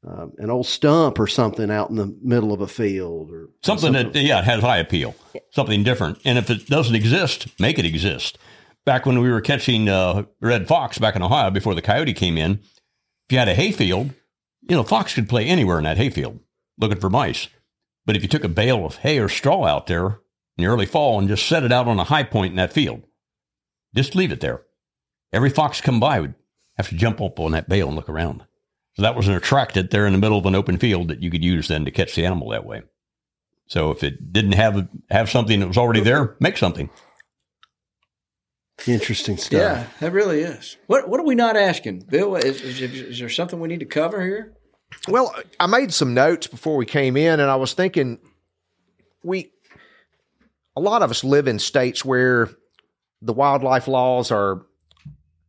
uh, 0.07 0.27
an 0.39 0.51
old 0.51 0.67
stump 0.67 1.21
or 1.21 1.29
something 1.29 1.71
out 1.71 1.89
in 1.89 1.97
the 1.97 2.17
middle 2.23 2.53
of 2.53 2.61
a 2.61 2.67
field 2.67 3.31
or 3.31 3.49
something 3.63 3.93
that 3.93 4.15
yeah 4.17 4.41
it 4.41 4.45
has 4.45 4.61
high 4.61 4.79
appeal. 4.79 5.15
Something 5.51 5.85
different. 5.85 6.19
And 6.25 6.39
if 6.39 6.51
it 6.51 6.67
doesn't 6.67 6.95
exist 6.95 7.49
make 7.61 7.79
it 7.79 7.85
exist. 7.85 8.39
Back 8.85 9.07
when 9.07 9.21
we 9.21 9.31
were 9.31 9.41
catching 9.41 9.89
uh, 9.89 10.25
red 10.41 10.67
fox 10.67 10.99
back 10.99 11.15
in 11.15 11.23
ohio 11.23 11.51
before 11.51 11.75
the 11.75 11.83
coyote 11.83 12.15
came 12.15 12.37
in 12.37 12.55
if 12.55 13.31
you 13.31 13.39
had 13.39 13.49
a 13.49 13.55
hayfield 13.55 14.11
you 14.63 14.75
know 14.75 14.83
fox 14.83 15.15
could 15.15 15.29
play 15.29 15.47
anywhere 15.47 15.79
in 15.79 15.85
that 15.85 15.99
hayfield 15.99 16.41
looking 16.79 16.99
for 16.99 17.11
mice. 17.11 17.49
But 18.05 18.17
if 18.17 18.23
you 18.23 18.29
took 18.29 18.43
a 18.43 18.49
bale 18.49 18.85
of 18.85 18.97
hay 18.97 19.19
or 19.19 19.29
straw 19.29 19.67
out 19.67 19.87
there 19.87 20.19
in 20.57 20.65
the 20.65 20.71
early 20.71 20.87
fall 20.87 21.19
and 21.19 21.29
just 21.29 21.47
set 21.47 21.65
it 21.65 21.73
out 21.73 21.89
on 21.89 21.99
a 21.99 22.05
high 22.05 22.25
point 22.25 22.51
in 22.53 22.57
that 22.57 22.73
field 22.73 23.03
just 23.95 24.15
leave 24.15 24.33
it 24.33 24.41
there 24.41 24.63
every 25.33 25.51
fox 25.51 25.81
come 25.81 26.01
by 26.01 26.21
would 26.21 26.35
have 26.77 26.89
to 26.89 26.97
jump 26.97 27.21
up 27.21 27.39
on 27.39 27.53
that 27.53 27.69
bale 27.69 27.89
and 27.89 27.97
look 27.97 28.09
around 28.09 28.45
so 28.95 29.03
that 29.03 29.17
was 29.17 29.29
an 29.29 29.35
attractant 29.35 29.91
there 29.91 30.07
in 30.07 30.13
the 30.13 30.19
middle 30.19 30.39
of 30.39 30.47
an 30.47 30.55
open 30.55 30.79
field 30.79 31.09
that 31.09 31.23
you 31.23 31.31
could 31.31 31.45
use 31.45 31.69
then 31.69 31.85
to 31.85 31.91
catch 31.91 32.15
the 32.15 32.27
animal 32.27 32.51
that 32.51 32.67
way. 32.67 32.83
So 33.67 33.91
if 33.91 34.05
it 34.05 34.33
didn't 34.33 34.53
have 34.53 34.89
have 35.11 35.31
something 35.31 35.61
that 35.61 35.69
was 35.69 35.79
already 35.79 36.01
there, 36.01 36.37
make 36.41 36.59
something. 36.59 36.91
interesting 38.87 39.39
stuff. 39.39 39.61
Yeah, 39.61 39.87
that 40.01 40.13
really 40.13 40.41
is. 40.41 40.77
What 40.89 41.09
What 41.09 41.21
are 41.21 41.27
we 41.27 41.35
not 41.35 41.57
asking, 41.57 42.01
Bill? 42.11 42.37
Is, 42.37 42.61
is, 42.61 42.83
is 42.83 43.19
there 43.19 43.31
something 43.31 43.61
we 43.61 43.69
need 43.69 43.81
to 43.81 43.87
cover 43.87 44.23
here? 44.23 44.55
Well, 45.09 45.35
I 45.59 45.67
made 45.67 45.95
some 45.95 46.13
notes 46.13 46.47
before 46.47 46.77
we 46.77 46.85
came 46.85 47.17
in, 47.17 47.41
and 47.41 47.51
I 47.51 47.57
was 47.57 47.73
thinking 47.73 48.19
we 49.23 49.53
a 50.77 50.81
lot 50.81 51.03
of 51.03 51.11
us 51.11 51.25
live 51.25 51.49
in 51.49 51.59
states 51.59 52.05
where 52.05 52.49
the 53.21 53.33
wildlife 53.33 53.89
laws 53.89 54.31
are 54.31 54.67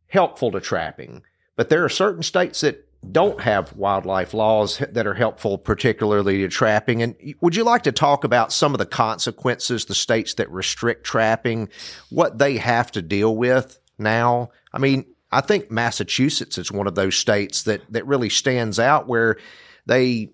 helpful 0.06 0.52
to 0.52 0.60
trapping, 0.60 1.22
but 1.56 1.68
there 1.68 1.84
are 1.84 1.88
certain 1.88 2.22
states 2.22 2.60
that 2.60 2.88
don't 3.12 3.40
have 3.40 3.76
wildlife 3.76 4.32
laws 4.32 4.78
that 4.78 5.06
are 5.06 5.14
helpful, 5.14 5.58
particularly 5.58 6.38
to 6.38 6.48
trapping. 6.48 7.02
And 7.02 7.14
would 7.40 7.56
you 7.56 7.64
like 7.64 7.82
to 7.82 7.92
talk 7.92 8.24
about 8.24 8.52
some 8.52 8.72
of 8.72 8.78
the 8.78 8.86
consequences, 8.86 9.84
the 9.84 9.94
states 9.94 10.34
that 10.34 10.50
restrict 10.50 11.04
trapping, 11.04 11.68
what 12.10 12.38
they 12.38 12.56
have 12.56 12.90
to 12.92 13.02
deal 13.02 13.36
with 13.36 13.78
now? 13.98 14.50
I 14.72 14.78
mean, 14.78 15.04
I 15.30 15.40
think 15.40 15.70
Massachusetts 15.70 16.58
is 16.58 16.72
one 16.72 16.86
of 16.86 16.94
those 16.94 17.16
states 17.16 17.64
that, 17.64 17.82
that 17.90 18.06
really 18.06 18.30
stands 18.30 18.78
out 18.78 19.08
where 19.08 19.36
they, 19.84 20.30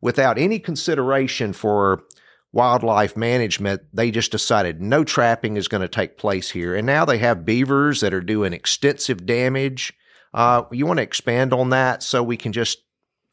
without 0.00 0.38
any 0.38 0.58
consideration 0.58 1.52
for 1.52 2.04
wildlife 2.52 3.16
management, 3.16 3.82
they 3.92 4.10
just 4.10 4.32
decided 4.32 4.80
no 4.80 5.04
trapping 5.04 5.56
is 5.56 5.68
going 5.68 5.82
to 5.82 5.88
take 5.88 6.18
place 6.18 6.50
here. 6.50 6.74
And 6.74 6.86
now 6.86 7.04
they 7.04 7.18
have 7.18 7.44
beavers 7.44 8.00
that 8.00 8.12
are 8.14 8.20
doing 8.20 8.52
extensive 8.52 9.24
damage. 9.26 9.92
Uh, 10.34 10.62
you 10.72 10.86
want 10.86 10.98
to 10.98 11.02
expand 11.02 11.52
on 11.52 11.70
that 11.70 12.02
so 12.02 12.22
we 12.22 12.36
can 12.36 12.52
just 12.52 12.78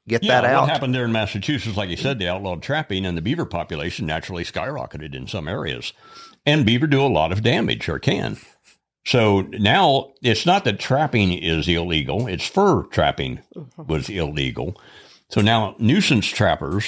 get 0.07 0.23
Yeah, 0.23 0.41
that 0.41 0.49
out? 0.49 0.61
what 0.63 0.69
happened 0.71 0.95
there 0.95 1.05
in 1.05 1.11
Massachusetts, 1.11 1.77
like 1.77 1.89
you 1.89 1.97
said, 1.97 2.19
they 2.19 2.27
outlawed 2.27 2.61
trapping, 2.61 3.05
and 3.05 3.17
the 3.17 3.21
beaver 3.21 3.45
population 3.45 4.05
naturally 4.05 4.43
skyrocketed 4.43 5.13
in 5.15 5.27
some 5.27 5.47
areas. 5.47 5.93
And 6.45 6.65
beaver 6.65 6.87
do 6.87 7.01
a 7.01 7.07
lot 7.07 7.31
of 7.31 7.43
damage, 7.43 7.89
or 7.89 7.99
can. 7.99 8.37
So 9.05 9.41
now 9.51 10.13
it's 10.21 10.45
not 10.45 10.63
that 10.65 10.79
trapping 10.79 11.31
is 11.33 11.67
illegal; 11.67 12.27
it's 12.27 12.47
fur 12.47 12.83
trapping 12.83 13.41
was 13.77 14.09
illegal. 14.09 14.79
So 15.29 15.41
now 15.41 15.75
nuisance 15.77 16.25
trappers 16.27 16.85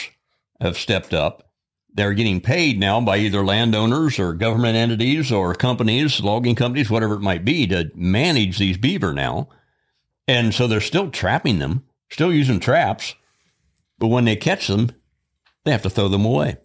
have 0.61 0.77
stepped 0.77 1.13
up. 1.13 1.48
They're 1.93 2.13
getting 2.13 2.39
paid 2.39 2.79
now 2.79 3.01
by 3.01 3.17
either 3.17 3.43
landowners 3.43 4.19
or 4.19 4.33
government 4.33 4.75
entities 4.75 5.31
or 5.31 5.55
companies, 5.55 6.21
logging 6.21 6.55
companies, 6.55 6.89
whatever 6.89 7.15
it 7.15 7.21
might 7.21 7.43
be, 7.43 7.65
to 7.67 7.91
manage 7.95 8.57
these 8.57 8.77
beaver 8.77 9.13
now. 9.13 9.49
And 10.27 10.53
so 10.53 10.67
they're 10.67 10.81
still 10.81 11.09
trapping 11.09 11.59
them, 11.59 11.83
still 12.09 12.31
using 12.31 12.59
traps. 12.59 13.15
But 13.97 14.07
when 14.07 14.25
they 14.25 14.35
catch 14.35 14.67
them, 14.67 14.91
they 15.65 15.71
have 15.71 15.81
to 15.81 15.89
throw 15.89 16.07
them 16.07 16.25
away. 16.25 16.57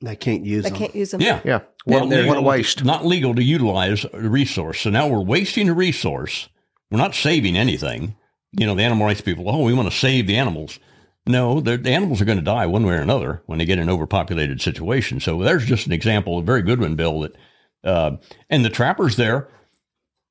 They 0.00 0.16
can't 0.16 0.46
use 0.46 0.64
They 0.64 0.70
them. 0.70 0.78
can't 0.78 0.94
use 0.94 1.10
them. 1.10 1.20
Yeah. 1.20 1.40
Yeah. 1.44 1.60
What, 1.84 2.08
Not 2.08 2.26
what 2.26 2.38
a 2.38 2.42
waste. 2.42 2.84
Not 2.84 3.04
legal 3.04 3.34
to 3.34 3.42
utilize 3.42 4.06
a 4.12 4.20
resource. 4.20 4.80
So 4.80 4.90
now 4.90 5.08
we're 5.08 5.20
wasting 5.20 5.68
a 5.68 5.74
resource. 5.74 6.48
We're 6.90 6.98
not 6.98 7.14
saving 7.14 7.56
anything. 7.56 8.16
You 8.52 8.66
know, 8.66 8.74
the 8.74 8.82
animal 8.82 9.06
rights 9.06 9.20
people, 9.20 9.48
oh, 9.48 9.62
we 9.62 9.74
want 9.74 9.90
to 9.90 9.96
save 9.96 10.26
the 10.26 10.36
animals. 10.36 10.78
No, 11.26 11.60
the 11.60 11.80
animals 11.84 12.20
are 12.20 12.24
going 12.24 12.38
to 12.38 12.44
die 12.44 12.66
one 12.66 12.84
way 12.84 12.94
or 12.94 13.00
another 13.00 13.42
when 13.46 13.58
they 13.58 13.64
get 13.64 13.78
in 13.78 13.88
an 13.88 13.94
overpopulated 13.94 14.60
situation. 14.60 15.20
So 15.20 15.42
there's 15.42 15.66
just 15.66 15.86
an 15.86 15.92
example, 15.92 16.38
a 16.38 16.42
very 16.42 16.62
good 16.62 16.80
one, 16.80 16.96
Bill. 16.96 17.20
That 17.20 17.36
uh, 17.84 18.16
and 18.48 18.64
the 18.64 18.70
trappers 18.70 19.16
there 19.16 19.48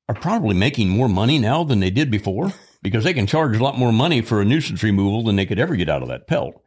are 0.08 0.14
probably 0.14 0.54
making 0.54 0.88
more 0.88 1.08
money 1.08 1.38
now 1.38 1.62
than 1.62 1.80
they 1.80 1.90
did 1.90 2.10
before 2.10 2.52
because 2.82 3.04
they 3.04 3.14
can 3.14 3.26
charge 3.26 3.56
a 3.56 3.62
lot 3.62 3.78
more 3.78 3.92
money 3.92 4.20
for 4.20 4.40
a 4.40 4.44
nuisance 4.44 4.82
removal 4.82 5.24
than 5.24 5.36
they 5.36 5.46
could 5.46 5.58
ever 5.58 5.76
get 5.76 5.88
out 5.88 6.02
of 6.02 6.08
that 6.08 6.26
pelt. 6.26 6.60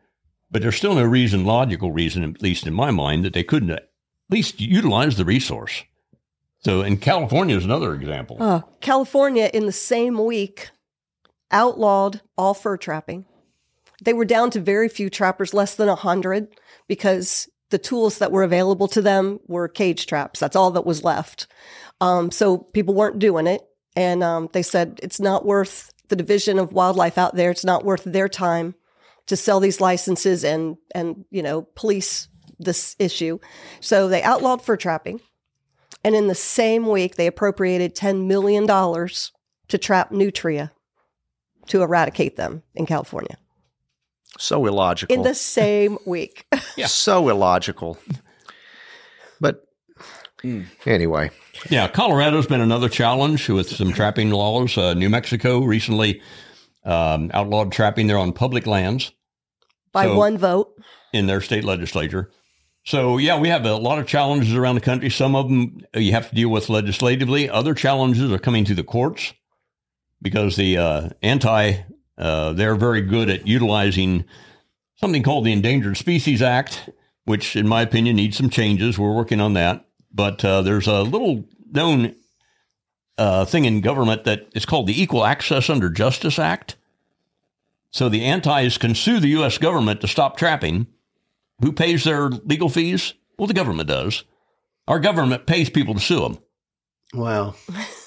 But 0.49 0.61
there's 0.61 0.77
still 0.77 0.95
no 0.95 1.03
reason, 1.03 1.45
logical 1.45 1.91
reason, 1.91 2.23
at 2.23 2.41
least 2.41 2.67
in 2.67 2.73
my 2.73 2.91
mind, 2.91 3.25
that 3.25 3.33
they 3.33 3.43
couldn't 3.43 3.71
at 3.71 3.89
least 4.29 4.61
utilize 4.61 5.17
the 5.17 5.25
resource. 5.25 5.83
So, 6.59 6.81
and 6.81 7.01
California 7.01 7.57
is 7.57 7.65
another 7.65 7.93
example. 7.93 8.37
Uh, 8.39 8.61
California, 8.79 9.49
in 9.53 9.65
the 9.65 9.71
same 9.71 10.23
week, 10.23 10.69
outlawed 11.51 12.21
all 12.37 12.53
fur 12.53 12.77
trapping. 12.77 13.25
They 14.03 14.13
were 14.13 14.25
down 14.25 14.51
to 14.51 14.59
very 14.59 14.89
few 14.89 15.09
trappers, 15.09 15.53
less 15.53 15.75
than 15.75 15.87
a 15.87 15.93
100, 15.93 16.47
because 16.87 17.49
the 17.69 17.77
tools 17.77 18.19
that 18.19 18.31
were 18.31 18.43
available 18.43 18.87
to 18.89 19.01
them 19.01 19.39
were 19.47 19.67
cage 19.67 20.05
traps. 20.05 20.39
That's 20.39 20.55
all 20.55 20.71
that 20.71 20.85
was 20.85 21.03
left. 21.03 21.47
Um, 22.01 22.31
so 22.31 22.57
people 22.57 22.93
weren't 22.93 23.19
doing 23.19 23.47
it. 23.47 23.61
And 23.95 24.23
um, 24.23 24.49
they 24.53 24.63
said 24.63 24.99
it's 25.01 25.19
not 25.19 25.45
worth 25.45 25.91
the 26.09 26.15
division 26.15 26.59
of 26.59 26.73
wildlife 26.73 27.17
out 27.17 27.35
there. 27.35 27.51
It's 27.51 27.65
not 27.65 27.85
worth 27.85 28.03
their 28.03 28.27
time 28.27 28.75
to 29.27 29.37
sell 29.37 29.59
these 29.59 29.79
licenses 29.79 30.43
and, 30.43 30.77
and, 30.93 31.25
you 31.31 31.41
know, 31.41 31.61
police 31.75 32.27
this 32.59 32.95
issue. 32.99 33.39
So 33.79 34.07
they 34.07 34.21
outlawed 34.21 34.61
fur 34.61 34.77
trapping. 34.77 35.21
And 36.03 36.15
in 36.15 36.27
the 36.27 36.35
same 36.35 36.87
week, 36.87 37.15
they 37.15 37.27
appropriated 37.27 37.95
$10 37.95 38.25
million 38.25 38.67
to 38.67 39.77
trap 39.77 40.11
nutria 40.11 40.71
to 41.67 41.81
eradicate 41.81 42.35
them 42.35 42.63
in 42.75 42.85
California. 42.85 43.37
So 44.39 44.65
illogical. 44.65 45.15
In 45.15 45.21
the 45.23 45.35
same 45.35 45.97
week. 46.05 46.45
yeah. 46.77 46.87
So 46.87 47.29
illogical. 47.29 47.97
But 49.39 49.63
anyway, 50.85 51.31
Yeah, 51.69 51.87
Colorado's 51.87 52.47
been 52.47 52.61
another 52.61 52.89
challenge 52.89 53.47
with 53.49 53.69
some 53.69 53.93
trapping 53.93 54.31
laws. 54.31 54.77
Uh, 54.77 54.93
New 54.93 55.09
Mexico 55.09 55.59
recently 55.61 56.21
um, 56.83 57.31
outlawed 57.33 57.71
trapping 57.71 58.07
there 58.07 58.17
on 58.17 58.33
public 58.33 58.65
lands 58.67 59.11
By 59.91 60.05
So- 60.05 60.15
one 60.17 60.37
vote. 60.37 60.73
in 61.13 61.27
their 61.27 61.41
state 61.41 61.63
legislature. 61.63 62.31
So, 62.85 63.17
yeah, 63.17 63.39
we 63.39 63.47
have 63.47 63.65
a 63.65 63.75
lot 63.77 63.99
of 63.99 64.07
challenges 64.07 64.53
around 64.53 64.75
the 64.75 64.81
country. 64.81 65.09
Some 65.09 65.35
of 65.37 65.47
them 65.47 65.77
you 65.95 66.11
have 66.11 66.27
to 66.29 66.35
deal 66.35 66.49
with 66.49 66.67
legislatively. 66.69 67.49
Other 67.49 67.73
challenges 67.73 68.29
are 68.29 68.37
coming 68.39 68.65
to 68.65 68.75
the 68.75 68.83
courts 68.83 69.33
because 70.21 70.57
the 70.57 70.77
uh, 70.77 71.09
anti, 71.21 71.75
uh, 72.23 72.53
they're 72.53 72.75
very 72.75 73.01
good 73.01 73.29
at 73.29 73.45
utilizing 73.45 74.23
something 74.95 75.23
called 75.23 75.43
the 75.45 75.51
Endangered 75.51 75.97
Species 75.97 76.41
Act, 76.41 76.89
which, 77.25 77.57
in 77.57 77.67
my 77.67 77.81
opinion, 77.81 78.15
needs 78.15 78.37
some 78.37 78.49
changes. 78.49 78.97
We're 78.97 79.13
working 79.13 79.41
on 79.41 79.53
that. 79.55 79.85
But 80.13 80.45
uh, 80.45 80.61
there's 80.61 80.87
a 80.87 81.01
little 81.01 81.43
known 81.69 82.15
uh, 83.17 83.43
thing 83.43 83.65
in 83.65 83.81
government 83.81 84.23
that 84.23 84.47
is 84.55 84.65
called 84.65 84.87
the 84.87 85.01
Equal 85.01 85.25
Access 85.25 85.69
Under 85.69 85.89
Justice 85.89 86.39
Act. 86.39 86.77
So 87.91 88.07
the 88.07 88.23
antis 88.23 88.77
can 88.77 88.95
sue 88.95 89.19
the 89.19 89.27
U.S. 89.29 89.57
government 89.57 89.99
to 89.99 90.07
stop 90.07 90.37
trapping. 90.37 90.87
Who 91.61 91.73
pays 91.73 92.05
their 92.05 92.29
legal 92.29 92.69
fees? 92.69 93.15
Well, 93.37 93.47
the 93.47 93.53
government 93.53 93.89
does. 93.89 94.23
Our 94.87 94.99
government 94.99 95.45
pays 95.45 95.69
people 95.69 95.93
to 95.93 95.99
sue 95.99 96.21
them. 96.21 96.39
Wow. 97.13 97.55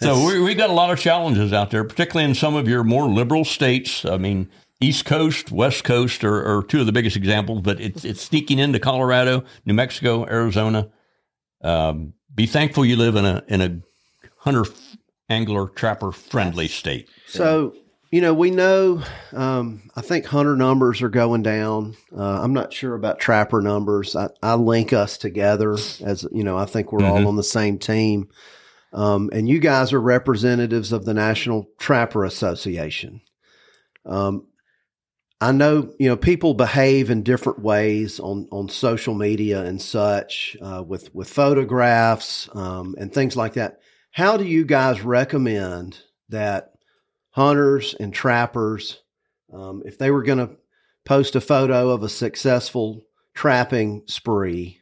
So 0.00 0.26
we, 0.26 0.40
we 0.40 0.54
got 0.54 0.70
a 0.70 0.74
lot 0.74 0.90
of 0.90 0.98
challenges 0.98 1.52
out 1.52 1.70
there, 1.70 1.82
particularly 1.84 2.28
in 2.28 2.34
some 2.34 2.54
of 2.54 2.68
your 2.68 2.84
more 2.84 3.08
liberal 3.08 3.44
states. 3.44 4.04
I 4.04 4.16
mean, 4.16 4.48
East 4.80 5.04
Coast, 5.04 5.50
West 5.50 5.82
Coast 5.82 6.22
are, 6.22 6.58
are 6.58 6.62
two 6.62 6.80
of 6.80 6.86
the 6.86 6.92
biggest 6.92 7.16
examples, 7.16 7.62
but 7.62 7.80
it's 7.80 8.04
it's 8.04 8.22
sneaking 8.22 8.60
into 8.60 8.78
Colorado, 8.78 9.44
New 9.64 9.74
Mexico, 9.74 10.24
Arizona. 10.24 10.88
Um, 11.62 12.14
be 12.32 12.46
thankful 12.46 12.84
you 12.84 12.96
live 12.96 13.16
in 13.16 13.24
a 13.24 13.42
in 13.48 13.60
a 13.60 13.80
hunter 14.36 14.64
angler 15.28 15.66
trapper 15.68 16.12
friendly 16.12 16.68
state. 16.68 17.08
So, 17.26 17.74
you 18.10 18.20
know, 18.20 18.32
we 18.32 18.50
know, 18.50 19.02
um, 19.32 19.90
I 19.96 20.00
think 20.00 20.24
hunter 20.24 20.56
numbers 20.56 21.02
are 21.02 21.10
going 21.10 21.42
down. 21.42 21.96
Uh, 22.16 22.40
I'm 22.42 22.54
not 22.54 22.72
sure 22.72 22.94
about 22.94 23.18
trapper 23.18 23.60
numbers. 23.60 24.16
I, 24.16 24.28
I 24.42 24.54
link 24.54 24.92
us 24.92 25.18
together 25.18 25.72
as, 25.74 26.26
you 26.32 26.44
know, 26.44 26.56
I 26.56 26.64
think 26.64 26.92
we're 26.92 27.04
all 27.04 27.26
on 27.28 27.36
the 27.36 27.42
same 27.42 27.78
team. 27.78 28.28
Um, 28.92 29.30
and 29.32 29.48
you 29.48 29.58
guys 29.58 29.92
are 29.92 30.00
representatives 30.00 30.92
of 30.92 31.04
the 31.04 31.14
National 31.14 31.68
Trapper 31.78 32.24
Association. 32.24 33.20
Um, 34.06 34.46
I 35.40 35.52
know, 35.52 35.92
you 36.00 36.08
know, 36.08 36.16
people 36.16 36.54
behave 36.54 37.10
in 37.10 37.22
different 37.22 37.60
ways 37.60 38.18
on, 38.18 38.48
on 38.50 38.68
social 38.68 39.14
media 39.14 39.62
and 39.62 39.80
such, 39.80 40.56
uh, 40.60 40.82
with, 40.84 41.14
with 41.14 41.28
photographs, 41.28 42.48
um, 42.54 42.96
and 42.98 43.12
things 43.12 43.36
like 43.36 43.52
that. 43.54 43.80
How 44.10 44.36
do 44.36 44.44
you 44.44 44.64
guys 44.64 45.02
recommend 45.02 46.00
that 46.30 46.72
hunters 47.30 47.94
and 48.00 48.12
trappers, 48.12 49.00
um, 49.52 49.82
if 49.84 49.96
they 49.96 50.10
were 50.10 50.24
going 50.24 50.38
to 50.38 50.56
post 51.04 51.36
a 51.36 51.40
photo 51.40 51.90
of 51.90 52.02
a 52.02 52.08
successful 52.08 53.04
trapping 53.34 54.02
spree, 54.06 54.80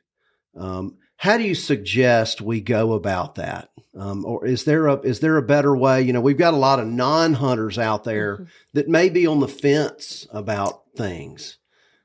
um, 0.56 0.96
how 1.16 1.38
do 1.38 1.44
you 1.44 1.54
suggest 1.54 2.40
we 2.40 2.60
go 2.60 2.92
about 2.92 3.36
that? 3.36 3.70
Um, 3.98 4.24
or 4.26 4.44
is 4.46 4.64
there 4.64 4.86
a 4.88 5.00
is 5.00 5.20
there 5.20 5.36
a 5.38 5.42
better 5.42 5.74
way? 5.76 6.02
You 6.02 6.12
know, 6.12 6.20
we've 6.20 6.36
got 6.36 6.52
a 6.54 6.58
lot 6.58 6.78
of 6.78 6.86
non 6.86 7.34
hunters 7.34 7.78
out 7.78 8.04
there 8.04 8.46
that 8.74 8.88
may 8.88 9.08
be 9.08 9.26
on 9.26 9.40
the 9.40 9.48
fence 9.48 10.26
about 10.30 10.82
things. 10.96 11.56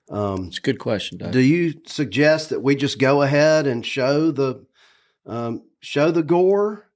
Um, 0.10 0.48
It's 0.48 0.58
a 0.58 0.62
good 0.62 0.80
question, 0.80 1.18
Doug. 1.18 1.32
do 1.32 1.40
you 1.40 1.74
suggest 1.86 2.50
that 2.50 2.62
we 2.62 2.76
just 2.76 3.00
go 3.00 3.22
ahead 3.22 3.68
and 3.68 3.86
show 3.86 4.32
the 4.32 4.66
um, 5.26 5.64
show 5.82 6.12
the 6.12 6.24
gore, 6.24 6.90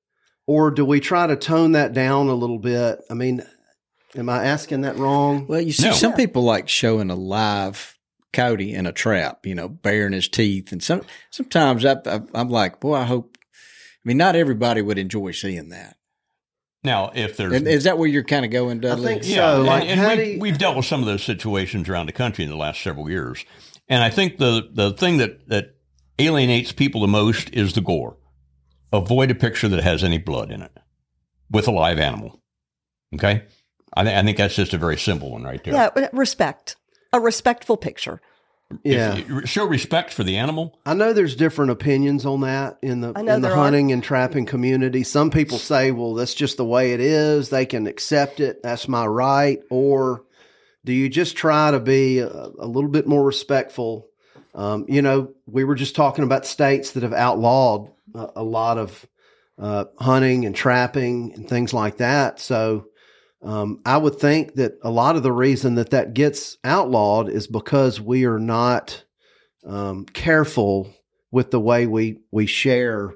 or 0.47 0.71
do 0.71 0.85
we 0.85 0.99
try 0.99 1.27
to 1.27 1.35
tone 1.35 1.73
that 1.73 1.93
down 1.93 2.27
a 2.29 2.33
little 2.33 2.59
bit? 2.59 2.99
I 3.09 3.13
mean, 3.13 3.43
am 4.15 4.29
I 4.29 4.45
asking 4.45 4.81
that 4.81 4.97
wrong? 4.97 5.45
Well, 5.47 5.61
you 5.61 5.71
see, 5.73 5.87
No. 5.89 5.93
some 5.93 6.13
people 6.13 6.43
like 6.43 6.67
showing 6.69 7.09
a 7.09 7.15
live 7.15 7.94
coyote 8.35 8.73
in 8.73 8.85
a 8.85 8.91
trap, 8.91 9.45
you 9.45 9.55
know, 9.55 9.67
baring 9.67 10.13
his 10.13 10.27
teeth, 10.27 10.71
and 10.71 10.83
some 10.83 11.01
sometimes 11.31 11.85
I, 11.85 11.93
I, 12.05 12.21
I'm 12.33 12.49
like, 12.49 12.79
boy, 12.79 12.95
I 12.95 13.03
hope. 13.05 13.37
I 13.43 14.07
mean, 14.07 14.17
not 14.17 14.35
everybody 14.35 14.81
would 14.83 14.99
enjoy 14.99 15.31
seeing 15.31 15.69
that. 15.69 15.97
Now, 16.83 17.11
if 17.15 17.35
there's 17.37 17.53
And 17.53 17.67
is 17.67 17.85
that 17.85 17.97
where 17.97 18.07
you're 18.07 18.23
kind 18.23 18.45
of 18.45 18.51
going, 18.51 18.77
I 18.77 18.81
Dudley? 18.81 19.05
think 19.13 19.23
so. 19.23 19.29
Yeah, 19.31 19.55
and, 19.55 19.63
like, 19.65 19.83
and 19.89 19.99
how 19.99 20.09
we, 20.09 20.15
do 20.15 20.23
you- 20.31 20.39
we've 20.39 20.57
dealt 20.59 20.77
with 20.77 20.85
some 20.85 20.99
of 20.99 21.07
those 21.07 21.23
situations 21.23 21.89
around 21.89 22.05
the 22.05 22.11
country 22.11 22.43
in 22.43 22.51
the 22.51 22.55
last 22.55 22.83
several 22.83 23.09
years. 23.09 23.43
And 23.89 24.03
I 24.03 24.11
think 24.11 24.37
the, 24.37 24.69
the 24.71 24.91
thing 24.93 25.17
that, 25.17 25.47
that 25.49 25.75
alienates 26.19 26.71
people 26.71 27.01
the 27.01 27.07
most 27.07 27.49
is 27.53 27.73
the 27.73 27.81
gore. 27.81 28.17
Avoid 28.93 29.31
a 29.31 29.35
picture 29.35 29.67
that 29.67 29.83
has 29.83 30.03
any 30.03 30.19
blood 30.19 30.51
in 30.51 30.61
it 30.61 30.77
with 31.49 31.67
a 31.67 31.71
live 31.71 31.97
animal. 31.97 32.39
Okay? 33.15 33.45
I, 33.95 34.03
th- 34.03 34.15
I 34.15 34.21
think 34.23 34.37
that's 34.37 34.55
just 34.55 34.73
a 34.75 34.77
very 34.77 34.97
simple 34.97 35.31
one 35.31 35.43
right 35.43 35.63
there. 35.63 35.73
Yeah, 35.73 36.07
respect. 36.13 36.75
A 37.15 37.19
respectful 37.19 37.77
picture. 37.77 38.19
yeah, 38.83 39.15
If- 39.15 39.47
show 39.49 39.63
respect 39.65 40.11
for 40.11 40.23
the 40.23 40.35
animal. 40.35 40.77
I 40.85 40.93
know 40.95 41.13
there's 41.13 41.35
different 41.35 41.71
opinions 41.71 42.25
on 42.25 42.41
that 42.41 42.77
in 42.81 42.99
the 42.99 43.13
in 43.13 43.25
the 43.25 43.39
there 43.39 43.53
are. 43.53 43.55
hunting 43.55 43.93
and 43.93 44.03
trapping 44.03 44.45
community. 44.45 45.03
Some 45.03 45.29
people 45.31 45.57
say, 45.57 45.91
"Well, 45.91 46.13
that's 46.15 46.33
just 46.33 46.57
the 46.57 46.65
way 46.65 46.91
it 46.91 46.99
is. 46.99 47.49
They 47.49 47.65
can 47.65 47.87
accept 47.87 48.39
it. 48.41 48.61
That's 48.63 48.89
my 48.89 49.05
right." 49.05 49.61
Or 49.69 50.23
do 50.83 50.91
you 50.91 51.07
just 51.07 51.37
try 51.37 51.71
to 51.71 51.79
be 51.79 52.19
a, 52.19 52.27
a 52.27 52.67
little 52.67 52.89
bit 52.89 53.07
more 53.07 53.23
respectful? 53.23 54.07
Um, 54.53 54.85
you 54.89 55.01
know, 55.01 55.29
we 55.45 55.63
were 55.63 55.75
just 55.75 55.95
talking 55.95 56.23
about 56.25 56.45
states 56.45 56.91
that 56.91 57.03
have 57.03 57.13
outlawed 57.13 57.91
a, 58.13 58.27
a 58.37 58.43
lot 58.43 58.77
of 58.77 59.05
uh, 59.57 59.85
hunting 59.99 60.45
and 60.45 60.53
trapping 60.55 61.31
and 61.33 61.47
things 61.47 61.73
like 61.73 61.97
that. 61.97 62.41
So. 62.41 62.87
Um, 63.45 63.79
I 63.85 63.97
would 63.97 64.15
think 64.19 64.55
that 64.55 64.73
a 64.81 64.89
lot 64.89 65.15
of 65.15 65.23
the 65.23 65.31
reason 65.31 65.75
that 65.75 65.91
that 65.91 66.13
gets 66.13 66.57
outlawed 66.63 67.29
is 67.29 67.45
because 67.47 68.01
we 68.01 68.25
are 68.25 68.39
not 68.39 69.03
um, 69.65 70.05
careful 70.05 70.91
with 71.31 71.51
the 71.51 71.59
way 71.59 71.85
we 71.85 72.19
we 72.31 72.47
share 72.47 73.13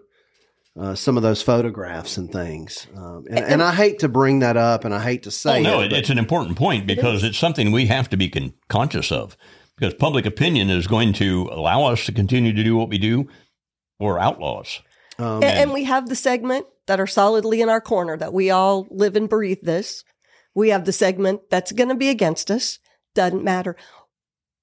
uh, 0.80 0.94
some 0.96 1.18
of 1.18 1.24
those 1.24 1.42
photographs 1.42 2.18
and 2.18 2.32
things. 2.32 2.88
Um, 2.96 3.26
and, 3.30 3.40
and 3.40 3.64
I 3.64 3.74
hate 3.74 4.00
to 4.00 4.08
bring 4.08 4.40
that 4.40 4.56
up, 4.56 4.86
and 4.86 4.94
I 4.94 5.00
hate 5.02 5.24
to 5.24 5.32
say 5.32 5.60
Oh, 5.60 5.64
no, 5.64 5.82
it, 5.82 5.92
it, 5.92 5.98
it's 6.00 6.10
an 6.10 6.20
important 6.20 6.58
point 6.58 6.86
because 6.86 7.24
it's 7.24 7.38
something 7.38 7.72
we 7.72 7.88
have 7.88 8.10
to 8.10 8.18
be 8.18 8.30
con- 8.30 8.54
conscious 8.70 9.12
of 9.12 9.36
because 9.78 9.94
public 9.96 10.26
opinion 10.26 10.70
is 10.70 10.86
going 10.88 11.14
to 11.14 11.50
allow 11.52 11.86
us 11.86 12.06
to 12.06 12.12
continue 12.12 12.54
to 12.54 12.64
do 12.64 12.76
what 12.76 12.90
we 12.90 12.98
do 12.98 13.28
or 14.00 14.20
outlaws. 14.20 14.82
um, 15.18 15.42
and, 15.44 15.46
and 15.46 15.74
we 15.74 15.86
have 15.86 16.08
the 16.08 16.16
segment 16.16 16.66
that 16.88 17.00
are 17.00 17.08
solidly 17.08 17.62
in 17.62 17.70
our 17.70 17.82
corner 17.82 18.16
that 18.18 18.34
we 18.34 18.52
all 18.52 18.88
live 18.92 19.16
and 19.16 19.28
breathe 19.28 19.60
this. 19.64 20.04
We 20.56 20.70
have 20.70 20.86
the 20.86 20.92
segment 20.92 21.50
that's 21.50 21.72
going 21.72 21.90
to 21.90 21.96
be 21.96 22.10
against 22.10 22.50
us. 22.52 22.80
Doesn't 23.16 23.44
matter. 23.44 23.76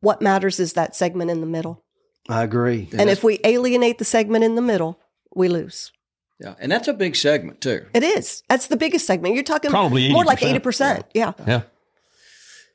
What 0.00 0.22
matters 0.22 0.60
is 0.60 0.74
that 0.74 0.94
segment 0.94 1.30
in 1.30 1.40
the 1.40 1.46
middle. 1.46 1.84
I 2.28 2.42
agree. 2.42 2.88
And 2.98 3.08
if 3.08 3.22
we 3.22 3.38
alienate 3.44 3.98
the 3.98 4.04
segment 4.04 4.44
in 4.44 4.54
the 4.56 4.62
middle, 4.62 5.00
we 5.34 5.48
lose. 5.48 5.92
Yeah, 6.38 6.54
and 6.58 6.70
that's 6.70 6.88
a 6.88 6.92
big 6.92 7.16
segment 7.16 7.60
too. 7.60 7.86
It 7.94 8.02
is. 8.02 8.42
That's 8.48 8.66
the 8.66 8.76
biggest 8.76 9.06
segment. 9.06 9.34
You're 9.34 9.44
talking 9.44 9.70
Probably 9.70 10.12
more 10.12 10.24
like 10.24 10.40
80%. 10.40 10.60
80%. 10.60 11.04
Yeah. 11.14 11.32
Yeah. 11.46 11.62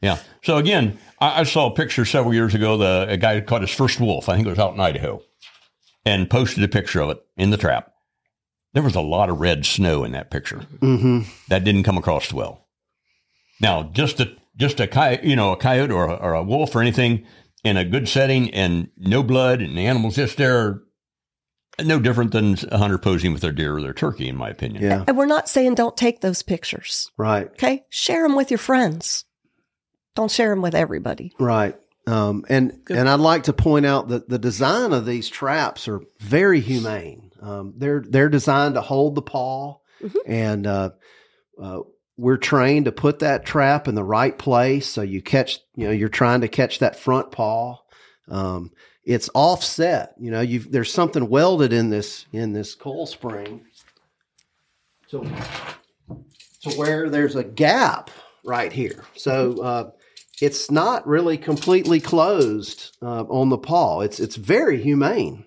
Yeah. 0.01 0.17
So 0.41 0.57
again, 0.57 0.97
I, 1.19 1.41
I 1.41 1.43
saw 1.43 1.67
a 1.67 1.75
picture 1.75 2.05
several 2.05 2.33
years 2.33 2.55
ago. 2.55 2.77
The 2.77 3.05
a 3.09 3.17
guy 3.17 3.39
caught 3.41 3.61
his 3.61 3.69
first 3.69 3.99
wolf. 3.99 4.29
I 4.29 4.35
think 4.35 4.47
it 4.47 4.49
was 4.49 4.57
out 4.59 4.73
in 4.73 4.79
Idaho, 4.79 5.21
and 6.05 6.29
posted 6.29 6.63
a 6.63 6.67
picture 6.67 7.01
of 7.01 7.11
it 7.11 7.23
in 7.37 7.51
the 7.51 7.57
trap. 7.57 7.91
There 8.73 8.81
was 8.81 8.95
a 8.95 9.01
lot 9.01 9.29
of 9.29 9.39
red 9.39 9.65
snow 9.65 10.03
in 10.03 10.13
that 10.13 10.31
picture. 10.31 10.59
hmm 10.79 11.21
That 11.49 11.63
didn't 11.63 11.83
come 11.83 11.97
across 11.97 12.33
well. 12.33 12.60
Now, 13.61 13.83
just 13.83 14.19
a 14.19 14.35
just 14.57 14.79
a 14.79 14.87
coyote, 14.87 15.27
you 15.27 15.35
know, 15.35 15.51
a 15.53 15.57
coyote 15.57 15.91
or 15.91 16.05
a, 16.05 16.13
or 16.13 16.33
a 16.33 16.43
wolf 16.43 16.75
or 16.75 16.81
anything 16.81 17.25
in 17.63 17.77
a 17.77 17.85
good 17.85 18.07
setting 18.07 18.49
and 18.51 18.89
no 18.97 19.23
blood 19.23 19.61
and 19.61 19.77
the 19.77 19.85
animals 19.85 20.15
just 20.15 20.37
there, 20.37 20.81
no 21.83 21.99
different 21.99 22.31
than 22.31 22.57
a 22.69 22.77
hunter 22.77 22.97
posing 22.97 23.33
with 23.33 23.41
their 23.41 23.51
deer 23.51 23.77
or 23.77 23.81
their 23.81 23.93
turkey, 23.93 24.27
in 24.27 24.35
my 24.35 24.49
opinion. 24.49 24.83
Yeah. 24.83 25.03
And 25.07 25.17
we're 25.17 25.25
not 25.25 25.47
saying 25.47 25.75
don't 25.75 25.95
take 25.95 26.21
those 26.21 26.41
pictures. 26.41 27.11
Right. 27.17 27.47
Okay. 27.47 27.85
Share 27.89 28.23
them 28.23 28.35
with 28.35 28.51
your 28.51 28.57
friends. 28.57 29.25
Don't 30.15 30.31
share 30.31 30.49
them 30.49 30.61
with 30.61 30.75
everybody. 30.75 31.33
Right. 31.39 31.75
Um, 32.07 32.45
and 32.49 32.79
and 32.89 33.07
I'd 33.07 33.19
like 33.19 33.43
to 33.43 33.53
point 33.53 33.85
out 33.85 34.09
that 34.09 34.27
the 34.27 34.39
design 34.39 34.91
of 34.91 35.05
these 35.05 35.29
traps 35.29 35.87
are 35.87 36.01
very 36.19 36.59
humane. 36.59 37.31
Um, 37.41 37.75
they're 37.77 38.03
they're 38.07 38.29
designed 38.29 38.73
to 38.73 38.81
hold 38.81 39.15
the 39.15 39.21
paw, 39.21 39.77
and 40.25 40.65
uh, 40.65 40.89
uh, 41.61 41.81
we're 42.21 42.37
trained 42.37 42.85
to 42.85 42.91
put 42.91 43.17
that 43.19 43.47
trap 43.47 43.87
in 43.87 43.95
the 43.95 44.03
right 44.03 44.37
place. 44.37 44.87
So 44.87 45.01
you 45.01 45.23
catch, 45.23 45.59
you 45.75 45.87
know, 45.87 45.91
you're 45.91 46.07
trying 46.07 46.41
to 46.41 46.47
catch 46.47 46.77
that 46.77 46.95
front 46.95 47.31
paw. 47.31 47.79
Um, 48.27 48.71
it's 49.03 49.27
offset. 49.33 50.13
You 50.19 50.29
know, 50.29 50.41
you've 50.41 50.71
there's 50.71 50.93
something 50.93 51.27
welded 51.27 51.73
in 51.73 51.89
this 51.89 52.27
in 52.31 52.53
this 52.53 52.75
coil 52.75 53.07
spring 53.07 53.65
to 55.09 55.27
to 56.61 56.69
where 56.75 57.09
there's 57.09 57.35
a 57.35 57.43
gap 57.43 58.11
right 58.43 58.71
here. 58.71 59.03
So 59.15 59.59
uh, 59.59 59.91
it's 60.39 60.69
not 60.69 61.07
really 61.07 61.39
completely 61.39 61.99
closed 61.99 62.95
uh, 63.01 63.23
on 63.23 63.49
the 63.49 63.57
paw. 63.57 64.01
It's 64.01 64.19
it's 64.19 64.35
very 64.35 64.79
humane 64.79 65.43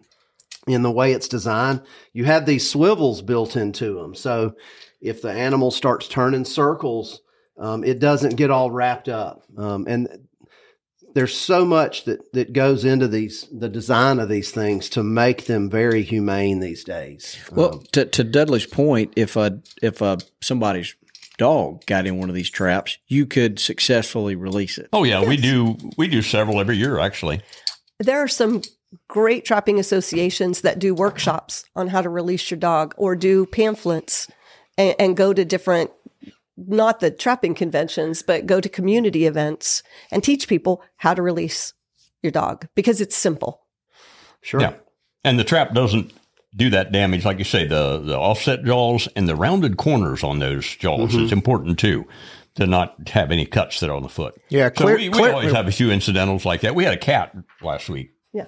in 0.67 0.83
the 0.83 0.91
way 0.91 1.13
it's 1.13 1.29
designed. 1.29 1.83
You 2.13 2.25
have 2.25 2.47
these 2.47 2.69
swivels 2.69 3.23
built 3.23 3.55
into 3.55 3.95
them, 3.95 4.17
so 4.17 4.57
if 5.05 5.23
the 5.23 5.31
animal 5.31 5.71
starts 5.71 6.09
turning 6.09 6.45
circles, 6.45 7.21
um, 7.59 7.85
it 7.85 7.99
doesn't 8.01 8.37
get 8.37 8.51
all 8.51 8.71
wrapped 8.71 9.09
up. 9.09 9.45
Um, 9.57 9.87
and 9.87 10.27
there's 11.15 11.37
so 11.37 11.65
much 11.65 12.07
that 12.07 12.33
that 12.33 12.53
goes 12.53 12.85
into 12.85 13.07
these 13.07 13.47
the 13.53 13.69
design 13.69 14.19
of 14.19 14.29
these 14.29 14.51
things 14.51 14.89
to 14.91 15.03
make 15.05 15.47
them 15.47 15.71
very 15.71 16.03
humane 16.03 16.59
these 16.59 16.83
days. 16.83 17.39
Well, 17.53 17.85
to, 17.93 18.07
to 18.07 18.25
Dudley's 18.25 18.67
point, 18.67 19.13
if 19.15 19.37
a 19.37 19.61
if 19.81 20.01
a 20.01 20.19
somebody's 20.43 20.97
dog 21.37 21.85
got 21.87 22.07
in 22.07 22.19
one 22.19 22.29
of 22.29 22.35
these 22.35 22.51
traps, 22.51 22.99
you 23.07 23.27
could 23.27 23.59
successfully 23.61 24.35
release 24.35 24.79
it. 24.79 24.89
Oh 24.93 25.05
yeah, 25.05 25.25
we 25.25 25.37
do. 25.37 25.77
We 25.97 26.09
do 26.09 26.23
several 26.23 26.61
every 26.61 26.77
year, 26.77 26.99
actually. 26.99 27.43
There 28.01 28.21
are 28.21 28.29
some 28.29 28.63
great 29.09 29.45
trapping 29.45 29.79
associations 29.79 30.63
that 30.63 30.79
do 30.79 30.95
workshops 30.95 31.65
on 31.77 31.89
how 31.89 32.01
to 32.01 32.09
release 32.09 32.51
your 32.51 32.59
dog 32.59 32.95
or 32.97 33.15
do 33.15 33.47
pamphlets 33.47 34.29
and, 34.79 34.95
and 34.99 35.17
go 35.17 35.33
to 35.33 35.45
different, 35.45 35.91
not 36.57 37.01
the 37.01 37.11
trapping 37.11 37.55
conventions, 37.55 38.23
but 38.23 38.47
go 38.47 38.61
to 38.61 38.69
community 38.69 39.27
events 39.27 39.83
and 40.11 40.23
teach 40.23 40.49
people 40.49 40.83
how 40.97 41.15
to 41.15 41.23
release 41.23 41.73
your 42.23 42.31
dog 42.33 42.67
because 42.75 43.01
it's 43.01 43.17
simple. 43.17 43.61
Sure. 44.41 44.61
Yeah, 44.61 44.75
and 45.25 45.39
the 45.39 45.45
trap 45.45 45.75
doesn't 45.75 46.13
do 46.57 46.71
that 46.71 46.93
damage, 46.93 47.25
like 47.25 47.39
you 47.39 47.45
say. 47.45 47.67
The 47.67 47.99
the 47.99 48.17
offset 48.17 48.65
jaws 48.65 49.09
and 49.17 49.29
the 49.29 49.35
rounded 49.37 49.77
corners 49.77 50.23
on 50.23 50.39
those 50.39 50.65
jaws. 50.77 51.13
Mm-hmm. 51.13 51.23
It's 51.25 51.33
important 51.33 51.79
too 51.79 52.07
to 52.57 52.67
not 52.67 53.09
have 53.09 53.33
any 53.33 53.45
cuts 53.47 53.81
that 53.81 53.91
are 53.91 53.97
on 53.97 54.03
the 54.05 54.09
foot. 54.09 54.37
Yeah, 54.49 54.69
So 54.69 54.85
clear- 54.85 54.97
we, 54.97 55.09
we 55.09 55.19
clear- 55.19 55.33
always 55.33 55.53
have 55.53 55.67
a 55.67 55.73
few 55.73 55.91
incidentals 55.91 56.45
like 56.45 56.61
that. 56.61 56.75
We 56.77 56.85
had 56.85 56.95
a 56.95 56.99
cat 56.99 57.35
last 57.63 57.89
week. 57.89 58.13
Yeah. 58.33 58.45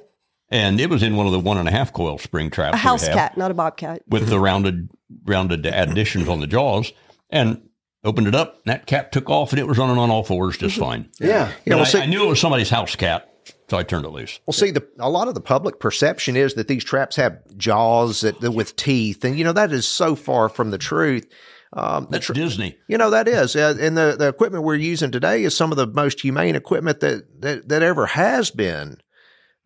And 0.49 0.81
it 0.81 0.89
was 0.91 1.03
in 1.03 1.17
one 1.17 1.27
of 1.27 1.33
the 1.33 1.41
one 1.41 1.59
and 1.59 1.67
a 1.67 1.73
half 1.73 1.93
coil 1.93 2.17
spring 2.19 2.49
traps. 2.51 2.75
A 2.75 2.79
house 2.79 3.09
cat, 3.09 3.37
not 3.37 3.51
a 3.51 3.55
bobcat. 3.55 4.03
with 4.07 4.29
the 4.29 4.39
rounded 4.39 4.91
rounded 5.25 5.67
additions 5.67 6.29
on 6.29 6.41
the 6.41 6.47
jaws 6.47 6.93
and 7.31 7.63
opened 8.05 8.29
it 8.29 8.35
up. 8.35 8.55
And 8.65 8.73
that 8.73 8.87
cat 8.87 9.13
took 9.13 9.29
off 9.31 9.53
and 9.53 9.59
it 9.59 9.67
was 9.67 9.79
running 9.79 9.99
on 9.99 10.11
all 10.11 10.23
fours 10.25 10.57
just 10.59 10.79
fine. 10.79 11.09
Yeah. 11.21 11.53
Yeah, 11.65 11.75
well, 11.75 11.85
I, 11.85 11.89
see- 11.89 12.01
I 12.01 12.07
knew 12.07 12.25
it 12.25 12.29
was 12.29 12.41
somebody's 12.41 12.71
house 12.71 12.95
cat, 12.97 13.33
so 13.69 13.77
I 13.77 13.83
turned 13.83 14.05
it 14.05 14.11
loose. 14.11 14.39
Well, 14.47 14.53
see, 14.53 14.71
the 14.71 14.87
a 14.99 15.11
lot 15.11 15.29
of 15.29 15.35
the 15.35 15.41
public 15.41 15.81
perception 15.81 16.37
is 16.37 16.55
that 16.55 16.69
these 16.69 16.85
traps 16.85 17.17
have 17.17 17.39
jaws 17.57 18.21
that, 18.21 18.41
that 18.41 18.53
with 18.53 18.77
teeth, 18.77 19.25
and 19.25 19.37
you 19.39 19.45
know 19.45 19.53
that 19.53 19.73
is 19.73 19.89
so 19.89 20.15
far 20.15 20.49
from 20.49 20.71
the 20.71 20.79
truth. 20.79 21.27
Um, 21.73 22.07
That's 22.11 22.29
Disney. 22.29 22.77
You 22.89 22.97
know 22.97 23.11
that 23.11 23.27
is, 23.27 23.57
uh, 23.57 23.75
and 23.81 23.97
the, 23.99 24.15
the 24.17 24.29
equipment 24.29 24.63
we're 24.65 24.77
using 24.77 25.11
today 25.11 25.43
is 25.43 25.57
some 25.57 25.73
of 25.73 25.77
the 25.77 25.87
most 25.89 26.21
humane 26.21 26.55
equipment 26.55 27.01
that 27.01 27.43
that, 27.43 27.69
that 27.69 27.83
ever 27.83 28.07
has 28.07 28.51
been. 28.53 28.99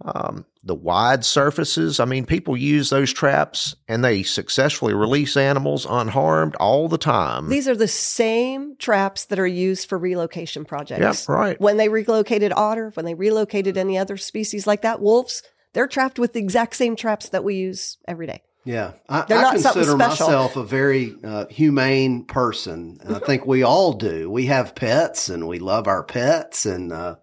Um, 0.03 0.47
the 0.63 0.75
wide 0.75 1.25
surfaces. 1.25 2.01
I 2.01 2.07
mean, 2.07 2.25
people 2.25 2.57
use 2.57 2.89
those 2.91 3.13
traps 3.13 3.77
and 3.87 4.03
they 4.03 4.23
successfully 4.23 4.95
release 4.95 5.37
animals 5.37 5.87
unharmed 5.89 6.55
all 6.57 6.89
the 6.89 6.99
time. 6.99 7.49
These 7.49 7.69
are 7.69 7.77
the 7.77 7.89
same 7.89 8.77
traps 8.77 9.27
that 9.27 9.39
are 9.39 9.47
used 9.47 9.89
for 9.89 9.99
relocation 9.99 10.65
projects. 10.65 11.29
Yeah, 11.29 11.35
right. 11.35 11.61
When 11.61 11.77
they 11.77 11.89
relocated 11.89 12.53
otter, 12.57 12.91
when 12.95 13.05
they 13.05 13.15
relocated 13.15 13.77
any 13.77 13.99
other 13.99 14.17
species 14.17 14.67
like 14.67 14.83
that, 14.83 15.01
wolves, 15.01 15.43
they're 15.73 15.87
trapped 15.87 16.19
with 16.19 16.33
the 16.33 16.41
exact 16.41 16.77
same 16.77 16.97
traps 16.97 17.29
that 17.31 17.45
we 17.45 17.57
use 17.57 17.99
every 18.09 18.27
day. 18.27 18.43
Yeah, 18.65 18.93
I, 19.09 19.23
They're 19.23 19.39
I 19.39 19.43
not 19.43 19.61
something 19.61 19.83
consider 19.83 19.99
special. 20.05 20.27
myself 20.27 20.57
a 20.57 20.65
very 20.65 21.15
uh, 21.25 21.47
humane 21.47 22.25
person, 22.27 22.99
and 23.03 23.17
I 23.17 23.19
think 23.19 23.47
we 23.47 23.63
all 23.63 23.95
do. 23.95 24.31
We 24.31 24.47
have 24.47 24.75
pets, 24.75 25.31
and 25.31 25.49
we 25.49 25.59
love 25.59 25.89
our 25.89 26.03
pets, 26.03 26.67
and 26.67 26.93
uh, 26.93 27.17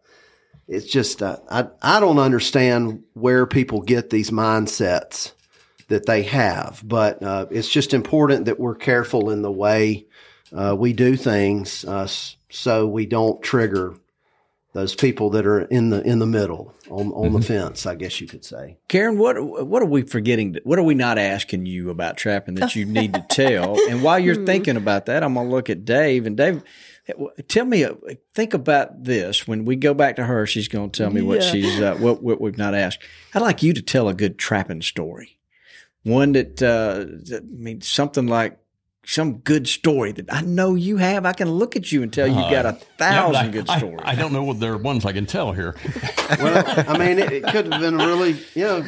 it's 0.67 0.85
just 0.85 1.21
uh, 1.21 1.37
I 1.49 1.67
I 1.81 1.99
don't 1.99 2.19
understand 2.19 3.03
where 3.13 3.45
people 3.45 3.81
get 3.81 4.09
these 4.09 4.31
mindsets 4.31 5.31
that 5.87 6.05
they 6.05 6.23
have, 6.23 6.81
but 6.83 7.23
uh, 7.23 7.45
it's 7.49 7.69
just 7.69 7.93
important 7.93 8.45
that 8.45 8.59
we're 8.59 8.75
careful 8.75 9.29
in 9.29 9.41
the 9.41 9.51
way 9.51 10.07
uh, 10.55 10.75
we 10.77 10.93
do 10.93 11.15
things, 11.15 11.85
uh, 11.85 12.07
so 12.49 12.87
we 12.87 13.05
don't 13.05 13.41
trigger 13.41 13.95
those 14.73 14.93
people 14.93 15.31
that 15.31 15.45
are 15.45 15.61
in 15.61 15.89
the 15.89 16.01
in 16.03 16.19
the 16.19 16.25
middle 16.25 16.75
on 16.89 17.11
on 17.13 17.33
the 17.33 17.41
fence. 17.41 17.85
I 17.85 17.95
guess 17.95 18.21
you 18.21 18.27
could 18.27 18.45
say. 18.45 18.77
Karen, 18.87 19.17
what 19.17 19.41
what 19.41 19.81
are 19.81 19.87
we 19.87 20.03
forgetting? 20.03 20.57
What 20.63 20.77
are 20.77 20.83
we 20.83 20.95
not 20.95 21.17
asking 21.17 21.65
you 21.65 21.89
about 21.89 22.17
trapping 22.17 22.55
that 22.55 22.75
you 22.75 22.85
need 22.85 23.13
to 23.13 23.21
tell? 23.29 23.77
and 23.89 24.03
while 24.03 24.19
you're 24.19 24.45
thinking 24.45 24.77
about 24.77 25.07
that, 25.07 25.23
I'm 25.23 25.33
gonna 25.33 25.49
look 25.49 25.69
at 25.69 25.85
Dave. 25.85 26.25
And 26.25 26.37
Dave, 26.37 26.61
tell 27.47 27.65
me, 27.65 27.83
uh, 27.83 27.93
think 28.33 28.53
about 28.53 29.03
this. 29.03 29.47
When 29.47 29.65
we 29.65 29.75
go 29.75 29.93
back 29.93 30.15
to 30.17 30.23
her, 30.25 30.45
she's 30.45 30.67
gonna 30.67 30.89
tell 30.89 31.09
me 31.09 31.21
what 31.21 31.43
she's 31.43 31.79
uh, 31.79 31.95
what 31.95 32.21
what 32.23 32.39
we've 32.41 32.57
not 32.57 32.73
asked. 32.75 32.99
I'd 33.33 33.41
like 33.41 33.63
you 33.63 33.73
to 33.73 33.81
tell 33.81 34.07
a 34.09 34.13
good 34.13 34.37
trapping 34.37 34.81
story, 34.81 35.37
one 36.03 36.33
that, 36.33 36.61
uh, 36.61 37.05
that 37.29 37.43
I 37.43 37.55
mean 37.63 37.81
something 37.81 38.27
like. 38.27 38.57
Some 39.09 39.37
good 39.37 39.69
story 39.69 40.11
that 40.11 40.25
I 40.33 40.41
know 40.41 40.75
you 40.75 40.97
have. 40.97 41.25
I 41.25 41.31
can 41.31 41.49
look 41.49 41.77
at 41.77 41.93
you 41.93 42.03
and 42.03 42.11
tell 42.11 42.27
you 42.27 42.33
got 42.33 42.65
a 42.65 42.69
Uh, 42.69 42.71
Yeah, 42.73 42.77
thousand 42.97 43.35
I- 43.35 43.47
good 43.47 43.69
I- 43.69 43.77
stories. 43.77 44.01
I, 44.03 44.15
don't 44.15 44.33
know 44.33 44.43
what 44.43 44.59
there 44.59 44.73
are 44.73 44.77
ones 44.77 45.05
I 45.05 45.13
can 45.13 45.25
tell 45.25 45.53
here. 45.53 45.77
well, 46.41 46.63
I 46.89 46.97
mean, 46.97 47.17
it, 47.17 47.31
it 47.31 47.43
could 47.45 47.71
have 47.71 47.79
been 47.79 47.95
really, 47.95 48.31
you 48.53 48.63
know, 48.65 48.85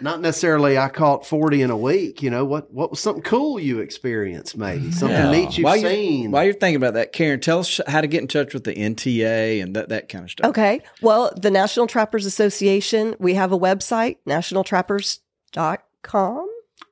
not 0.00 0.20
necessarily. 0.20 0.78
I 0.78 0.88
caught 0.88 1.26
forty 1.26 1.62
in 1.62 1.70
a 1.70 1.76
week. 1.76 2.22
You 2.22 2.30
know, 2.30 2.44
what 2.44 2.72
what 2.72 2.90
was 2.90 3.00
something 3.00 3.22
cool 3.22 3.58
you 3.60 3.80
experienced? 3.80 4.56
Maybe 4.56 4.90
something 4.92 5.16
Yeah. 5.16 5.30
neat 5.30 5.58
you've 5.58 5.64
while 5.64 5.76
You're, 5.76 5.90
seen. 5.90 6.30
while 6.30 6.44
you're 6.44 6.54
thinking 6.54 6.76
about 6.76 6.94
that, 6.94 7.12
Karen, 7.12 7.40
tell 7.40 7.60
us 7.60 7.80
how 7.86 8.00
to 8.00 8.06
get 8.06 8.22
in 8.22 8.28
touch 8.28 8.54
with 8.54 8.64
the 8.64 8.74
NTA 8.74 9.62
and 9.62 9.74
that, 9.76 9.88
that 9.90 10.08
kind 10.08 10.24
of 10.24 10.30
stuff. 10.30 10.48
Okay. 10.50 10.80
Well, 11.02 11.32
the 11.36 11.50
National 11.50 11.86
Trappers 11.86 12.26
Association, 12.26 13.14
we 13.18 13.34
have 13.34 13.52
a 13.52 13.58
website, 13.58 14.16
nationaltrappers.com. 14.28 16.48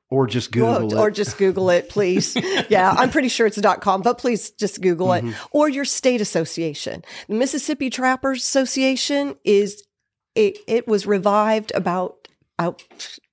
or 0.09 0.27
just 0.27 0.51
Google 0.51 0.93
Or- 0.93 0.99
Or 1.03 1.07
it. 1.09 1.15
just 1.15 1.37
Google 1.37 1.69
it, 1.69 1.89
please. 1.89 2.35
yeah, 2.69 2.93
I'm 2.97 3.09
pretty 3.09 3.27
sure 3.29 3.45
it's 3.47 3.57
dot 3.57 3.81
.com, 3.81 4.01
but 4.01 4.17
please 4.17 4.51
just 4.51 4.81
Google 4.81 5.07
Mm-hmm. 5.09 5.29
it. 5.29 5.35
Or 5.51 5.69
your 5.69 5.85
state 5.85 6.21
association. 6.21 7.03
The 7.27 7.35
Mississippi 7.35 7.89
Trappers 7.89 8.39
Association 8.39 9.35
is 9.43 9.83
it, 10.35 10.57
it 10.67 10.87
was 10.87 11.05
revived 11.07 11.71
about 11.75 12.16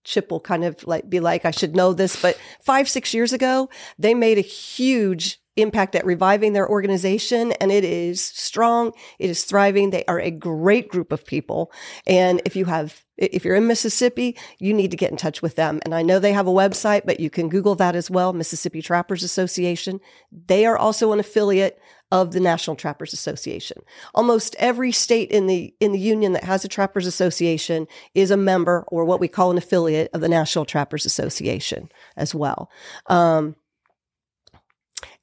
Chip 0.04 0.30
will 0.30 0.40
kind 0.40 0.64
of 0.64 0.86
like 0.86 1.08
be 1.08 1.20
like, 1.20 1.44
I 1.44 1.50
should 1.50 1.74
know 1.74 1.92
this, 1.92 2.20
but 2.20 2.38
five, 2.60 2.88
six 2.88 3.14
years 3.14 3.32
ago, 3.32 3.70
they 3.98 4.14
made 4.14 4.38
a 4.38 4.42
huge 4.42 5.40
impact 5.56 5.94
at 5.94 6.04
reviving 6.04 6.52
their 6.52 6.68
organization 6.68 7.52
and 7.52 7.70
it 7.70 7.84
is 7.84 8.20
strong. 8.22 8.92
It 9.18 9.30
is 9.30 9.44
thriving. 9.44 9.90
They 9.90 10.04
are 10.06 10.20
a 10.20 10.30
great 10.30 10.88
group 10.88 11.12
of 11.12 11.24
people. 11.24 11.70
And 12.06 12.42
if 12.44 12.56
you 12.56 12.64
have, 12.64 13.04
if 13.16 13.44
you're 13.44 13.54
in 13.54 13.66
Mississippi, 13.66 14.36
you 14.58 14.74
need 14.74 14.90
to 14.90 14.96
get 14.96 15.12
in 15.12 15.16
touch 15.16 15.42
with 15.42 15.54
them. 15.54 15.80
And 15.84 15.94
I 15.94 16.02
know 16.02 16.18
they 16.18 16.32
have 16.32 16.48
a 16.48 16.52
website, 16.52 17.02
but 17.04 17.20
you 17.20 17.30
can 17.30 17.48
Google 17.48 17.76
that 17.76 17.94
as 17.94 18.10
well. 18.10 18.32
Mississippi 18.32 18.82
Trappers 18.82 19.22
Association. 19.22 20.00
They 20.32 20.66
are 20.66 20.76
also 20.76 21.12
an 21.12 21.20
affiliate 21.20 21.78
of 22.14 22.30
the 22.30 22.38
National 22.38 22.76
Trappers 22.76 23.12
Association. 23.12 23.82
Almost 24.14 24.54
every 24.60 24.92
state 24.92 25.32
in 25.32 25.48
the 25.48 25.74
in 25.80 25.90
the 25.90 25.98
union 25.98 26.32
that 26.34 26.44
has 26.44 26.64
a 26.64 26.68
Trappers 26.68 27.08
Association 27.08 27.88
is 28.14 28.30
a 28.30 28.36
member 28.36 28.84
or 28.86 29.04
what 29.04 29.18
we 29.18 29.26
call 29.26 29.50
an 29.50 29.58
affiliate 29.58 30.10
of 30.14 30.20
the 30.20 30.28
National 30.28 30.64
Trappers 30.64 31.04
Association 31.04 31.90
as 32.16 32.32
well. 32.32 32.70
Um, 33.06 33.56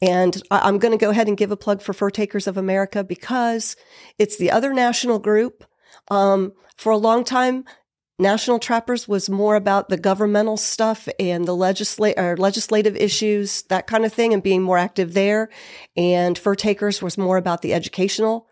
and 0.02 0.44
I- 0.52 0.68
I'm 0.68 0.80
going 0.80 0.92
to 0.92 0.98
go 0.98 1.12
ahead 1.12 1.30
and 1.30 1.38
give 1.38 1.52
a 1.52 1.56
plug 1.56 1.82
for 1.82 1.94
Fur 1.94 2.10
Takers 2.10 2.46
of 2.46 2.58
America 2.58 3.06
because 3.06 3.78
it's 4.20 4.36
the 4.36 4.52
other 4.52 4.74
national 4.74 5.20
group. 5.20 5.64
Um, 6.10 6.52
for 6.76 6.92
a 6.92 6.98
long 6.98 7.24
time, 7.24 7.64
National 8.22 8.60
Trappers 8.60 9.08
was 9.08 9.30
more 9.30 9.56
about 9.56 9.90
the 9.90 9.98
governmental 9.98 10.56
stuff 10.56 11.10
and 11.20 11.46
the 11.46 11.56
legislate 11.56 12.20
or 12.20 12.38
legislative 12.38 12.96
issues, 12.96 13.64
that 13.64 13.88
kind 13.88 14.06
of 14.06 14.14
thing, 14.14 14.32
and 14.32 14.44
being 14.44 14.62
more 14.62 14.78
active 14.78 15.16
there. 15.16 15.50
And 15.98 16.38
Fur 16.38 16.54
Takers 16.54 17.02
was 17.02 17.18
more 17.18 17.38
about 17.38 17.64
the 17.64 17.74
educational 17.74 18.48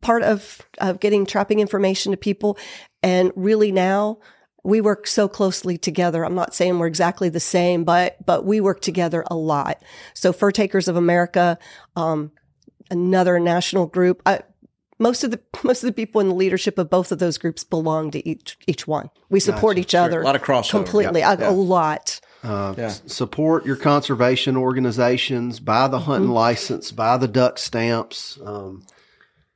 part 0.00 0.22
of 0.22 0.66
of 0.78 0.98
getting 0.98 1.24
trapping 1.24 1.60
information 1.60 2.10
to 2.10 2.16
people. 2.16 2.58
And 3.04 3.30
really 3.36 3.70
now 3.70 4.18
we 4.64 4.80
work 4.80 5.06
so 5.06 5.28
closely 5.28 5.78
together. 5.78 6.24
I'm 6.24 6.34
not 6.34 6.54
saying 6.54 6.78
we're 6.78 6.88
exactly 6.88 7.28
the 7.28 7.38
same, 7.40 7.84
but 7.84 8.16
but 8.26 8.44
we 8.44 8.60
work 8.60 8.80
together 8.80 9.24
a 9.28 9.36
lot. 9.36 9.80
So 10.12 10.32
Fur 10.32 10.50
Takers 10.50 10.88
of 10.88 10.96
America, 10.96 11.56
um, 11.94 12.32
another 12.90 13.38
national 13.38 13.86
group. 13.86 14.22
I, 14.26 14.40
most 15.02 15.24
of 15.24 15.30
the 15.32 15.40
most 15.64 15.82
of 15.82 15.88
the 15.88 15.92
people 15.92 16.20
in 16.20 16.28
the 16.28 16.34
leadership 16.34 16.78
of 16.78 16.88
both 16.88 17.12
of 17.12 17.18
those 17.18 17.36
groups 17.38 17.64
belong 17.64 18.10
to 18.12 18.26
each 18.28 18.56
each 18.66 18.86
one. 18.86 19.10
We 19.28 19.40
support 19.40 19.76
Gotcha. 19.76 19.80
each 19.80 19.90
Sure. 19.90 20.00
other. 20.00 20.20
A 20.22 20.24
lot 20.24 20.36
of 20.36 20.42
crossover. 20.42 20.70
completely. 20.70 21.20
Yeah. 21.20 21.32
A, 21.34 21.38
Yeah. 21.38 21.50
a 21.50 21.52
lot. 21.52 22.20
Uh, 22.44 22.74
Yeah. 22.76 22.84
s- 22.86 23.02
Support 23.06 23.66
your 23.66 23.76
conservation 23.76 24.56
organizations. 24.56 25.60
Buy 25.60 25.88
the 25.88 26.00
hunting 26.00 26.30
Mhm. 26.30 26.34
license. 26.34 26.90
Buy 26.92 27.16
the 27.16 27.28
duck 27.28 27.58
stamps. 27.58 28.38
Um, 28.44 28.82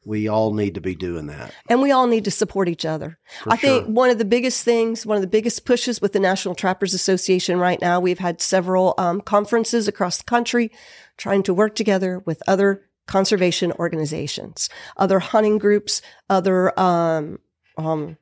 we 0.04 0.28
all 0.28 0.54
need 0.54 0.74
to 0.76 0.80
be 0.80 0.94
doing 0.94 1.26
that. 1.26 1.52
and 1.68 1.82
we 1.82 1.90
all 1.90 2.06
need 2.06 2.24
to 2.24 2.30
support 2.30 2.68
each 2.68 2.84
other. 2.84 3.18
For 3.42 3.52
I 3.52 3.56
think 3.56 3.86
sure. 3.86 3.92
one 3.92 4.08
of 4.08 4.18
the 4.18 4.24
biggest 4.24 4.62
things, 4.64 5.04
one 5.04 5.16
of 5.16 5.20
the 5.20 5.26
biggest 5.26 5.64
pushes 5.64 6.00
with 6.00 6.12
the 6.12 6.20
National 6.20 6.54
Trappers 6.54 6.94
Association 6.94 7.58
right 7.58 7.80
now, 7.80 7.98
we've 7.98 8.20
had 8.20 8.40
several 8.40 8.94
um, 8.98 9.20
conferences 9.20 9.88
across 9.88 10.18
the 10.18 10.24
country 10.24 10.70
trying 11.16 11.42
to 11.42 11.52
work 11.52 11.74
together 11.74 12.22
with 12.24 12.40
other 12.46 12.82
conservation 13.06 13.72
organizations, 13.72 14.68
other 14.96 15.18
hunting 15.18 15.58
groups, 15.58 16.02
other 16.28 16.78
um, 16.78 17.38
um, 17.76 18.16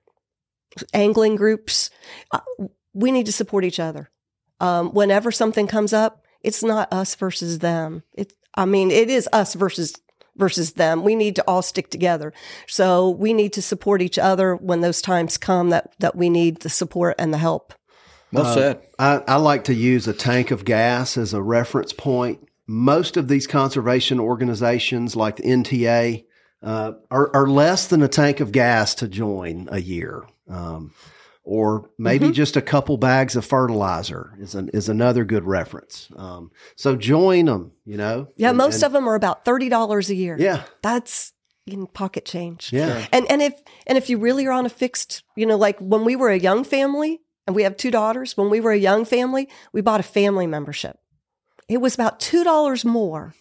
angling 0.93 1.36
groups. 1.36 1.90
Uh, 2.31 2.40
we 2.93 3.11
need 3.11 3.27
to 3.27 3.32
support 3.32 3.65
each 3.65 3.81
other. 3.81 4.11
Um, 4.61 4.93
whenever 4.93 5.32
something 5.32 5.66
comes 5.66 5.93
up, 5.93 6.24
it's 6.43 6.62
not 6.62 6.93
us 6.93 7.15
versus 7.15 7.59
them. 7.61 8.02
It, 8.15 8.32
I 8.55 8.66
mean, 8.66 8.90
it 8.90 9.11
is 9.11 9.28
us 9.32 9.55
versus 9.55 9.94
versus 10.36 10.73
them. 10.73 11.05
We 11.05 11.15
need 11.15 11.36
to 11.36 11.44
all 11.47 11.62
stick 11.62 11.90
together. 11.90 12.32
So 12.66 13.11
we 13.11 13.32
need 13.32 13.52
to 13.55 13.62
support 13.62 14.02
each 14.02 14.19
other 14.19 14.56
when 14.56 14.81
those 14.81 15.01
times 15.01 15.39
come 15.39 15.70
that 15.70 15.94
that 16.01 16.16
we 16.16 16.28
need 16.28 16.61
the 16.61 16.70
support 16.70 17.15
and 17.19 17.32
the 17.32 17.39
help. 17.39 17.73
Well 18.32 18.47
Uh, 18.47 18.55
said. 18.55 18.82
I, 18.98 19.23
I 19.28 19.36
like 19.36 19.65
to 19.65 19.74
use 19.74 20.09
a 20.09 20.12
tank 20.12 20.51
of 20.51 20.65
gas 20.65 21.16
as 21.16 21.32
a 21.35 21.43
reference 21.43 21.93
point. 21.93 22.48
Most 22.66 23.16
of 23.16 23.28
these 23.28 23.47
conservation 23.47 24.19
organizations, 24.20 25.15
like 25.16 25.36
the 25.36 25.43
NTA, 25.45 26.24
uh, 26.62 26.93
are, 27.11 27.31
are 27.36 27.47
less 27.47 27.86
than 27.89 28.03
a 28.03 28.09
tank 28.09 28.41
of 28.41 28.53
gas 28.53 28.95
to 28.97 29.09
join 29.09 29.69
a 29.70 29.81
year, 29.81 30.24
um, 30.49 30.93
or 31.43 31.91
maybe 31.99 32.28
Mhm. 32.28 32.32
just 32.32 32.57
a 32.57 32.62
couple 32.62 32.97
bags 32.97 33.36
of 33.36 33.45
fertilizer 33.45 34.32
is 34.41 34.55
an, 34.55 34.70
is 34.73 34.89
another 34.89 35.24
good 35.27 35.45
reference. 35.45 36.09
Um, 36.16 36.51
so 36.74 36.97
join 36.97 37.45
them. 37.45 37.73
You 37.85 37.99
know, 37.99 38.28
Yeah, 38.36 38.49
And- 38.49 38.57
most 38.59 38.77
and- 38.77 38.85
of 38.85 38.93
them 38.93 39.07
are 39.09 39.15
about 39.15 39.45
thirty 39.45 39.69
dollars 39.69 40.09
a 40.09 40.15
year. 40.15 40.36
Yeah. 40.39 40.62
that's 40.82 41.32
in 41.66 41.86
pocket 41.86 42.24
change. 42.24 42.70
Yeah. 42.73 43.07
and 43.12 43.31
and 43.31 43.43
if 43.43 43.55
and 43.86 43.99
if 43.99 44.09
you 44.09 44.16
really 44.19 44.47
are 44.47 44.53
on 44.53 44.65
a 44.66 44.70
fixed, 44.70 45.23
you 45.36 45.45
know, 45.47 45.57
like 45.57 45.78
when 45.81 46.05
we 46.05 46.16
were 46.16 46.31
a 46.31 46.39
young 46.39 46.65
family 46.65 47.20
and 47.47 47.55
we 47.55 47.62
have 47.65 47.77
two 47.77 47.91
daughters, 47.91 48.39
when 48.39 48.49
we 48.49 48.61
were 48.61 48.73
a 48.73 48.78
young 48.78 49.05
family, 49.05 49.49
we 49.73 49.82
bought 49.82 50.01
a 50.01 50.03
family 50.03 50.47
membership. 50.47 50.99
It 51.69 51.81
was 51.81 51.95
about 51.95 52.20
two 52.20 52.45
dollars 52.45 52.85
more, 52.85 53.35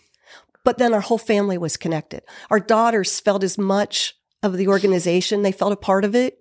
but 0.64 0.78
then 0.78 0.94
our 0.94 1.02
whole 1.02 1.18
family 1.18 1.58
was 1.58 1.78
connected. 1.78 2.24
Our 2.50 2.60
daughters 2.60 3.20
felt 3.20 3.44
as 3.44 3.58
much 3.58 4.16
of 4.42 4.58
the 4.58 4.68
organization; 4.68 5.42
they 5.42 5.52
felt 5.52 5.74
a 5.74 5.78
part 5.78 6.06
of 6.06 6.16
it. 6.16 6.40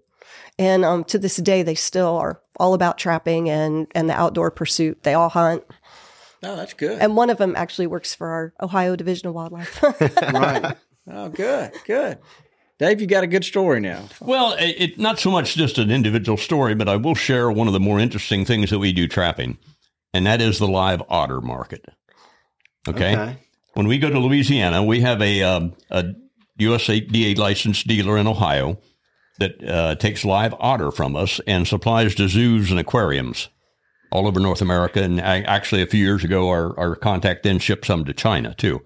And 0.59 0.85
um, 0.85 1.05
to 1.05 1.19
this 1.19 1.37
day, 1.37 1.63
they 1.63 1.75
still 1.75 2.17
are 2.17 2.41
all 2.59 2.75
about 2.75 2.99
trapping 2.99 3.49
and, 3.49 3.87
and 3.95 4.09
the 4.09 4.15
outdoor 4.15 4.51
pursuit. 4.51 5.03
They 5.03 5.15
all 5.15 5.31
hunt. 5.31 5.65
Oh, 6.43 6.57
that's 6.57 6.75
good. 6.75 7.01
And 7.01 7.17
one 7.17 7.31
of 7.31 7.39
them 7.39 7.55
actually 7.57 7.87
works 7.87 8.15
for 8.15 8.29
our 8.29 8.53
Ohio 8.61 8.97
Division 8.97 9.29
of 9.29 9.35
Wildlife. 9.35 9.83
right. 9.83 10.77
Oh, 11.11 11.29
good, 11.29 11.73
good. 11.87 12.19
Dave, 12.79 13.01
you 13.01 13.07
got 13.07 13.23
a 13.23 13.29
good 13.29 13.45
story 13.45 13.81
now. 13.81 14.09
Well, 14.21 14.55
it, 14.55 14.77
it 14.79 14.99
not 14.99 15.21
so 15.21 15.31
much 15.31 15.55
just 15.55 15.79
an 15.79 15.91
individual 15.91 16.37
story, 16.37 16.75
but 16.75 16.89
I 16.89 16.97
will 16.97 17.15
share 17.15 17.51
one 17.51 17.69
of 17.69 17.73
the 17.73 17.81
more 17.81 18.01
interesting 18.01 18.45
things 18.45 18.71
that 18.71 18.81
we 18.81 18.93
do 18.93 19.07
trapping, 19.07 19.57
and 20.13 20.27
that 20.27 20.41
is 20.41 20.59
the 20.59 20.69
live 20.69 21.03
otter 21.09 21.41
market. 21.41 21.85
Okay. 22.89 23.17
Okay. 23.17 23.39
When 23.75 23.87
we 23.87 23.99
go 23.99 24.11
to 24.11 24.19
Louisiana, 24.19 24.85
we 24.85 25.01
have 25.01 25.23
a, 25.23 25.43
um, 25.43 25.75
a 25.91 26.05
USDA 26.61 27.39
licensed 27.39 27.87
dealer 27.87 28.19
in 28.19 28.27
Ohio 28.27 28.79
that 29.39 29.65
uh, 29.67 29.95
takes 29.95 30.25
live 30.25 30.55
otter 30.59 30.91
from 30.91 31.17
us 31.17 31.41
and 31.47 31.67
supplies 31.67 32.15
to 32.17 32.29
zoos 32.29 32.71
and 32.71 32.79
aquariums 32.79 33.49
all 34.11 34.29
over 34.29 34.39
North 34.39 34.61
America. 34.61 35.03
And 35.03 35.21
I, 35.21 35.41
actually, 35.41 35.83
a 35.83 35.87
few 35.87 36.05
years 36.05 36.23
ago, 36.23 36.49
our, 36.51 36.79
our 36.79 36.95
contact 36.95 37.43
then 37.43 37.59
shipped 37.59 37.87
some 37.87 38.05
to 38.05 38.13
China 38.13 38.55
too. 38.55 38.83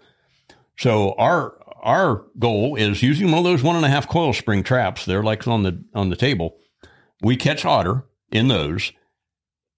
So 0.79 1.15
our 1.19 1.55
our 1.83 2.25
goal 2.39 2.75
is 2.75 3.03
using 3.03 3.31
one 3.31 3.39
of 3.39 3.45
those 3.45 3.63
one 3.63 3.77
and 3.77 3.85
a 3.85 3.89
half 3.89 4.09
coil 4.09 4.33
spring 4.33 4.63
traps. 4.63 5.05
They're 5.05 5.23
like 5.23 5.47
on 5.47 5.63
the 5.63 5.85
on 5.95 6.11
the 6.11 6.17
table. 6.17 6.57
We 7.23 7.37
catch 7.37 7.65
otter 7.65 8.05
in 8.31 8.49
those, 8.49 8.93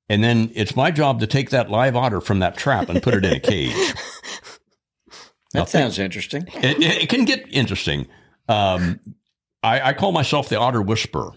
and 0.08 0.22
then 0.24 0.50
it's 0.54 0.74
my 0.76 0.90
job 0.90 1.20
to 1.20 1.26
take 1.26 1.50
that 1.50 1.70
live 1.70 1.96
otter 1.96 2.20
from 2.20 2.38
that 2.40 2.56
trap 2.56 2.88
and 2.88 3.02
put 3.02 3.14
it 3.14 3.24
in 3.24 3.32
a 3.34 3.40
cage. 3.40 3.74
Now, 5.54 5.60
That 5.64 5.70
sounds 5.70 5.98
interesting. 5.98 6.46
It, 6.56 6.76
it, 6.78 7.02
it 7.04 7.08
can 7.08 7.24
get 7.24 7.46
interesting. 7.50 8.06
Um, 8.50 9.00
I, 9.62 9.80
I 9.80 9.92
call 9.94 10.12
myself 10.12 10.50
the 10.50 10.58
otter 10.58 10.82
whisperer. 10.82 11.30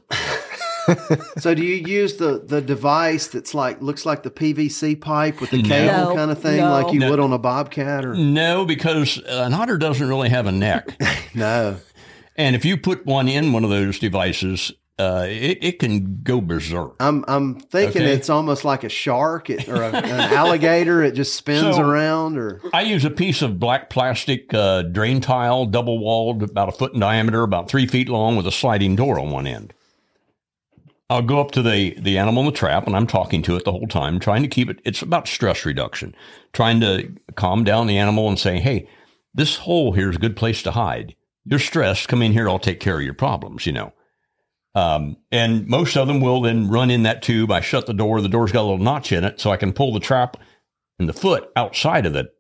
So 1.37 1.55
do 1.55 1.63
you 1.63 1.75
use 1.75 2.17
the 2.17 2.43
the 2.45 2.59
device 2.61 3.27
that's 3.27 3.53
like 3.53 3.81
looks 3.81 4.05
like 4.05 4.23
the 4.23 4.29
PVC 4.31 4.99
pipe 4.99 5.39
with 5.39 5.51
the 5.51 5.61
No. 5.61 5.69
cable 5.69 5.93
No, 6.09 6.15
kind 6.15 6.29
of 6.31 6.41
thing, 6.41 6.57
no. 6.57 6.71
like 6.71 6.91
you 6.91 6.99
No. 6.99 7.09
would 7.11 7.19
on 7.21 7.31
a 7.31 7.37
bobcat, 7.37 8.03
or 8.03 8.13
No, 8.15 8.65
because 8.65 9.17
an 9.27 9.53
otter 9.53 9.77
doesn't 9.77 10.05
really 10.05 10.27
have 10.27 10.45
a 10.47 10.51
neck. 10.51 10.97
no? 11.33 11.77
And 12.35 12.53
if 12.55 12.65
you 12.65 12.75
put 12.75 13.05
one 13.05 13.29
in 13.29 13.53
one 13.53 13.63
of 13.63 13.69
those 13.69 13.97
devices, 13.99 14.73
uh, 14.99 15.25
it, 15.27 15.57
it 15.61 15.79
can 15.79 16.21
go 16.21 16.41
berserk. 16.41 16.95
I'm 16.99 17.25
I'm 17.27 17.55
thinking 17.59 18.03
Okay. 18.03 18.13
it's 18.13 18.29
almost 18.29 18.63
like 18.65 18.83
a 18.83 18.89
shark 18.89 19.49
it, 19.49 19.67
or 19.67 19.81
a, 19.81 19.89
an 19.95 20.33
alligator. 20.33 21.01
It 21.01 21.13
just 21.13 21.35
spins 21.35 21.75
So- 21.75 21.81
around, 21.81 22.37
or 22.37 22.61
I 22.73 22.81
use 22.81 23.03
a 23.05 23.09
piece 23.09 23.41
of 23.41 23.59
black 23.59 23.89
plastic 23.89 24.53
uh, 24.53 24.83
drain 24.83 25.19
tile, 25.21 25.65
double 25.65 25.97
walled, 25.99 26.43
about 26.43 26.69
a 26.69 26.71
foot 26.71 26.93
in 26.93 26.99
diameter, 26.99 27.41
about 27.43 27.69
three 27.69 27.87
feet 27.87 28.09
long, 28.09 28.35
with 28.35 28.45
a 28.45 28.51
sliding 28.51 28.95
door 28.95 29.19
on 29.19 29.31
one 29.31 29.47
end. 29.47 29.73
I'll 31.09 31.21
go 31.21 31.41
up 31.41 31.51
to 31.51 31.61
the, 31.61 31.93
the 31.99 32.17
animal 32.17 32.41
in 32.43 32.45
the 32.45 32.57
trap 32.57 32.87
and 32.87 32.95
I'm 32.95 33.05
talking 33.07 33.41
to 33.41 33.57
it 33.57 33.65
the 33.65 33.71
whole 33.73 33.87
time, 33.87 34.17
trying 34.17 34.43
to 34.43 34.47
keep 34.47 34.69
it. 34.69 34.79
It's 34.85 35.01
about 35.01 35.27
stress 35.27 35.65
reduction, 35.65 36.15
trying 36.53 36.79
to 36.79 37.11
calm 37.35 37.65
down 37.65 37.87
the 37.87 37.97
animal 37.97 38.29
and 38.29 38.39
say, 38.39 38.59
hey, 38.61 38.87
this 39.33 39.57
hole 39.57 39.91
here 39.91 40.09
is 40.09 40.15
a 40.15 40.19
good 40.19 40.37
place 40.37 40.63
to 40.63 40.71
hide. 40.71 41.13
You're 41.43 41.59
stressed. 41.59 42.07
Come 42.07 42.21
in 42.21 42.31
here. 42.31 42.47
I'll 42.47 42.59
take 42.59 42.79
care 42.79 42.95
of 42.97 43.03
your 43.03 43.13
problems, 43.13 43.65
you 43.65 43.73
know. 43.73 43.91
Um, 44.73 45.17
and 45.31 45.67
most 45.67 45.97
of 45.97 46.07
them 46.07 46.21
will 46.21 46.41
then 46.41 46.69
run 46.69 46.89
in 46.89 47.03
that 47.03 47.21
tube. 47.21 47.51
I 47.51 47.59
shut 47.61 47.87
the 47.87 47.93
door. 47.93 48.21
The 48.21 48.29
door's 48.29 48.51
got 48.53 48.61
a 48.61 48.63
little 48.69 48.77
notch 48.77 49.11
in 49.11 49.23
it 49.25 49.39
so 49.41 49.51
I 49.51 49.57
can 49.57 49.73
pull 49.73 49.93
the 49.93 49.99
trap 49.99 50.37
and 50.97 51.09
the 51.09 51.13
foot 51.13 51.51
outside 51.55 52.05
of 52.05 52.15
it 52.15 52.33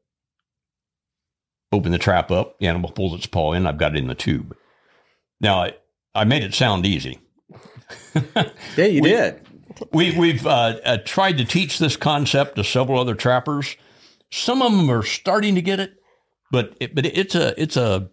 open 1.73 1.91
the 1.91 1.97
trap 1.97 2.31
up. 2.31 2.57
The 2.59 2.67
animal 2.67 2.91
pulls 2.91 3.13
its 3.13 3.25
paw 3.25 3.53
in. 3.53 3.65
I've 3.67 3.77
got 3.77 3.95
it 3.95 3.99
in 3.99 4.07
the 4.07 4.15
tube. 4.15 4.55
Now, 5.41 5.63
I, 5.63 5.73
I 6.15 6.23
made 6.23 6.43
it 6.43 6.53
sound 6.53 6.85
easy. 6.85 7.19
Yeah, 8.77 8.85
you 8.85 9.01
We- 9.01 9.09
did. 9.09 9.41
We, 9.93 10.17
we've 10.17 10.45
uh, 10.45 10.77
uh, 10.85 10.97
tried 11.05 11.37
to 11.39 11.45
teach 11.45 11.79
this 11.79 11.95
concept 11.97 12.55
to 12.55 12.63
several 12.63 12.99
other 12.99 13.15
trappers. 13.15 13.75
Some 14.31 14.61
of 14.61 14.71
them 14.71 14.89
are 14.91 15.01
starting 15.03 15.55
to 15.55 15.61
get 15.61 15.79
it, 15.79 15.93
but 16.51 16.75
it, 16.79 16.93
but 16.93 17.05
it's 17.05 17.35
a 17.35 17.59
it's 17.61 17.77
a 17.77 18.09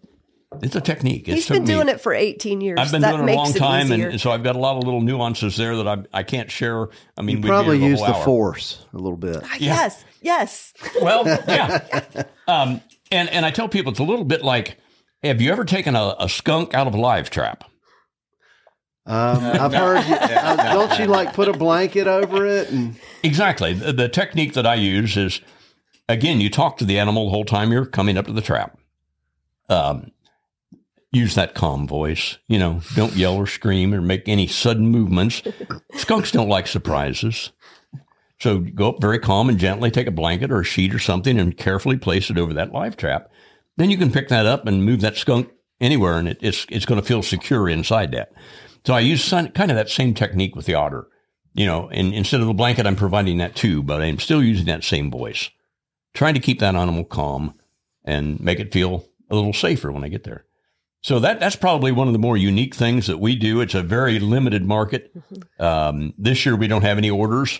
It's 0.63 0.75
a 0.75 0.81
technique. 0.81 1.27
It's 1.29 1.35
He's 1.47 1.49
been 1.49 1.63
doing 1.63 1.89
it 1.89 2.01
for 2.01 2.11
18 2.11 2.59
years. 2.59 2.79
I've 2.79 2.91
been 2.91 3.01
that 3.01 3.15
doing 3.15 3.29
it 3.29 3.33
a 3.33 3.35
long 3.35 3.53
time, 3.53 3.93
easier. 3.93 4.09
and 4.09 4.19
so 4.19 4.31
I've 4.31 4.41
got 4.43 4.55
a 4.55 4.59
lot 4.59 4.77
of 4.77 4.83
little 4.83 4.99
nuances 5.01 5.55
there 5.57 5.75
that 5.75 5.87
I 5.87 5.97
I 6.11 6.23
can't 6.23 6.49
share. 6.49 6.87
I 7.15 7.21
mean, 7.21 7.37
You 7.37 7.41
we'd 7.43 7.49
probably 7.49 7.79
here 7.79 7.89
use 7.89 7.99
whole 7.99 8.07
the 8.07 8.15
hour. 8.15 8.25
force 8.25 8.83
a 8.93 8.97
little 8.97 9.15
bit. 9.17 9.43
Yes, 9.59 10.03
yes. 10.21 10.73
Well, 11.01 11.25
yeah. 11.27 12.23
Um, 12.47 12.81
and 13.11 13.29
and 13.29 13.45
I 13.45 13.51
tell 13.51 13.69
people 13.69 13.91
it's 13.91 13.99
a 13.99 14.03
little 14.03 14.25
bit 14.25 14.43
like, 14.43 14.77
have 15.21 15.39
you 15.39 15.51
ever 15.51 15.65
taken 15.65 15.95
a, 15.95 16.15
a 16.19 16.27
skunk 16.27 16.73
out 16.73 16.87
of 16.87 16.95
a 16.95 16.99
live 16.99 17.29
trap? 17.29 17.63
Um, 19.05 19.43
I've 19.43 19.73
heard. 19.73 20.03
You, 20.07 20.15
uh, 20.19 20.73
don't 20.73 20.99
you 20.99 21.05
like 21.05 21.33
put 21.33 21.47
a 21.47 21.53
blanket 21.53 22.07
over 22.07 22.45
it 22.47 22.69
and 22.71 22.95
Exactly. 23.23 23.73
The, 23.73 23.93
the 23.93 24.09
technique 24.09 24.53
that 24.53 24.65
I 24.65 24.75
use 24.75 25.15
is, 25.15 25.41
again, 26.07 26.41
you 26.41 26.49
talk 26.49 26.77
to 26.77 26.85
the 26.85 26.97
animal 26.99 27.25
the 27.25 27.31
whole 27.31 27.45
time 27.45 27.71
you're 27.71 27.85
coming 27.85 28.17
up 28.17 28.25
to 28.25 28.33
the 28.33 28.41
trap. 28.41 28.77
Um, 29.69 30.11
use 31.11 31.35
that 31.35 31.55
calm 31.55 31.87
voice. 31.87 32.37
You 32.47 32.59
know, 32.59 32.81
don't 32.95 33.15
yell 33.15 33.35
or 33.35 33.47
scream 33.47 33.93
or 33.93 34.01
make 34.01 34.27
any 34.27 34.47
sudden 34.47 34.87
movements. 34.87 35.41
Skunks 35.95 36.31
don't 36.31 36.49
like 36.49 36.67
surprises. 36.67 37.51
So 38.39 38.59
go 38.59 38.89
up 38.89 39.01
very 39.01 39.19
calm 39.19 39.49
and 39.49 39.59
gently, 39.59 39.91
take 39.91 40.07
a 40.07 40.11
blanket 40.11 40.51
or 40.51 40.61
a 40.61 40.65
sheet 40.65 40.93
or 40.93 40.99
something 40.99 41.37
and 41.37 41.57
carefully 41.57 41.97
place 41.97 42.29
it 42.29 42.37
over 42.37 42.53
that 42.53 42.71
live 42.71 42.95
trap. 42.95 43.29
Then 43.77 43.89
you 43.89 43.97
can 43.97 44.11
pick 44.11 44.29
that 44.29 44.45
up 44.45 44.65
and 44.65 44.85
move 44.85 45.01
that 45.01 45.17
skunk 45.17 45.49
anywhere 45.81 46.17
and 46.17 46.27
it, 46.27 46.37
it's, 46.41 46.65
it's 46.69 46.85
going 46.85 46.99
to 47.01 47.05
feel 47.05 47.21
secure 47.21 47.67
inside 47.67 48.11
that. 48.11 48.31
So 48.85 48.93
I 48.93 49.01
use 49.01 49.29
kind 49.29 49.57
of 49.57 49.75
that 49.75 49.89
same 49.89 50.13
technique 50.13 50.55
with 50.55 50.65
the 50.65 50.75
otter. 50.75 51.07
You 51.53 51.65
know, 51.65 51.89
and 51.89 52.13
instead 52.13 52.41
of 52.41 52.47
the 52.47 52.53
blanket, 52.53 52.85
I'm 52.85 52.95
providing 52.95 53.39
that 53.39 53.55
too, 53.55 53.83
but 53.83 54.01
I'm 54.01 54.19
still 54.19 54.41
using 54.41 54.67
that 54.67 54.83
same 54.83 55.09
voice, 55.09 55.49
trying 56.13 56.35
to 56.35 56.39
keep 56.39 56.59
that 56.59 56.75
animal 56.75 57.03
calm 57.03 57.55
and 58.05 58.39
make 58.39 58.59
it 58.59 58.71
feel 58.71 59.05
a 59.29 59.35
little 59.35 59.51
safer 59.51 59.91
when 59.91 60.03
I 60.03 60.09
get 60.09 60.23
there. 60.23 60.45
So 61.01 61.19
that 61.19 61.39
that's 61.39 61.55
probably 61.55 61.91
one 61.91 62.07
of 62.07 62.13
the 62.13 62.19
more 62.19 62.35
unique 62.37 62.75
things 62.75 63.07
that 63.07 63.19
we 63.19 63.35
do. 63.35 63.61
It's 63.61 63.75
a 63.75 63.81
very 63.81 64.19
limited 64.19 64.65
market. 64.65 65.11
Um, 65.59 66.13
this 66.17 66.45
year 66.45 66.55
we 66.55 66.67
don't 66.67 66.81
have 66.81 66.97
any 66.97 67.09
orders, 67.09 67.59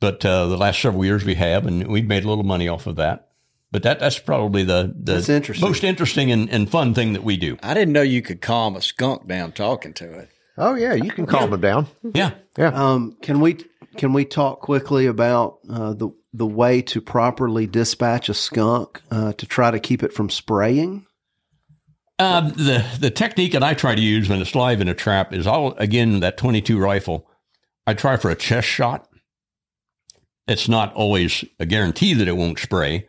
but 0.00 0.24
uh, 0.24 0.46
the 0.46 0.56
last 0.56 0.80
several 0.80 1.04
years 1.04 1.24
we 1.24 1.34
have, 1.34 1.66
and 1.66 1.86
we've 1.88 2.06
made 2.06 2.24
a 2.24 2.28
little 2.28 2.44
money 2.44 2.68
off 2.68 2.86
of 2.86 2.96
that. 2.96 3.28
But 3.70 3.82
that 3.84 4.00
that's 4.00 4.18
probably 4.18 4.64
the 4.64 4.92
the 4.98 5.14
That's 5.14 5.28
interesting. 5.28 5.68
most 5.68 5.84
interesting 5.84 6.32
and, 6.32 6.48
and 6.50 6.68
fun 6.70 6.94
thing 6.94 7.12
that 7.12 7.22
we 7.22 7.36
do. 7.36 7.58
I 7.62 7.74
didn't 7.74 7.92
know 7.92 8.02
you 8.02 8.22
could 8.22 8.40
calm 8.40 8.76
a 8.76 8.82
skunk 8.82 9.28
down 9.28 9.52
talking 9.52 9.92
to 9.94 10.12
it. 10.18 10.28
Oh 10.56 10.74
yeah, 10.74 10.94
you 10.94 11.10
can 11.10 11.26
calm 11.26 11.50
them 11.50 11.60
down. 11.60 11.86
Yeah, 12.14 12.32
yeah. 12.58 12.68
Um, 12.68 13.16
can 13.22 13.40
we 13.40 13.58
can 13.96 14.12
we 14.12 14.24
talk 14.24 14.60
quickly 14.60 15.06
about 15.06 15.58
uh, 15.70 15.92
the 15.92 16.10
the 16.32 16.46
way 16.46 16.80
to 16.82 17.00
properly 17.00 17.66
dispatch 17.66 18.28
a 18.28 18.34
skunk 18.34 19.02
uh, 19.10 19.32
to 19.34 19.46
try 19.46 19.70
to 19.70 19.78
keep 19.78 20.02
it 20.02 20.12
from 20.12 20.30
spraying? 20.30 21.06
Um, 22.20 22.50
the 22.50 22.84
the 23.00 23.10
technique 23.10 23.52
that 23.52 23.62
I 23.62 23.72
try 23.74 23.94
to 23.94 24.00
use 24.00 24.28
when 24.28 24.40
it's 24.40 24.54
live 24.54 24.80
in 24.80 24.88
a 24.88 24.94
trap 24.94 25.32
is 25.32 25.46
I'll 25.46 25.74
again 25.78 26.20
that 26.20 26.36
22 26.36 26.78
rifle. 26.78 27.26
I 27.86 27.94
try 27.94 28.16
for 28.16 28.30
a 28.30 28.34
chest 28.34 28.68
shot. 28.68 29.08
It's 30.46 30.68
not 30.68 30.92
always 30.94 31.44
a 31.58 31.64
guarantee 31.66 32.12
that 32.14 32.28
it 32.28 32.36
won't 32.36 32.58
spray, 32.58 33.08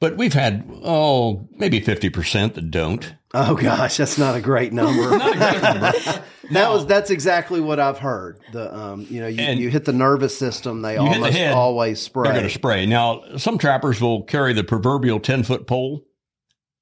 but 0.00 0.16
we've 0.16 0.34
had 0.34 0.64
oh 0.84 1.48
maybe 1.52 1.80
50 1.80 2.08
percent 2.10 2.54
that 2.54 2.70
don't. 2.70 3.14
Oh 3.34 3.56
gosh, 3.56 3.96
that's 3.96 4.16
not 4.16 4.36
a 4.36 4.40
great 4.40 4.72
number. 4.72 5.10
Not 5.18 5.34
a 5.34 5.38
great 5.38 5.62
number. 5.62 6.24
That 6.50 6.68
was 6.70 6.84
that's 6.84 7.10
exactly 7.10 7.60
what 7.60 7.78
I've 7.78 7.98
heard. 7.98 8.40
The 8.52 8.76
um, 8.76 9.06
you 9.08 9.20
know, 9.20 9.28
you, 9.28 9.40
And- 9.40 9.60
you 9.60 9.70
hit 9.70 9.84
the 9.84 9.92
nervous 9.92 10.36
system, 10.36 10.82
they 10.82 10.94
hit 10.94 10.98
the 10.98 11.08
almost 11.14 11.36
head, 11.36 11.54
always 11.54 12.00
spray. 12.00 12.24
They're 12.24 12.32
going 12.32 12.48
to 12.48 12.52
spray. 12.52 12.86
Now, 12.86 13.22
some 13.36 13.56
trappers 13.56 14.00
will 14.00 14.24
carry 14.24 14.52
the 14.52 14.64
proverbial 14.64 15.20
10 15.20 15.44
foot 15.44 15.68
pole 15.68 16.04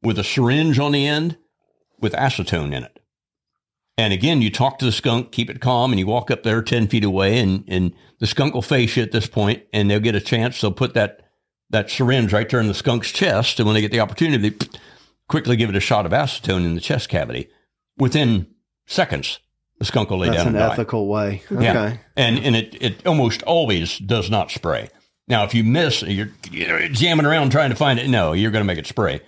with 0.03 0.19
a 0.19 0.25
syringe 0.25 0.79
on 0.79 0.93
the 0.93 1.07
end 1.07 1.37
with 2.01 2.13
acetone 2.13 2.73
in 2.75 2.85
it. 2.85 3.01
And 3.97 4.13
again, 4.13 4.41
you 4.43 4.51
talk 4.51 4.79
to 4.79 4.85
the 4.85 4.93
skunk, 4.93 5.33
keep 5.33 5.51
it 5.51 5.61
calm, 5.61 5.91
and 5.91 5.99
you 5.99 6.07
walk 6.07 6.31
up 6.31 6.45
there 6.45 6.63
10 6.63 6.87
feet 6.87 7.03
away, 7.03 7.41
and, 7.41 7.65
and 7.67 7.93
the 8.21 8.29
skunk 8.29 8.55
will 8.55 8.63
face 8.63 8.97
you 8.97 9.03
at 9.03 9.11
this 9.11 9.27
point, 9.27 9.65
and 9.73 9.91
they'll 9.91 9.99
get 9.99 10.15
a 10.15 10.21
chance. 10.21 10.61
They'll 10.61 10.71
put 10.71 10.95
that, 10.95 11.29
that 11.71 11.91
syringe 11.91 12.33
right 12.33 12.49
there 12.49 12.61
in 12.61 12.69
the 12.69 12.75
skunk's 12.75 13.11
chest. 13.11 13.59
And 13.59 13.67
when 13.67 13.75
they 13.75 13.81
get 13.81 13.91
the 13.91 13.99
opportunity, 13.99 14.51
they 14.51 14.67
quickly 15.29 15.57
give 15.57 15.69
it 15.69 15.75
a 15.75 15.81
shot 15.81 16.07
of 16.07 16.13
acetone 16.13 16.65
in 16.65 16.77
the 16.77 16.81
chest 16.81 17.09
cavity. 17.09 17.49
Within 17.97 18.47
seconds, 18.87 19.41
the 19.81 19.85
skunk 19.85 20.11
will 20.11 20.19
lay 20.19 20.29
That's 20.29 20.45
down 20.45 20.55
an 20.55 20.57
and 20.57 20.69
die. 20.69 20.73
ethical 20.75 21.09
way. 21.09 21.43
Yeah. 21.51 21.71
Okay. 21.71 22.01
And 22.17 22.39
and 22.39 22.55
it, 22.55 22.81
it 22.81 23.07
almost 23.07 23.43
always 23.43 23.99
does 23.99 24.31
not 24.31 24.53
spray. 24.53 24.91
Now, 25.27 25.45
if 25.45 25.55
you 25.55 25.63
miss, 25.65 26.03
you're, 26.03 26.31
you're 26.51 26.89
jamming 26.89 27.27
around 27.27 27.51
trying 27.51 27.71
to 27.71 27.77
find 27.77 27.99
it. 27.99 28.09
No, 28.09 28.33
you're 28.33 28.51
going 28.51 28.63
to 28.63 28.67
make 28.67 28.79
it 28.79 28.87
spray. 28.87 29.21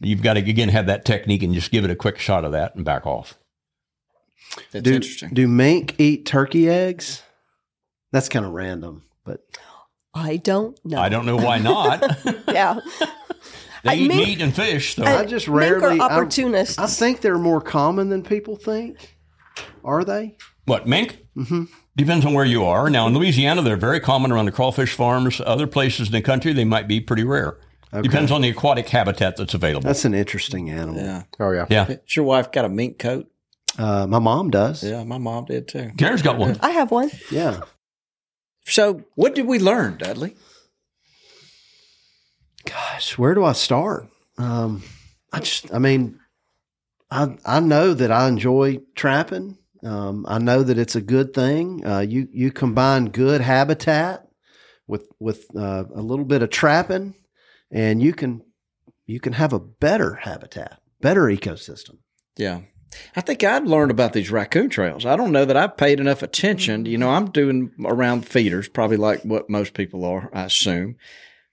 You've 0.00 0.22
got 0.22 0.34
to 0.34 0.40
again 0.40 0.68
have 0.68 0.86
that 0.86 1.04
technique 1.04 1.42
and 1.42 1.52
just 1.54 1.70
give 1.70 1.84
it 1.84 1.90
a 1.90 1.96
quick 1.96 2.18
shot 2.18 2.44
of 2.44 2.52
that 2.52 2.74
and 2.74 2.84
back 2.84 3.06
off. 3.06 3.38
That's 4.72 4.84
do, 4.84 4.94
interesting. 4.94 5.30
Do 5.34 5.48
mink 5.48 5.96
eat 5.98 6.24
turkey 6.26 6.68
eggs? 6.68 7.22
That's 8.12 8.28
kind 8.28 8.46
of 8.46 8.52
random, 8.52 9.02
but 9.24 9.40
I 10.14 10.36
don't 10.36 10.78
know. 10.84 10.98
I 11.00 11.08
don't 11.08 11.26
know 11.26 11.36
why 11.36 11.58
not. 11.58 12.02
Yeah. 12.48 12.80
they 13.84 13.90
I 13.90 13.94
eat 13.94 14.08
mean- 14.08 14.16
meat 14.18 14.40
and 14.40 14.54
fish. 14.54 14.94
though. 14.94 15.04
I 15.04 15.24
just 15.24 15.48
Mink 15.48 15.56
are 15.72 15.80
rarely. 15.80 16.00
I- 16.00 16.04
opportunists. 16.06 16.78
I, 16.78 16.86
think 16.86 17.20
they're 17.20 17.38
more 17.38 17.60
common 17.60 18.08
than 18.08 18.22
people 18.22 18.56
think. 18.56 19.16
Are 19.84 20.04
they? 20.04 20.36
what 20.64 20.86
mink? 20.86 21.26
Mm-hmm. 21.36 21.64
Depends 21.96 22.24
on 22.26 22.32
where 22.34 22.44
you 22.44 22.64
are. 22.64 22.88
Now 22.90 23.06
in 23.06 23.14
Louisiana, 23.14 23.62
they're 23.62 23.76
very 23.76 24.00
common 24.00 24.30
around 24.32 24.44
the 24.46 24.52
crawfish 24.52 24.94
farms. 24.94 25.40
Other 25.44 25.66
places 25.66 26.08
in 26.08 26.12
the 26.12 26.22
country, 26.22 26.52
they 26.52 26.64
might 26.64 26.86
be 26.86 27.00
pretty 27.00 27.24
rare. 27.24 27.58
Depends 27.92 28.30
on 28.30 28.42
the 28.42 28.50
aquatic 28.50 28.88
habitat 28.88 29.36
that's 29.36 29.54
available. 29.54 29.86
That's 29.86 30.04
an 30.04 30.14
interesting 30.14 30.70
animal. 30.70 31.00
Yeah. 31.00 31.22
Oh 31.40 31.50
yeah. 31.52 31.66
yeah, 31.70 31.84
Has 31.84 32.16
your 32.16 32.24
wife 32.26 32.52
got 32.52 32.64
a 32.64 32.68
mink 32.68 32.98
coat? 32.98 33.30
Uh, 33.78 34.06
my 34.06 34.18
mom 34.18 34.50
does. 34.50 34.82
Yeah, 34.82 35.04
my 35.04 35.18
mom 35.18 35.46
did 35.46 35.68
too. 35.68 35.92
Karen's 35.96 36.22
got 36.22 36.36
one. 36.36 36.58
I 36.60 36.70
have 36.70 36.90
one. 36.90 37.10
Yeah. 37.30 37.60
So, 38.64 39.04
what 39.14 39.34
did 39.34 39.46
we 39.46 39.58
learn, 39.58 39.96
Dudley? 39.96 40.36
Gosh, 42.66 43.16
where 43.16 43.34
do 43.34 43.44
I 43.44 43.52
start? 43.52 44.08
Um, 44.36 44.82
I 45.32 45.40
just, 45.40 45.72
I 45.72 45.78
mean, 45.78 46.20
I 47.10 47.36
I 47.46 47.60
know 47.60 47.94
that 47.94 48.10
I 48.10 48.28
enjoy 48.28 48.80
trapping. 48.94 49.56
Um, 49.82 50.26
I 50.28 50.38
know 50.38 50.62
that 50.62 50.76
it's 50.76 50.96
a 50.96 51.00
good 51.00 51.32
thing. 51.32 51.86
Uh, 51.86 52.00
you 52.00 52.28
you 52.32 52.50
combine 52.50 53.06
good 53.06 53.40
habitat 53.40 54.28
with 54.86 55.06
with 55.18 55.46
uh, 55.56 55.84
a 55.94 56.02
little 56.02 56.24
bit 56.24 56.42
of 56.42 56.50
trapping, 56.50 57.14
and 57.70 58.02
you 58.02 58.12
can 58.12 58.42
you 59.06 59.20
can 59.20 59.32
have 59.34 59.52
a 59.52 59.58
better 59.58 60.14
habitat, 60.14 60.80
better 61.00 61.22
ecosystem. 61.22 61.98
Yeah. 62.36 62.60
I 63.16 63.20
think 63.20 63.44
I'd 63.44 63.66
learned 63.66 63.90
about 63.90 64.12
these 64.12 64.30
raccoon 64.30 64.70
trails. 64.70 65.04
I 65.04 65.16
don't 65.16 65.32
know 65.32 65.44
that 65.44 65.56
I've 65.56 65.76
paid 65.76 66.00
enough 66.00 66.22
attention. 66.22 66.86
You 66.86 66.96
know, 66.96 67.10
I'm 67.10 67.30
doing 67.30 67.70
around 67.84 68.26
feeders, 68.26 68.68
probably 68.68 68.96
like 68.96 69.22
what 69.24 69.50
most 69.50 69.74
people 69.74 70.04
are, 70.04 70.30
I 70.32 70.44
assume. 70.44 70.96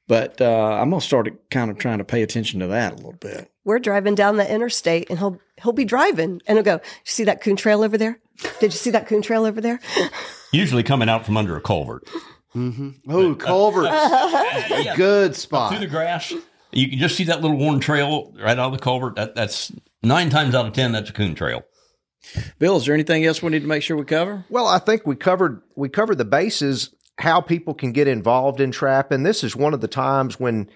But 0.08 0.40
uh, 0.40 0.46
I'm 0.46 0.92
gonna 0.92 1.02
start 1.02 1.50
kind 1.50 1.72
of 1.72 1.78
trying 1.78 1.98
to 1.98 2.04
pay 2.04 2.22
attention 2.22 2.60
to 2.60 2.68
that 2.68 2.94
a 2.94 2.96
little 2.96 3.14
bit. 3.14 3.52
We're 3.64 3.80
driving 3.80 4.16
down 4.16 4.38
the 4.38 4.50
interstate 4.50 5.10
and 5.10 5.18
he'll 5.18 5.40
he'll 5.62 5.74
be 5.74 5.86
driving 5.86 6.42
and 6.46 6.58
he'll 6.58 6.64
go, 6.64 6.76
"You 6.76 6.80
see 7.06 7.24
that 7.24 7.42
coon 7.42 7.56
trail 7.56 7.84
over 7.84 7.98
there? 7.98 8.20
Did 8.60 8.74
you 8.74 8.78
see 8.78 8.92
that 8.92 9.08
coon 9.08 9.24
trail 9.24 9.46
over 9.46 9.62
there?" 9.62 9.80
Usually 10.52 10.84
coming 10.84 11.10
out 11.10 11.26
from 11.26 11.38
under 11.38 11.58
a 11.58 11.62
culvert. 11.62 12.08
Oh, 12.56 13.36
culverts, 13.36 14.95
good 14.95 15.36
spot. 15.36 15.72
through 15.72 15.82
the 15.82 15.88
grass. 15.88 16.34
You 16.72 16.90
can 16.90 16.99
just 16.99 17.15
see 17.15 17.26
that 17.26 17.41
little 17.41 17.57
worn 17.57 17.80
trail 17.80 18.34
right 18.40 18.57
out 18.57 18.68
of 18.68 18.73
the 18.73 18.80
culvert. 18.80 19.15
That, 19.15 19.36
that's 19.36 19.72
nine 20.03 20.30
times 20.30 20.56
out 20.56 20.65
of 20.65 20.73
ten, 20.73 20.91
that's 20.91 21.10
a 21.10 21.14
coon 21.14 21.36
trail. 21.36 21.64
Bill, 22.60 22.77
is 22.77 22.86
there 22.86 22.94
anything 22.95 23.26
else 23.26 23.41
we 23.41 23.49
need 23.52 23.61
to 23.61 23.68
make 23.68 23.84
sure 23.84 23.95
we 23.95 24.03
cover? 24.03 24.45
Well, 24.49 24.68
I 24.68 24.80
think 24.80 25.06
we 25.06 25.15
covered 25.15 25.61
we 25.76 25.90
covered 25.90 26.18
the 26.18 26.26
bases 26.26 26.94
how 27.18 27.40
people 27.40 27.73
can 27.73 27.91
get 27.91 28.07
involved 28.07 28.60
in 28.60 28.72
trapping. 28.72 29.23
This 29.23 29.44
is 29.44 29.56
one 29.56 29.73
of 29.73 29.82
the 29.82 29.88
times 29.88 30.40
when 30.40 30.69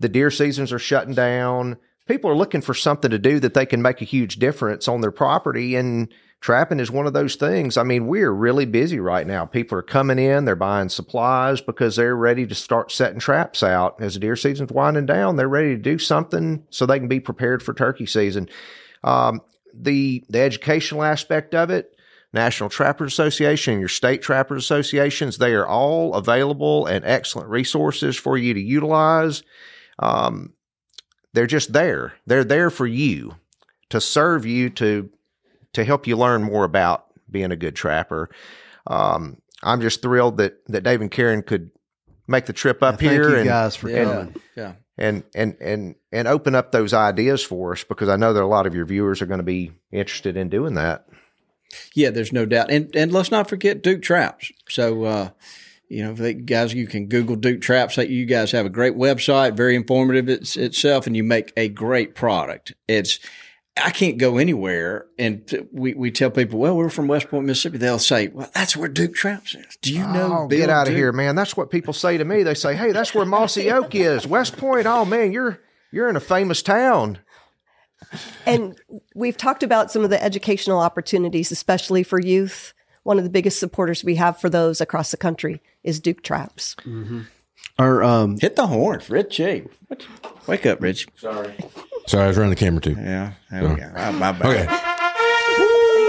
the 0.00 0.08
deer 0.08 0.30
seasons 0.30 0.72
are 0.72 0.78
shutting 0.78 1.14
down. 1.14 1.76
People 2.06 2.30
are 2.30 2.36
looking 2.36 2.62
for 2.62 2.74
something 2.74 3.10
to 3.10 3.18
do 3.18 3.38
that 3.40 3.54
they 3.54 3.66
can 3.66 3.82
make 3.82 4.00
a 4.00 4.06
huge 4.06 4.36
difference 4.36 4.88
on 4.88 5.00
their 5.00 5.10
property 5.12 5.76
and 5.76 6.08
trapping 6.40 6.80
is 6.80 6.90
one 6.90 7.06
of 7.06 7.12
those 7.12 7.36
things. 7.36 7.76
I 7.76 7.82
mean, 7.82 8.06
we're 8.06 8.30
really 8.30 8.66
busy 8.66 9.00
right 9.00 9.26
now. 9.26 9.44
People 9.44 9.78
are 9.78 9.82
coming 9.82 10.18
in, 10.18 10.44
they're 10.44 10.56
buying 10.56 10.88
supplies 10.88 11.60
because 11.60 11.96
they're 11.96 12.16
ready 12.16 12.46
to 12.46 12.54
start 12.54 12.92
setting 12.92 13.18
traps 13.18 13.62
out. 13.62 14.00
As 14.00 14.14
the 14.14 14.20
deer 14.20 14.36
season's 14.36 14.72
winding 14.72 15.06
down, 15.06 15.36
they're 15.36 15.48
ready 15.48 15.74
to 15.74 15.82
do 15.82 15.98
something 15.98 16.64
so 16.70 16.86
they 16.86 16.98
can 16.98 17.08
be 17.08 17.20
prepared 17.20 17.62
for 17.62 17.74
turkey 17.74 18.06
season. 18.06 18.48
Um, 19.02 19.40
the 19.74 20.24
the 20.28 20.40
educational 20.40 21.02
aspect 21.02 21.54
of 21.54 21.70
it, 21.70 21.96
National 22.32 22.68
Trappers 22.68 23.12
Association, 23.12 23.80
your 23.80 23.88
state 23.88 24.22
trappers 24.22 24.62
associations, 24.62 25.38
they 25.38 25.54
are 25.54 25.66
all 25.66 26.14
available 26.14 26.86
and 26.86 27.04
excellent 27.04 27.48
resources 27.48 28.16
for 28.16 28.36
you 28.36 28.54
to 28.54 28.60
utilize. 28.60 29.42
Um, 29.98 30.54
they're 31.32 31.46
just 31.46 31.72
there. 31.72 32.14
They're 32.26 32.44
there 32.44 32.70
for 32.70 32.86
you 32.86 33.36
to 33.90 34.00
serve 34.00 34.44
you 34.46 34.70
to 34.70 35.10
to 35.74 35.84
help 35.84 36.06
you 36.06 36.16
learn 36.16 36.42
more 36.42 36.64
about 36.64 37.06
being 37.30 37.52
a 37.52 37.56
good 37.56 37.76
trapper. 37.76 38.30
Um, 38.86 39.40
I'm 39.62 39.80
just 39.80 40.02
thrilled 40.02 40.38
that 40.38 40.64
that 40.68 40.82
Dave 40.82 41.00
and 41.00 41.10
Karen 41.10 41.42
could 41.42 41.70
make 42.26 42.46
the 42.46 42.52
trip 42.52 42.82
up 42.82 42.98
Thank 42.98 43.12
here 43.12 43.30
you 43.30 43.36
and 43.36 43.44
guys 43.46 43.76
for 43.76 43.90
Yeah. 43.90 44.04
coming. 44.04 44.34
Yeah. 44.56 44.72
and 44.96 45.22
and 45.34 45.56
and 45.60 45.94
and 46.12 46.28
open 46.28 46.54
up 46.54 46.72
those 46.72 46.92
ideas 46.94 47.42
for 47.42 47.72
us 47.72 47.84
because 47.84 48.08
I 48.08 48.16
know 48.16 48.32
that 48.32 48.42
a 48.42 48.46
lot 48.46 48.66
of 48.66 48.74
your 48.74 48.84
viewers 48.86 49.20
are 49.22 49.26
going 49.26 49.38
to 49.38 49.44
be 49.44 49.72
interested 49.92 50.36
in 50.36 50.48
doing 50.48 50.74
that. 50.74 51.06
Yeah, 51.94 52.10
there's 52.10 52.32
no 52.32 52.46
doubt. 52.46 52.70
And 52.70 52.94
and 52.96 53.12
let's 53.12 53.30
not 53.30 53.48
forget 53.48 53.82
Duke 53.82 54.02
Traps. 54.02 54.50
So 54.68 55.04
uh, 55.04 55.30
you 55.88 56.02
know, 56.02 56.12
they, 56.12 56.34
guys, 56.34 56.74
you 56.74 56.86
can 56.86 57.06
Google 57.06 57.36
Duke 57.36 57.60
Traps. 57.60 57.96
You 57.96 58.26
guys 58.26 58.52
have 58.52 58.66
a 58.66 58.70
great 58.70 58.94
website, 58.94 59.56
very 59.56 59.74
informative 59.74 60.28
it's, 60.28 60.56
itself, 60.56 61.06
and 61.06 61.16
you 61.16 61.24
make 61.24 61.52
a 61.56 61.68
great 61.68 62.14
product. 62.14 62.74
It's 62.86 63.20
I 63.82 63.90
can't 63.90 64.18
go 64.18 64.38
anywhere, 64.38 65.06
and 65.18 65.68
we, 65.72 65.94
we 65.94 66.10
tell 66.10 66.30
people, 66.30 66.58
well, 66.58 66.76
we're 66.76 66.90
from 66.90 67.08
West 67.08 67.28
Point, 67.28 67.46
Mississippi. 67.46 67.78
They'll 67.78 67.98
say, 67.98 68.28
well, 68.28 68.50
that's 68.54 68.76
where 68.76 68.88
Duke 68.88 69.14
Traps 69.14 69.54
is. 69.54 69.76
Do 69.80 69.92
you 69.92 70.06
know? 70.06 70.44
Oh, 70.44 70.48
get 70.48 70.70
out 70.70 70.88
of 70.88 70.94
here, 70.94 71.12
man! 71.12 71.36
That's 71.36 71.56
what 71.56 71.70
people 71.70 71.92
say 71.92 72.16
to 72.18 72.24
me. 72.24 72.42
They 72.42 72.54
say, 72.54 72.74
hey, 72.74 72.92
that's 72.92 73.14
where 73.14 73.24
Mossy 73.24 73.70
Oak 73.70 73.94
is, 73.94 74.26
West 74.26 74.56
Point. 74.56 74.86
Oh 74.86 75.04
man, 75.04 75.32
you're 75.32 75.60
you're 75.90 76.08
in 76.08 76.16
a 76.16 76.20
famous 76.20 76.62
town. 76.62 77.18
And 78.46 78.80
we've 79.14 79.36
talked 79.36 79.62
about 79.62 79.90
some 79.90 80.04
of 80.04 80.10
the 80.10 80.22
educational 80.22 80.78
opportunities, 80.78 81.50
especially 81.50 82.02
for 82.02 82.20
youth. 82.20 82.72
One 83.02 83.18
of 83.18 83.24
the 83.24 83.30
biggest 83.30 83.58
supporters 83.58 84.04
we 84.04 84.16
have 84.16 84.40
for 84.40 84.48
those 84.50 84.80
across 84.80 85.10
the 85.10 85.16
country 85.16 85.62
is 85.82 85.98
Duke 85.98 86.22
Traps. 86.22 86.76
Mm-hmm. 86.84 87.22
Or 87.78 88.02
um, 88.02 88.38
hit 88.38 88.56
the 88.56 88.66
horn, 88.66 89.02
Rich. 89.08 89.40
Wake 90.46 90.66
up, 90.66 90.80
Rich. 90.80 91.06
Sorry. 91.16 91.54
Sorry, 92.06 92.24
I 92.24 92.28
was 92.28 92.36
running 92.36 92.50
the 92.50 92.56
camera 92.56 92.80
too. 92.80 92.96
Yeah, 92.98 93.32
there 93.50 93.62
so. 93.62 93.68
we 93.68 93.80
go. 93.80 93.92
Oh, 93.96 94.12
my 94.12 94.32
bad. 94.32 94.46
Okay. 94.46 94.64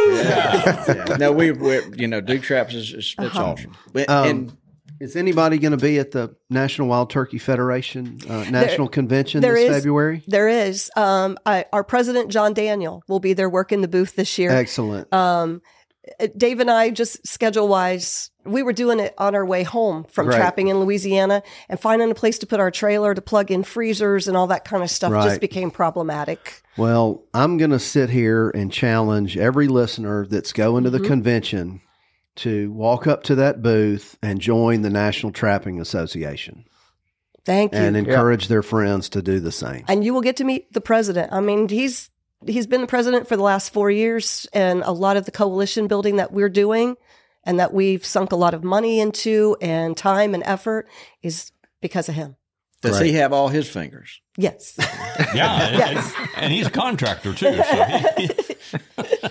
Yeah. 0.10 0.84
yeah. 0.88 1.18
No, 1.18 1.32
we, 1.32 1.52
we, 1.52 1.82
you 1.96 2.08
know, 2.08 2.22
Duke 2.22 2.42
Traps 2.42 2.74
is, 2.74 2.94
is 2.94 3.16
it's 3.20 3.36
uh-huh. 3.36 3.44
awesome. 3.44 3.76
Um, 4.08 4.28
and 4.28 4.58
is 5.00 5.16
anybody 5.16 5.58
going 5.60 5.72
to 5.72 5.78
be 5.78 6.00
at 6.00 6.12
the 6.12 6.36
National 6.50 6.88
Wild 6.88 7.10
Turkey 7.10 7.38
Federation 7.38 8.20
uh, 8.30 8.44
National 8.50 8.88
there, 8.88 8.94
Convention 8.94 9.42
there 9.42 9.54
this 9.54 9.70
is, 9.70 9.76
February? 9.78 10.24
There 10.28 10.48
is. 10.48 10.92
Um, 10.98 11.38
I, 11.46 11.66
our 11.72 11.84
president, 11.84 12.32
John 12.32 12.54
Daniel, 12.54 13.04
will 13.08 13.20
be 13.20 13.34
there 13.34 13.50
working 13.50 13.82
the 13.82 13.88
booth 13.88 14.16
this 14.16 14.38
year. 14.38 14.52
Excellent. 14.52 15.12
Um, 15.14 15.62
Dave 16.36 16.60
and 16.60 16.72
I 16.72 16.90
just 16.90 17.26
schedule 17.28 17.68
wise, 17.68 18.32
we 18.52 18.64
were 18.64 18.74
doing 18.74 19.00
it 19.00 19.14
on 19.18 19.36
our 19.36 19.46
way 19.46 19.64
home 19.64 20.06
from 20.06 20.28
right. 20.28 20.36
trapping 20.36 20.68
in 20.68 20.80
Louisiana 20.80 21.44
and 21.68 21.80
finding 21.80 22.12
a 22.12 22.16
place 22.16 22.40
to 22.40 22.48
put 22.48 22.60
our 22.60 22.72
trailer 22.72 23.14
to 23.14 23.22
plug 23.22 23.52
in 23.52 23.64
freezers 23.64 24.28
and 24.28 24.36
all 24.36 24.48
that 24.48 24.66
kind 24.66 24.84
of 24.84 24.90
stuff 24.90 25.12
right. 25.12 25.24
just 25.24 25.42
became 25.42 25.72
problematic. 25.72 26.62
Well, 26.78 27.24
I'm 27.34 27.58
going 27.58 27.72
to 27.72 27.80
sit 27.80 28.10
here 28.10 28.50
and 28.50 28.72
challenge 28.72 29.38
every 29.38 29.68
listener 29.68 30.26
that's 30.26 30.54
going 30.54 30.84
to 30.86 30.90
the 30.90 30.98
mm-hmm. 30.98 31.08
convention 31.08 31.82
to 32.38 32.72
walk 32.72 33.06
up 33.06 33.24
to 33.24 33.36
that 33.36 33.62
booth 33.62 34.18
and 34.22 34.40
join 34.40 34.82
the 34.82 34.90
National 34.90 35.32
Trapping 35.32 35.82
Association. 35.82 36.66
Thank 37.46 37.74
you. 37.74 37.80
And 37.80 37.98
encourage 37.98 38.48
their 38.48 38.64
friends 38.64 39.10
to 39.10 39.22
do 39.22 39.40
the 39.40 39.52
same. 39.52 39.84
And 39.88 40.04
you 40.04 40.14
will 40.14 40.22
get 40.22 40.38
to 40.38 40.44
meet 40.44 40.72
the 40.72 40.82
president. 40.82 41.34
I 41.34 41.42
mean, 41.42 41.68
he's 41.68 42.10
he's 42.46 42.68
been 42.68 42.82
the 42.82 42.88
president 42.88 43.28
for 43.28 43.36
the 43.36 43.44
last 43.44 43.74
four 43.74 43.92
years, 43.92 44.48
and 44.54 44.84
a 44.84 44.92
lot 44.92 45.18
of 45.18 45.26
the 45.26 45.32
coalition 45.32 45.88
building 45.88 46.18
that 46.18 46.32
we're 46.32 46.50
doing 46.50 46.96
and 47.44 47.60
that 47.60 47.74
we've 47.74 48.06
sunk 48.06 48.32
a 48.32 48.36
lot 48.36 48.54
of 48.54 48.64
money 48.64 49.00
into 49.00 49.58
and 49.62 49.96
time 49.96 50.34
and 50.34 50.44
effort 50.46 50.88
is 51.22 51.52
because 51.82 52.10
of 52.10 52.16
him. 52.16 52.36
Does 52.82 52.98
right. 52.98 53.08
he 53.08 53.14
have 53.14 53.34
all 53.34 53.50
his 53.50 53.68
fingers? 53.70 54.22
Yes. 54.38 54.76
yeah. 54.78 55.34
yes. 55.36 56.14
And, 56.18 56.30
and, 56.38 56.54
he's 56.54 56.68
a 56.68 56.72
contractor 56.72 57.34
too. 57.34 57.62
So 57.62 57.84
he, 58.18 58.30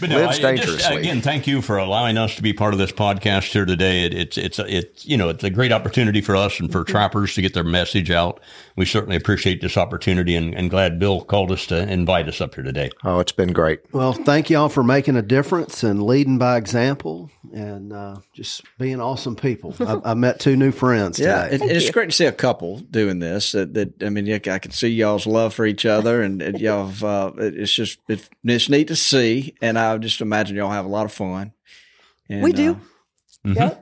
but 0.00 0.08
no, 0.08 0.20
Lives 0.20 0.38
I, 0.38 0.42
dangerously. 0.42 0.78
Just, 0.78 0.90
again, 0.90 1.20
thank 1.20 1.46
you 1.46 1.62
for 1.62 1.76
allowing 1.76 2.16
us 2.16 2.34
to 2.36 2.42
be 2.42 2.52
part 2.52 2.72
of 2.72 2.78
this 2.78 2.92
podcast 2.92 3.52
here 3.52 3.64
today. 3.64 4.04
It, 4.04 4.14
it's 4.14 4.38
it's 4.38 4.58
it's 4.58 5.06
you 5.06 5.16
know 5.16 5.28
it's 5.28 5.44
a 5.44 5.50
great 5.50 5.72
opportunity 5.72 6.20
for 6.20 6.34
us 6.34 6.58
and 6.58 6.72
for 6.72 6.80
mm-hmm. 6.80 6.90
trappers 6.90 7.34
to 7.34 7.42
get 7.42 7.54
their 7.54 7.64
message 7.64 8.10
out. 8.10 8.40
We 8.76 8.86
certainly 8.86 9.16
appreciate 9.16 9.60
this 9.60 9.76
opportunity 9.76 10.34
and, 10.34 10.54
and 10.54 10.70
glad 10.70 10.98
Bill 10.98 11.20
called 11.20 11.52
us 11.52 11.66
to 11.66 11.76
invite 11.90 12.28
us 12.28 12.40
up 12.40 12.54
here 12.54 12.64
today. 12.64 12.90
Oh, 13.04 13.18
it's 13.18 13.32
been 13.32 13.52
great. 13.52 13.80
Well, 13.92 14.12
thank 14.12 14.48
y'all 14.48 14.70
for 14.70 14.82
making 14.82 15.16
a 15.16 15.22
difference 15.22 15.82
and 15.82 16.02
leading 16.02 16.38
by 16.38 16.56
example 16.56 17.30
and 17.52 17.92
uh, 17.92 18.16
just 18.32 18.62
being 18.78 19.00
awesome 19.00 19.36
people. 19.36 19.74
I, 19.80 20.12
I, 20.12 20.14
met 20.14 20.40
two 20.40 20.56
new 20.56 20.72
friends. 20.72 21.18
Yeah, 21.18 21.46
it, 21.46 21.60
it's 21.62 21.90
great 21.90 22.10
to 22.10 22.16
see 22.16 22.26
a 22.26 22.32
couple 22.32 22.78
doing 22.78 23.18
this. 23.18 23.52
That, 23.52 23.74
that 23.74 24.02
I 24.02 24.08
mean, 24.08 24.30
I 24.32 24.38
can 24.38 24.70
see 24.70 24.88
y'all's 24.88 25.26
love 25.26 25.54
for 25.54 25.66
each 25.66 25.86
other, 25.86 26.22
and, 26.22 26.40
and 26.40 26.60
y'all. 26.60 26.92
Uh, 27.02 27.32
it's 27.36 27.72
just 27.72 27.98
it's, 28.08 28.28
it's 28.44 28.68
neat 28.68 28.88
to 28.88 28.96
see, 28.96 29.54
and 29.60 29.78
I 29.78 29.89
just 29.98 30.20
imagine 30.20 30.56
y'all 30.56 30.70
have 30.70 30.84
a 30.84 30.88
lot 30.88 31.06
of 31.06 31.12
fun. 31.12 31.52
And, 32.28 32.42
we 32.42 32.52
do. 32.52 32.72
Uh, 32.72 33.48
mm-hmm. 33.48 33.52
Yeah. 33.54 33.74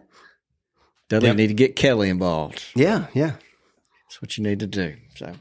Dudley, 1.09 1.29
yep. 1.29 1.37
need 1.37 1.47
to 1.49 1.55
get 1.55 1.77
Kelly 1.77 2.11
involved. 2.11 2.65
Yeah, 2.75 3.07
yeah. 3.15 3.33
That's 4.05 4.23
what 4.23 4.37
you 4.37 4.45
need 4.45 4.61
to 4.61 4.67
do. 4.67 4.97
So, 5.17 5.33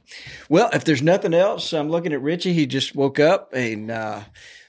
well, 0.49 0.69
if 0.73 0.84
there's 0.84 1.02
nothing 1.02 1.34
else, 1.34 1.73
I'm 1.73 1.89
looking 1.89 2.14
at 2.14 2.22
Richie. 2.22 2.53
He 2.53 2.65
just 2.65 2.95
woke 2.95 3.19
up, 3.19 3.53
and 3.53 3.91
uh, 3.91 4.22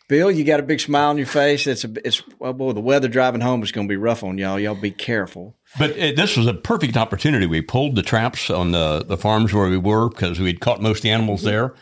Bill, 0.09 0.31
you 0.31 0.45
got 0.45 0.61
a 0.61 0.63
big 0.63 0.81
smile 0.81 1.11
on 1.11 1.19
your 1.19 1.27
face. 1.27 1.67
It's 1.67 1.85
a, 1.85 1.93
it's 2.05 2.23
oh 2.41 2.53
boy, 2.53 2.73
the 2.73 2.81
weather 2.81 3.09
driving 3.09 3.41
home 3.41 3.63
is 3.63 3.73
going 3.73 3.87
to 3.87 3.93
be 3.93 3.97
rough 3.97 4.25
on 4.25 4.39
y'all. 4.39 4.59
Y'all 4.59 4.75
be 4.75 4.91
careful. 4.91 5.57
But 5.79 5.91
it, 5.91 6.17
this 6.17 6.37
was 6.37 6.47
a 6.47 6.55
perfect 6.55 6.97
opportunity. 6.97 7.47
We 7.47 7.61
pulled 7.61 7.95
the 7.95 8.03
traps 8.03 8.51
on 8.51 8.73
the 8.73 9.05
the 9.05 9.17
farms 9.17 9.53
where 9.53 9.69
we 9.69 9.77
were 9.77 10.09
because 10.09 10.41
we 10.41 10.47
had 10.47 10.61
caught 10.61 10.81
most 10.81 10.99
of 10.99 11.03
the 11.03 11.11
animals 11.11 11.43
there. 11.43 11.75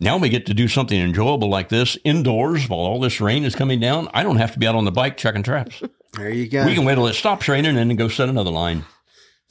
Now 0.00 0.16
we 0.16 0.30
get 0.30 0.46
to 0.46 0.54
do 0.54 0.66
something 0.66 0.98
enjoyable 0.98 1.50
like 1.50 1.68
this 1.68 1.98
indoors 2.04 2.68
while 2.68 2.80
all 2.80 3.00
this 3.00 3.20
rain 3.20 3.44
is 3.44 3.54
coming 3.54 3.78
down. 3.80 4.08
I 4.14 4.22
don't 4.22 4.38
have 4.38 4.52
to 4.54 4.58
be 4.58 4.66
out 4.66 4.74
on 4.74 4.86
the 4.86 4.90
bike 4.90 5.16
checking 5.16 5.42
traps. 5.42 5.82
There 6.14 6.28
you 6.28 6.48
go. 6.48 6.66
We 6.66 6.74
can 6.74 6.84
wait 6.84 6.96
till 6.96 7.06
it 7.06 7.12
stops 7.12 7.46
raining 7.46 7.78
and 7.78 7.88
then 7.88 7.96
go 7.96 8.08
set 8.08 8.28
another 8.28 8.50
line. 8.50 8.84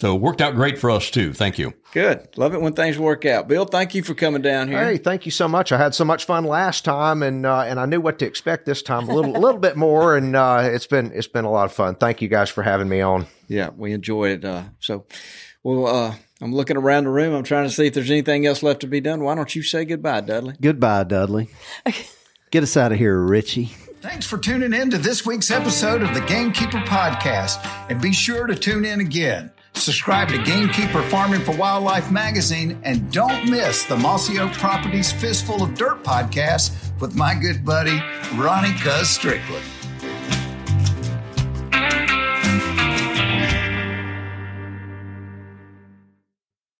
So 0.01 0.15
it 0.15 0.21
worked 0.21 0.41
out 0.41 0.55
great 0.55 0.77
for 0.77 0.91
us 0.91 1.09
too. 1.09 1.31
Thank 1.31 1.57
you. 1.57 1.73
Good. 1.93 2.27
Love 2.37 2.53
it 2.53 2.61
when 2.61 2.73
things 2.73 2.97
work 2.99 3.25
out. 3.25 3.47
Bill, 3.47 3.63
thank 3.63 3.95
you 3.95 4.03
for 4.03 4.13
coming 4.13 4.41
down 4.41 4.67
here. 4.67 4.83
Hey, 4.83 4.97
thank 4.97 5.25
you 5.25 5.31
so 5.31 5.47
much. 5.47 5.71
I 5.71 5.77
had 5.77 5.95
so 5.95 6.03
much 6.03 6.25
fun 6.25 6.43
last 6.43 6.83
time, 6.83 7.23
and 7.23 7.45
uh, 7.45 7.61
and 7.61 7.79
I 7.79 7.85
knew 7.85 8.01
what 8.01 8.19
to 8.19 8.25
expect 8.25 8.65
this 8.65 8.81
time 8.81 9.07
a 9.07 9.13
little 9.13 9.35
a 9.37 9.39
little 9.39 9.59
bit 9.59 9.77
more, 9.77 10.17
and 10.17 10.35
uh, 10.35 10.59
it's 10.63 10.85
been 10.85 11.11
it's 11.13 11.27
been 11.27 11.45
a 11.45 11.51
lot 11.51 11.65
of 11.65 11.71
fun. 11.71 11.95
Thank 11.95 12.21
you 12.21 12.27
guys 12.27 12.49
for 12.49 12.61
having 12.61 12.89
me 12.89 12.99
on. 12.99 13.25
Yeah, 13.47 13.69
we 13.75 13.93
enjoyed 13.93 14.43
it. 14.43 14.45
Uh, 14.45 14.63
so, 14.79 15.05
well, 15.63 15.87
uh, 15.87 16.15
I'm 16.41 16.53
looking 16.53 16.77
around 16.77 17.03
the 17.03 17.09
room. 17.09 17.33
I'm 17.33 17.43
trying 17.43 17.67
to 17.67 17.73
see 17.73 17.87
if 17.87 17.93
there's 17.93 18.09
anything 18.09 18.45
else 18.45 18.63
left 18.63 18.79
to 18.81 18.87
be 18.87 19.01
done. 19.01 19.23
Why 19.23 19.35
don't 19.35 19.53
you 19.55 19.61
say 19.61 19.83
goodbye, 19.85 20.21
Dudley? 20.21 20.55
Goodbye, 20.61 21.03
Dudley. 21.03 21.49
Get 22.51 22.63
us 22.63 22.77
out 22.77 22.91
of 22.91 22.97
here, 22.97 23.19
Richie. 23.19 23.71
Thanks 24.01 24.25
for 24.25 24.37
tuning 24.37 24.73
in 24.73 24.89
to 24.91 24.97
this 24.97 25.25
week's 25.25 25.51
episode 25.51 26.01
of 26.01 26.13
the 26.13 26.21
Gamekeeper 26.21 26.79
Podcast, 26.79 27.59
and 27.89 28.01
be 28.01 28.13
sure 28.13 28.47
to 28.47 28.55
tune 28.55 28.85
in 28.85 29.01
again. 29.01 29.51
Subscribe 29.73 30.29
to 30.29 30.41
Gamekeeper 30.41 31.03
Farming 31.03 31.41
for 31.41 31.55
Wildlife 31.55 32.09
magazine 32.11 32.79
and 32.83 33.11
don't 33.11 33.49
miss 33.49 33.83
the 33.85 33.95
Mossy 33.95 34.39
Oak 34.39 34.51
Properties 34.53 35.11
Fistful 35.11 35.61
of 35.61 35.75
Dirt 35.75 36.03
podcast 36.03 36.99
with 36.99 37.15
my 37.15 37.35
good 37.35 37.63
buddy, 37.63 38.01
Ronnie 38.35 38.73
Cuz 38.79 39.09
Strickland. 39.09 39.63